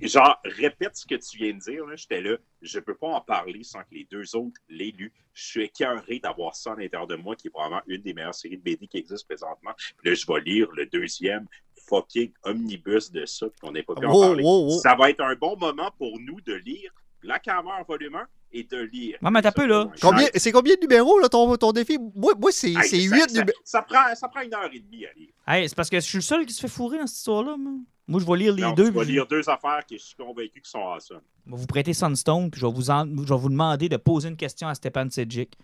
genre, 0.00 0.38
répète 0.44 0.96
ce 0.96 1.06
que 1.06 1.14
tu 1.14 1.38
viens 1.38 1.52
de 1.52 1.58
dire, 1.58 1.86
là, 1.86 1.96
j'étais 1.96 2.20
là, 2.20 2.36
je 2.62 2.80
peux 2.80 2.94
pas 2.94 3.08
en 3.08 3.20
parler 3.20 3.62
sans 3.62 3.80
que 3.80 3.92
les 3.92 4.06
deux 4.10 4.34
autres 4.34 4.60
l'aient 4.68 4.94
lu. 4.96 5.12
Je 5.32 5.44
suis 5.44 5.64
écœuré 5.64 6.18
d'avoir 6.18 6.56
ça 6.56 6.72
à 6.72 6.76
l'intérieur 6.76 7.06
de 7.06 7.16
moi, 7.16 7.36
qui 7.36 7.48
est 7.48 7.50
probablement 7.50 7.82
une 7.86 8.02
des 8.02 8.14
meilleures 8.14 8.34
séries 8.34 8.56
de 8.56 8.62
BD 8.62 8.88
qui 8.88 8.98
existent 8.98 9.26
présentement. 9.26 9.72
Puis 9.76 10.10
là, 10.10 10.14
je 10.14 10.26
vais 10.26 10.40
lire 10.40 10.68
le 10.72 10.86
deuxième 10.86 11.46
fucking 11.88 12.32
omnibus 12.42 13.10
de 13.10 13.24
ça, 13.26 13.48
puis 13.48 13.60
qu'on 13.60 13.72
n'ait 13.72 13.82
pas 13.82 13.94
pu 13.94 14.06
en 14.06 14.20
parler. 14.20 14.44
Ça 14.82 14.94
va 14.94 15.10
être 15.10 15.20
un 15.20 15.34
bon 15.34 15.56
moment 15.56 15.90
pour 15.96 16.18
nous 16.20 16.40
de 16.40 16.54
lire 16.54 16.92
Black 17.20 17.48
Hammer 17.48 17.82
volume 17.86 18.14
1 18.16 18.28
et 18.52 18.64
de 18.64 18.78
lire. 18.78 19.18
Ouais, 19.22 19.30
mais 19.30 19.42
t'as 19.42 19.52
peu, 19.52 19.66
là. 19.66 19.90
Combien, 20.00 20.26
c'est 20.34 20.52
combien 20.52 20.74
de 20.74 20.80
numéros, 20.80 21.18
là, 21.18 21.28
ton, 21.28 21.56
ton 21.56 21.72
défi? 21.72 21.98
Moi, 22.14 22.32
moi 22.40 22.50
c'est 22.52 22.70
Hey, 22.70 22.76
c'est 22.88 23.00
ça- 23.08 23.14
huit 23.16 23.20
ça, 23.30 23.40
numéros. 23.40 23.58
ça 23.64 23.82
prend, 23.82 24.14
ça 24.14 24.28
prend 24.28 24.40
une 24.42 24.54
heure 24.54 24.70
et 24.72 24.78
demie 24.80 25.04
à 25.06 25.12
lire. 25.14 25.28
Hey, 25.46 25.68
c'est 25.68 25.74
parce 25.74 25.90
que 25.90 26.00
je 26.00 26.04
suis 26.06 26.18
le 26.18 26.22
seul 26.22 26.46
qui 26.46 26.52
se 26.54 26.60
fait 26.60 26.68
fourrer 26.68 26.98
dans 26.98 27.06
cette 27.06 27.18
histoire-là. 27.18 27.56
Moi, 27.58 27.72
Moi, 28.06 28.20
je 28.20 28.26
vais 28.26 28.36
lire 28.38 28.54
les 28.54 28.62
Non, 28.62 28.72
deux. 28.72 28.90
vas 28.90 29.02
puis 29.02 29.12
lire 29.12 29.26
deux 29.26 29.46
affaires 29.50 29.84
que 29.88 29.96
je 29.98 30.02
suis 30.02 30.16
convaincu 30.16 30.62
qui 30.62 30.70
sont 30.70 30.78
awesome. 30.80 31.20
Je 31.46 31.50
vais 31.52 31.56
vous 31.58 31.66
prêter 31.66 31.92
Sunstone, 31.92 32.50
puis 32.50 32.58
je 32.60 32.66
vais 32.66 32.72
vous, 32.72 32.90
en- 32.90 33.04
je 33.06 33.28
vais 33.34 33.38
vous 33.38 33.50
demander 33.50 33.88
de 33.90 33.96
poser 33.98 34.28
une 34.30 34.36
question 34.36 34.66
à 34.66 34.74
Stepan 34.74 35.08
Sedjic. 35.10 35.58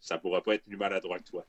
Ça 0.00 0.18
pourra 0.18 0.42
pas 0.42 0.54
être 0.56 0.64
plus 0.64 0.76
maladroit 0.76 1.18
que 1.18 1.24
toi. 1.24 1.46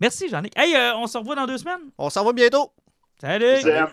Merci, 0.00 0.28
Jean-Nic. 0.30 0.56
Hey, 0.56 0.74
euh, 0.74 0.96
on 0.96 1.06
se 1.06 1.18
revoit 1.18 1.34
dans 1.34 1.46
deux 1.46 1.58
semaines. 1.58 1.90
On 1.98 2.08
s'en 2.08 2.24
va 2.24 2.32
bientôt. 2.32 2.72
Salut! 3.20 3.60
Salut. 3.60 3.92